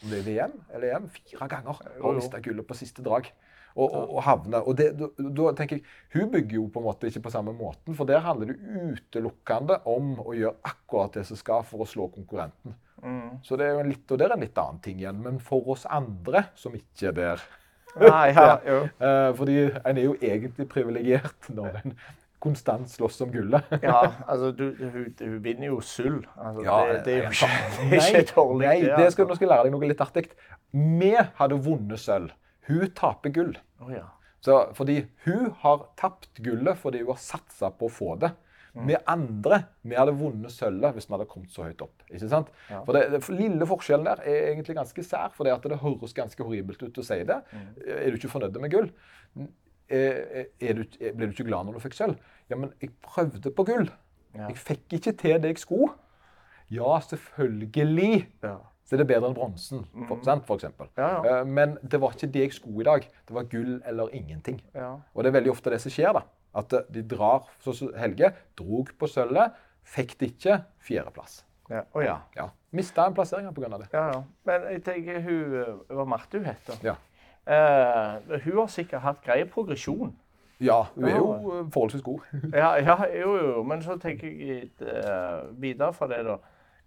Om 0.00 0.10
det 0.10 0.22
er 0.22 0.28
VM 0.30 0.54
eller 0.74 0.96
EM. 0.96 1.10
Fire 1.12 1.48
ganger 1.52 1.82
har 1.84 2.16
mista 2.16 2.40
gullet 2.44 2.66
på 2.66 2.78
siste 2.78 3.04
drag. 3.04 3.28
Og, 3.74 3.88
og, 3.90 4.10
og 4.14 4.22
havne. 4.22 4.60
Og 4.62 4.76
det, 4.78 4.92
da, 4.94 5.48
tenker 5.58 5.80
jeg, 5.80 5.84
Hun 6.14 6.28
bygger 6.30 6.54
jo 6.60 6.68
på 6.70 6.78
en 6.78 6.84
måte 6.86 7.08
ikke 7.10 7.24
på 7.24 7.32
samme 7.34 7.50
måten, 7.58 7.96
for 7.98 8.06
der 8.06 8.22
handler 8.22 8.52
det 8.52 8.60
utelukkende 8.94 9.80
om 9.90 10.12
å 10.22 10.34
gjøre 10.36 10.54
akkurat 10.70 11.16
det 11.18 11.24
som 11.26 11.38
skal 11.40 11.64
for 11.66 11.82
å 11.82 11.88
slå 11.90 12.06
konkurrenten. 12.14 12.76
Mm. 13.02 13.40
Så 13.42 13.58
det 13.58 13.66
er 13.66 13.74
jo 13.74 13.88
litt, 13.90 14.04
og 14.14 14.20
det 14.20 14.28
er 14.28 14.36
en 14.36 14.44
litt 14.46 14.60
annen 14.62 14.78
ting 14.84 15.00
igjen. 15.02 15.18
Men 15.24 15.40
for 15.42 15.66
oss 15.74 15.88
andre 15.90 16.46
som 16.56 16.76
ikke 16.78 17.10
er 17.10 17.16
der 17.18 17.42
Nei, 18.00 18.28
ja, 18.34 18.54
jo. 18.70 18.78
eh, 19.06 19.30
Fordi 19.38 19.56
en 19.70 19.98
er 19.98 20.06
jo 20.06 20.14
egentlig 20.22 20.68
privilegert 20.70 21.50
når 21.54 21.80
en 21.82 21.96
konstant 22.44 22.90
slåss 22.90 23.22
om 23.24 23.30
gullet. 23.32 23.68
Ja, 23.82 24.00
altså, 24.28 24.50
du, 24.52 24.64
hun, 24.78 25.06
hun 25.20 25.36
vinner 25.44 25.70
jo 25.70 25.80
sølv. 25.80 26.24
Altså, 26.36 26.64
Ja, 26.66 26.78
det, 26.92 27.02
det 27.06 27.14
er 27.14 27.20
jo 27.22 27.34
ikke, 27.34 27.50
det 27.90 28.00
er 28.00 28.08
ikke 28.20 28.34
dårlig. 28.34 28.66
Nei, 28.66 28.78
det, 28.84 28.96
det 29.00 29.10
skal, 29.14 29.28
nå 29.30 29.36
skal 29.38 29.46
jeg 29.48 29.52
lære 29.54 29.68
deg 29.68 29.76
noe 29.76 29.90
litt 29.92 30.02
artig. 30.04 30.26
Vi 30.74 31.12
hadde 31.38 31.60
vunnet 31.64 32.02
sølv. 32.02 32.34
Hun 32.68 32.84
taper 32.96 33.34
gull. 33.34 33.56
Oh, 33.82 33.90
ja. 33.92 34.06
Så, 34.44 34.58
fordi 34.76 34.98
hun 35.24 35.52
har 35.62 35.86
tapt 36.00 36.42
gullet 36.44 36.76
fordi 36.80 37.00
hun 37.02 37.14
har 37.14 37.20
satsa 37.20 37.70
på 37.72 37.88
å 37.88 37.92
få 37.92 38.16
det. 38.20 38.34
Mm. 38.74 38.88
Vi 38.88 38.96
andre 39.06 39.58
vi 39.86 39.94
hadde 39.94 40.16
vunnet 40.18 40.50
sølvet 40.50 40.96
hvis 40.96 41.06
vi 41.06 41.14
hadde 41.14 41.28
kommet 41.30 41.54
så 41.54 41.64
høyt 41.68 41.82
opp. 41.84 42.02
ikke 42.10 42.28
sant? 42.28 42.48
Ja. 42.68 42.80
For 42.84 42.96
det, 42.96 43.20
for 43.22 43.38
Lille 43.38 43.68
forskjellen 43.70 44.08
der 44.08 44.22
er 44.26 44.48
egentlig 44.50 44.74
ganske 44.76 45.04
sær, 45.06 45.30
for 45.36 45.46
det, 45.46 45.54
det 45.70 45.78
høres 45.82 46.16
ganske 46.16 46.42
horribelt 46.46 46.82
ut 46.82 46.98
å 46.98 47.06
si 47.06 47.20
det. 47.28 47.38
Mm. 47.54 47.68
Er 47.94 48.08
du 48.10 48.18
ikke 48.18 48.32
fornøyd 48.34 48.58
med 48.64 48.74
gull? 48.74 48.90
Er, 49.94 50.48
er 50.58 50.80
du, 50.80 50.82
er, 50.98 51.14
ble 51.14 51.28
du 51.28 51.36
ikke 51.36 51.46
glad 51.46 51.68
når 51.68 51.78
du 51.78 51.84
fikk 51.84 51.96
sølv? 52.00 52.18
Ja, 52.50 52.58
men 52.58 52.74
jeg 52.82 52.90
prøvde 53.04 53.52
på 53.54 53.66
gull. 53.68 53.88
Ja. 54.34 54.48
Jeg 54.48 54.58
fikk 54.58 54.98
ikke 54.98 55.14
til 55.22 55.38
det 55.40 55.54
jeg 55.54 55.62
skulle. 55.62 55.92
Ja, 56.74 56.98
selvfølgelig. 57.06 58.26
Ja. 58.42 58.58
Så 58.84 58.98
det 59.00 59.06
er 59.06 59.08
bedre 59.14 59.30
enn 59.30 59.36
bronsen, 59.36 59.84
for, 60.08 60.18
sant, 60.26 60.44
for 60.46 60.60
eksempel. 60.60 60.90
Ja, 61.00 61.08
ja. 61.24 61.38
Eh, 61.40 61.46
Men 61.48 61.78
det 61.82 62.00
var 62.02 62.12
ikke 62.12 62.28
det 62.34 62.42
jeg 62.42 62.52
skulle 62.52 62.84
i 62.84 62.88
dag. 62.88 63.06
Det 63.28 63.34
var 63.34 63.46
gull 63.48 63.78
eller 63.88 64.12
ingenting. 64.12 64.58
Ja. 64.74 64.90
Og 65.14 65.24
det 65.24 65.30
er 65.30 65.38
veldig 65.38 65.50
ofte 65.54 65.70
det 65.72 65.80
som 65.80 65.90
skjer. 65.94 66.12
da. 66.12 66.22
At 66.54 66.72
eh, 66.76 66.84
de 66.92 67.02
drar, 67.14 67.46
sånn 67.64 67.74
som 67.78 67.94
Helge, 67.96 68.28
drog 68.60 68.92
på 69.00 69.08
sølvet, 69.08 69.56
fikk 69.84 70.18
det 70.20 70.28
ikke, 70.34 70.58
fjerdeplass. 70.84 71.40
Ja. 71.72 71.80
Oh, 71.96 72.02
ja. 72.04 72.18
Ja. 72.36 72.50
Mista 72.76 73.06
en 73.08 73.14
plassering 73.16 73.48
pga. 73.56 73.78
det. 73.78 73.88
ja, 73.94 74.04
ja. 74.12 74.22
Men 74.44 74.64
jeg 74.74 74.82
tenker 74.84 75.20
hun 75.24 75.42
Hva 75.54 75.64
Det 75.88 75.96
var 75.96 76.08
Marte 76.10 76.38
hun 76.38 76.44
heter? 76.50 76.76
Ja. 76.84 76.94
Eh, 77.46 78.38
hun 78.44 78.58
har 78.58 78.68
sikkert 78.72 79.00
hatt 79.04 79.22
grei 79.24 79.44
progresjon. 79.48 80.12
ja, 80.60 80.82
hun 80.94 81.04
er 81.08 81.16
jo 81.16 81.30
eh, 81.32 81.64
forholdsvis 81.72 82.02
god. 82.04 82.20
Ja, 82.52 82.74
ja, 82.76 82.96
jo, 83.20 83.36
jo. 83.40 83.62
Men 83.64 83.82
så 83.82 83.96
tenker 84.00 84.28
jeg 84.28 84.70
eh, 84.80 85.40
videre 85.60 85.92
fra 85.96 86.08
det, 86.12 86.20
da. 86.28 86.36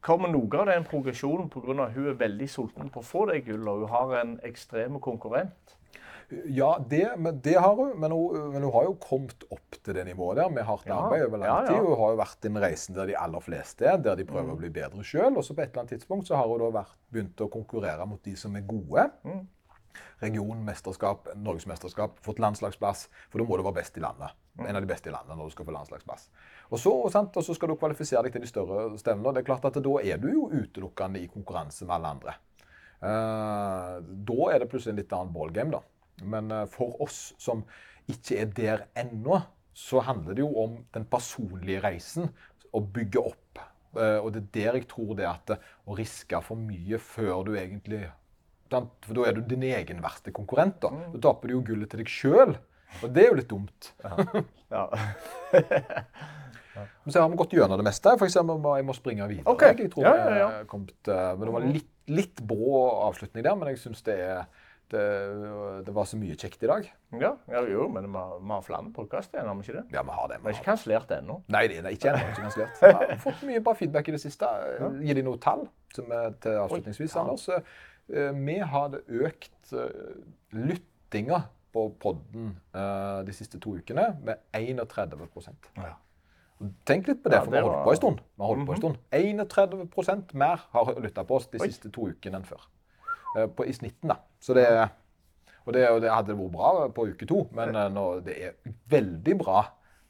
Kommer 0.05 0.29
noe 0.31 0.59
av 0.61 0.69
den 0.69 0.85
progresjonen 0.87 1.49
pga. 1.49 1.73
at 1.83 1.95
hun 1.95 2.11
er 2.11 2.19
veldig 2.19 2.49
sulten 2.49 2.91
på 2.93 3.01
å 3.01 3.05
få 3.05 3.25
det 3.31 3.41
gullet, 3.47 3.67
og 3.67 3.85
hun 3.85 3.93
har 3.95 4.13
en 4.21 4.37
ekstrem 4.45 4.99
konkurrent? 5.03 5.77
Ja, 6.51 6.73
det, 6.89 7.13
men 7.17 7.39
det 7.39 7.55
har 7.55 7.75
hun, 7.75 7.93
men 7.99 8.11
hun, 8.11 8.49
men 8.51 8.63
hun 8.65 8.73
har 8.73 8.83
jo 8.89 8.95
kommet 8.99 9.45
opp 9.47 9.77
til 9.79 9.95
det 9.95 10.03
nivået 10.09 10.41
der 10.41 10.49
med 10.51 10.65
hardt 10.67 10.89
arbeid 10.91 11.23
over 11.23 11.39
lang 11.39 11.47
ja, 11.47 11.59
ja. 11.61 11.67
tid. 11.69 11.85
Hun 11.85 12.01
har 12.01 12.09
jo 12.11 12.17
vært 12.19 12.41
den 12.43 12.59
reisen 12.59 12.97
der 12.97 13.07
de 13.07 13.15
aller 13.15 13.43
fleste 13.45 13.87
er, 13.87 14.01
der 14.03 14.19
de 14.19 14.25
prøver 14.27 14.51
å 14.51 14.59
bli 14.59 14.71
bedre 14.75 15.05
sjøl. 15.07 15.37
Og 15.39 15.45
så 15.47 15.55
på 15.55 15.63
et 15.63 15.71
eller 15.71 15.85
annet 15.85 15.95
tidspunkt 15.95 16.27
så 16.27 16.35
har 16.35 16.51
hun 16.51 16.59
da 16.65 16.71
vært, 16.81 16.97
begynt 17.15 17.45
å 17.45 17.47
konkurrere 17.53 18.09
mot 18.11 18.19
de 18.27 18.35
som 18.39 18.59
er 18.59 18.67
gode. 18.67 19.07
Mm. 19.23 19.45
Regionmesterskap, 20.25 21.31
norgesmesterskap, 21.47 22.19
fått 22.27 22.43
landslagsplass. 22.43 23.07
For 23.31 23.39
da 23.39 23.47
må 23.47 23.55
du 23.55 23.63
være 23.63 23.79
best 23.79 23.95
i 23.95 24.03
landet. 24.03 24.35
Mm. 24.57 24.65
En 24.69 24.75
av 24.79 24.81
de 24.81 24.89
beste 24.89 25.09
i 25.09 25.13
landet 25.13 25.37
når 25.37 25.49
du 25.49 25.53
skal 25.53 25.67
få 25.67 25.73
landslagsplass. 25.75 26.29
Og 26.71 26.79
så, 26.81 26.93
sant, 27.13 27.35
og 27.37 27.45
så 27.45 27.53
skal 27.53 27.69
du 27.69 27.77
kvalifisere 27.77 28.23
deg 28.25 28.33
til 28.33 28.41
de 28.41 28.49
større 28.49 28.87
stevnene. 28.97 29.35
Det 29.35 29.43
er 29.43 29.49
klart 29.51 29.67
at 29.69 29.77
da 29.85 29.97
er 30.01 30.21
du 30.21 30.31
jo 30.31 30.47
utelukkende 30.49 31.21
i 31.21 31.29
konkurranse 31.31 31.85
med 31.85 31.97
alle 31.99 32.13
andre. 32.17 32.37
Uh, 32.97 33.99
da 34.01 34.49
er 34.49 34.63
det 34.63 34.69
plutselig 34.71 34.95
en 34.95 35.01
litt 35.03 35.13
annen 35.13 35.35
ballgame, 35.35 35.77
da. 35.77 36.25
Men 36.25 36.49
uh, 36.49 36.63
for 36.73 36.97
oss 37.05 37.35
som 37.37 37.61
ikke 38.09 38.39
er 38.41 38.53
der 38.57 38.85
ennå, 38.97 39.43
så 39.77 40.01
handler 40.01 40.33
det 40.33 40.41
jo 40.41 40.49
om 40.63 40.79
den 40.95 41.05
personlige 41.05 41.83
reisen. 41.85 42.31
Å 42.73 42.81
bygge 42.81 43.21
opp. 43.21 43.61
Uh, 43.93 44.17
og 44.23 44.31
det 44.33 44.41
er 44.41 44.53
der 44.57 44.79
jeg 44.79 44.87
tror 44.89 45.13
det 45.17 45.27
at 45.29 45.53
å 45.53 45.97
riske 45.97 46.41
for 46.45 46.57
mye 46.59 46.97
før 47.01 47.45
du 47.45 47.53
egentlig? 47.53 48.07
For 48.67 49.15
da 49.15 49.27
er 49.29 49.37
du 49.37 49.45
din 49.47 49.63
egen 49.69 50.01
verste 50.03 50.33
konkurrent. 50.35 50.81
Da 50.81 50.89
Da 51.13 51.21
taper 51.29 51.47
du 51.47 51.59
jo 51.59 51.65
gullet 51.69 51.93
til 51.93 52.01
deg 52.01 52.11
sjøl. 52.11 52.57
Og 53.03 53.09
det 53.13 53.23
er 53.25 53.29
jo 53.31 53.37
litt 53.39 53.49
dumt. 53.51 53.91
Ja. 54.71 54.87
Så 57.07 57.21
har 57.21 57.29
vi 57.31 57.35
gått 57.39 57.53
gjennom 57.57 57.79
det 57.79 57.87
meste. 57.87 58.13
For 58.19 58.27
eksempel, 58.27 58.61
jeg 58.77 58.85
må 58.85 58.93
springe 58.95 59.27
videre. 59.31 59.47
Okay. 59.49 59.73
Jeg 59.79 59.91
tror 59.93 60.05
Ja, 60.05 60.13
ja, 60.17 60.37
ja. 60.43 60.63
kommet, 60.69 60.93
eh, 61.09 61.29
men 61.37 61.47
det 61.49 61.53
var 61.55 61.65
litt, 61.65 61.89
litt 62.13 62.41
brå 62.45 62.83
avslutning 63.07 63.45
der, 63.45 63.55
men 63.57 63.71
jeg 63.73 63.79
syns 63.81 64.03
det 64.07 64.17
er 64.27 64.47
Det, 64.87 65.01
det 65.83 65.91
var 65.91 66.05
så 66.07 66.15
mye 66.15 66.31
kjekt 66.39 66.61
i 66.63 66.67
dag. 66.69 66.85
Ja, 67.19 67.33
ja 67.51 67.61
jo, 67.67 67.89
men 67.91 68.05
vi 68.07 68.15
har, 68.15 68.37
vi 68.39 68.53
har 68.53 68.61
flere 68.63 68.91
podkaster 68.95 69.35
igjen, 69.35 69.49
har 69.49 69.57
vi 69.57 69.65
ikke 69.65 69.73
det? 69.81 69.81
Ja, 69.91 70.03
vi 70.07 70.13
har 70.15 70.29
det. 70.31 70.37
Vi 70.39 70.47
har 70.47 70.53
ikke 70.55 70.67
kansellert 70.69 71.09
det 71.09 71.17
ennå. 71.17 71.35
Nei, 71.51 71.63
det 71.67 71.81
er 71.81 71.89
ikke 71.91 72.13
kansellert. 72.37 72.79
Vi 72.79 72.93
har 72.95 73.11
fått 73.19 73.41
mye 73.49 73.59
bra 73.65 73.73
feedback 73.75 74.07
i 74.07 74.15
det 74.15 74.21
siste. 74.23 74.47
Gi 75.03 75.17
dem 75.17 75.27
noen 75.27 75.41
tall 75.43 75.65
som 75.91 76.13
er 76.15 76.37
til 76.39 76.55
avslutningsvis, 76.61 77.17
Oi. 77.17 77.19
Anders. 77.25 77.49
Eh, 78.07 78.31
Vi 78.47 78.55
har 78.71 78.95
økt 79.27 79.73
eh, 79.75 80.15
lyttinga 80.55 81.41
på 81.77 81.85
podden 82.01 82.51
uh, 82.75 83.21
de 83.27 83.33
siste 83.35 83.59
to 83.61 83.75
ukene 83.77 84.09
med 84.25 84.41
31 84.57 85.13
Ja. 85.77 85.93
Tenk 86.89 87.05
litt 87.11 87.19
på 87.21 87.29
det, 87.29 87.37
Ja, 87.37 87.43
det 87.45 87.51
vi 87.53 87.57
har 87.59 87.67
holdt 87.67 87.75
var- 87.77 87.83
på 87.85 87.91
en 87.93 87.99
stund. 87.99 88.21
Vi 88.33 88.41
har 88.41 88.47
holdt 88.55 88.65
på 88.65 88.73
en 88.73 88.81
stund. 88.81 88.95
31% 89.13 90.33
mer 90.33 90.63
har 90.73 90.93
lytta 91.03 91.23
på 91.23 91.35
oss 91.37 91.45
de 91.51 91.59
Oi. 91.61 91.67
siste 91.69 91.91
to 91.93 92.07
ukene 92.09 92.39
enn 92.39 92.47
før. 92.49 92.63
Uh, 93.35 93.45
På, 93.53 93.65
I 93.67 93.73
snitten, 93.77 94.09
da. 94.09 94.15
Så 94.41 94.55
det, 94.57 94.65
og 95.67 95.73
det, 95.75 95.83
og 95.91 96.01
det 96.01 96.09
hadde 96.09 96.33
vært 96.39 96.55
bra 96.55 96.71
på 96.95 97.05
uke 97.11 97.27
to, 97.29 97.43
men 97.53 97.75
uh, 97.75 97.85
nå, 97.93 98.05
det 98.25 98.37
er 98.47 98.55
veldig 98.89 99.37
bra 99.43 99.59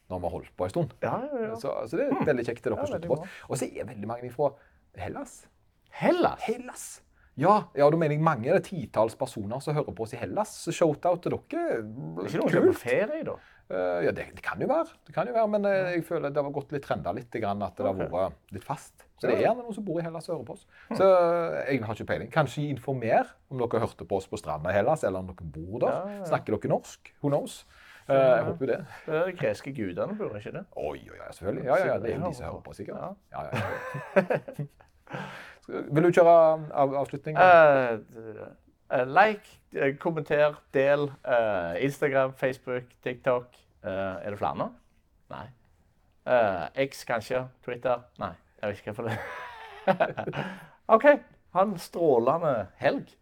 når 0.08 0.22
vi 0.22 0.24
har 0.30 0.34
holdt 0.38 0.54
på 0.56 0.64
en 0.64 0.70
stund. 0.72 0.94
Ja, 1.04 1.18
ja, 1.28 1.42
ja. 1.50 1.54
Så, 1.60 1.74
så 1.90 1.98
det 2.00 2.06
er 2.08 2.24
veldig 2.24 2.46
kjekt 2.48 2.62
til 2.64 2.72
dere 2.72 2.80
Ja, 2.86 2.88
støtter 2.94 3.10
på 3.12 3.18
oss. 3.18 3.36
Og 3.50 3.60
så 3.60 3.68
er 3.68 3.84
veldig 3.90 4.08
mange 4.08 4.30
fra 4.32 4.54
Hellas. 4.96 5.42
Hellas? 5.92 6.40
Hellas! 6.48 6.86
Ja, 7.38 7.54
ja, 7.78 7.86
da 7.86 7.98
mener 7.98 8.16
jeg 8.16 8.24
mange. 8.24 8.48
Det 8.48 8.56
er 8.58 8.66
titalls 8.66 9.14
personer 9.18 9.62
som 9.62 9.76
hører 9.76 9.94
på 9.94 10.06
oss 10.06 10.14
i 10.16 10.18
Hellas. 10.18 10.56
Så 10.64 10.74
shout-out 10.74 11.22
til 11.22 11.36
dere. 11.36 11.84
Ikke 12.24 12.40
noen 12.40 12.50
som 12.50 12.64
er 12.64 12.72
på 12.72 12.80
ferie, 12.80 13.22
da? 13.28 13.36
Uh, 13.68 14.00
ja, 14.00 14.14
det, 14.16 14.30
det 14.32 14.42
kan 14.42 14.60
jo 14.62 14.66
være. 14.70 14.96
Det 15.06 15.12
kan 15.14 15.28
jo 15.28 15.34
være, 15.36 15.48
Men 15.52 15.68
uh, 15.68 15.90
jeg 15.92 16.02
føler 16.08 16.32
det 16.32 16.42
har 16.42 16.54
gått 16.56 16.72
litt 16.72 16.86
trenda 16.88 17.12
litt, 17.12 17.28
grann, 17.36 17.62
at 17.62 17.76
det 17.76 17.84
okay. 17.84 18.06
har 18.08 18.14
vært 18.14 18.56
litt 18.56 18.64
fast. 18.64 19.04
Så 19.18 19.26
det 19.28 19.34
er 19.36 19.44
gjerne 19.48 19.66
noen 19.66 19.74
som 19.76 19.84
bor 19.84 19.98
i 20.00 20.04
Hellas 20.06 20.28
og 20.30 20.36
hører 20.36 20.46
på 20.46 20.54
oss. 20.54 20.64
Så 20.94 21.02
eh, 21.04 21.56
jeg 21.72 21.82
har 21.82 21.96
ikke 21.96 22.06
peiling. 22.06 22.28
Kanskje 22.30 22.68
informer 22.70 23.32
om 23.50 23.58
dere 23.58 23.80
hørte 23.82 24.06
på 24.06 24.20
oss 24.20 24.28
på 24.30 24.38
stranda 24.38 24.70
i 24.70 24.76
Hellas, 24.76 25.02
eller 25.04 25.24
om 25.24 25.32
dere 25.32 25.48
bor 25.56 25.82
der. 25.82 25.90
Ja, 25.90 26.20
ja. 26.20 26.28
Snakker 26.30 26.54
dere 26.54 26.70
norsk? 26.70 27.10
Who 27.18 27.32
knows? 27.32 27.58
Uh, 28.06 28.14
jeg 28.14 28.46
håper 28.46 28.64
jo 28.64 28.70
det. 28.70 28.78
Det 29.08 29.18
er 29.18 29.34
greske 29.42 29.74
gudene 29.74 30.14
burde 30.16 30.38
ikke 30.38 30.54
det? 30.54 30.64
Oi, 30.78 31.02
oi, 31.02 31.18
oi, 31.18 31.32
selvfølgelig. 31.34 31.66
Ja, 31.66 31.80
ja, 31.82 31.90
ja, 31.90 31.98
det 31.98 32.12
er 32.12 32.16
jo 32.16 32.30
de 32.30 32.38
som 32.38 32.46
hører 32.46 32.62
på, 32.64 32.76
sikkert. 32.78 33.02
Ja. 33.02 33.10
Ja, 33.34 33.42
ja, 33.50 34.68
Vil 35.68 36.06
du 36.06 36.10
kjøre 36.12 36.32
av, 36.32 36.94
avslutning? 37.02 37.36
Uh, 37.36 38.00
uh, 38.88 39.04
like, 39.04 39.44
uh, 39.76 39.90
kommenter, 40.00 40.56
del. 40.74 41.10
Instagram, 41.84 42.32
Facebook, 42.40 42.88
TikTok. 43.04 43.56
Er 43.82 44.30
det 44.30 44.38
flere 44.40 44.56
nå? 44.58 44.68
Nei. 45.32 45.46
X 46.88 47.04
kanskje? 47.08 47.44
Twitter? 47.64 48.00
Nei, 48.20 48.32
jeg 48.60 48.70
vet 48.70 48.80
ikke 48.82 48.96
hva 48.96 49.08
det 49.08 50.16
OK. 50.96 51.06
Ha 51.56 51.64
en 51.64 51.78
strålende 51.80 52.54
helg. 52.80 53.12